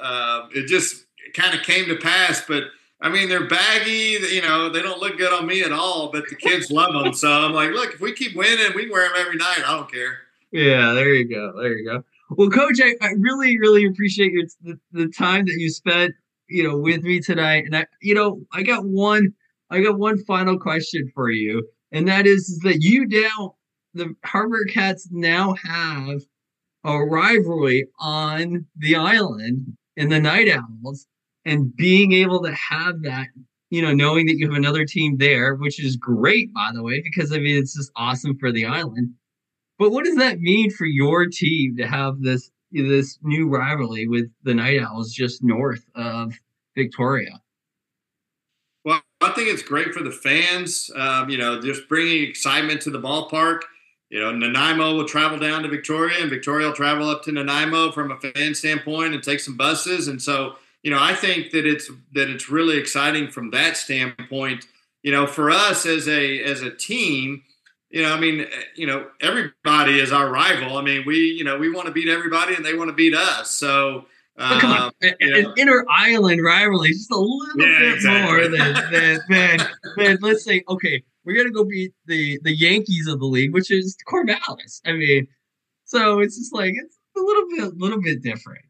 uh, 0.00 0.48
it 0.54 0.68
just 0.68 1.06
kind 1.34 1.58
of 1.58 1.62
came 1.62 1.86
to 1.88 1.96
pass, 1.96 2.42
but. 2.46 2.64
I 3.02 3.08
mean, 3.08 3.28
they're 3.28 3.48
baggy. 3.48 4.16
You 4.32 4.42
know, 4.42 4.70
they 4.70 4.80
don't 4.80 5.00
look 5.00 5.18
good 5.18 5.32
on 5.32 5.46
me 5.46 5.62
at 5.62 5.72
all, 5.72 6.10
but 6.10 6.28
the 6.28 6.36
kids 6.36 6.70
love 6.70 6.92
them. 6.92 7.12
So 7.12 7.28
I'm 7.28 7.52
like, 7.52 7.72
look, 7.72 7.94
if 7.94 8.00
we 8.00 8.12
keep 8.12 8.36
winning, 8.36 8.72
we 8.74 8.88
wear 8.88 9.08
them 9.08 9.18
every 9.18 9.36
night. 9.36 9.62
I 9.66 9.76
don't 9.76 9.90
care. 9.90 10.18
Yeah, 10.52 10.92
there 10.92 11.12
you 11.12 11.28
go. 11.28 11.52
There 11.60 11.76
you 11.76 11.84
go. 11.84 12.04
Well, 12.30 12.48
Coach, 12.48 12.78
I, 12.82 12.94
I 13.04 13.10
really, 13.18 13.58
really 13.58 13.84
appreciate 13.84 14.32
your 14.32 14.44
the, 14.62 14.78
the 14.92 15.08
time 15.08 15.44
that 15.46 15.56
you 15.58 15.68
spent, 15.68 16.14
you 16.48 16.62
know, 16.62 16.78
with 16.78 17.02
me 17.02 17.20
tonight. 17.20 17.64
And 17.66 17.76
I, 17.76 17.86
you 18.00 18.14
know, 18.14 18.40
I 18.52 18.62
got 18.62 18.84
one, 18.84 19.34
I 19.70 19.82
got 19.82 19.98
one 19.98 20.22
final 20.24 20.58
question 20.58 21.10
for 21.14 21.30
you, 21.30 21.68
and 21.90 22.06
that 22.08 22.26
is, 22.26 22.48
is 22.48 22.58
that 22.60 22.82
you 22.82 23.06
now, 23.06 23.56
the 23.94 24.14
HarbourCats 24.24 25.08
now 25.10 25.54
have 25.64 26.22
a 26.84 26.98
rivalry 26.98 27.86
on 28.00 28.66
the 28.76 28.96
island 28.96 29.76
in 29.96 30.08
the 30.08 30.20
Night 30.20 30.48
Owls, 30.48 31.06
and 31.44 31.74
being 31.76 32.12
able 32.12 32.42
to 32.42 32.52
have 32.52 33.02
that, 33.02 33.28
you 33.70 33.82
know, 33.82 33.92
knowing 33.92 34.26
that 34.26 34.36
you 34.36 34.46
have 34.46 34.56
another 34.56 34.84
team 34.84 35.16
there, 35.18 35.54
which 35.54 35.82
is 35.82 35.96
great, 35.96 36.52
by 36.52 36.70
the 36.74 36.82
way, 36.82 37.00
because 37.02 37.32
I 37.32 37.38
mean, 37.38 37.56
it's 37.56 37.74
just 37.74 37.90
awesome 37.96 38.38
for 38.38 38.52
the 38.52 38.66
island 38.66 39.14
but 39.82 39.90
what 39.90 40.04
does 40.04 40.14
that 40.14 40.38
mean 40.38 40.70
for 40.70 40.84
your 40.84 41.26
team 41.26 41.76
to 41.76 41.88
have 41.88 42.20
this 42.20 42.52
this 42.70 43.18
new 43.22 43.48
rivalry 43.48 44.06
with 44.06 44.30
the 44.44 44.54
Night 44.54 44.80
Owls 44.80 45.12
just 45.12 45.42
north 45.42 45.84
of 45.96 46.32
Victoria? 46.76 47.42
Well, 48.84 49.02
I 49.20 49.30
think 49.30 49.48
it's 49.48 49.64
great 49.64 49.92
for 49.92 50.04
the 50.04 50.12
fans. 50.12 50.88
Um, 50.94 51.28
you 51.28 51.36
know, 51.36 51.60
just 51.60 51.88
bringing 51.88 52.22
excitement 52.22 52.80
to 52.82 52.90
the 52.90 53.00
ballpark. 53.00 53.62
You 54.08 54.20
know, 54.20 54.30
Nanaimo 54.30 54.94
will 54.94 55.08
travel 55.08 55.36
down 55.36 55.64
to 55.64 55.68
Victoria, 55.68 56.20
and 56.20 56.30
Victoria 56.30 56.68
will 56.68 56.74
travel 56.74 57.08
up 57.08 57.24
to 57.24 57.32
Nanaimo 57.32 57.90
from 57.90 58.12
a 58.12 58.20
fan 58.20 58.54
standpoint 58.54 59.14
and 59.14 59.22
take 59.22 59.40
some 59.40 59.56
buses. 59.56 60.06
And 60.06 60.22
so, 60.22 60.54
you 60.82 60.90
know, 60.90 60.98
I 61.00 61.14
think 61.14 61.50
that 61.52 61.66
it's 61.66 61.90
that 62.12 62.28
it's 62.28 62.48
really 62.48 62.78
exciting 62.78 63.28
from 63.28 63.50
that 63.50 63.76
standpoint. 63.76 64.66
You 65.02 65.12
know, 65.12 65.26
for 65.26 65.50
us 65.50 65.86
as 65.86 66.08
a 66.08 66.42
as 66.42 66.62
a 66.62 66.70
team, 66.70 67.42
you 67.92 68.02
know, 68.02 68.12
I 68.12 68.18
mean, 68.18 68.46
you 68.74 68.86
know, 68.86 69.06
everybody 69.20 70.00
is 70.00 70.12
our 70.12 70.30
rival. 70.30 70.78
I 70.78 70.82
mean, 70.82 71.04
we, 71.06 71.18
you 71.18 71.44
know, 71.44 71.58
we 71.58 71.70
want 71.70 71.86
to 71.86 71.92
beat 71.92 72.08
everybody 72.08 72.54
and 72.54 72.64
they 72.64 72.74
want 72.74 72.88
to 72.88 72.94
beat 72.94 73.14
us. 73.14 73.50
So, 73.50 74.06
um, 74.38 74.60
come 74.60 74.72
on, 74.72 74.92
an, 75.02 75.14
an 75.20 75.52
inner 75.58 75.84
island 75.90 76.42
rivalry, 76.42 76.88
just 76.88 77.10
a 77.10 77.16
little 77.16 77.38
yeah, 77.58 77.78
bit 77.78 77.94
exactly. 77.94 78.32
more 78.32 78.48
than, 78.48 78.74
than, 78.90 79.20
than, 79.28 79.68
than, 79.98 80.18
let's 80.22 80.42
say, 80.42 80.64
okay, 80.70 81.04
we're 81.24 81.34
going 81.34 81.46
to 81.46 81.52
go 81.52 81.64
beat 81.64 81.92
the, 82.06 82.40
the 82.42 82.54
Yankees 82.54 83.06
of 83.06 83.20
the 83.20 83.26
league, 83.26 83.52
which 83.52 83.70
is 83.70 83.94
Corvallis. 84.08 84.80
I 84.86 84.92
mean, 84.92 85.28
so 85.84 86.20
it's 86.20 86.38
just 86.38 86.54
like, 86.54 86.72
it's 86.74 86.98
a 87.14 87.20
little 87.20 87.44
bit, 87.50 87.64
a 87.64 87.76
little 87.76 88.00
bit 88.00 88.22
different. 88.22 88.64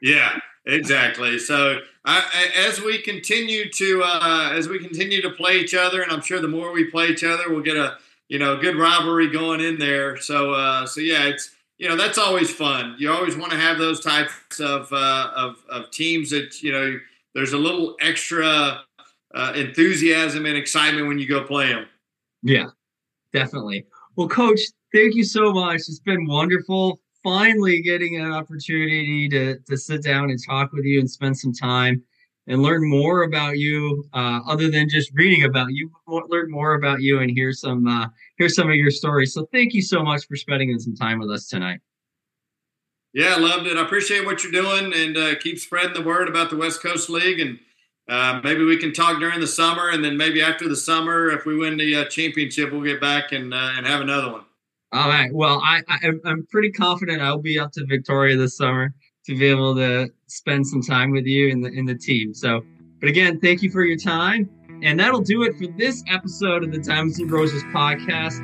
yeah, 0.00 0.38
exactly. 0.66 1.38
So 1.38 1.80
I, 2.04 2.50
as 2.66 2.80
we 2.80 3.00
continue 3.00 3.70
to, 3.70 4.02
uh, 4.04 4.50
as 4.52 4.68
we 4.68 4.78
continue 4.78 5.22
to 5.22 5.30
play 5.30 5.58
each 5.58 5.74
other, 5.74 6.02
and 6.02 6.12
I'm 6.12 6.20
sure 6.20 6.40
the 6.40 6.48
more 6.48 6.72
we 6.72 6.84
play 6.84 7.08
each 7.08 7.24
other, 7.24 7.44
we'll 7.48 7.62
get 7.62 7.76
a, 7.76 7.98
you 8.28 8.38
know, 8.38 8.56
good 8.56 8.76
rivalry 8.76 9.30
going 9.30 9.60
in 9.60 9.78
there. 9.78 10.18
So, 10.18 10.52
uh, 10.52 10.86
so 10.86 11.00
yeah, 11.00 11.24
it's 11.24 11.50
you 11.78 11.88
know 11.88 11.96
that's 11.96 12.18
always 12.18 12.52
fun. 12.52 12.94
You 12.98 13.12
always 13.12 13.36
want 13.36 13.52
to 13.52 13.58
have 13.58 13.78
those 13.78 14.00
types 14.00 14.60
of 14.60 14.92
uh, 14.92 15.30
of, 15.34 15.56
of 15.68 15.90
teams 15.90 16.30
that 16.30 16.62
you 16.62 16.72
know 16.72 16.98
there's 17.34 17.52
a 17.52 17.58
little 17.58 17.96
extra 18.00 18.82
uh, 19.34 19.52
enthusiasm 19.54 20.46
and 20.46 20.56
excitement 20.56 21.08
when 21.08 21.18
you 21.18 21.26
go 21.26 21.42
play 21.42 21.68
them. 21.68 21.86
Yeah, 22.42 22.66
definitely. 23.32 23.86
Well, 24.16 24.28
Coach, 24.28 24.60
thank 24.92 25.14
you 25.14 25.24
so 25.24 25.52
much. 25.52 25.76
It's 25.76 25.98
been 25.98 26.26
wonderful. 26.26 27.00
Finally, 27.24 27.82
getting 27.82 28.16
an 28.20 28.30
opportunity 28.30 29.28
to 29.30 29.58
to 29.58 29.76
sit 29.76 30.02
down 30.04 30.30
and 30.30 30.38
talk 30.46 30.72
with 30.72 30.84
you 30.84 31.00
and 31.00 31.10
spend 31.10 31.36
some 31.36 31.52
time. 31.52 32.04
and 32.46 32.62
learn 32.62 32.88
more 32.88 33.22
about 33.22 33.58
you, 33.58 34.04
uh, 34.12 34.40
other 34.46 34.70
than 34.70 34.88
just 34.88 35.10
reading 35.14 35.44
about 35.44 35.68
you, 35.72 35.90
learn 36.06 36.50
more 36.50 36.74
about 36.74 37.00
you 37.00 37.20
and 37.20 37.30
hear 37.30 37.52
some 37.52 37.86
uh, 37.86 38.06
hear 38.36 38.48
some 38.48 38.68
of 38.68 38.74
your 38.76 38.90
stories. 38.90 39.32
So 39.32 39.46
thank 39.52 39.72
you 39.74 39.82
so 39.82 40.02
much 40.02 40.26
for 40.26 40.36
spending 40.36 40.78
some 40.78 40.94
time 40.94 41.18
with 41.18 41.30
us 41.30 41.48
tonight. 41.48 41.80
Yeah, 43.12 43.34
I 43.36 43.38
loved 43.38 43.66
it. 43.66 43.76
I 43.76 43.82
appreciate 43.82 44.26
what 44.26 44.42
you're 44.42 44.52
doing, 44.52 44.92
and 44.92 45.16
uh, 45.16 45.34
keep 45.36 45.58
spreading 45.58 45.94
the 45.94 46.02
word 46.02 46.28
about 46.28 46.50
the 46.50 46.56
West 46.56 46.82
Coast 46.82 47.08
League. 47.08 47.40
And 47.40 47.58
uh, 48.08 48.40
maybe 48.42 48.64
we 48.64 48.76
can 48.76 48.92
talk 48.92 49.18
during 49.20 49.40
the 49.40 49.46
summer, 49.46 49.88
and 49.88 50.04
then 50.04 50.16
maybe 50.16 50.42
after 50.42 50.68
the 50.68 50.76
summer, 50.76 51.30
if 51.30 51.46
we 51.46 51.56
win 51.56 51.76
the 51.78 51.96
uh, 51.96 52.04
championship, 52.06 52.72
we'll 52.72 52.82
get 52.82 53.00
back 53.00 53.32
and 53.32 53.54
uh, 53.54 53.72
and 53.76 53.86
have 53.86 54.00
another 54.00 54.32
one. 54.32 54.44
All 54.94 55.08
right. 55.08 55.34
Well, 55.34 55.60
I, 55.64 55.82
I 55.88 56.10
I'm 56.24 56.46
pretty 56.52 56.70
confident 56.70 57.20
I'll 57.20 57.38
be 57.38 57.58
up 57.58 57.72
to 57.72 57.84
Victoria 57.84 58.36
this 58.36 58.56
summer 58.56 58.94
to 59.26 59.36
be 59.36 59.46
able 59.46 59.74
to 59.74 60.08
spend 60.28 60.64
some 60.66 60.82
time 60.82 61.10
with 61.10 61.24
you 61.24 61.48
in 61.48 61.62
the 61.62 61.68
in 61.68 61.84
the 61.84 61.96
team. 61.96 62.32
So, 62.32 62.60
but 63.00 63.08
again, 63.08 63.40
thank 63.40 63.60
you 63.60 63.72
for 63.72 63.84
your 63.84 63.98
time, 63.98 64.48
and 64.84 64.98
that'll 65.00 65.20
do 65.20 65.42
it 65.42 65.56
for 65.56 65.66
this 65.76 66.04
episode 66.08 66.62
of 66.62 66.70
the 66.70 66.78
Diamonds 66.78 67.18
and 67.18 67.28
Roses 67.28 67.64
podcast. 67.74 68.38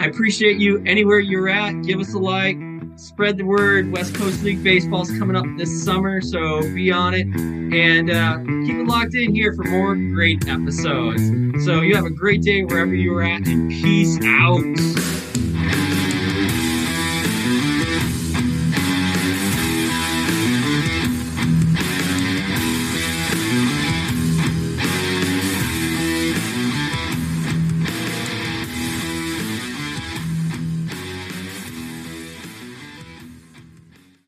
I 0.00 0.06
appreciate 0.06 0.58
you 0.58 0.80
anywhere 0.86 1.18
you're 1.18 1.48
at. 1.48 1.72
Give 1.82 1.98
us 1.98 2.14
a 2.14 2.18
like 2.18 2.58
spread 2.94 3.36
the 3.36 3.44
word. 3.44 3.90
West 3.90 4.14
Coast 4.14 4.44
League 4.44 4.62
baseball 4.62 5.02
is 5.02 5.18
coming 5.18 5.34
up 5.34 5.46
this 5.58 5.84
summer, 5.84 6.20
so 6.20 6.60
be 6.74 6.92
on 6.92 7.14
it 7.14 7.26
and 7.26 8.08
uh, 8.08 8.38
keep 8.66 8.76
it 8.76 8.86
locked 8.86 9.16
in 9.16 9.34
here 9.34 9.52
for 9.54 9.64
more 9.64 9.96
great 9.96 10.46
episodes. 10.46 11.22
So 11.64 11.80
you 11.80 11.96
have 11.96 12.04
a 12.04 12.10
great 12.10 12.42
day 12.42 12.62
wherever 12.62 12.94
you're 12.94 13.22
at, 13.22 13.48
and 13.48 13.68
peace 13.68 14.16
out. 14.24 15.21